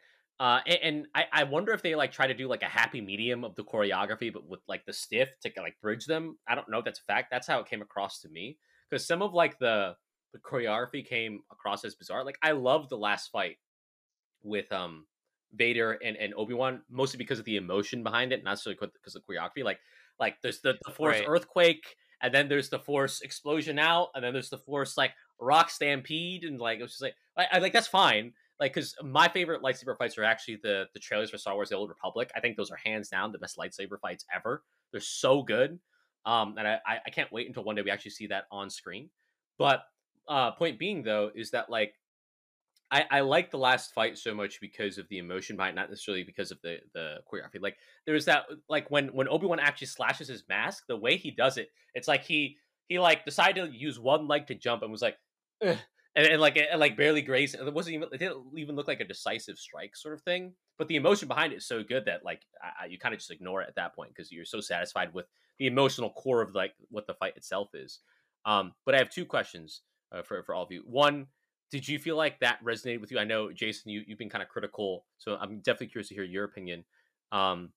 [0.42, 3.00] Uh, and, and I, I wonder if they like try to do like a happy
[3.00, 6.36] medium of the choreography, but with like the stiff to like bridge them.
[6.48, 7.28] I don't know if that's a fact.
[7.30, 8.58] That's how it came across to me
[8.90, 9.94] because some of like the
[10.32, 12.24] the choreography came across as bizarre.
[12.24, 13.58] Like I love the last fight
[14.42, 15.06] with um
[15.54, 19.14] Vader and, and Obi Wan mostly because of the emotion behind it, not necessarily because
[19.14, 19.62] of the choreography.
[19.62, 19.78] Like
[20.18, 21.28] like there's the, the Force Right.
[21.28, 25.70] earthquake, and then there's the Force explosion out, and then there's the Force like rock
[25.70, 28.32] stampede, and like it was just like I, I like that's fine.
[28.62, 31.76] Like because my favorite lightsaber fights are actually the the trailers for Star Wars: The
[31.76, 32.30] Old Republic.
[32.36, 34.62] I think those are hands down the best lightsaber fights ever.
[34.92, 35.80] They're so good,
[36.24, 39.10] um, and I I can't wait until one day we actually see that on screen.
[39.58, 39.82] But
[40.28, 41.94] uh, point being though is that like
[42.92, 46.22] I, I like the last fight so much because of the emotion behind, not necessarily
[46.22, 47.60] because of the the choreography.
[47.60, 51.16] Like there was that like when when Obi Wan actually slashes his mask, the way
[51.16, 54.82] he does it, it's like he he like decided to use one leg to jump
[54.82, 55.16] and was like,
[56.14, 57.54] and, and like and like barely grazed.
[57.54, 60.52] It wasn't even it didn't even look like a decisive strike sort of thing.
[60.78, 63.30] But the emotion behind it is so good that like I, you kind of just
[63.30, 65.26] ignore it at that point because you're so satisfied with
[65.58, 68.00] the emotional core of like what the fight itself is.
[68.44, 69.82] Um, but I have two questions
[70.12, 70.82] uh, for for all of you.
[70.86, 71.26] One
[71.72, 73.18] did you feel like that resonated with you?
[73.18, 76.22] I know, Jason, you, you've been kind of critical, so I'm definitely curious to hear
[76.22, 76.84] your opinion.
[77.32, 77.70] Um,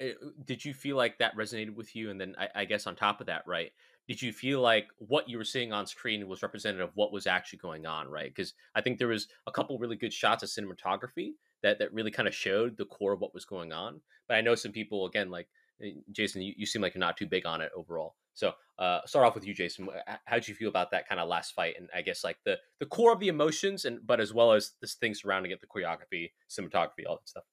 [0.00, 0.12] eh,
[0.44, 2.10] did you feel like that resonated with you?
[2.10, 3.72] And then I, I guess on top of that, right,
[4.10, 7.28] did you feel like what you were seeing on screen was representative of what was
[7.28, 8.28] actually going on, right?
[8.34, 12.10] Because I think there was a couple really good shots of cinematography that, that really
[12.10, 14.00] kind of showed the core of what was going on.
[14.26, 15.46] But I know some people, again, like
[15.80, 18.16] eh, Jason, you, you seem like you're not too big on it overall.
[18.34, 19.88] So uh, start off with you, Jason.
[20.24, 22.86] How'd you feel about that kind of last fight, and I guess like the the
[22.86, 26.32] core of the emotions, and but as well as this thing surrounding it, the choreography,
[26.48, 27.44] cinematography, all that stuff.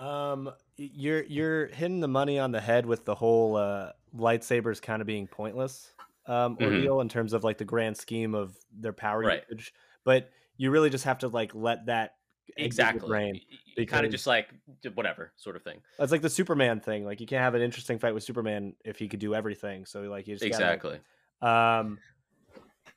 [0.00, 5.02] Um, you're you're hitting the money on the head with the whole uh, lightsabers kind
[5.02, 5.92] of being pointless
[6.26, 6.64] um, Mhm.
[6.64, 9.44] ordeal in terms of like the grand scheme of their power Right.
[9.50, 9.74] usage.
[10.04, 12.16] But you really just have to like let that
[12.56, 13.08] Exactly.
[13.08, 13.40] brain.
[13.86, 14.54] Kind of just like
[14.94, 15.82] whatever sort of thing.
[15.98, 17.04] It's like the Superman thing.
[17.04, 19.84] Like you can't have an interesting fight with Superman if he could do everything.
[19.84, 21.00] So like you just gotta, Exactly.
[21.42, 21.98] Um,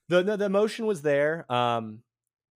[0.09, 1.51] the, the the emotion was there.
[1.51, 2.03] Um,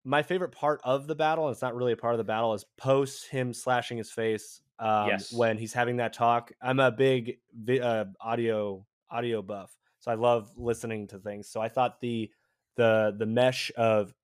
[0.07, 2.55] my favorite part of the battle, and it's not really a part of the battle,
[2.55, 4.63] is post him slashing his face.
[4.79, 5.33] Um, Yes.
[5.33, 6.53] when he's having that talk.
[6.61, 11.49] I'm a big vi- uh, audio audio buff, so I love listening to things.
[11.49, 12.31] So I thought the
[12.77, 14.15] the the mesh of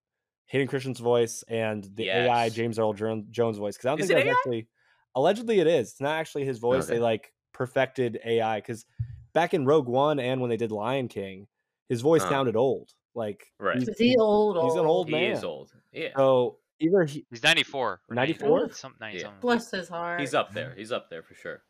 [0.47, 4.25] Hayden Christensen's voice and the AI James Earl Jones voice because I don't Is think
[4.27, 4.69] that's actually
[5.15, 5.93] allegedly it is.
[5.93, 6.85] It's not actually his voice.
[6.85, 6.95] Okay.
[6.95, 8.85] They like perfected AI because
[9.33, 11.47] back in Rogue One and when they did Lion King,
[11.89, 12.31] his voice Uh-huh.
[12.31, 12.93] sounded old.
[13.15, 13.79] Like Right.
[13.79, 14.63] he's, Is he old?
[14.65, 15.73] he's an old He is old.
[15.93, 16.09] Yeah.
[16.17, 18.01] so either he, He's 94.
[18.09, 18.59] or 94?
[18.61, 19.23] 90, Some, 90 Yeah.
[19.25, 19.41] something.
[19.41, 20.21] Bless his heart.
[20.21, 20.75] He's up there.
[20.77, 21.63] He's up there for sure.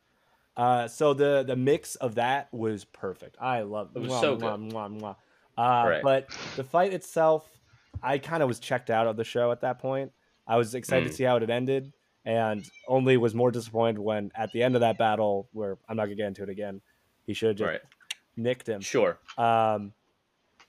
[0.56, 3.36] uh, so the the mix of that was perfect.
[3.40, 4.72] I love It was mwah, so mwah, good.
[4.74, 5.16] mwah, mwah.
[5.58, 6.02] Uh, Right.
[6.02, 7.50] But the fight itself,
[8.02, 10.12] I kind of was checked out of the show at that point.
[10.46, 11.10] I was excited Mm.
[11.10, 11.92] to see how it had ended,
[12.24, 16.04] and only was more disappointed when at the end of that battle, where I'm not
[16.04, 16.80] gonna get into it again,
[17.26, 17.80] he should have just Right.
[18.36, 18.80] nicked him.
[18.80, 19.18] Sure.
[19.38, 19.92] Um,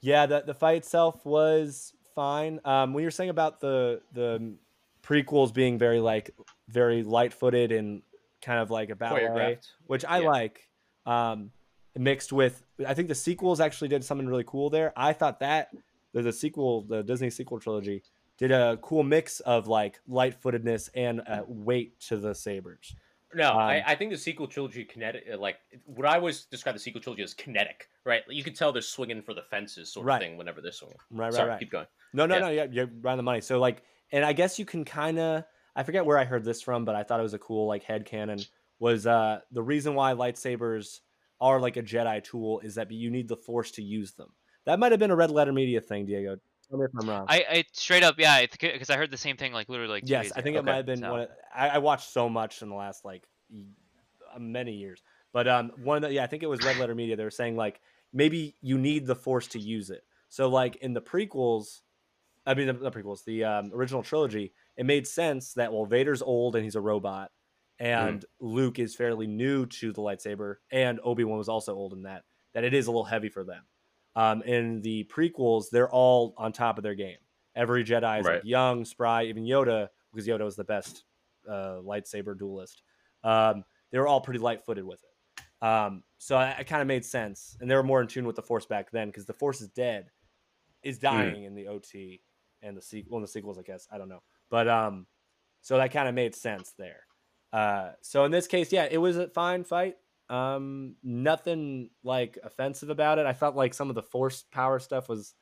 [0.03, 2.59] yeah, the the fight itself was fine.
[2.65, 4.53] Um, when you're saying about the the
[5.01, 6.31] prequels being very like
[6.67, 8.01] very light footed and
[8.41, 9.69] kind of like a battle Choreographed.
[9.87, 10.29] which I Yeah.
[10.29, 10.69] like,
[11.05, 11.51] um,
[11.97, 14.91] mixed with I think the sequels actually did something really cool there.
[14.97, 15.69] I thought that
[16.11, 18.03] the, the sequel, the Disney sequel trilogy,
[18.37, 22.93] did a cool mix of like light footedness and uh, weight to the sabers.
[23.35, 26.75] No, I, Um, I think the sequel trilogy kinetic, uh, like what I always describe
[26.75, 28.23] the sequel trilogy as kinetic, right?
[28.29, 30.97] You can tell they're swinging for the fences, sort of thing, whenever they're swinging.
[31.11, 31.59] Right, right, Sorry, right.
[31.59, 31.87] keep going.
[32.13, 32.41] No, no, Yeah.
[32.41, 32.49] no.
[32.49, 33.41] Yeah, you're right on the money.
[33.41, 35.43] So like, and I guess you can kind of,
[35.75, 37.83] I forget where I heard this from, but I thought it was a cool like
[37.83, 38.39] head canon.
[38.79, 40.99] Was uh the reason why lightsabers
[41.39, 44.29] are like a Jedi tool is that you need the Force to use them.
[44.65, 46.37] That might have been a Red Letter Media thing, Diego.
[46.73, 47.25] Tell me if I'm wrong.
[47.29, 50.31] I, I straight up, yeah, because I heard the same thing like literally like yes,
[50.35, 50.61] I think ago.
[50.61, 51.21] it might have been So- one.
[51.21, 55.03] Of, I, I watched so much in the last like uh, many years,
[55.33, 57.15] but um, one of the, yeah, I think it was Red Letter Media.
[57.15, 57.79] They were saying like
[58.11, 60.01] maybe you need the Force to use it.
[60.29, 61.81] So like in the prequels,
[62.43, 66.23] I mean the, the prequels, the um, original trilogy, it made sense that well Vader's
[66.23, 67.29] old and he's a robot,
[67.77, 72.01] and Luke is fairly new to the lightsaber, and Obi Wan was also old in
[72.03, 72.23] that.
[72.55, 73.61] that it is a little heavy for them.
[74.15, 77.17] Um, in the prequels, they're all on top of their game.
[77.55, 78.35] Every Jedi is Right.
[78.35, 81.03] like young, spry, even Yoda, because Yoda was the best
[81.47, 82.83] uh, lightsaber duelist.
[83.23, 85.65] Um, they were all pretty light footed with it.
[85.65, 88.35] Um, so I, it kind of made sense, and they were more in tune with
[88.35, 90.09] the Force back then because the Force is dead,
[90.83, 92.21] is dying in the OT
[92.61, 95.05] and the sequel, well, in the sequels, I guess I don't know, but um,
[95.61, 97.01] so that kind of made sense there.
[97.53, 99.95] Uh, so in this case, yeah, it was a fine fight.
[100.29, 103.25] Um, nothing like offensive about it.
[103.25, 105.33] I felt like some of the Force power stuff was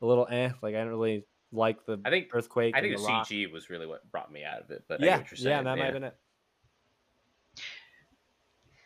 [0.00, 0.50] a little eh.
[0.62, 2.74] Like I didn't really like the I think earthquake.
[2.76, 3.28] I think and the the rock.
[3.28, 4.84] CG was really what brought me out of it.
[4.88, 5.48] But I Yeah, get what you're saying.
[5.50, 6.16] yeah, that might have been it.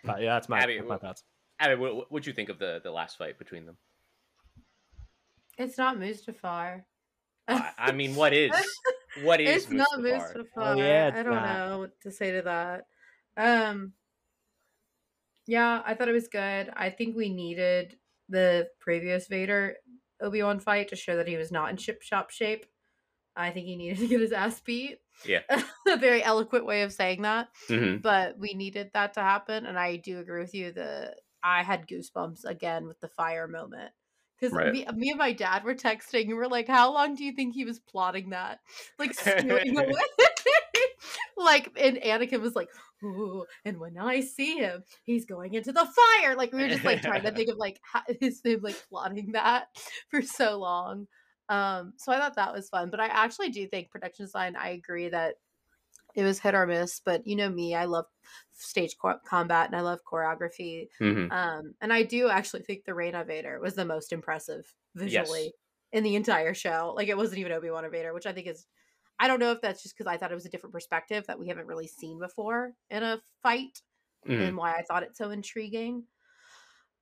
[0.05, 1.25] But yeah, that's my, Abby, that's my thoughts.
[1.61, 3.77] Abby, what what'd you think of the the last fight between them?
[5.57, 6.83] It's not Mustafar.
[7.47, 8.51] I, I mean, what is
[9.23, 10.37] what is it's not Mustafar?
[10.37, 10.45] Mustafar.
[10.57, 11.59] Oh, yeah, I don't not.
[11.59, 12.87] know what to say to that.
[13.37, 13.93] Um,
[15.47, 16.71] yeah, I thought it was good.
[16.75, 17.99] I think we needed
[18.29, 19.77] the previous Vader
[20.21, 22.67] Obi Wan fight to show that he was not in ship shop shape.
[23.37, 25.01] I think he needed to get his ass beat.
[25.25, 25.43] Yeah.
[25.89, 28.03] a very eloquent way of saying that, Mhm.
[28.03, 29.67] but we needed that to happen.
[29.67, 30.73] And I do agree with you.
[30.73, 33.93] The I had goosebumps again with the fire moment
[34.39, 34.73] because Right.
[34.73, 37.55] me, me and my dad were texting and we're like, "How long do you think
[37.55, 38.61] he was plotting that?"
[38.99, 39.93] Like away.
[41.37, 42.71] like and Anakin was like,
[43.03, 46.37] "Ooh," and when I see him, he's going into the fire.
[46.37, 49.33] Like we were just like trying to think of like how, his him like plotting
[49.33, 49.69] that
[50.11, 51.07] for so long.
[51.49, 54.57] Um, so I thought that was fun, but I actually do think production design.
[54.57, 55.37] I agree that
[56.15, 58.07] it was hit or miss, but you know me, I love
[58.53, 60.89] stage co- combat and I love choreography.
[61.01, 61.31] Mhm.
[61.31, 65.45] Um, and I do actually think the Reign of Vader was the most impressive visually
[65.45, 65.53] Yes.
[65.93, 66.93] in the entire show.
[66.97, 68.67] Like it wasn't even Obi Wan or Vader, which I think is.
[69.19, 71.39] I don't know if that's just because I thought it was a different perspective that
[71.39, 73.83] we haven't really seen before in a fight,
[74.27, 74.49] Mhm.
[74.49, 76.07] and why I thought it so intriguing.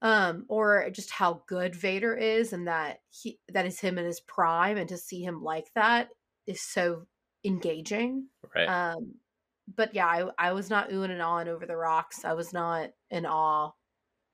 [0.02, 4.20] Um, or just how good Vader is, and that he that is him in his
[4.20, 6.10] prime, and to see him like that
[6.47, 7.07] is so
[7.44, 8.28] engaging.
[8.55, 8.68] Right.
[8.68, 9.20] Um,
[9.68, 12.24] but yeah, I, I was not oohing and awing over the rocks.
[12.24, 13.70] I was not in awe.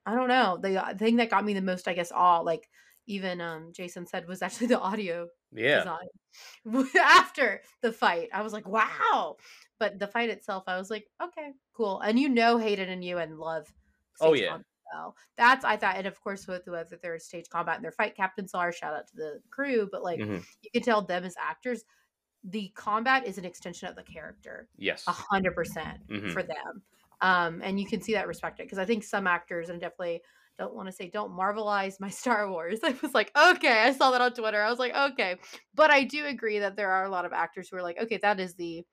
[0.06, 0.58] I don't know.
[0.62, 2.68] The uh, thing that got me the most, I guess, awe, like
[3.06, 5.96] even um Jason said, was actually the audio yeah.
[7.00, 8.28] after the fight.
[8.32, 9.36] I was like, wow.
[9.78, 12.00] But the fight itself, I was like, okay, cool.
[12.00, 13.72] And you know, Hayden and you and love.
[14.20, 14.58] Oh, yeah.
[14.92, 15.16] well.
[15.36, 18.54] That's I thought, and of course with whether their stage combat and their fight captains
[18.54, 18.72] are.
[18.72, 20.44] Shout out to the crew, but like Mhm.
[20.62, 21.84] you can tell them as actors,
[22.44, 25.04] the combat is an extension of the character Yes.
[25.06, 26.32] a hundred percent Mhm.
[26.32, 26.82] for them.
[27.20, 30.22] Um, and you can see that respected because I think some actors and definitely
[30.58, 32.80] don't want to say don't marvelize my Star Wars.
[32.82, 34.62] I was like, okay, I saw that on Twitter.
[34.62, 35.36] I was like, okay,
[35.74, 38.18] but I do agree that there are a lot of actors who are like, okay,
[38.22, 38.84] that is the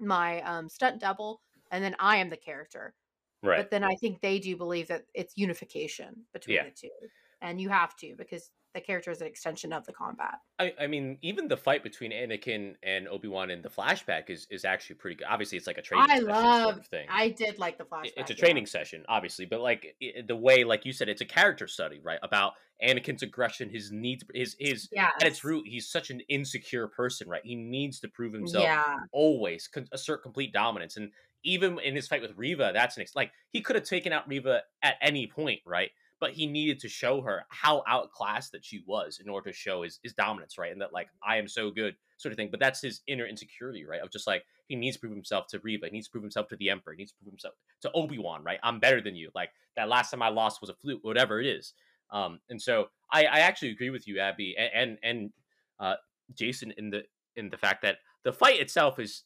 [0.00, 1.40] my um, stunt double,
[1.70, 2.94] and then I am the character.
[3.42, 3.58] Right.
[3.58, 6.64] But then I think they do believe that it's unification between Yeah.
[6.64, 7.08] the two,
[7.42, 10.40] and you have to because the character is an extension of the combat.
[10.58, 14.46] I, I mean, even the fight between Anakin and Obi Wan in the flashback is,
[14.50, 15.26] is actually pretty good.
[15.30, 16.78] Obviously, it's like a training I session sort love.
[16.78, 17.06] of thing.
[17.08, 18.12] I did like the flashback.
[18.16, 18.40] It's a yeah.
[18.40, 22.00] training session, obviously, but like i- the way, like you said, it's a character study,
[22.02, 22.18] right?
[22.22, 22.54] About
[22.84, 25.10] Anakin's aggression, his needs, his his Yeah.
[25.20, 27.42] at its root, he's such an insecure person, right?
[27.44, 28.96] He needs to prove himself Yeah.
[29.12, 31.12] always, con- assert complete dominance, and
[31.44, 34.26] even in his fight with Reva, that's an ex- like he could have taken out
[34.28, 35.90] Reva at any point, right?
[36.24, 39.82] But he needed to show her how outclassed that she was in order to show
[39.82, 40.72] his, his dominance, right?
[40.72, 42.48] And that like I am so good, sort of thing.
[42.50, 44.00] But that's his inner insecurity, right?
[44.00, 46.48] Of just like he needs to prove himself to Reva, he needs to prove himself
[46.48, 48.58] to the Emperor, he needs to prove himself to Obi Wan, right?
[48.62, 49.28] I'm better than you.
[49.34, 51.74] Like that last time I lost was a fluke, whatever it is.
[52.10, 55.30] Um, and so I, I actually agree with you, Abby, and and, and
[55.78, 55.96] uh,
[56.32, 57.02] Jason in the
[57.36, 59.24] in the fact that the fight itself is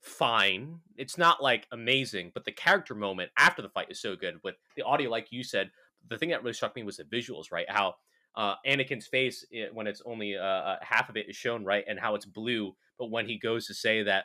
[0.00, 0.78] fine.
[0.96, 4.36] It's not like amazing, but the character moment after the fight is so good.
[4.44, 5.72] With the audio, like you said,
[6.08, 7.66] the thing that really struck me was the visuals, right?
[7.68, 7.94] How
[8.36, 11.84] uh, Anakin's face eh, when it's only uh, uh, half of it is shown, right,
[11.88, 14.24] and how it's blue, but when he goes to say that.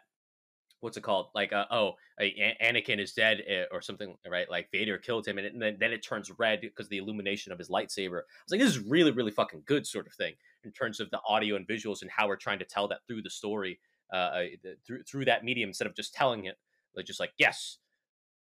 [0.80, 1.28] What's it called?
[1.34, 4.52] Like, uh, oh, Anakin is dead, eh, or something, right?
[4.52, 7.54] Like Vader killed him, and, it, and then, then it turns red because the illumination
[7.54, 8.18] of his lightsaber.
[8.18, 10.34] I was like, this is really, really fucking good, sort of thing,
[10.66, 13.22] in terms of the audio and visuals and how we're trying to tell that through
[13.22, 13.80] the story
[14.14, 14.44] uh, uh,
[14.86, 16.56] through through that medium instead of just telling it
[16.96, 17.80] like just like yes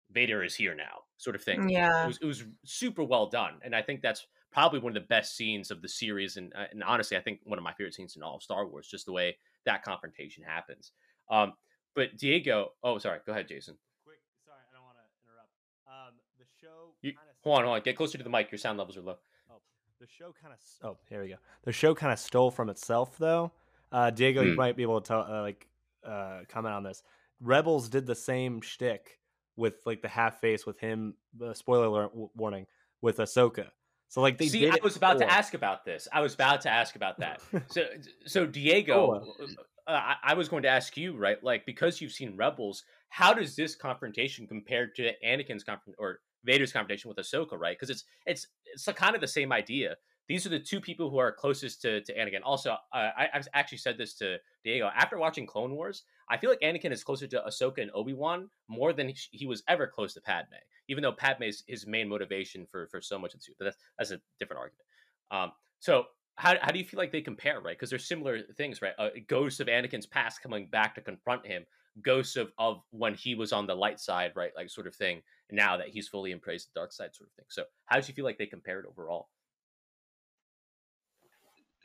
[0.09, 2.07] vader is here now sort of thing it Yeah.
[2.07, 5.35] was, it was super well done and i think that's probably one of the best
[5.35, 8.15] scenes of the series and, uh, and honestly i think one of my favorite scenes
[8.15, 10.93] in all of star wars just the way that confrontation happens
[11.29, 11.53] um
[11.95, 15.51] but diego oh sorry go ahead jason Quick, sorry, I don't want to interrupt.
[15.87, 16.93] Um, the show.
[17.01, 19.17] You- hold on hold on get closer to the mic your sound levels are low
[19.51, 19.61] Oh,
[19.99, 20.59] The show kind of.
[20.89, 21.35] Oh, here we go.
[21.63, 23.51] The show kind of stole from itself, though.
[23.91, 24.57] Uh, Diego, you Hmm.
[24.57, 25.67] might be able to tell, uh, like
[26.05, 27.03] uh, comment on this.
[27.41, 29.18] Rebels did the same shtick
[29.59, 31.15] with like the half face with him.
[31.43, 32.65] Uh, spoiler warning
[33.01, 33.67] with Ahsoka.
[34.07, 36.07] So like they See, did I was about to ask about this.
[36.11, 37.41] I was about to ask about that.
[37.69, 37.83] So,
[38.25, 39.55] so Diego, Oh,
[39.87, 41.43] uh, I, I was going to ask you, right?
[41.43, 46.71] Like, because you've seen Rebels, how does this confrontation compare to Anakin's confront or Vader's
[46.71, 47.77] confrontation with Ahsoka, right?
[47.77, 49.95] Because it's it's it's kind of the same idea.
[50.29, 52.41] These are the two people who are closest to, to Anakin.
[52.43, 56.03] Also, uh, I, I've actually said this to Diego after watching Clone Wars.
[56.29, 59.63] I feel like Anakin is closer to Ahsoka and Obi Wan more than he, was
[59.67, 60.53] ever close to Padme.
[60.87, 63.65] Even though Padme is his main motivation for for so much of the suit, but
[63.65, 64.85] that's that's a different argument.
[65.31, 67.75] Um, so how, how do you feel like they compare, right?
[67.75, 68.93] Because they're similar things, right?
[68.97, 71.65] Uh, ghosts of Anakin's past coming back to confront him,
[72.01, 74.51] ghosts of, of when he was on the light side, right?
[74.55, 75.21] Like sort of thing.
[75.51, 77.45] Now that he's fully embraced the dark side, sort of thing.
[77.49, 79.27] So how do you feel like they compared overall?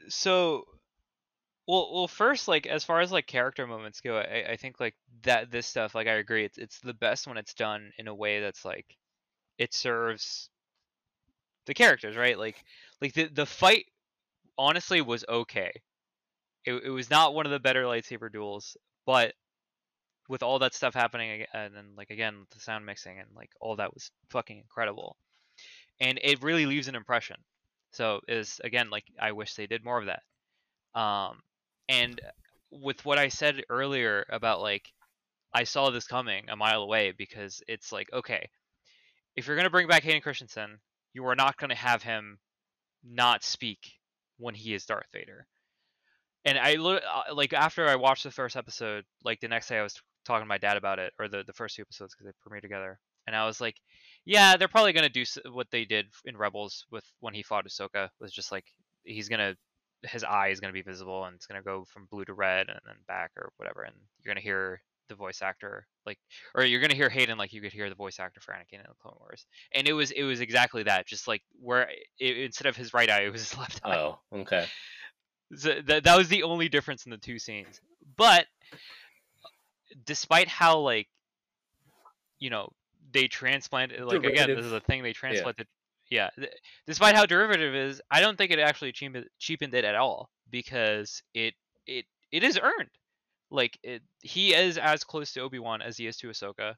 [0.09, 0.65] So
[1.67, 4.95] well well first like as far as like character moments go I, I think like
[5.23, 8.15] that this stuff like i agree it's it's the best when it's done in a
[8.15, 8.97] way that's like
[9.59, 10.51] it serves
[11.67, 12.39] the characters right?
[12.39, 12.63] Like
[13.01, 13.87] like the the fight
[14.59, 15.73] honestly was okay.
[16.65, 18.77] It, it was not one of the better lightsaber duels
[19.07, 19.35] but
[20.29, 23.77] with all that stuff happening and then like again the sound mixing and like all
[23.77, 25.17] that was fucking incredible.
[26.01, 27.37] And it really leaves an impression
[27.95, 30.23] so is again like I wish they did more of that.
[31.01, 31.41] Um,
[31.89, 32.21] and
[32.71, 34.93] with what I said earlier about like
[35.53, 38.49] I saw this coming a mile away because it's like okay,
[39.37, 40.79] if you're gonna bring back Hayden Christensen,
[41.13, 42.39] you are not gonna have him
[43.05, 43.93] not speak
[44.39, 45.47] when he is Darth Vader.
[46.45, 49.83] And I uh, like after I watched the first episode, like the next day I
[49.83, 52.51] was talking to my dad about it, or the the first two episodes because they
[52.51, 53.77] premiered together, and I was like,
[54.25, 58.09] yeah, they're probably gonna do what they did in Rebels with when he fought Ahsoka.
[58.21, 58.65] Was just like
[59.05, 59.57] he's gonna
[60.03, 62.81] his eye is gonna be visible and it's gonna go from blue to red and
[62.87, 66.19] then back or whatever, and you're gonna hear the voice actor like,
[66.55, 68.87] or you're gonna hear Hayden like you could hear the voice actor for Anakin in
[68.89, 71.89] the Clone Wars, and it was it was exactly that, just like where
[72.19, 73.97] it, instead of his right eye, it was his left eye.
[73.97, 74.67] Oh, okay.
[75.57, 77.81] So that that was the only difference in the two scenes.
[78.17, 78.47] But
[80.05, 81.09] despite how like
[82.39, 82.71] you know
[83.15, 85.69] they transplanted like again this is a thing they transplanted
[86.11, 86.53] yeah, th-
[86.87, 91.23] despite how derivative is i don't think it actually cheapened, cheapened it at all because
[91.35, 91.55] it
[91.87, 92.91] it it is earned.
[93.51, 96.75] Like it, he is as close to obi-wan as he is to ahsoka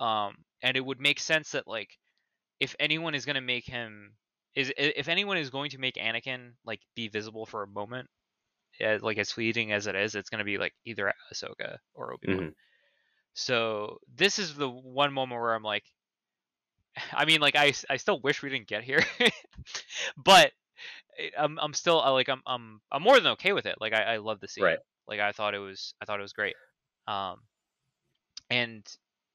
[0.00, 1.98] um and it would make sense that like
[2.60, 4.16] if anyone is going to make him
[4.54, 8.08] is if anyone is going to make anakin like be visible for a moment
[8.80, 12.12] as, like as fleeting as it is it's going to be like either ahsoka or
[12.14, 12.50] obi-wan.
[12.50, 12.54] Mhm.
[13.34, 15.84] So this is the one moment where I'm like,
[17.12, 19.04] I mean, like I, I still wish we didn't get here,
[20.16, 20.52] but
[21.38, 23.76] I'm I'm still uh, like I'm I'm I'm more than okay with it.
[23.80, 24.64] Like I, I love the scene.
[24.64, 24.78] Right.
[25.06, 26.54] Like I thought it was I thought it was great.
[27.06, 27.40] Um,
[28.50, 28.86] and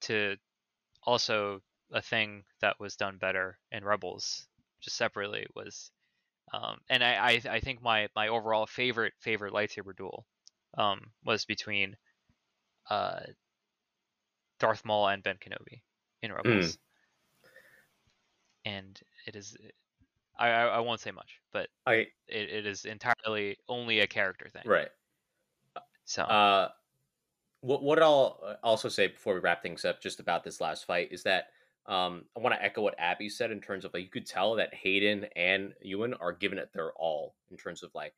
[0.02, 0.38] to
[1.04, 1.62] also
[1.92, 4.48] a thing that was done better in Rebels,
[4.82, 5.92] just separately was,
[6.54, 10.26] um, and I I, I think my my overall favorite favorite lightsaber duel,
[10.78, 11.96] um, was between,
[12.90, 13.22] uh,
[14.60, 15.82] Darth Maul and Ben Kenobi
[16.22, 16.78] in Rebels.
[18.66, 19.58] And it is,
[20.38, 24.50] I, I I won't say much, but I it, it is entirely only a character
[24.50, 24.66] thing.
[24.66, 24.90] right.
[26.06, 26.70] So Uh,
[27.62, 31.12] what what I'll also say before we wrap things up, just about this last fight,
[31.12, 31.48] is that
[31.86, 34.56] um, I want to echo what Abby said in terms of like you could tell
[34.56, 38.16] that Hayden and Ewan are giving it their all in terms of like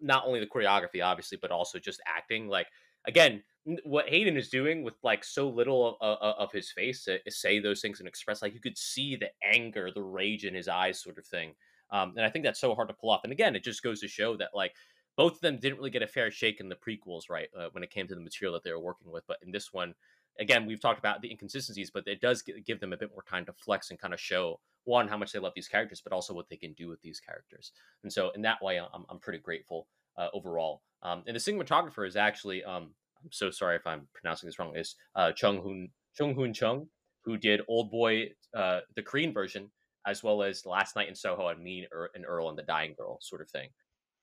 [0.00, 2.48] not only the choreography, obviously, but also just acting.
[2.48, 2.68] Like
[3.06, 3.42] again,
[3.84, 7.60] what Hayden is doing with like so little of, of, of his face to say
[7.60, 11.00] those things and express, like you could see the anger, the rage in his eyes,
[11.00, 11.54] sort of thing.
[11.90, 13.24] Um, and I think that's so hard to pull off.
[13.24, 14.74] And again, it just goes to show that like
[15.16, 17.48] both of them didn't really get a fair shake in the prequels, right?
[17.56, 19.72] Uh, when it came to the material that they were working with, but in this
[19.72, 19.94] one,
[20.40, 23.44] again, we've talked about the inconsistencies, but it does give them a bit more time
[23.44, 26.34] to flex and kind of show one how much they love these characters, but also
[26.34, 27.72] what they can do with these characters.
[28.02, 30.82] And so, in that way, I'm I'm pretty grateful uh, overall.
[31.02, 32.90] Um, and the cinematographer is actually, um,
[33.24, 36.86] I'm so sorry if I'm pronouncing this wrong, is uh, Chung Hoon Chung Hoon Chung,
[37.24, 39.70] who did Old Boy, uh, the Korean version,
[40.06, 42.62] as well as Last Night in Soho and Me and Earl- and Earl and the
[42.64, 43.68] Dying Girl, sort of thing.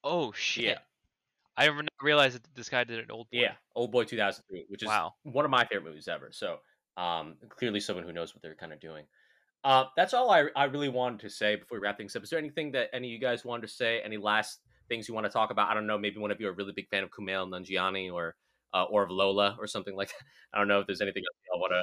[0.04, 0.78] oh shit, Yeah.
[1.58, 3.28] I never realized that this guy did an old.
[3.32, 3.40] Boy.
[3.40, 5.16] Yeah, Old Boy 2003, which is Wow.
[5.24, 6.30] one of my favorite movies ever.
[6.32, 6.60] So,
[6.96, 9.06] um, clearly someone who knows what they're kind of doing.
[9.66, 12.24] Uh, that's all I, I really wanted to say before we wrap things up.
[12.24, 14.00] Is there anything that any of you guys wanted to say?
[14.02, 15.70] Any last things you want to talk about?
[15.70, 15.98] I don't know.
[15.98, 18.36] Maybe one of you are a really big fan of Kumail Nanjiani or
[18.74, 20.26] uh, or of Lola or something like that.
[20.54, 21.82] I don't know if there's anything else y'all want to.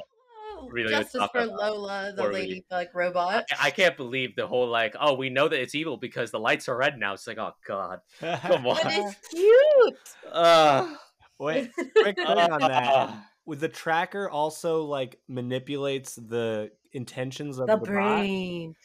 [0.71, 3.45] Really Justice talk for about Lola, the before we- ladybug robot.
[3.51, 6.39] I, I can't believe the whole like, oh, we know that it's evil because the
[6.39, 7.13] lights are red now.
[7.13, 8.75] It's like, oh god, come on.
[8.83, 9.97] But it's cute.
[10.31, 10.95] Uh,
[11.39, 13.23] Wait, quick thing on that.
[13.45, 18.75] With the tracker also like manipulates the intentions of The the, brain.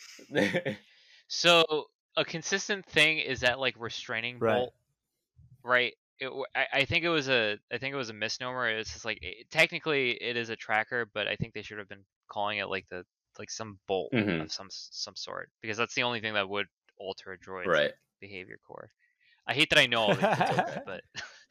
[1.29, 4.57] So a consistent thing is that like restraining Right.
[4.59, 4.75] bolt,
[5.63, 5.95] right?
[6.21, 8.69] It, w- I, I think it was a I think it was a misnomer.
[8.69, 11.89] It's just like it, technically it is a tracker, but I think they should have
[11.89, 13.05] been calling it like the
[13.39, 14.43] like some bolt Mhm.
[14.43, 16.67] of some some sort because that's the only thing that would
[16.99, 17.93] alter a droid's Right.
[18.21, 18.91] behavior core.
[19.47, 21.03] I hate that I know all these details, but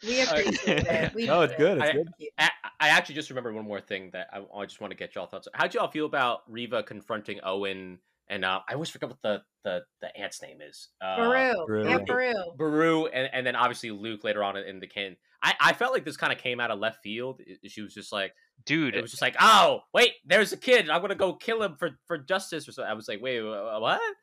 [0.08, 1.14] We appreciate it.
[1.14, 1.78] We No, it's good.
[1.80, 2.08] It's I- good.
[2.38, 2.50] I,
[2.80, 5.28] I actually just remembered one more thing that I, I just want to get y'all
[5.28, 5.48] thoughts.
[5.54, 8.00] How'd y'all feel about Reva confronting Owen?
[8.32, 10.88] And uh, I always forget what the, the, the aunt's name is.
[11.00, 11.66] Uh, Beru.
[11.68, 11.90] Beru.
[11.90, 12.34] Yeah, Beru.
[12.58, 15.18] Beru, and, and then obviously Luke later on in, in the can.
[15.44, 17.42] I, I felt like this kind of came out of left field.
[17.46, 18.34] It- she was just like,
[18.66, 20.90] dude, it was just like, oh wait, there's a kid.
[20.90, 22.90] I'm gonna go kill him for for justice or something.
[22.90, 24.00] I was like, wait, wha- what?
[24.02, 24.14] You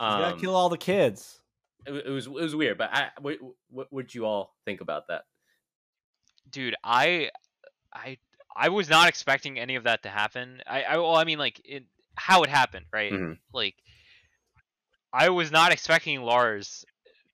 [0.00, 1.38] gotta Um, kill all the kids.
[1.86, 3.36] it, it was it was weird, but I, what,
[3.70, 5.22] what would you all think about that?
[6.50, 7.30] dude i
[7.94, 8.18] i
[8.54, 11.58] i was not expecting any of that to happen i i well i mean like
[11.64, 11.84] it
[12.16, 13.12] how it happened right?
[13.12, 13.38] Mhm.
[13.52, 13.74] like
[15.12, 16.84] i was not expecting lars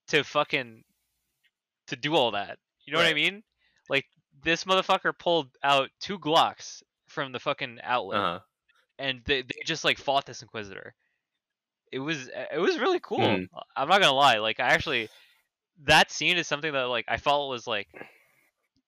[0.08, 0.82] to fucking
[1.88, 2.58] to do all that.
[2.86, 3.42] You know what i mean?
[3.88, 4.06] Like
[4.42, 8.40] this motherfucker pulled out two glocks from the fucking outlet Uh-huh.
[8.98, 10.94] and they, they just like fought this inquisitor.
[11.92, 13.18] It was it was really cool.
[13.20, 13.48] Mhm.
[13.76, 14.38] i'm not gonna lie.
[14.38, 15.08] Like i actually
[15.84, 17.88] that scene is something that like i felt was like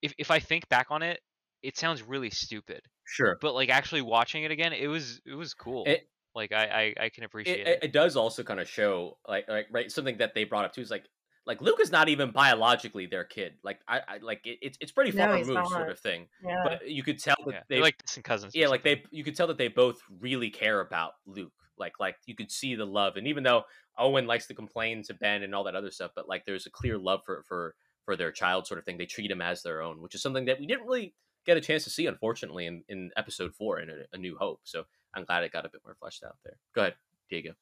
[0.02, 1.20] if, if i think back on it
[1.62, 3.39] it sounds really stupid Sure.
[3.41, 7.05] but like actually watching it again it was it was cool It- like I, I
[7.05, 10.16] i can appreciate it, it, it does also kind of show like like right something
[10.16, 11.05] that they brought up too is like
[11.44, 13.55] like Luke is not even biologically their kid.
[13.65, 16.28] Like I, I like it, it's it's pretty far he's removed sort of thing.
[16.41, 16.62] Yeah.
[16.62, 17.60] But you could tell that yeah.
[17.68, 20.50] they they're like distant cousins yeah like they you could tell that they both really
[20.50, 23.62] care about luke like like you could see the love and even though
[23.99, 26.70] owen likes to complain to ben and all that other stuff but like there's a
[26.70, 27.74] clear love for for
[28.05, 30.44] for their child sort of thing they treat him as their own which is something
[30.44, 31.15] that we didn't really
[31.46, 34.60] get a chance to see unfortunately in in episode four in a, a new hope
[34.64, 36.94] so i'm glad it got a bit more fleshed out there go ahead
[37.30, 37.52] diego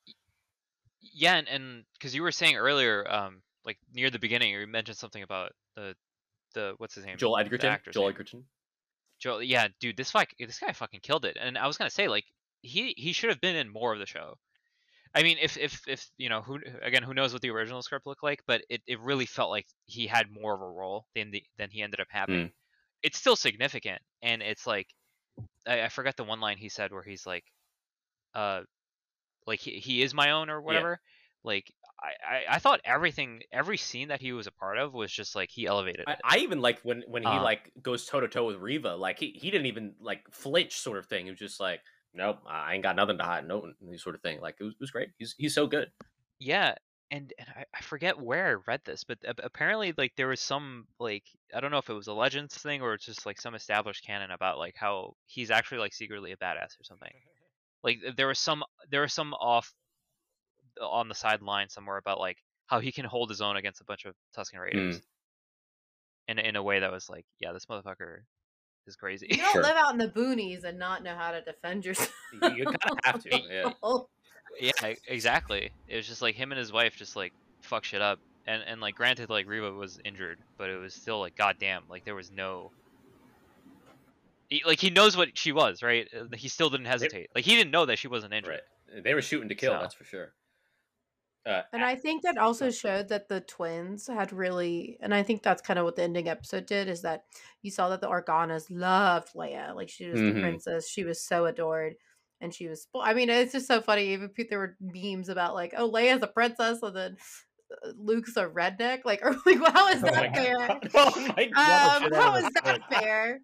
[1.01, 5.23] yeah and because you were saying earlier um like near the beginning you mentioned something
[5.23, 5.95] about the
[6.55, 8.15] the what's his name joel edgerton joel name.
[8.15, 8.45] edgerton
[9.21, 11.37] Joel, yeah, dude, this fuck, this guy fucking killed it.
[11.39, 12.25] And I was gonna say, like,
[12.63, 14.39] he he should have been in more of the show.
[15.15, 18.07] I mean, if if if you know, who again, who knows what the original script
[18.07, 21.31] looked like, but it, it really felt like he had more of a role than
[21.31, 22.47] the than he ended up having.
[22.47, 22.53] Mm.
[23.03, 24.89] It's still significant, and it's like,
[25.67, 27.45] I, I forgot the one line he said where he's like,
[28.35, 28.63] uh,
[29.47, 31.01] like he he is my own or whatever.
[31.45, 35.13] Like, I, I I thought everything, every scene that he was a part of was
[35.13, 36.21] just like he elevated I, it.
[36.25, 37.43] I even like when when he Uh.
[37.43, 40.99] like goes toe to toe with Reva, like he, he didn't even like flinch, sort
[40.99, 41.27] of thing.
[41.27, 41.81] He was just like,
[42.15, 44.41] nope, I ain't got nothing to hide, no, sort of thing.
[44.41, 45.11] Like it was, it was great.
[45.19, 45.91] He's he's so good.
[46.39, 46.75] Yeah,
[47.11, 50.87] and, and I, I forget where I read this, but apparently, like there was some
[50.99, 51.25] like
[51.55, 54.05] I don't know if it was a Legends thing or it's just like some established
[54.07, 57.13] canon about like how he's actually like secretly a badass or something.
[57.83, 59.73] Like there was some there was some off
[60.79, 63.85] uh, on the sideline somewhere about like how he can hold his own against a
[63.85, 64.97] bunch of Tusken Raiders.
[64.99, 65.03] Mm.
[66.29, 68.19] In in a way that was like, yeah, this motherfucker
[68.87, 69.29] is crazy.
[69.31, 69.63] you don't Sure.
[69.63, 72.13] live out in the boonies and not know how to defend yourself.
[72.35, 73.31] You, you kind of have to.
[73.51, 73.71] Yeah.
[74.59, 75.71] Yeah, exactly.
[75.89, 78.19] It was just like him and his wife just like fuck shit up.
[78.47, 82.05] And and like granted like Reva was injured, but it was still like goddamn, like
[82.05, 82.73] there was no
[84.49, 86.09] he, like he knows what she was, right?
[86.19, 87.31] Uh, He still didn't hesitate.
[87.35, 88.61] Like he didn't know that she wasn't injured.
[88.93, 89.05] Right.
[89.05, 89.73] They were shooting to kill.
[89.75, 90.33] So- That's for sure.
[91.47, 95.43] Uh, And I think that also showed that the twins had really, and I think
[95.43, 97.25] that's kind of what the ending episode did, is that
[97.63, 99.75] you saw that the Organas loved Leia.
[99.75, 100.35] Like she was Mhm.
[100.35, 100.89] the princess.
[100.89, 101.95] She was so adored.
[102.41, 104.13] And she was, spo- I mean, it's just so funny.
[104.13, 107.17] Even there were memes about like, oh, Leia's a princess and then
[107.71, 109.01] uh, Luke's a redneck.
[109.05, 110.69] Like, or like, well, how is oh my that fair?
[110.69, 110.91] god!
[110.95, 112.03] Oh my god!
[112.03, 113.41] Um, how of that fair?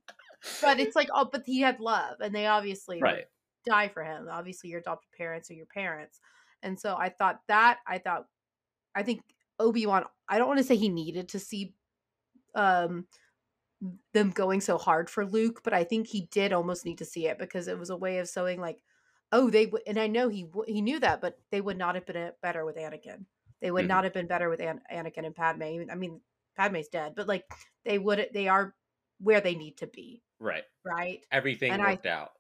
[0.63, 3.25] But it's like, oh, but he had love, and they obviously right.
[3.67, 4.29] die for him.
[4.31, 6.21] Obviously, your adopted parents are your parents.
[6.63, 8.27] And so I thought that I thought
[8.95, 9.23] I think
[9.59, 11.75] Obi-Wan I don't want to say he needed to see
[12.55, 13.07] um
[14.15, 17.27] them going so hard for Luke, but I think he did almost need to see
[17.27, 18.79] it because it was a way of showing like
[19.33, 21.95] oh they would and I know he w- he knew that but they would not
[21.95, 23.27] have been uh, better with Anakin.
[23.61, 23.89] They would Mhm.
[23.89, 25.63] not have been better with An- Anakin and Padme.
[25.91, 26.21] I mean
[26.57, 27.45] Padme's dead, but like
[27.85, 28.75] they would they are
[29.19, 30.65] where they need to be, Right.
[30.85, 31.25] right?
[31.31, 32.33] Everything And I- worked out.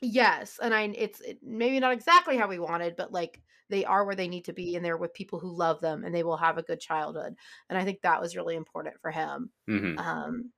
[0.00, 4.04] Yes, and I it's it, maybe not exactly how we wanted, but like they are
[4.04, 6.36] where they need to be, and they're with people who love them, and they will
[6.36, 7.36] have a good childhood.
[7.68, 10.52] And I think that was really important for him hmm um,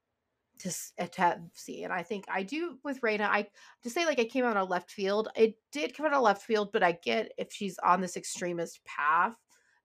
[0.60, 1.84] to, uh, to see.
[1.84, 3.22] And I think I do with Raina.
[3.22, 3.46] I
[3.82, 5.28] to say like I came out of left field.
[5.36, 8.84] It did come out of left field, but I get if she's on this extremist
[8.84, 9.34] path,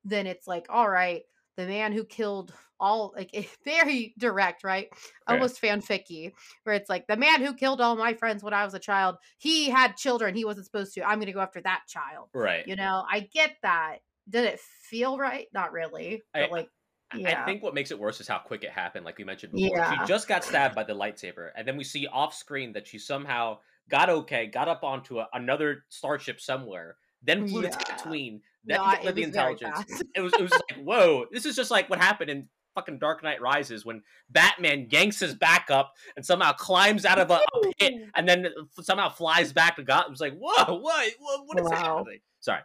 [0.03, 1.23] then it's like all right,
[1.57, 4.89] the man who killed all like very direct, right?
[4.91, 5.35] Right.
[5.35, 6.31] Almost fanficky,
[6.63, 9.15] where it's like the man who killed all my friends when I was a child.
[9.37, 10.35] He had children.
[10.35, 11.03] He wasn't supposed to.
[11.03, 12.29] I'm going to go after that child.
[12.33, 12.67] Right.
[12.67, 13.97] You know, I get that,
[14.29, 15.47] did it feel right?
[15.53, 16.23] Not really.
[16.33, 16.69] But I- like
[17.15, 17.41] yeah.
[17.41, 19.77] I think what makes it worse is how quick it happened, like we mentioned before.
[19.77, 19.91] Yeah.
[20.01, 22.97] She just got stabbed by the lightsaber, and then we see off screen that she
[22.99, 23.59] somehow
[23.89, 27.69] got okay, got up onto a, another starship somewhere, then flew Yeah.
[27.71, 29.79] to Tatooine, then No, the intelligence.
[30.15, 33.21] It was it was like, whoa, this is just like what happened in fucking Dark
[33.21, 37.73] Knight Rises when Batman yanks his back up and somehow climbs out of a, a
[37.77, 38.47] pit and then
[38.79, 40.07] somehow flies back to Gotham.
[40.07, 41.97] It was like, whoa, what, what, what is Wow.
[41.97, 42.19] happening?
[42.39, 42.61] Sorry.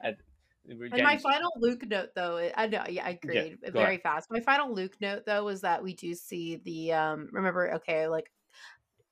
[0.00, 0.14] I,
[0.90, 4.30] And my final Luke note, though, I- I know, yeah, I agreed go very fast.
[4.30, 7.28] My final Luke note, though, was that we do see the um.
[7.32, 8.32] Remember, okay, like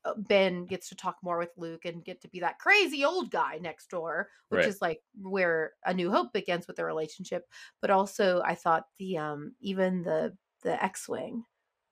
[0.04, 3.30] uh, Ben gets to talk more with Luke and get to be that crazy old
[3.30, 4.66] guy next door, which Right.
[4.66, 7.48] is like where A New Hope begins with their relationship.
[7.80, 11.44] But also, I thought the um even the the X-wing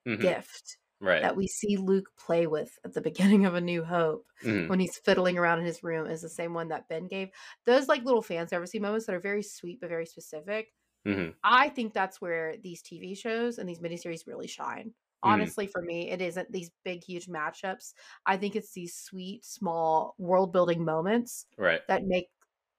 [0.07, 1.23] Mhm, gift right.
[1.23, 4.81] that we see Luke play with at the beginning of A New Hope mhm, when
[4.81, 7.31] he's fiddling around in his room is the same one that Ben gave.
[7.67, 10.73] Those like little fan servicey moments that are very sweet but very specific.
[11.05, 11.35] mhm.
[11.43, 14.95] I think that's where these TV shows and these miniseries really shine.
[15.23, 17.95] Honestly, for me, it isn't these big, huge matchups.
[18.27, 21.83] I think it's these sweet, small world building moments Right.
[21.89, 22.29] that make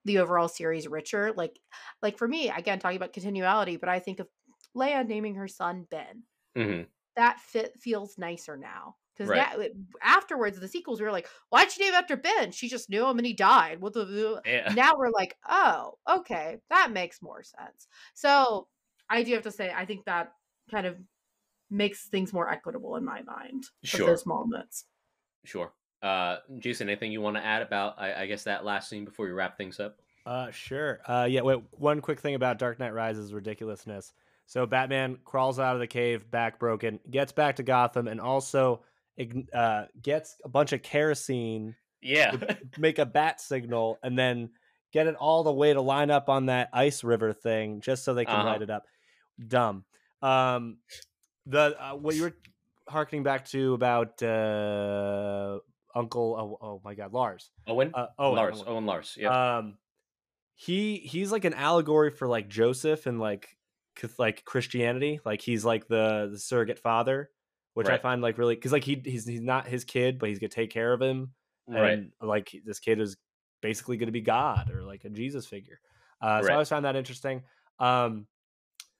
[0.06, 1.34] the overall series richer.
[1.34, 1.60] Like,
[2.02, 4.30] like for me, again, talking about continuality, but I think of
[4.76, 6.24] Leia naming her son Ben.
[6.56, 8.96] hmm That fit feels nicer now.
[9.16, 9.72] Because Right.
[10.02, 12.52] afterwards, the sequels, we were like, why'd she name after Ben?
[12.52, 13.80] She just knew him and he died.
[13.80, 14.42] What the?
[14.46, 14.74] Yeah.
[14.76, 17.88] now we're like, oh, okay, that makes more sense.
[18.14, 18.68] So
[19.10, 20.34] I do have to say, I think that
[20.70, 20.98] kind of
[21.70, 23.64] makes things more equitable in my mind.
[23.84, 24.08] Sure.
[24.08, 24.84] those moments.
[25.46, 25.72] Sure.
[26.02, 29.26] Uh, Jason, anything you want to add about, I, I guess, that last scene before
[29.28, 30.00] we wrap things up?
[30.26, 31.00] Uh, sure.
[31.06, 31.42] Uh, yeah.
[31.42, 31.60] Wait.
[31.72, 34.14] One quick thing about Dark Knight Rises ridiculousness.
[34.46, 38.84] So Batman crawls out of the cave, back broken, gets back to Gotham, and also
[39.54, 42.32] uh, gets a bunch of kerosene Yeah.
[42.32, 44.52] to make a bat signal, and then
[44.94, 48.14] get it all the way to line up on that ice river thing, just so
[48.14, 48.50] they can Uh-huh.
[48.50, 48.84] light it up.
[49.48, 49.84] Dumb.
[50.22, 50.78] Um,
[51.48, 52.34] the uh, what you were
[52.88, 55.60] harkening back to about uh,
[55.94, 56.36] Uncle.
[56.62, 57.50] Oh, oh my God, Lars.
[57.68, 57.92] Owen?
[57.94, 58.64] Uh, oh, Lars.
[58.66, 59.18] Owen Lars.
[59.20, 59.58] Yeah.
[59.58, 59.78] um
[60.58, 63.58] he he's like an allegory for like joseph and like
[64.18, 67.30] like christianity like he's like the the surrogate father
[67.74, 70.40] which i find like really because like he he's he's not his kid but he's
[70.40, 71.32] gonna take care of him
[71.68, 71.94] right.
[71.94, 73.18] and like this kid is
[73.62, 75.80] basically gonna be god or like a jesus figure
[76.22, 77.44] uh so i always found that interesting
[77.80, 78.28] um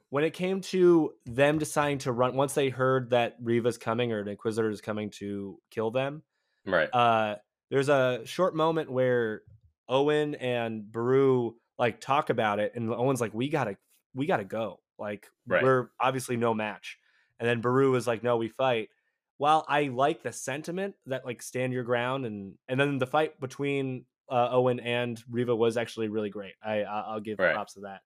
[0.10, 4.20] when it came to them deciding to run once they heard that reva's coming or
[4.20, 6.24] an inquisitor is coming to kill them
[6.66, 6.90] Right.
[6.92, 7.36] uh
[7.70, 9.42] there's a short moment where
[9.88, 13.78] Owen and Beru like talk about it and Owen's like we got to
[14.14, 15.66] we got to go like Right.
[15.66, 16.98] we're obviously no match
[17.40, 18.90] and then Beru was like no we fight
[19.38, 23.40] while I like the sentiment that like stand your ground and and then the fight
[23.40, 27.52] between uh, Owen and Reva was actually really great I I'll give Right.
[27.52, 28.02] props to that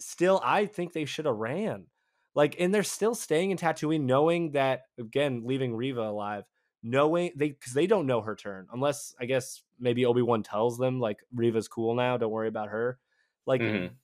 [0.00, 1.86] still I think they should have ran
[2.34, 6.44] like and they're still staying in Tatooine knowing that again leaving Reva alive
[6.82, 10.78] knowing they because they don't know her turn unless I guess maybe Obi Wan tells
[10.78, 12.98] them like Reva's cool now, don't worry about her.
[13.46, 13.96] Like Mhm.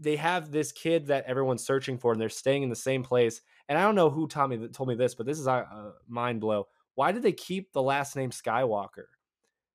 [0.00, 3.40] They have this kid that everyone's searching for, and they're staying in the same place.
[3.68, 5.92] And I don't know who Tommy that told me this, but this is a, a
[6.08, 6.68] mind blow.
[6.94, 9.06] Why did they keep the last name Skywalker?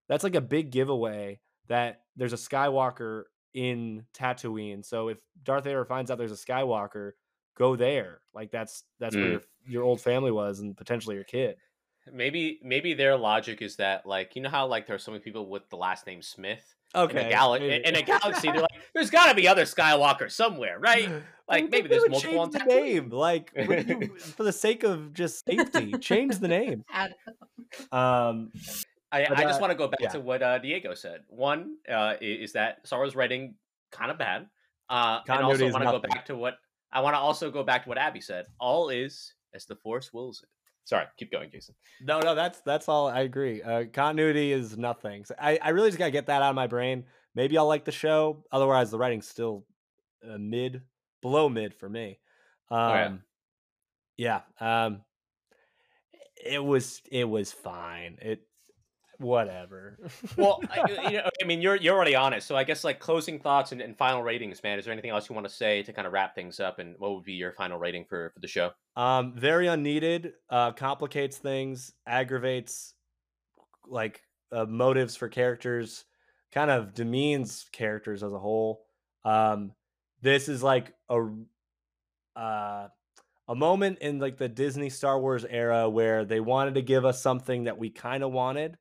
[0.07, 3.23] That's like a big giveaway that there's a Skywalker
[3.53, 4.85] in Tatooine.
[4.85, 7.11] So if Darth Vader finds out there's a Skywalker,
[7.57, 8.21] go there.
[8.33, 9.31] Like that's that's where Mm.
[9.31, 11.57] your, your old family was, and potentially your kid.
[12.11, 15.21] Maybe maybe their logic is that like you know how like there are so many
[15.21, 18.51] people with the last name Smith Okay, in a gal- in, a galaxy.
[18.51, 21.09] They're like, there's got to be other Skywalker somewhere, right?
[21.49, 23.09] Like, maybe there's multiple on change the name.
[23.09, 26.83] Like you- for the sake of just safety, change the name.
[27.91, 28.51] Um,
[29.11, 30.09] I, But, I just uh, want to go back yeah.
[30.09, 31.21] to what uh, Diego said.
[31.27, 33.55] One uh, is that Star Wars writing
[33.91, 34.47] kind of bad,
[34.89, 36.55] uh, and also want to go back to what
[36.91, 38.45] I want to also go back to what Abby said.
[38.59, 40.49] All is as the Force wills it.
[40.87, 41.75] Sorry, keep going, Jason.
[42.01, 43.09] no, no, that's that's all.
[43.09, 43.61] I agree.
[43.61, 45.25] Uh, continuity is nothing.
[45.25, 47.03] So I, I really just gotta get that out of my brain.
[47.35, 48.45] Maybe I'll like the show.
[48.53, 49.65] Otherwise, the writing's still
[50.23, 50.81] uh, mid,
[51.21, 52.19] below mid for me.
[52.71, 53.21] Um,
[54.15, 54.39] yeah.
[54.61, 54.85] yeah.
[54.85, 55.01] Um,
[56.41, 58.17] it was it was fine.
[58.21, 58.46] It
[59.19, 59.97] whatever.
[60.37, 62.99] Well, I, you know, I mean, you're you're already on it, so I guess like
[62.99, 64.77] closing thoughts and, and final ratings, man.
[64.77, 66.79] Is there anything else you want to say to kind of wrap things up?
[66.79, 68.71] And what would be your final rating for for the show?
[68.95, 70.33] Um, very unneeded.
[70.49, 72.93] Uh, complicates things, aggravates
[73.87, 74.21] like
[74.51, 76.05] uh, motives for characters,
[76.51, 78.85] kind of demeans characters as a whole.
[79.25, 79.73] Um,
[80.21, 81.27] this is like a
[82.35, 82.87] uh,
[83.47, 87.21] a moment in like the Disney Star Wars era where they wanted to give us
[87.21, 88.77] something that we kind of wanted,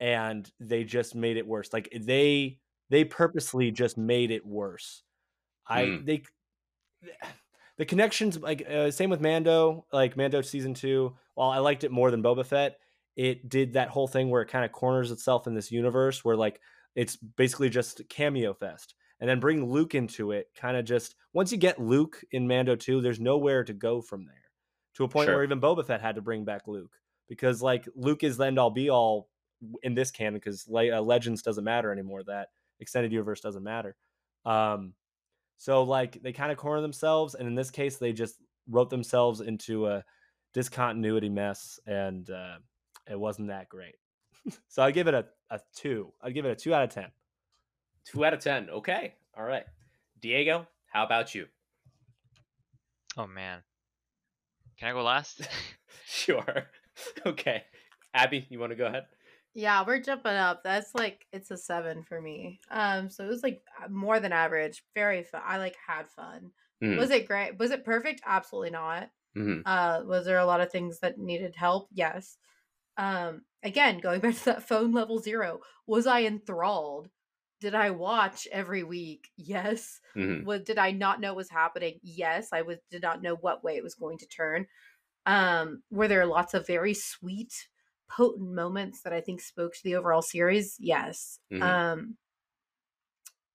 [0.00, 1.72] and they just made it worse.
[1.72, 2.58] Like they
[2.90, 5.02] they purposely just made it worse.
[5.66, 6.06] I Mm.
[6.06, 6.22] they
[7.78, 11.16] the connections like uh, same with Mando, like Mando season two.
[11.34, 12.78] While I liked it more than Boba Fett,
[13.16, 16.36] it did that whole thing where it kind of corners itself in this universe where
[16.36, 16.60] like
[16.94, 20.48] it's basically just cameo fest, and then bring Luke into it.
[20.56, 24.24] Kind of just once you get Luke in Mando two, there's nowhere to go from
[24.24, 24.34] there.
[24.94, 25.34] To a point Sure.
[25.36, 26.96] where even Boba Fett had to bring back Luke
[27.28, 29.28] because like Luke is the end all be all
[29.82, 32.22] in this canon because Le- uh, Legends doesn't matter anymore.
[32.24, 32.48] That
[32.80, 33.96] extended universe doesn't matter.
[34.44, 34.94] Um,
[35.58, 38.36] so like they kind of corner themselves, and in this case, they just
[38.68, 40.04] wrote themselves into a
[40.52, 42.56] discontinuity mess, and uh,
[43.10, 43.94] it wasn't that great.
[44.68, 46.12] so I give it a, a two.
[46.22, 47.10] I'd give it a two out of ten.
[48.04, 48.68] Two out of ten.
[48.70, 49.14] Okay.
[49.36, 49.64] All right.
[50.20, 51.46] Diego, how about you?
[53.16, 53.60] Oh man.
[54.78, 55.48] Can I go last?
[56.06, 56.64] Sure.
[57.26, 57.64] Okay.
[58.14, 59.06] Abby, you want to go ahead?
[59.58, 60.62] Yeah, we're jumping up.
[60.62, 62.60] That's like it's a seven for me.
[62.70, 64.84] Um, so it was like more than average.
[64.94, 65.40] Very fun.
[65.44, 66.50] I like had fun.
[66.82, 66.98] Mhm.
[66.98, 67.58] Was it great?
[67.58, 68.20] Was it perfect?
[68.26, 69.10] Absolutely not.
[69.34, 69.62] Mhm.
[69.64, 71.88] Uh, was there a lot of things that needed help?
[71.90, 72.36] Yes.
[72.98, 77.08] Um, again, going back to that phone level zero, was I enthralled?
[77.60, 79.30] Did I watch every week?
[79.38, 80.00] Yes.
[80.14, 80.44] Mhm.
[80.44, 81.98] Was did I not know what was happening?
[82.02, 82.50] Yes.
[82.52, 84.66] I was did not know what way it was going to turn.
[85.24, 87.52] Um, were there lots of very sweet,
[88.08, 90.76] potent moments that I think spoke to the overall series?
[90.80, 91.38] Yes.
[91.50, 91.80] Mhm.
[91.90, 92.18] Um,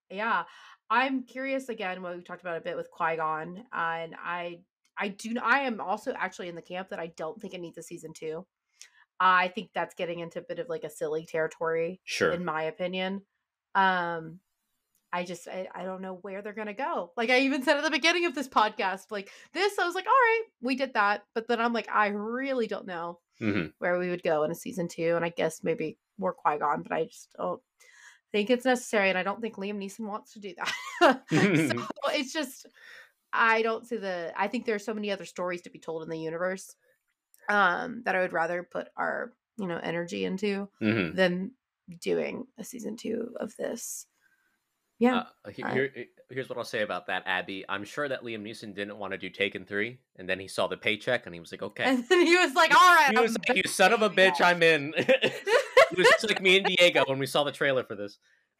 [0.09, 0.43] yeah,
[0.89, 2.01] I'm curious again.
[2.01, 4.61] What we talked about a bit with Qui Gon, and I,
[4.97, 5.35] I do.
[5.41, 8.11] I am also actually in the camp that I don't think it needs a season
[8.13, 8.45] two.
[9.19, 12.33] I think that's getting into a bit of like a silly territory, Sure.
[12.33, 13.25] in my opinion.
[13.75, 14.41] Um,
[15.13, 17.11] I just I, I don't know where they're gonna go.
[17.17, 20.05] Like I even said at the beginning of this podcast, like this, I was like,
[20.05, 23.73] all right, we did that, but then I'm like, I really don't know Mhm.
[23.79, 26.83] where we would go in a season two, and I guess maybe more Qui Gon,
[26.83, 27.61] but I just don't
[28.31, 31.23] think it's necessary, and I don't think Liam Neeson wants to do that.
[31.29, 32.67] so it's just
[33.33, 34.31] I don't see the.
[34.37, 36.75] I think there's so many other stories to be told in the universe,
[37.49, 41.15] um, that I would rather put our you know energy into Mhm.
[41.15, 41.51] than
[41.99, 44.05] doing a season two of this.
[45.01, 45.91] Yeah, Uh, he- I- here,
[46.29, 47.65] here's what I'll say about that, Abby.
[47.67, 50.67] I'm sure that Liam Neeson didn't want to do Taken three, and then he saw
[50.67, 53.19] the paycheck, and he was like, "Okay." and then he was like, "All right, he
[53.19, 56.41] was I'm like, "You son of a back." bitch, I'm in." he was just like
[56.41, 58.19] me and Diego when we saw the trailer for this.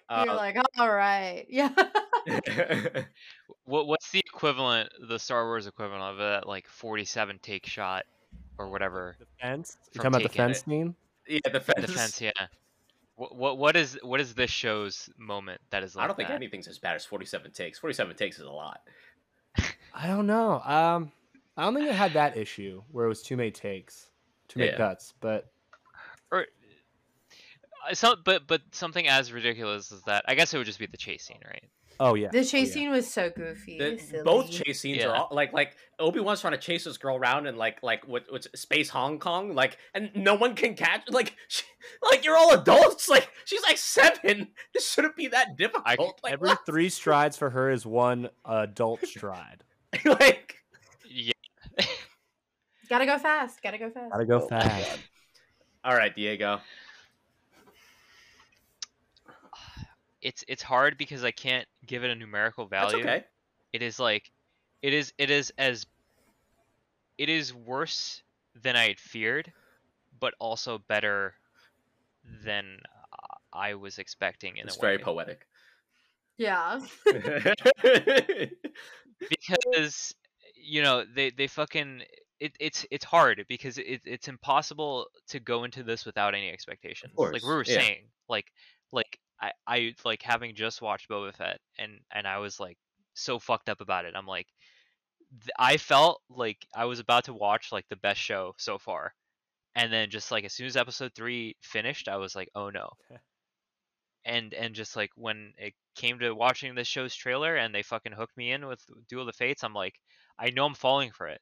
[0.09, 1.69] You're Uh, like, all right, yeah.
[3.65, 8.03] what what's the equivalent, the Star Wars equivalent of that like 47 take shot
[8.57, 9.15] or whatever?
[9.19, 9.77] The fence.
[9.93, 10.47] You From talking about the Taken.
[10.47, 10.95] fence scene?
[11.27, 11.85] yeah, the fence.
[11.85, 12.31] Defense, yeah.
[13.21, 16.29] What what what is what is this show's moment that is like I don't think
[16.29, 16.35] that?
[16.35, 17.77] anything's as bad as 47 takes.
[17.77, 18.81] 47 takes is a lot.
[19.93, 20.53] I don't know.
[20.59, 21.11] Um,
[21.55, 24.09] I don't think it had that issue where it was too many takes,
[24.47, 24.77] too many Yeah.
[24.77, 25.13] cuts.
[25.19, 25.51] But
[26.31, 26.47] or
[27.87, 30.25] uh, so, but but something as ridiculous as that.
[30.27, 31.69] I guess it would just be the chase scene, right?
[31.99, 32.73] Oh yeah, The oh, chase yeah.
[32.73, 33.77] scene was so goofy.
[33.77, 34.63] The- both silly.
[34.65, 35.07] chase scenes Yeah.
[35.09, 38.07] are all, like like Obi Wan's trying to chase this girl around in like like
[38.07, 41.63] what what's space Hong Kong like and no one can catch like she,
[42.09, 46.49] like you're all adults like she's like seven this shouldn't be that difficult like Every
[46.49, 46.65] what?
[46.65, 49.63] three strides for her is one adult stride.
[50.05, 50.55] like
[51.09, 51.33] Yeah.
[52.89, 53.61] Gotta go fast.
[53.63, 54.11] Gotta go fast.
[54.11, 54.99] Gotta go Oh fast.
[55.83, 56.59] All right Diego
[60.21, 63.03] It's it's hard because I can't give it a numerical that's value.
[63.03, 63.23] okay
[63.73, 64.31] It is like
[64.81, 65.85] it is it is as
[67.17, 68.23] it is worse
[68.61, 69.53] than I had feared,
[70.19, 71.35] but also better
[72.45, 72.77] than
[73.13, 74.87] uh, I was expecting in it's a way.
[74.87, 75.47] very poetic
[76.37, 76.79] Yeah.
[79.29, 80.15] because
[80.55, 82.03] you know they they fucking
[82.39, 87.13] it, it's it's hard because it, it's impossible to go into this without any expectations
[87.31, 87.79] like we course, were yeah.
[87.79, 87.97] saying
[88.29, 88.51] like
[88.91, 92.77] like I, I like having just watched Boba Fett and and I was like
[93.13, 94.47] so fucked up about it I'm like
[95.41, 99.13] th- I felt like I was about to watch like the best show so far
[99.75, 102.89] and then just like as soon as episode 3 finished I was like oh no
[104.25, 108.13] and and just like when it came to watching this show's trailer and they fucking
[108.13, 109.95] hooked me in with Duel of the Fates, I'm like,
[110.39, 111.41] I know I'm falling for it,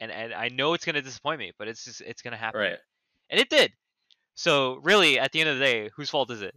[0.00, 2.78] and and I know it's gonna disappoint me, but it's just it's gonna happen, right
[3.30, 3.72] and it did.
[4.34, 6.54] So really, at the end of the day, whose fault is it?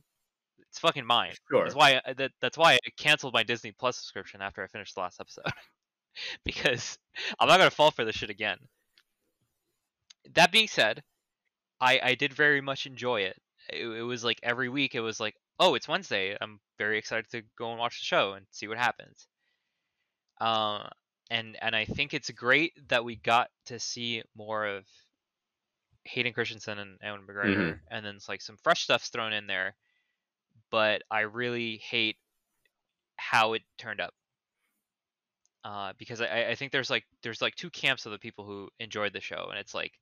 [0.75, 1.31] It's fucking mine.
[1.49, 4.67] sure That's why I, that that's why I canceled my Disney Plus subscription after I
[4.67, 5.45] finished the last episode,
[6.43, 6.97] because
[7.39, 8.57] I'm not gonna fall for this shit again.
[10.33, 11.01] That being said,
[11.79, 13.37] I I did very much enjoy it.
[13.69, 16.35] It, it was like every week it was like, oh, it's Wednesday.
[16.41, 19.27] I'm very excited to go and watch the show and see what happens.
[20.41, 20.89] Um,
[21.31, 24.83] and and I think it's great that we got to see more of
[26.03, 29.73] Hayden Christensen and Ewan McGregor, and then it's like some fresh stuff's thrown in there.
[30.71, 32.17] But I really hate
[33.17, 34.13] how it turned up.
[35.65, 38.69] uh, because I, I think there's like there's like two camps of the people who
[38.79, 39.93] enjoyed the show, and it's like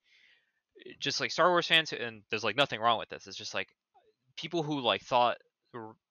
[0.99, 3.27] just like Star Wars fans, and there's like nothing wrong with this.
[3.27, 3.69] It's just like
[4.37, 5.37] people who like thought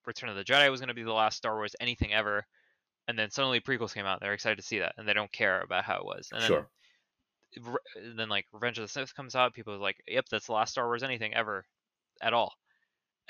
[0.07, 2.47] Return of the Jedi was going to be the last Star Wars anything ever,
[3.09, 4.21] and then suddenly prequels came out.
[4.21, 6.29] They're excited to see that, and they don't care about how it was.
[6.33, 6.69] And sure.
[7.55, 10.53] Then, then like Revenge of the Sith comes out, people are like, "Yep, that's the
[10.55, 11.67] last Star Wars anything ever,
[12.23, 12.55] at all."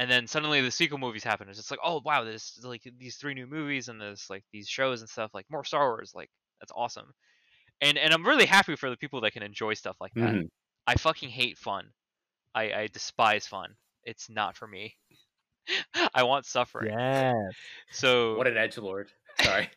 [0.02, 1.48] And then suddenly the sequel movies happen.
[1.48, 4.66] It's just like, oh wow, there's like these three new movies and there's like these
[4.68, 6.10] shows and stuff, like more Star Wars.
[6.12, 6.28] Like
[6.60, 7.12] that's awesome.
[7.81, 10.34] And and I'm really happy for the people that can enjoy stuff like that.
[10.34, 10.48] Mhm.
[10.89, 11.92] I fucking hate fun.
[12.52, 13.76] I, I despise fun.
[14.02, 14.97] It's not for me.
[16.14, 16.92] I want suffering.
[16.98, 17.55] Yes.
[17.92, 19.08] So What an edge lord.
[19.40, 19.70] Sorry.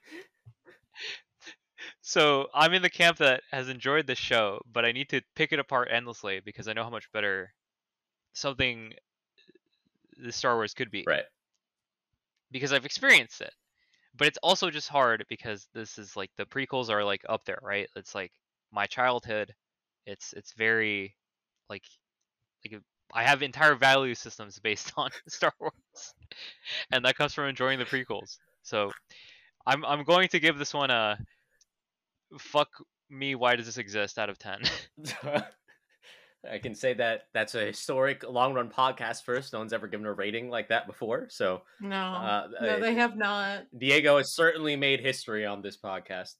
[2.01, 5.53] so I'm in the camp that has enjoyed the show, but I need to pick
[5.53, 7.53] it apart endlessly because I know how much better
[8.33, 8.93] something
[10.17, 11.03] the Star Wars could be.
[11.07, 11.23] right.
[12.51, 13.51] Because I've experienced it.
[14.17, 17.59] But it's also just hard because this is like the prequels are like up there,
[17.61, 17.89] right?
[17.95, 18.31] It's like
[18.71, 19.53] my childhood.
[20.05, 21.15] It's it's very
[21.69, 21.83] like
[22.63, 22.81] like
[23.13, 26.13] I have entire value systems based on Star Wars.
[26.91, 28.37] And that comes from enjoying the prequels.
[28.63, 28.91] So
[29.65, 31.17] I'm I'm going to give this one a
[32.39, 32.69] fuck
[33.09, 34.59] me why does this exist out of 10.
[36.51, 39.53] I can say that that's a historic long run podcast first.
[39.53, 41.27] No one's ever given a rating like that before.
[41.30, 43.64] So No, uh, no, they have not.
[43.77, 46.35] Diego has certainly made history on this podcast.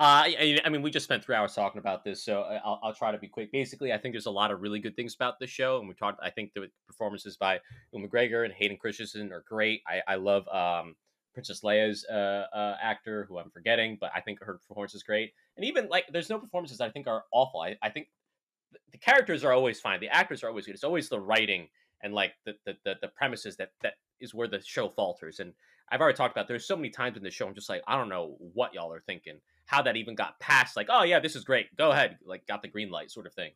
[0.00, 2.78] Uh, I, I mean, we just spent three hours talking about this, so I- I'll,
[2.84, 3.50] I'll try to be quick.
[3.50, 5.94] Basically, I think there's a lot of really good things about this show, and we
[5.94, 6.20] talked.
[6.22, 7.58] I think the performances by
[7.92, 9.82] Ewan McGregor and Hayden Christensen are great.
[9.88, 10.94] I, I love um,
[11.34, 12.14] Princess Leia's uh,
[12.54, 15.32] uh, actor, who I'm forgetting, but I think her performance is great.
[15.56, 17.60] And even like, there's no performances I think are awful.
[17.60, 18.12] I, I think th-
[18.92, 20.00] the characters are always fine.
[20.00, 20.74] The actors are always good.
[20.74, 21.68] It's always the writing
[22.02, 25.40] and like the the, the, the premises that that is where the show falters.
[25.40, 25.52] And
[25.90, 26.48] I've already talked about.
[26.48, 28.92] There's so many times in the show I'm just like, I don't know what y'all
[28.92, 29.40] are thinking.
[29.66, 30.76] How that even got past?
[30.76, 31.74] Like, oh yeah, this is great.
[31.76, 32.18] Go ahead.
[32.24, 33.52] Like, got the green light, sort of thing.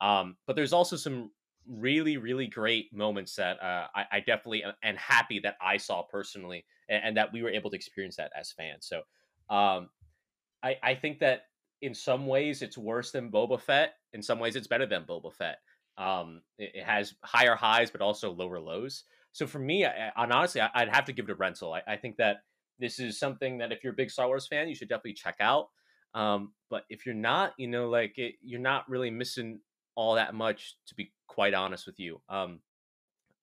[0.00, 1.30] Um, but there's also some
[1.66, 6.64] really, really great moments that uh, I, I definitely am, happy that I saw personally,
[6.88, 8.86] and, and that we were able to experience that as fans.
[8.86, 8.98] So,
[9.54, 9.90] um,
[10.62, 11.42] I I think that
[11.82, 13.94] in some ways it's worse than Boba Fett.
[14.12, 15.58] In some ways, it's better than Boba Fett.
[15.96, 19.04] Um, it, it has higher highs, but also lower lows.
[19.32, 21.72] So for me, I, and honestly, I, I'd have to give it a rental.
[21.72, 22.38] I, I think that
[22.78, 25.36] this is something that if you're a big Star Wars fan, you should definitely check
[25.40, 25.68] out.
[26.14, 29.60] Um, but if you're not, you know, like it, you're not really missing
[29.94, 32.20] all that much, to be quite honest with you.
[32.28, 32.60] Um,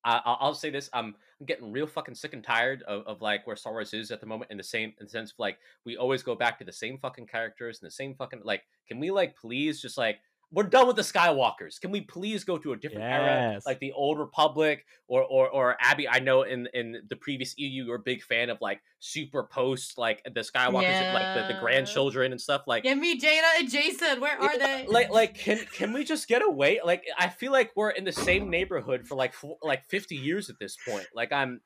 [0.04, 3.22] I, I'll I'll say this: I'm I'm getting real fucking sick and tired of, of
[3.22, 4.52] like where Star Wars is at the moment.
[4.52, 6.98] In the same in the sense of like we always go back to the same
[6.98, 8.64] fucking characters and the same fucking like.
[8.88, 10.20] Can we like please just like
[10.56, 11.82] we're done with the Skywalkers.
[11.82, 15.76] Can we please go to a different era, like the Old Republic or or or
[15.82, 16.08] Abby?
[16.08, 19.44] I know in in the previous EU, you were a big fan of like super
[19.44, 22.62] post, like the Skywalkers, like the, the grandchildren and stuff.
[22.68, 24.22] Like, Give me Jaina and Jacen.
[24.22, 24.88] Where are yeah, they?
[24.88, 26.80] like like can can we just get away?
[26.84, 30.50] Like, I feel like we're in the same neighborhood for like four, like fifty years
[30.50, 31.06] at this point.
[31.14, 31.60] Like, I'm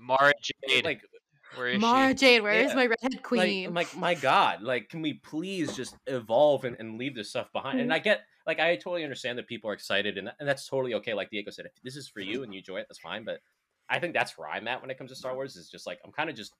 [0.00, 1.00] Mara Jade, like
[1.54, 2.14] where is Mara she?
[2.14, 2.74] Jade, where is Yeah.
[2.74, 3.68] my redhead like, queen?
[3.68, 7.52] I'm like my god like can we please just evolve and, and leave this stuff
[7.52, 7.94] behind and mm.
[7.94, 11.14] i get like i totally understand that people are excited and, and that's totally okay
[11.14, 13.38] like diego said if this is for you and you enjoy it that's fine but
[13.88, 15.98] i think that's where i'm at when it comes to star wars is just like
[16.04, 16.52] i'm kind of just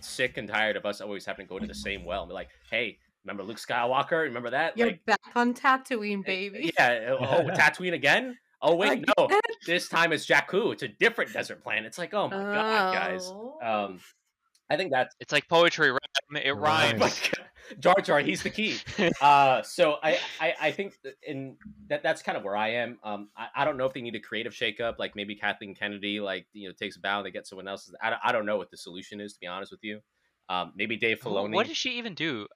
[0.00, 2.34] sick and tired of us always having to go to the same well and be
[2.34, 6.72] like hey remember luke skywalker remember that You're like back on Tatooine, eh, baby.
[6.78, 9.28] yeah oh tatooine again oh wait no
[9.66, 13.22] this time it's jakku it's a different desert planet it's like oh my god guys
[13.26, 13.58] Oh.
[13.62, 14.00] um
[14.68, 15.88] i think that's It's like poetry.
[16.34, 16.98] It Oh rhymes.
[16.98, 17.44] my God.
[17.80, 18.76] Jar Jar, he's the key.
[19.20, 21.56] Uh, so I, I, I think in
[21.88, 22.98] that that's kind of where I am.
[23.02, 26.20] Um, I, I don't know if they need a creative shakeup, like maybe Kathleen Kennedy,
[26.20, 27.92] like you know, takes a bow and they get someone else.
[28.02, 30.00] I, don't- I don't know what the solution is, to be honest with you.
[30.48, 31.54] Um, maybe Dave Filoni.
[31.54, 32.46] What does she even do?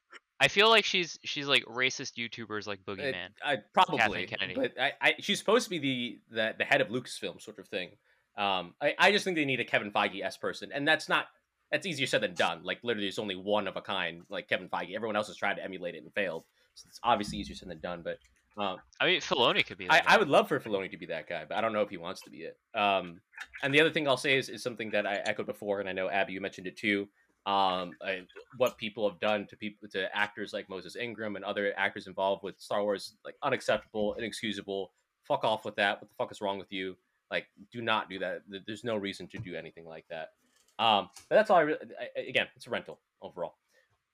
[0.41, 3.29] I feel like she's she's like racist YouTubers like Boogeyman.
[3.43, 4.55] I, probably, Kathleen Kennedy.
[4.55, 7.67] but I, I, she's supposed to be the, the the head of Lucasfilm, sort of
[7.69, 7.91] thing.
[8.37, 11.27] Um, I, I just think they need a Kevin Feige s person, and that's not
[11.71, 12.61] that's easier said than done.
[12.63, 14.95] Like literally, it's only one of a kind, like Kevin Feige.
[14.95, 16.45] Everyone else has tried to emulate it and failed.
[16.75, 18.03] So it's obviously easier said than done.
[18.03, 18.19] But
[18.57, 19.89] um, I mean, Filoni could be.
[19.89, 21.83] I, That I would love for Filoni to be that guy, but I don't know
[21.83, 22.57] if he wants to be it.
[22.75, 23.21] Um,
[23.63, 25.93] and the other thing I'll say is, is something that I echoed before, and I
[25.93, 27.09] know Abby, you mentioned it too.
[27.47, 28.23] Um, I,
[28.59, 32.43] what people have done to people to actors like Moses Ingram and other actors involved
[32.43, 34.93] with Star Wars, like unacceptable, inexcusable.
[35.23, 36.01] Fuck off with that.
[36.01, 36.97] What the fuck is wrong with you?
[37.31, 38.43] Like, do not do that.
[38.67, 40.31] There's no reason to do anything like that.
[40.79, 41.79] Um, but that's all I really.
[42.17, 43.57] I, again, it's a rental overall.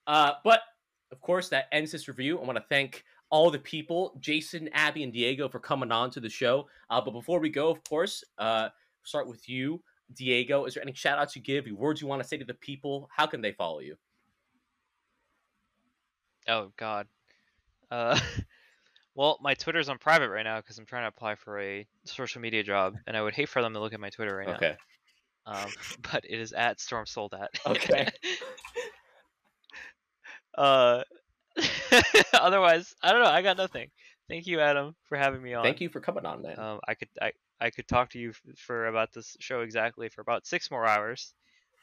[0.06, 0.60] Uh, but
[1.12, 2.38] of course, that ends this review.
[2.38, 6.20] I want to thank all the people, Jason, Abby, and Diego, for coming on to
[6.20, 6.68] the show.
[6.90, 8.68] Uh, but before we go, of course, uh,
[9.02, 9.82] start with you,
[10.14, 10.64] Diego.
[10.64, 12.54] Is there any shout outs you give, any words you want to say to the
[12.54, 13.08] people?
[13.14, 13.96] How can they follow you?
[16.48, 17.06] Oh God.
[17.90, 18.18] Uh,
[19.14, 22.40] well, my Twitter's on private right now because I'm trying to apply for a social
[22.40, 24.70] media job, and I would hate for them to look at my Twitter right Okay.
[24.70, 24.76] now.
[25.46, 25.70] Um,
[26.12, 27.48] but it is at stormsoldat.
[27.66, 28.08] Okay.
[30.58, 31.02] uh,
[32.32, 33.30] otherwise, I don't know.
[33.30, 33.90] I got nothing.
[34.28, 35.62] Thank you, Adam, for having me on.
[35.62, 36.58] Thank you for coming on, man.
[36.58, 40.22] Um, I could I, I could talk to you for about this show exactly for
[40.22, 41.34] about six more hours,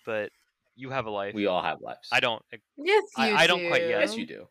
[0.05, 0.31] but
[0.75, 1.35] you have a life.
[1.35, 2.09] we all have lives.
[2.11, 2.41] I don't.
[2.77, 4.01] Yes, you I- I don't quite yet.
[4.01, 4.47] Yes, you do.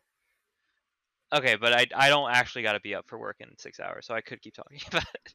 [1.33, 4.05] Okay, but I I don't actually got to be up for work in six hours,
[4.05, 5.33] so I could keep talking about it.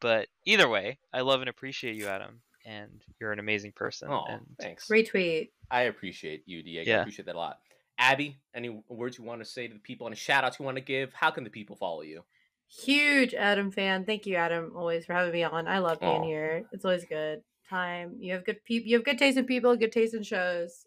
[0.00, 4.08] But either way, I love and appreciate you, Adam, and you're an amazing person.
[4.10, 4.88] Oh, and thanks.
[4.88, 5.50] Retweet.
[5.70, 6.92] I appreciate you, Diego.
[6.92, 7.58] I appreciate that a lot.
[7.98, 10.06] Abby, any words you want to say to the people?
[10.06, 11.12] Any shout outs you want to give?
[11.12, 12.22] How can the people follow you?
[12.68, 14.04] Huge Adam fan.
[14.04, 15.68] Thank you, Adam, always for having me on.
[15.68, 16.24] I love being Aw.
[16.24, 16.64] here.
[16.72, 18.16] It's always good time.
[18.18, 18.88] You have good people.
[18.88, 19.76] You have good taste in people.
[19.76, 20.86] Good taste in shows.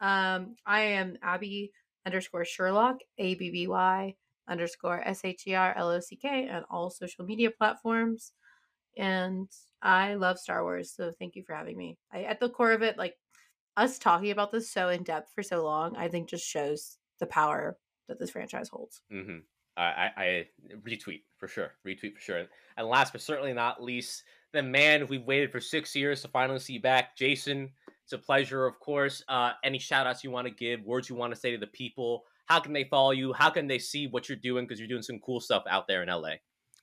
[0.00, 1.72] Um, I am Abby
[2.06, 2.96] underscore Sherlock.
[3.18, 4.14] A B B Y
[4.48, 8.32] underscore S H E R L O C K on all social media platforms.
[8.96, 9.48] And
[9.82, 11.98] I love Star Wars, so thank you for having me.
[12.12, 13.14] I, at the core of it, like
[13.76, 17.26] us talking about this so in depth for so long, I think just shows the
[17.26, 17.76] power
[18.08, 19.00] that this franchise holds.
[19.12, 19.38] Mm-hmm.
[19.76, 20.46] I, I,
[20.88, 21.72] retweet for sure.
[21.86, 22.44] Retweet for sure.
[22.78, 26.58] And last but certainly not least, the man we've waited for six years to finally
[26.58, 27.70] see back, Jason.
[28.04, 29.22] It's a pleasure, of course.
[29.28, 31.66] Uh, any shout outs you want to give, words you want to say to the
[31.66, 32.24] people?
[32.46, 33.32] How can they follow you?
[33.32, 34.64] How can they see what you're doing?
[34.64, 36.34] Because you're doing some cool stuff out there in LA.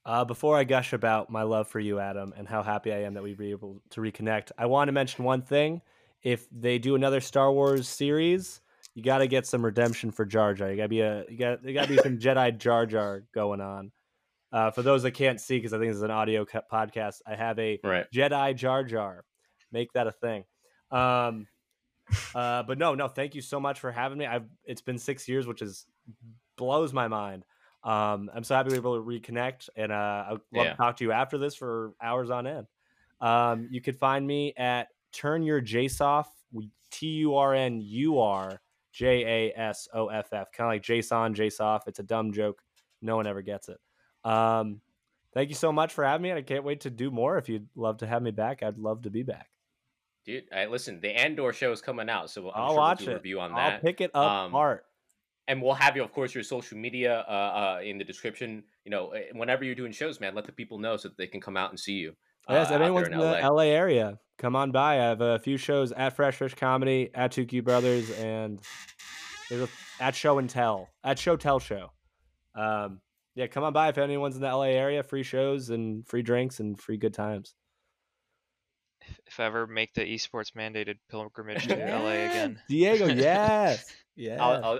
[0.05, 3.13] Uh, before I gush about my love for you, Adam, and how happy I am
[3.13, 5.81] that we were able to reconnect, I want to mention one thing.
[6.23, 8.61] If they do another Star Wars series,
[8.95, 10.69] you got to get some redemption for Jar Jar.
[10.69, 13.23] You got to be a you got you got to be some Jedi Jar Jar
[13.33, 13.91] going on.
[14.51, 17.35] Uh, for those that can't see, because I think this is an audio podcast, I
[17.35, 18.05] have a Right.
[18.13, 19.25] Jedi Jar Jar.
[19.71, 20.43] Make that a thing.
[20.91, 21.47] Um,
[22.35, 24.25] uh, but no, no, thank you so much for having me.
[24.27, 25.87] I've it's been six years, which is
[26.55, 27.45] blows my mind.
[27.83, 29.95] Um, I'm so happy we were able to reconnect, and uh,
[30.27, 30.71] I'd love Yeah.
[30.71, 32.67] to talk to you after this for hours on end.
[33.21, 36.25] Um, you could find me at Turn Your Jasoff,
[36.91, 40.83] T U R N U R J A S O F F, kind of like
[40.83, 41.81] Jason Jasoff.
[41.87, 42.61] It's a dumb joke.
[43.01, 43.79] No one ever gets it.
[44.23, 44.79] Um,
[45.33, 47.37] thank you so much for having me, and I can't wait to do more.
[47.37, 49.49] If you'd love to have me back, I'd love to be back.
[50.25, 53.05] Dude, I, listen, the Andor show is coming out, so I'm I'll sure watch we'll
[53.07, 53.81] do a review on I'll that.
[53.81, 54.85] pick it up Um, apart.
[55.47, 58.63] And we'll have you, of course, your social media uh, uh, in the description.
[58.85, 61.27] You know, eh, whenever you're doing shows, man, let the people know so that they
[61.27, 62.15] can come out and see you.
[62.47, 63.49] Uh, Yes, if anyone's in in the LA.
[63.49, 64.93] LA area, come on by.
[64.93, 68.61] I have a few shows at Fresh Fish Comedy, at Too Cute Brothers, and
[69.49, 71.91] there's a, at Show and Tell, at Show Tell Show.
[72.55, 73.01] Um,
[73.35, 75.03] yeah, come on by if anyone's in the LA area.
[75.03, 77.53] Free shows and free drinks and free good times.
[79.01, 83.07] if, if I ever make the esports mandated pilgrimage to LA again, Diego.
[83.13, 84.43] Yes, yeah.
[84.43, 84.79] I'll, I'll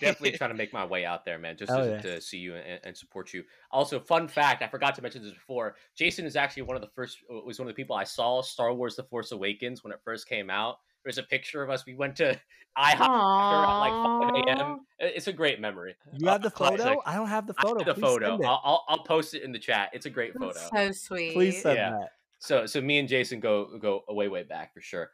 [0.00, 2.00] definitely trying to make my way out there, man, just Hell to, yeah.
[2.00, 3.44] to see you and, and support you.
[3.70, 5.76] Also, fun fact: I forgot to mention this before.
[5.96, 7.18] Jason is actually one of the first.
[7.30, 10.00] uh, Was one of the people I saw Star Wars: The Force Awakens when it
[10.04, 10.76] first came out.
[11.04, 11.86] There's a picture of us.
[11.86, 12.32] We went to
[12.78, 14.80] IHOP after at like 5 a.m.
[14.98, 15.94] It's a great memory.
[16.12, 16.80] you have the classic.
[16.80, 17.00] photo?
[17.06, 17.78] I don't have the I photo.
[17.78, 18.28] have the Please photo.
[18.30, 18.46] send it.
[18.46, 19.90] I'll, I'll I'll post it in the chat.
[19.92, 20.58] It's a great photo.
[20.74, 21.32] So sweet.
[21.32, 21.90] Please send Yeah.
[21.90, 22.08] that.
[22.40, 25.10] So so me and Jason go go way way back for sure.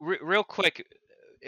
[0.00, 0.86] Re- real quick,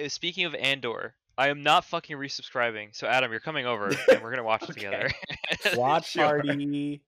[0.03, 2.89] uh, speaking of Andor, I am not fucking resubscribing.
[2.97, 5.09] So Adam, you're coming over and we're gonna watch it together.
[5.77, 7.01] Watch party.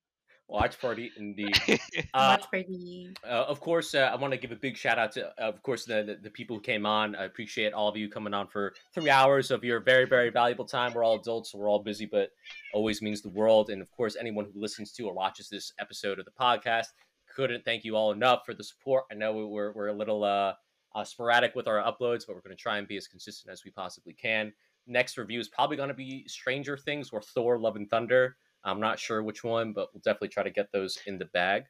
[0.49, 1.61] Watch party indeed.
[2.15, 3.15] Uh, Much pretty.
[3.25, 5.63] Uh, of course, uh, I want to give a big shout out to, uh, of
[5.63, 7.15] course, the, the the people who came on.
[7.15, 10.65] I appreciate all of you coming on for three hours of your very very valuable
[10.65, 10.93] time.
[10.93, 12.31] We're all adults, so we're all busy, but
[12.75, 13.71] always means the world.
[13.71, 16.87] And of course, anyone who listens to or watches this episode of the podcast,
[17.35, 19.05] couldn't thank you all enough for the support.
[19.11, 20.55] I know we're we're a little uh,
[20.95, 23.65] uh sporadic with our uploads, but we're going to try and be as consistent as
[23.65, 24.53] we possibly can.
[24.87, 28.37] Next review is probably going to be Stranger Things or Thor: Love and Thunder.
[28.65, 31.65] I'm not sure which one, but we'll definitely try to get those in the bag.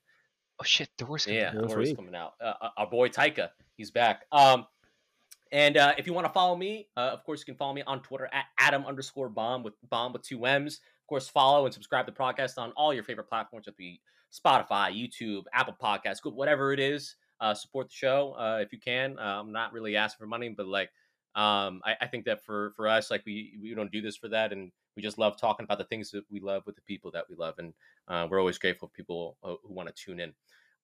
[0.61, 1.97] oh shit, Thor's coming Yeah, Thor's week.
[1.97, 2.35] coming out.
[2.41, 4.25] Uh, uh, our boy Taika, he's back.
[4.33, 4.67] Um,
[5.53, 7.83] and uh, if you want to follow me, uh, of course you can follow me
[7.87, 10.75] on Twitter at Adam underscore bomb with bomb with two M's.
[10.75, 13.79] Of course, follow and subscribe to the podcast on all your favorite platforms, whether it
[13.79, 14.01] be
[14.33, 17.17] Spotify, YouTube, Apple Podcasts, Google, whatever it is.
[17.41, 19.19] Uh, support the show uh, if you can.
[19.19, 20.91] Uh, I'm not really asking for money, but like,
[21.35, 24.29] um, I, I think that for for us, like we we don't do this for
[24.29, 27.11] that, and we just love talking about the things that we love with the people
[27.13, 27.73] that we love, and
[28.09, 30.33] uh, we're always grateful for people who want to tune in.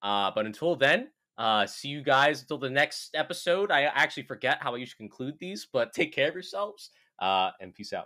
[0.03, 3.71] But until then, uh, see you guys until the next episode.
[3.71, 7.75] I actually forget how I usually conclude these, but take care of yourselves uh, and
[7.75, 8.05] peace out.